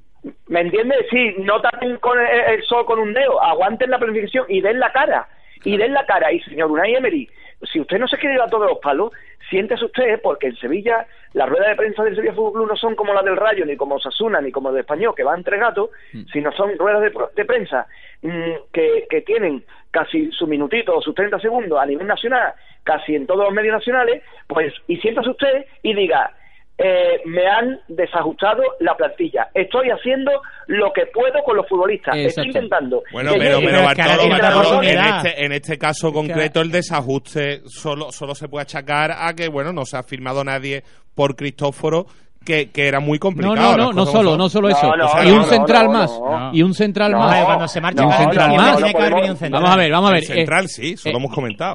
¿Me 0.49 0.61
entiendes? 0.61 0.99
Sí, 1.11 1.35
no 1.39 1.61
tapen 1.61 1.97
con 1.99 2.19
el, 2.19 2.55
el 2.55 2.63
sol 2.65 2.85
con 2.87 2.99
un 2.99 3.13
dedo, 3.13 3.43
aguanten 3.43 3.91
la 3.91 3.99
planificación 3.99 4.47
y 4.49 4.61
den 4.61 4.79
la 4.79 4.93
cara. 4.93 5.29
Y 5.65 5.77
den 5.77 5.93
la 5.93 6.07
cara. 6.07 6.33
Y 6.33 6.41
señor 6.43 6.71
Unai 6.71 6.95
Emery, 6.95 7.29
si 7.63 7.81
usted 7.81 7.99
no 7.99 8.07
se 8.07 8.19
quiere 8.19 8.37
ir 8.37 8.41
a 8.41 8.49
todos 8.49 8.69
los 8.69 8.79
palos, 8.79 9.13
siéntese 9.51 9.85
usted, 9.85 10.21
porque 10.23 10.49
en 10.49 10.57
Sevilla 10.57 11.07
las 11.33 11.49
ruedas 11.49 11.69
de 11.69 11.77
prensa 11.77 12.05
del 12.05 12.15
Sevilla 12.15 12.35
Fútbol 12.35 12.53
Club 12.53 12.69
no 12.69 12.77
son 12.77 12.95
como 12.95 13.13
las 13.13 13.25
del 13.25 13.37
Rayo, 13.37 13.67
ni 13.67 13.77
como 13.77 13.99
Sasuna, 13.99 14.41
ni 14.41 14.53
como 14.53 14.73
de 14.73 14.81
Español, 14.81 15.15
que 15.17 15.25
van 15.25 15.39
entre 15.39 15.59
gatos, 15.59 15.91
sino 16.33 16.53
son 16.53 16.77
ruedas 16.79 17.13
de 17.35 17.45
prensa 17.45 17.87
mm, 18.23 18.53
que, 18.73 19.07
que 19.11 19.21
tienen 19.23 19.65
casi 19.91 20.31
su 20.33 20.47
minutito 20.47 20.97
o 20.97 21.03
sus 21.03 21.15
30 21.15 21.41
segundos 21.41 21.79
a 21.79 21.87
nivel 21.87 22.07
nacional, 22.07 22.55
casi 22.85 23.15
en 23.15 23.27
todos 23.27 23.45
los 23.45 23.53
medios 23.53 23.75
nacionales, 23.75 24.23
pues, 24.47 24.73
y 24.87 24.97
siéntase 24.99 25.31
usted 25.31 25.67
y 25.83 25.95
diga, 25.95 26.33
eh, 26.79 27.21
me 27.27 27.45
han 27.47 27.81
desajustado 27.89 28.63
la 28.81 28.97
plantilla. 28.97 29.49
Estoy 29.53 29.89
haciendo 29.91 30.31
lo 30.69 30.93
que 30.93 31.07
puedo 31.07 31.43
con 31.45 31.57
los 31.57 31.69
futbolistas. 31.69 32.17
Estoy 32.17 32.47
intentando. 32.47 33.03
Bueno, 33.13 33.33
pero, 33.37 33.59
pero 33.59 33.83
Bartolo, 33.83 34.83
en, 34.83 34.99
este, 34.99 35.45
en 35.45 35.53
este 35.53 35.77
caso 35.79 36.13
concreto 36.13 36.61
el 36.61 36.71
desajuste 36.71 37.63
solo, 37.67 38.13
solo 38.13 38.35
se 38.35 38.49
puede 38.49 38.63
achacar 38.63 39.11
a 39.13 39.35
que, 39.35 39.49
bueno, 39.49 39.73
no 39.73 39.85
se 39.85 39.97
ha 39.97 40.03
firmado 40.05 40.45
nadie 40.45 40.83
por 41.15 41.35
Cristóforo, 41.35 42.07
que, 42.45 42.71
que 42.71 42.87
era 42.87 43.01
muy 43.01 43.17
No, 43.17 43.21
complicado. 43.23 43.57
no, 43.57 43.77
no, 43.77 43.85
no 43.93 44.05
como 44.05 44.07
solo, 44.07 44.31
son. 44.31 44.39
no 44.39 44.49
solo 44.49 44.69
eso. 44.69 44.89
O 44.89 45.09
sea, 45.09 45.25
y 45.25 45.31
un 45.33 45.39
no, 45.39 45.45
central 45.45 45.87
no, 45.87 45.93
más. 45.93 46.11
no. 46.21 46.51
Y 46.55 46.63
un 46.63 46.75
central 46.75 47.11
No, 47.13 47.19
más. 47.19 47.45
cuando 47.45 47.69
se 47.69 47.81
marcha 47.81 48.03
un 48.05 48.11
no, 48.11 48.17
central 48.17 48.49
no, 48.51 48.57
más. 48.57 48.81
no. 48.81 49.51
Vamos 49.51 49.71
a 49.71 49.77
ver, 49.77 49.91
vamos 49.91 50.11
a 50.11 50.13
ver. 50.13 50.23
El 50.23 50.29
central 50.29 50.69
sí, 50.69 50.93
eso 50.93 51.11
lo 51.11 51.19
hemos 51.19 51.35
comentado. 51.35 51.75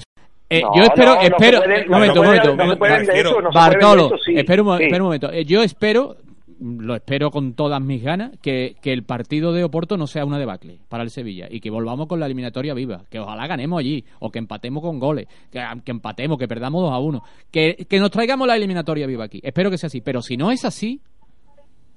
Eh, 0.58 0.62
No, 0.62 0.76
yo 0.76 0.84
espero, 0.84 1.16
no, 1.16 1.22
espero, 1.22 1.60
puede- 1.64 1.86
no 1.86 1.92
momento, 1.92 2.24
momento, 2.24 2.56
momento. 2.56 3.52
Bartolo, 3.54 4.12
espera 4.28 4.62
un, 4.62 5.04
momento. 5.04 5.32
Eh, 5.32 5.46
Yo 5.46 5.64
espero, 5.64 6.18
lo 6.60 6.96
espero 6.96 7.32
con 7.32 7.54
todas 7.54 7.82
mis 7.82 8.04
ganas, 8.04 8.32
que, 8.42 8.76
que 8.82 8.94
el 8.94 9.04
partido 9.04 9.52
de 9.54 9.64
Oporto 9.64 9.98
no 9.98 10.08
sea 10.08 10.26
una 10.26 10.38
debacle 10.40 10.80
para 10.90 11.04
el 11.04 11.10
Sevilla 11.10 11.48
y 11.50 11.60
que 11.60 11.70
volvamos 11.70 12.08
con 12.08 12.20
la 12.20 12.26
eliminatoria 12.28 12.74
viva. 12.74 13.04
Que 13.10 13.20
ojalá 13.20 13.48
ganemos 13.48 13.80
allí 13.80 14.06
o 14.20 14.30
que 14.32 14.40
empatemos 14.40 14.82
con 14.84 15.00
goles, 15.00 15.28
que, 15.52 15.62
que 15.84 15.92
empatemos, 15.92 16.38
que 16.38 16.48
perdamos 16.48 16.82
2 16.84 16.92
a 16.92 17.00
1. 17.00 17.24
Que, 17.52 17.86
que 17.90 18.00
nos 18.00 18.12
traigamos 18.12 18.48
la 18.48 18.56
eliminatoria 18.56 19.08
viva 19.08 19.26
aquí. 19.26 19.40
Espero 19.44 19.70
que 19.72 19.78
sea 19.78 19.88
así. 19.88 20.02
Pero 20.02 20.22
si 20.22 20.38
no 20.38 20.52
es 20.52 20.64
así, 20.66 21.02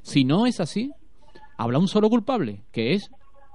si 0.02 0.24
no 0.24 0.46
es 0.46 0.60
así, 0.60 0.92
habrá 1.58 1.78
un 1.78 1.88
solo 1.88 2.08
culpable, 2.08 2.60
que 2.72 2.94
es 2.94 3.10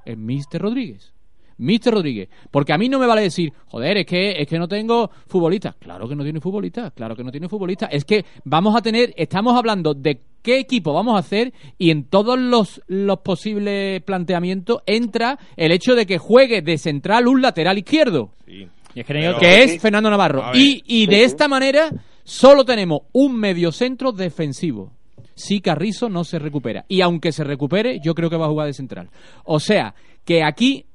el 0.06 0.18
Mister 0.18 0.62
Rodríguez. 0.62 1.14
Mister 1.62 1.94
Rodríguez. 1.94 2.30
Porque 2.50 2.74
a 2.74 2.78
mí 2.78 2.90
no 2.90 3.00
me 3.00 3.08
vale 3.08 3.22
decir, 3.22 3.54
joder, 3.68 3.98
es 3.98 4.06
que, 4.06 4.32
es 4.32 4.48
que 4.48 4.60
no 4.60 4.68
tengo 4.68 5.10
futbolistas. 5.28 5.76
Claro 5.80 6.08
que 6.10 6.16
no 6.16 6.24
tiene 6.24 6.42
futbolistas, 6.42 6.92
claro 6.94 7.16
que 7.16 7.24
no 7.24 7.32
tiene 7.32 7.48
futbolistas. 7.48 7.90
Es 7.92 8.04
que 8.04 8.26
vamos 8.44 8.76
a 8.76 8.82
tener, 8.82 9.14
estamos 9.16 9.56
hablando 9.56 9.94
de 9.94 10.22
qué 10.42 10.60
equipo 10.60 10.94
vamos 10.94 11.16
a 11.16 11.20
hacer 11.20 11.54
y 11.78 11.92
en 11.92 12.06
todos 12.06 12.40
los, 12.40 12.82
los 12.88 13.20
posibles 13.20 14.02
planteamientos 14.04 14.82
entra 14.86 15.38
el 15.56 15.72
hecho 15.72 15.96
de 15.96 16.06
que 16.06 16.18
juegue 16.18 16.62
de 16.62 16.78
central 16.78 17.28
un 17.28 17.42
lateral 17.42 17.78
izquierdo. 17.78 18.32
Y 18.48 19.00
es 19.00 19.06
que 19.06 19.64
es 19.64 19.72
Sí. 19.72 19.80
Fernando 19.80 20.10
Navarro. 20.10 20.52
Y, 20.54 21.06
de 21.06 21.16
sí. 21.16 21.22
esta 21.22 21.48
manera 21.48 21.92
solo 22.24 22.66
tenemos 22.66 23.02
un 23.14 23.40
mediocentro 23.40 24.12
defensivo. 24.12 24.92
Si 25.36 25.62
Carrizo 25.62 26.10
no 26.10 26.24
se 26.24 26.40
recupera. 26.40 26.86
Y 26.88 27.02
aunque 27.02 27.32
se 27.32 27.44
recupere, 27.44 28.00
yo 28.04 28.14
creo 28.14 28.30
que 28.30 28.38
va 28.38 28.46
a 28.46 28.50
jugar 28.50 28.68
de 28.68 28.74
central. 28.74 29.10
O 29.46 29.60
sea, 29.60 29.96
que 30.26 30.44
aquí 30.44 30.86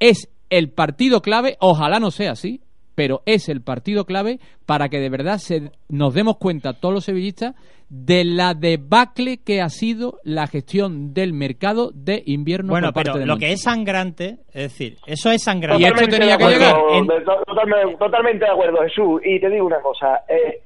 es 0.00 0.28
el 0.50 0.70
partido 0.70 1.20
clave, 1.22 1.56
ojalá 1.60 1.98
no 1.98 2.10
sea 2.10 2.32
así, 2.32 2.60
pero 2.94 3.22
es 3.26 3.48
el 3.48 3.60
partido 3.62 4.04
clave 4.06 4.38
para 4.64 4.88
que 4.88 4.98
de 5.00 5.10
verdad 5.10 5.38
se, 5.38 5.70
nos 5.88 6.14
demos 6.14 6.38
cuenta 6.38 6.72
todos 6.72 6.94
los 6.94 7.04
sevillistas 7.04 7.54
de 7.88 8.24
la 8.24 8.54
debacle 8.54 9.38
que 9.44 9.60
ha 9.60 9.68
sido 9.68 10.18
la 10.24 10.46
gestión 10.46 11.12
del 11.14 11.32
mercado 11.32 11.90
de 11.94 12.22
invierno 12.26 12.70
Bueno, 12.70 12.88
por 12.88 12.94
parte 12.94 13.10
pero 13.12 13.20
de 13.20 13.26
lo 13.26 13.36
que 13.36 13.52
es 13.52 13.62
sangrante, 13.62 14.38
es 14.48 14.62
decir, 14.72 14.96
eso 15.06 15.30
es 15.30 15.42
sangrante. 15.44 15.82
Y 15.82 15.86
esto 15.86 16.06
tenía 16.08 16.36
que 16.36 16.44
llegar. 16.46 16.74
En- 16.94 17.06
Totalmente, 17.06 17.96
totalmente 17.98 18.44
de 18.44 18.50
acuerdo, 18.50 18.78
Jesús. 18.82 19.20
Y 19.24 19.38
te 19.40 19.48
digo 19.50 19.66
una 19.66 19.80
cosa. 19.80 20.22
eh, 20.28 20.62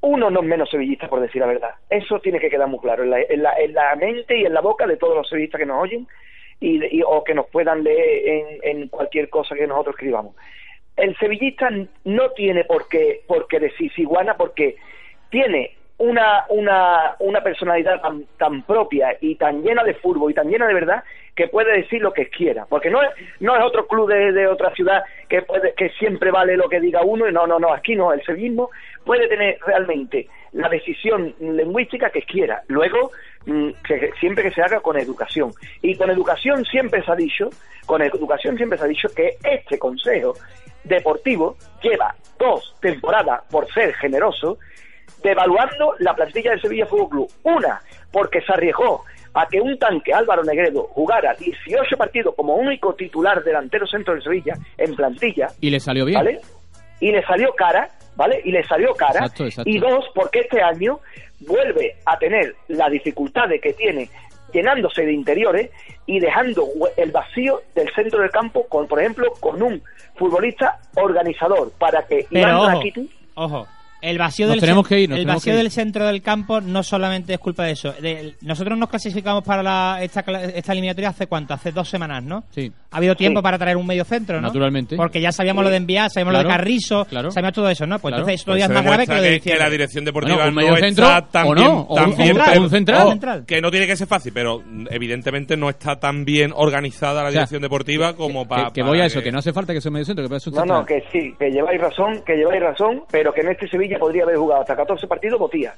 uno 0.00 0.30
no 0.30 0.40
es 0.40 0.46
menos 0.46 0.68
sevillista, 0.68 1.08
por 1.08 1.20
decir 1.20 1.40
la 1.40 1.46
verdad. 1.46 1.70
Eso 1.88 2.18
tiene 2.20 2.40
que 2.40 2.50
quedar 2.50 2.66
muy 2.68 2.80
claro 2.80 3.04
en 3.04 3.10
la, 3.10 3.20
en 3.20 3.40
la, 3.42 3.52
en 3.60 3.72
la 3.72 3.94
mente 3.94 4.40
y 4.40 4.44
en 4.44 4.52
la 4.52 4.60
boca 4.60 4.84
de 4.86 4.96
todos 4.96 5.14
los 5.14 5.28
sevillistas 5.28 5.60
que 5.60 5.66
nos 5.66 5.80
oyen 5.80 6.08
y, 6.62 6.98
y- 6.98 7.02
o 7.06 7.22
que 7.24 7.34
nos 7.34 7.46
puedan 7.48 7.82
leer 7.84 8.28
en, 8.28 8.46
en 8.80 8.88
cualquier 8.88 9.28
cosa 9.28 9.54
que 9.54 9.66
nosotros 9.66 9.94
escribamos. 9.96 10.34
El 10.96 11.16
sevillista 11.16 11.68
no 12.04 12.30
tiene 12.30 12.64
por 12.64 12.88
qué, 12.88 13.22
por 13.26 13.48
qué 13.48 13.58
decir 13.60 13.92
ciguana 13.92 14.36
porque 14.36 14.76
tiene 15.30 15.76
una, 15.98 16.44
una, 16.48 17.14
una 17.20 17.42
personalidad 17.42 18.00
tan, 18.00 18.24
tan 18.36 18.62
propia 18.62 19.16
y 19.20 19.36
tan 19.36 19.62
llena 19.62 19.84
de 19.84 19.94
fútbol 19.94 20.30
y 20.30 20.34
tan 20.34 20.48
llena 20.50 20.66
de 20.66 20.74
verdad 20.74 21.04
que 21.34 21.48
puede 21.48 21.76
decir 21.78 22.02
lo 22.02 22.12
que 22.12 22.28
quiera. 22.28 22.66
Porque 22.68 22.90
no 22.90 23.00
es, 23.02 23.08
no 23.40 23.56
es 23.56 23.62
otro 23.62 23.86
club 23.86 24.08
de, 24.10 24.32
de 24.32 24.46
otra 24.46 24.74
ciudad 24.74 25.02
que, 25.28 25.42
puede, 25.42 25.72
que 25.74 25.88
siempre 25.90 26.30
vale 26.30 26.56
lo 26.56 26.68
que 26.68 26.80
diga 26.80 27.02
uno. 27.02 27.28
y 27.28 27.32
No, 27.32 27.46
no, 27.46 27.58
no, 27.58 27.72
aquí 27.72 27.94
no. 27.94 28.12
El 28.12 28.22
sevillismo 28.24 28.70
puede 29.04 29.28
tener 29.28 29.58
realmente 29.64 30.28
la 30.52 30.68
decisión 30.68 31.34
lingüística 31.40 32.10
que 32.10 32.22
quiera. 32.22 32.62
Luego, 32.68 33.12
que- 33.44 33.74
que 34.00 34.10
siempre 34.20 34.44
que 34.44 34.50
se 34.52 34.62
haga 34.62 34.80
con 34.80 34.98
educación. 34.98 35.52
Y 35.80 35.96
con 35.96 36.10
educación 36.10 36.64
siempre 36.64 37.02
se 37.04 37.10
ha 37.12 37.16
dicho, 37.16 37.48
con 37.86 38.02
educación 38.02 38.56
siempre 38.56 38.78
se 38.78 38.84
ha 38.84 38.88
dicho 38.88 39.08
que 39.14 39.36
este 39.42 39.78
consejo 39.78 40.34
deportivo 40.84 41.56
lleva 41.82 42.14
dos 42.38 42.74
temporadas 42.80 43.42
por 43.50 43.72
ser 43.72 43.94
generoso 43.94 44.58
devaluando 45.22 45.94
la 46.00 46.14
plantilla 46.14 46.50
del 46.50 46.60
Sevilla 46.60 46.86
Fútbol 46.86 47.08
Club. 47.08 47.30
Una, 47.44 47.80
porque 48.10 48.40
se 48.42 48.52
arriesgó 48.52 49.04
a 49.34 49.46
que 49.46 49.60
un 49.60 49.78
tanque 49.78 50.12
Álvaro 50.12 50.42
Negredo 50.42 50.82
jugara 50.92 51.34
18 51.34 51.96
partidos 51.96 52.34
como 52.34 52.54
único 52.56 52.94
titular 52.94 53.42
delantero 53.42 53.86
centro 53.86 54.14
del 54.14 54.22
Sevilla 54.22 54.54
en 54.76 54.94
plantilla, 54.94 55.48
Y 55.60 55.70
le 55.70 55.80
salió 55.80 56.04
bien. 56.04 56.18
¿vale? 56.18 56.40
Y 57.00 57.12
le 57.12 57.22
salió 57.24 57.52
cara, 57.54 57.88
¿vale? 58.16 58.40
Y 58.44 58.52
le 58.52 58.64
salió 58.64 58.94
cara. 58.94 59.20
Exacto, 59.20 59.44
exacto. 59.44 59.70
Y 59.70 59.78
dos, 59.78 60.04
porque 60.14 60.40
este 60.40 60.62
año 60.62 61.00
vuelve 61.40 61.96
a 62.04 62.18
tener 62.18 62.54
la 62.68 62.88
dificultad 62.88 63.48
de 63.48 63.60
que 63.60 63.72
tiene 63.72 64.08
llenándose 64.52 65.02
de 65.02 65.12
interiores 65.12 65.70
y 66.06 66.20
dejando 66.20 66.68
el 66.96 67.10
vacío 67.10 67.62
del 67.74 67.92
centro 67.94 68.20
del 68.20 68.30
campo, 68.30 68.66
con 68.68 68.86
por 68.86 69.00
ejemplo, 69.00 69.32
con 69.40 69.62
un 69.62 69.82
futbolista 70.16 70.78
organizador 70.96 71.72
para 71.78 72.02
que 72.06 72.26
Pero 72.30 72.40
Iván 72.40 72.54
ojo, 72.56 72.66
Rakitic 72.68 73.10
ojo, 73.34 73.66
el 74.02 74.18
vacío, 74.18 74.46
Nos 74.46 74.54
del, 74.56 74.60
tenemos 74.60 74.86
que 74.86 75.00
ir, 75.00 75.08
nos 75.08 75.16
el 75.18 75.22
tenemos 75.24 75.40
vacío 75.40 75.52
que 75.52 75.56
ir. 75.58 75.62
del 75.62 75.70
centro 75.72 76.06
del 76.06 76.20
campo 76.22 76.60
no 76.60 76.82
solamente 76.82 77.32
es 77.32 77.38
culpa 77.38 77.64
de 77.64 77.72
eso. 77.72 77.92
De- 77.92 78.34
nosotros 78.42 78.76
nos 78.76 78.88
clasificamos 78.90 79.42
para 79.44 79.62
la- 79.62 79.98
esta, 80.02 80.24
cla- 80.24 80.52
esta 80.54 80.72
eliminatoria 80.72 81.10
hace 81.10 81.26
cuánto, 81.26 81.54
hace 81.54 81.72
dos 81.72 81.88
semanas, 81.88 82.22
¿no? 82.22 82.44
Sí. 82.50 82.70
Ha 82.90 82.96
habido 82.98 83.14
tiempo 83.14 83.40
Sí. 83.40 83.42
para 83.44 83.56
traer 83.58 83.76
un 83.78 83.86
medio 83.86 84.04
centro, 84.04 84.36
¿no? 84.40 84.48
Naturalmente. 84.48 84.96
Porque 84.96 85.20
ya 85.20 85.32
sabíamos 85.32 85.62
Sí. 85.62 85.64
lo 85.64 85.70
de 85.70 85.76
enviar, 85.76 86.10
sabíamos 86.10 86.32
lo 86.34 86.40
Claro, 86.40 86.48
de 86.50 86.54
Carrizo, 86.56 87.04
claro. 87.06 87.30
sabíamos 87.30 87.54
todo 87.54 87.68
eso, 87.70 87.86
¿no? 87.86 87.98
Pues 87.98 88.10
Claro. 88.12 88.16
entonces 88.22 88.40
esto 88.40 88.52
Pues 88.52 88.62
es 88.64 88.68
más 88.68 88.84
grave 88.84 89.06
que 89.06 89.14
lo 89.14 89.22
de 89.22 89.40
que, 89.40 89.54
la 89.56 89.70
dirección 89.70 90.04
deportiva 90.04 90.36
Bueno, 90.36 90.48
un 90.50 90.54
no 90.56 90.60
mediocentro, 90.62 91.04
está 91.06 91.22
tan 91.28 91.46
o 91.46 91.54
no, 91.54 91.60
bien, 91.60 91.84
o 91.88 91.94
tan 91.94 92.10
un- 92.10 92.16
bien 92.16 92.36
un- 92.36 92.62
un 92.64 92.70
central. 92.70 93.44
que 93.46 93.60
no 93.60 93.70
tiene 93.70 93.86
que 93.86 93.96
ser 93.96 94.08
fácil, 94.08 94.32
pero 94.34 94.62
evidentemente 94.90 95.56
no 95.56 95.70
está 95.70 95.96
tan 95.98 96.24
bien 96.24 96.52
organizada 96.54 97.22
la 97.22 97.28
O 97.28 97.32
sea, 97.32 97.40
dirección 97.40 97.62
deportiva 97.62 98.14
como 98.14 98.46
para 98.46 98.70
que 98.72 98.82
voy 98.82 99.00
a 99.00 99.06
eso, 99.06 99.22
que 99.22 99.30
no 99.32 99.38
hace 99.38 99.52
falta 99.52 99.72
que 99.72 99.80
sea 99.80 99.90
medio 99.90 100.04
centro, 100.04 100.28
que 100.28 100.34
un 100.34 100.54
No, 100.54 100.64
no, 100.64 100.84
que 100.84 101.02
sí, 101.12 101.34
que 101.38 101.50
lleváis 101.50 101.80
razón, 101.80 102.22
que 102.26 102.34
lleváis 102.36 102.60
razón, 102.62 103.02
pero 103.10 103.32
que 103.32 103.40
en 103.42 103.48
este 103.50 103.68
Sevilla 103.68 103.91
podría 103.98 104.24
haber 104.24 104.36
jugado 104.36 104.62
hasta 104.62 104.76
14 104.76 105.06
partidos 105.06 105.38
botía. 105.38 105.74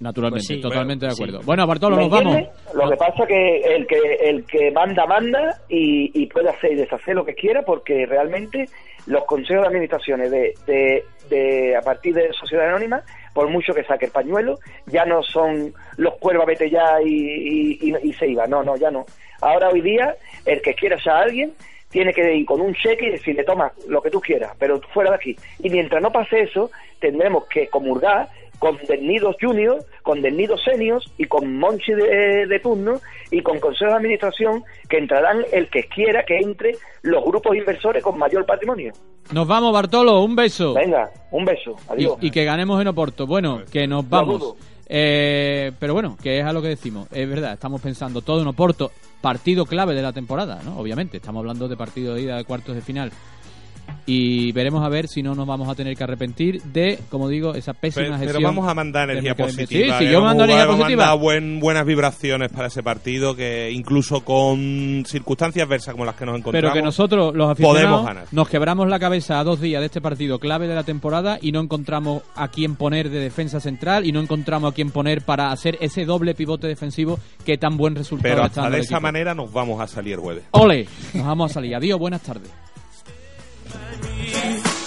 Naturalmente, 0.00 0.46
Pues 0.48 0.58
sí, 0.58 0.62
totalmente 0.62 1.04
de 1.06 1.12
sí. 1.12 1.22
acuerdo. 1.22 1.40
Bueno, 1.44 1.66
Bartolo, 1.66 1.96
¿Me 1.96 2.02
nos 2.08 2.10
vamos. 2.10 2.36
Lo 2.72 2.88
que 2.88 2.96
pasa 2.96 3.26
que 3.26 3.58
el 3.58 3.86
que 3.86 3.98
el 4.22 4.46
que 4.46 4.70
manda 4.70 5.04
manda 5.06 5.58
y, 5.68 6.10
y 6.22 6.26
puede 6.26 6.48
hacer 6.48 6.72
y 6.72 6.76
deshacer 6.76 7.14
lo 7.14 7.24
que 7.24 7.34
quiera 7.34 7.62
porque 7.62 8.06
realmente 8.06 8.64
los 9.06 9.24
consejos 9.26 9.62
de 9.62 9.68
administraciones 9.68 10.30
de, 10.30 10.54
de, 10.66 11.04
de- 11.28 11.76
a 11.76 11.82
partir 11.82 12.14
de 12.14 12.32
sociedad 12.32 12.68
anónima 12.68 13.02
por 13.34 13.48
mucho 13.50 13.74
que 13.74 13.84
saque 13.84 14.06
el 14.06 14.10
pañuelo 14.12 14.58
ya 14.86 15.04
no 15.04 15.22
son 15.22 15.72
los 15.98 16.14
cuervos 16.18 16.46
vete 16.46 16.70
ya 16.70 17.00
y, 17.04 17.08
y, 17.10 17.78
y- 17.90 18.08
y 18.08 18.12
se 18.14 18.26
iba 18.28 18.46
no 18.46 18.62
no 18.62 18.76
ya 18.76 18.90
no 18.90 19.04
ahora 19.40 19.68
hoy 19.70 19.80
día 19.82 20.14
el 20.46 20.60
que 20.62 20.74
quiera 20.74 20.98
ser 20.98 21.12
alguien 21.12 21.52
tiene 21.90 22.12
que 22.12 22.34
ir 22.34 22.46
con 22.46 22.60
un 22.60 22.74
cheque 22.74 23.08
y 23.08 23.10
decirle 23.10 23.44
toma 23.44 23.72
lo 23.88 24.00
que 24.00 24.10
tú 24.10 24.20
quieras 24.20 24.52
pero 24.58 24.80
fuera 24.94 25.10
de 25.10 25.16
aquí 25.16 25.36
y 25.58 25.70
mientras 25.70 26.02
no 26.02 26.10
pase 26.10 26.40
eso 26.42 26.70
tendremos 27.00 27.46
que 27.46 27.68
comulgar 27.68 28.28
con 28.60 28.76
Desnidos 28.86 29.36
Junior, 29.40 29.82
con 30.02 30.20
Desnidos 30.20 30.62
Seniors 30.62 31.10
y 31.16 31.24
con 31.24 31.56
Monchi 31.56 31.92
de, 31.92 32.46
de 32.46 32.60
turno 32.60 33.00
y 33.30 33.40
con 33.40 33.58
Consejo 33.58 33.90
de 33.90 33.96
Administración 33.96 34.62
que 34.88 34.98
entrarán 34.98 35.44
el 35.50 35.68
que 35.70 35.84
quiera 35.84 36.24
que 36.24 36.36
entre 36.36 36.76
los 37.02 37.24
grupos 37.24 37.56
inversores 37.56 38.02
con 38.02 38.18
mayor 38.18 38.44
patrimonio. 38.44 38.92
Nos 39.32 39.48
vamos, 39.48 39.72
Bartolo, 39.72 40.22
un 40.22 40.36
beso. 40.36 40.74
Venga, 40.74 41.10
un 41.30 41.44
beso, 41.46 41.74
adiós. 41.88 42.18
y 42.20 42.30
que 42.30 42.44
ganemos 42.44 42.80
en 42.82 42.88
Oporto. 42.88 43.26
Bueno, 43.26 43.62
que 43.72 43.86
nos 43.86 44.06
vamos. 44.08 44.56
Eh, 44.92 45.70
pero 45.78 45.94
bueno, 45.94 46.16
que 46.20 46.40
es 46.40 46.44
a 46.44 46.52
lo 46.52 46.60
que 46.60 46.68
decimos. 46.68 47.06
Es 47.12 47.28
verdad, 47.28 47.52
estamos 47.52 47.80
pensando 47.80 48.22
todo 48.22 48.42
en 48.42 48.48
Oporto. 48.48 48.90
Partido 49.20 49.64
clave 49.64 49.94
de 49.94 50.02
la 50.02 50.12
temporada, 50.12 50.60
¿no? 50.64 50.78
Obviamente, 50.78 51.18
estamos 51.18 51.40
hablando 51.40 51.68
de 51.68 51.76
partido 51.76 52.14
de 52.14 52.22
ida 52.22 52.36
de 52.36 52.44
cuartos 52.44 52.74
de 52.74 52.80
final. 52.80 53.12
Y 54.06 54.52
veremos 54.52 54.84
a 54.84 54.88
ver 54.88 55.08
si 55.08 55.22
no 55.22 55.34
nos 55.34 55.46
vamos 55.46 55.68
a 55.68 55.74
tener 55.74 55.96
que 55.96 56.04
arrepentir 56.04 56.62
de, 56.62 56.98
como 57.10 57.28
digo, 57.28 57.54
esa 57.54 57.72
pésima 57.74 58.04
Pero, 58.06 58.18
gestión. 58.18 58.36
pero 58.36 58.48
vamos 58.48 58.68
a 58.68 58.74
mandar 58.74 59.10
energía 59.10 59.34
positiva. 59.34 59.98
Sí, 59.98 60.04
sí, 60.04 60.10
¿eh? 60.10 60.12
yo 60.12 60.20
mando 60.20 60.44
energía 60.44 60.66
positiva. 60.66 60.88
mandado 61.04 61.18
buen- 61.18 61.60
buenas 61.60 61.86
vibraciones 61.86 62.50
para 62.50 62.68
ese 62.68 62.82
partido 62.82 63.34
que 63.36 63.70
incluso 63.72 64.20
con 64.24 65.04
circunstancias 65.06 65.66
adversas 65.66 65.92
como 65.94 66.04
las 66.04 66.14
que 66.16 66.26
nos 66.26 66.38
encontramos 66.38 66.70
Pero 66.70 66.74
que 66.74 66.82
nosotros, 66.84 67.34
los 67.34 67.50
aficionados, 67.50 68.32
nos 68.32 68.48
quebramos 68.48 68.88
la 68.88 68.98
cabeza 68.98 69.38
a 69.40 69.44
dos 69.44 69.60
días 69.60 69.80
de 69.80 69.86
este 69.86 70.00
partido 70.00 70.38
clave 70.38 70.66
de 70.66 70.74
la 70.74 70.84
temporada 70.84 71.38
y 71.40 71.52
no 71.52 71.60
encontramos 71.60 72.22
a 72.34 72.48
quién 72.48 72.76
poner 72.76 73.10
de 73.10 73.18
defensa 73.20 73.60
central 73.60 74.06
y 74.06 74.12
no 74.12 74.20
encontramos 74.20 74.72
a 74.72 74.74
quién 74.74 74.90
poner 74.90 75.22
para 75.22 75.50
hacer 75.52 75.78
ese 75.80 76.04
doble 76.04 76.34
pivote 76.34 76.66
defensivo 76.66 77.18
que 77.44 77.58
tan 77.58 77.76
buen 77.76 77.94
resultado 77.94 78.30
Pero 78.34 78.44
hasta 78.44 78.60
está 78.62 78.70
de 78.70 78.78
esa 78.80 78.94
equipo. 78.96 79.00
manera 79.00 79.34
nos 79.34 79.52
vamos 79.52 79.80
a 79.80 79.86
salir 79.86 80.16
jueves. 80.18 80.44
¡Ole! 80.52 80.86
Nos 81.14 81.26
vamos 81.26 81.50
a 81.50 81.54
salir. 81.54 81.74
Adiós, 81.74 81.98
buenas 81.98 82.20
tardes. 82.22 82.50
me. 84.02 84.79